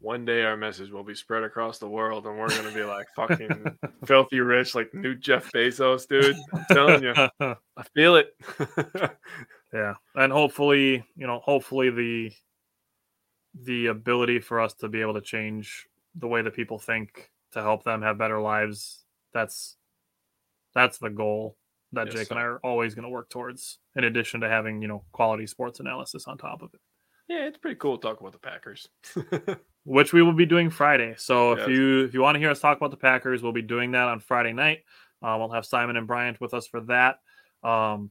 One 0.00 0.24
day 0.24 0.42
our 0.42 0.56
message 0.56 0.90
will 0.90 1.02
be 1.02 1.14
spread 1.14 1.44
across 1.44 1.78
the 1.78 1.88
world 1.88 2.26
and 2.26 2.38
we're 2.38 2.48
gonna 2.48 2.72
be 2.72 2.84
like 2.84 3.06
fucking 3.16 3.78
filthy 4.04 4.40
rich, 4.40 4.74
like 4.74 4.92
new 4.92 5.14
Jeff 5.14 5.50
Bezos, 5.52 6.06
dude. 6.06 6.36
I'm 6.52 6.64
telling 6.70 7.02
you. 7.02 7.14
I 7.40 7.82
feel 7.94 8.16
it. 8.16 8.36
yeah, 9.72 9.94
and 10.14 10.32
hopefully, 10.32 11.04
you 11.16 11.26
know, 11.26 11.40
hopefully 11.42 11.90
the 11.90 12.32
the 13.64 13.86
ability 13.86 14.40
for 14.40 14.60
us 14.60 14.74
to 14.74 14.88
be 14.88 15.00
able 15.00 15.14
to 15.14 15.20
change 15.20 15.86
the 16.14 16.26
way 16.28 16.42
that 16.42 16.54
people 16.54 16.78
think 16.78 17.30
to 17.52 17.62
help 17.62 17.84
them 17.84 18.02
have 18.02 18.18
better 18.18 18.40
lives. 18.40 19.04
That's 19.32 19.76
that's 20.74 20.98
the 20.98 21.10
goal 21.10 21.56
that 21.92 22.06
Yes, 22.06 22.14
Jake 22.14 22.30
and. 22.30 22.38
I 22.38 22.42
are 22.42 22.58
always 22.58 22.94
going 22.94 23.04
to 23.04 23.08
work 23.08 23.30
towards. 23.30 23.78
In 23.96 24.04
addition 24.04 24.40
to 24.40 24.48
having 24.48 24.82
you 24.82 24.88
know 24.88 25.04
quality 25.12 25.46
sports 25.46 25.80
analysis 25.80 26.26
on 26.26 26.38
top 26.38 26.62
of 26.62 26.72
it. 26.74 26.80
yeah, 27.28 27.46
it's 27.46 27.58
pretty 27.58 27.76
cool 27.76 27.98
to 27.98 28.02
talk 28.06 28.20
about 28.20 28.32
the 28.32 28.38
Packers. 28.38 28.88
which 29.84 30.12
we 30.12 30.22
will 30.22 30.34
be 30.34 30.44
doing 30.46 30.68
Friday. 30.70 31.14
So 31.16 31.52
if 31.52 31.68
you 31.68 32.04
if 32.04 32.14
you 32.14 32.20
want 32.20 32.34
to 32.34 32.38
hear 32.38 32.50
us 32.50 32.60
talk 32.60 32.76
about 32.76 32.90
the 32.90 32.96
Packers, 32.98 33.42
we'll 33.42 33.52
be 33.52 33.62
doing 33.62 33.92
that 33.92 34.08
on 34.08 34.20
Friday 34.20 34.52
night. 34.52 34.80
Um, 35.22 35.40
we'll 35.40 35.50
have 35.52 35.64
Simon 35.66 35.96
and 35.96 36.06
Bryant 36.06 36.40
with 36.40 36.54
us 36.54 36.66
for 36.66 36.80
that. 36.82 37.18
Um, 37.64 38.10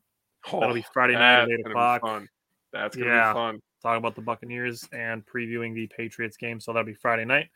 That'll 0.51 0.73
be 0.73 0.83
Friday 0.93 1.13
night 1.13 1.43
at 1.43 1.49
eight 1.49 1.65
o'clock. 1.65 2.01
That's 2.73 2.95
gonna 2.97 3.09
Yeah. 3.09 3.33
be 3.33 3.37
fun. 3.37 3.61
Talk 3.81 3.97
about 3.97 4.15
the 4.15 4.21
Buccaneers 4.21 4.87
and 4.91 5.25
previewing 5.25 5.73
the 5.73 5.87
Patriots 5.87 6.37
game. 6.37 6.59
So 6.59 6.71
that'll 6.73 6.85
be 6.85 6.93
Friday 6.93 7.25
night. 7.25 7.47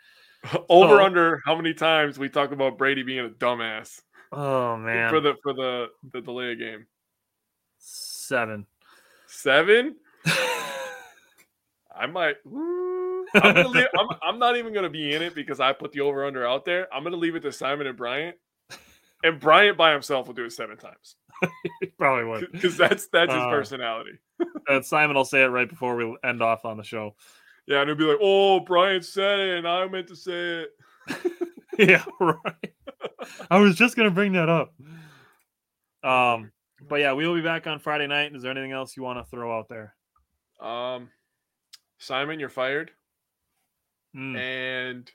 Over 0.70 0.98
So- 0.98 1.04
under 1.04 1.42
how 1.46 1.56
many 1.56 1.74
times 1.74 2.18
we 2.20 2.30
talk 2.30 2.52
about 2.52 2.78
Brady 2.78 3.04
being 3.04 3.26
a 3.26 3.30
dumbass 3.30 4.02
Oh 4.32 4.78
man, 4.78 5.10
for 5.10 5.20
the 5.20 5.36
for 5.44 5.54
the 5.54 5.88
the 6.14 6.22
delay 6.22 6.56
game. 6.56 6.86
seven. 7.78 8.66
Seven? 9.28 9.96
I 11.96 12.06
might. 12.08 12.36
I'm, 13.34 13.72
leave, 13.72 13.88
I'm, 13.98 14.08
I'm 14.24 14.40
not 14.40 14.58
even 14.58 14.74
going 14.74 14.84
to 14.84 14.90
be 14.90 15.14
in 15.14 15.22
it 15.22 15.36
because 15.36 15.60
I 15.60 15.74
put 15.74 15.92
the 15.92 16.02
over 16.02 16.26
under 16.26 16.46
out 16.46 16.66
there. 16.66 16.88
I'm 16.94 17.04
going 17.04 17.14
to 17.14 17.20
leave 17.20 17.36
it 17.36 17.42
to 17.42 17.52
Simon 17.52 17.88
and 17.88 17.98
Bryant. 17.98 18.36
And 19.24 19.40
Bryant 19.40 19.78
by 19.78 19.92
himself 19.94 20.28
will 20.28 20.34
do 20.34 20.46
it 20.46 20.52
seven 20.52 20.78
times 20.78 21.16
Probably 21.98 22.26
would. 22.26 22.52
because 22.52 22.78
that's 22.78 23.08
that's 23.08 23.32
his 23.34 23.42
Uh, 23.42 23.50
personality. 23.50 24.12
And 24.68 24.86
Simon 24.86 25.16
will 25.16 25.26
say 25.26 25.44
it 25.44 25.48
right 25.48 25.68
before 25.70 25.96
we 25.96 26.16
end 26.24 26.42
off 26.42 26.66
on 26.66 26.78
the 26.78 26.84
show. 26.84 27.16
Yeah, 27.68 27.82
and 27.82 27.90
he'll 27.90 27.98
be 27.98 28.04
like, 28.06 28.18
"Oh, 28.22 28.60
Brian 28.60 29.02
said 29.02 29.40
it, 29.40 29.58
and 29.60 29.68
I 29.68 29.88
meant 29.88 30.08
to 30.08 30.16
say 30.16 30.66
it." 30.66 30.70
yeah, 31.80 32.04
right. 32.20 32.74
I 33.50 33.60
was 33.60 33.76
just 33.76 33.96
gonna 33.96 34.12
bring 34.12 34.34
that 34.34 34.50
up. 34.50 34.74
Um, 36.04 36.52
but 36.90 36.96
yeah, 37.00 37.14
we 37.14 37.28
will 37.28 37.36
be 37.36 37.42
back 37.42 37.68
on 37.68 37.80
Friday 37.80 38.08
night. 38.08 38.36
Is 38.36 38.42
there 38.42 38.52
anything 38.52 38.72
else 38.72 38.98
you 38.98 39.04
want 39.04 39.20
to 39.20 39.30
throw 39.30 39.58
out 39.58 39.70
there? 39.70 39.96
Um, 40.60 41.10
Simon, 42.00 42.40
you're 42.40 42.50
fired, 42.50 42.92
Mm. 44.16 44.38
and 44.38 45.12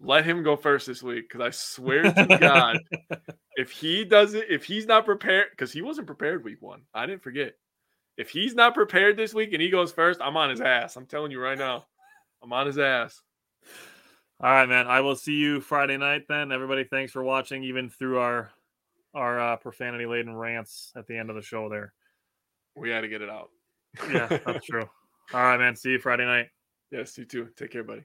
let 0.00 0.24
him 0.24 0.42
go 0.42 0.56
first 0.56 0.86
this 0.86 1.02
week 1.02 1.28
because 1.28 1.46
I 1.46 1.50
swear 1.50 2.02
to 2.02 2.38
God, 2.40 2.78
if 3.56 3.70
he 3.70 4.04
doesn't, 4.04 4.44
if 4.48 4.64
he's 4.64 4.86
not 4.86 5.04
prepared, 5.04 5.48
because 5.50 5.72
he 5.72 5.82
wasn't 5.82 6.06
prepared 6.06 6.44
week 6.44 6.60
one, 6.60 6.82
I 6.94 7.06
didn't 7.06 7.22
forget. 7.22 7.52
If 8.16 8.30
he's 8.30 8.54
not 8.54 8.74
prepared 8.74 9.16
this 9.16 9.32
week 9.32 9.52
and 9.52 9.62
he 9.62 9.70
goes 9.70 9.92
first, 9.92 10.20
I'm 10.20 10.36
on 10.36 10.50
his 10.50 10.60
ass. 10.60 10.96
I'm 10.96 11.06
telling 11.06 11.30
you 11.30 11.40
right 11.40 11.58
now, 11.58 11.86
I'm 12.42 12.52
on 12.52 12.66
his 12.66 12.78
ass. 12.78 13.20
All 14.42 14.50
right, 14.50 14.68
man. 14.68 14.86
I 14.86 15.00
will 15.02 15.16
see 15.16 15.34
you 15.34 15.60
Friday 15.60 15.96
night 15.98 16.22
then. 16.28 16.50
Everybody, 16.50 16.84
thanks 16.84 17.12
for 17.12 17.22
watching, 17.22 17.62
even 17.64 17.90
through 17.90 18.18
our 18.18 18.50
our 19.12 19.40
uh, 19.40 19.56
profanity 19.56 20.06
laden 20.06 20.34
rants 20.34 20.92
at 20.96 21.06
the 21.06 21.16
end 21.16 21.30
of 21.30 21.36
the 21.36 21.42
show. 21.42 21.68
There. 21.68 21.92
We 22.74 22.88
got 22.88 23.02
to 23.02 23.08
get 23.08 23.22
it 23.22 23.28
out. 23.28 23.50
Yeah, 24.10 24.38
that's 24.46 24.66
true. 24.70 24.88
All 25.34 25.42
right, 25.42 25.58
man. 25.58 25.76
See 25.76 25.90
you 25.90 25.98
Friday 25.98 26.24
night. 26.24 26.46
Yes, 26.90 27.16
you 27.18 27.24
too. 27.24 27.48
Take 27.56 27.70
care, 27.70 27.84
buddy. 27.84 28.04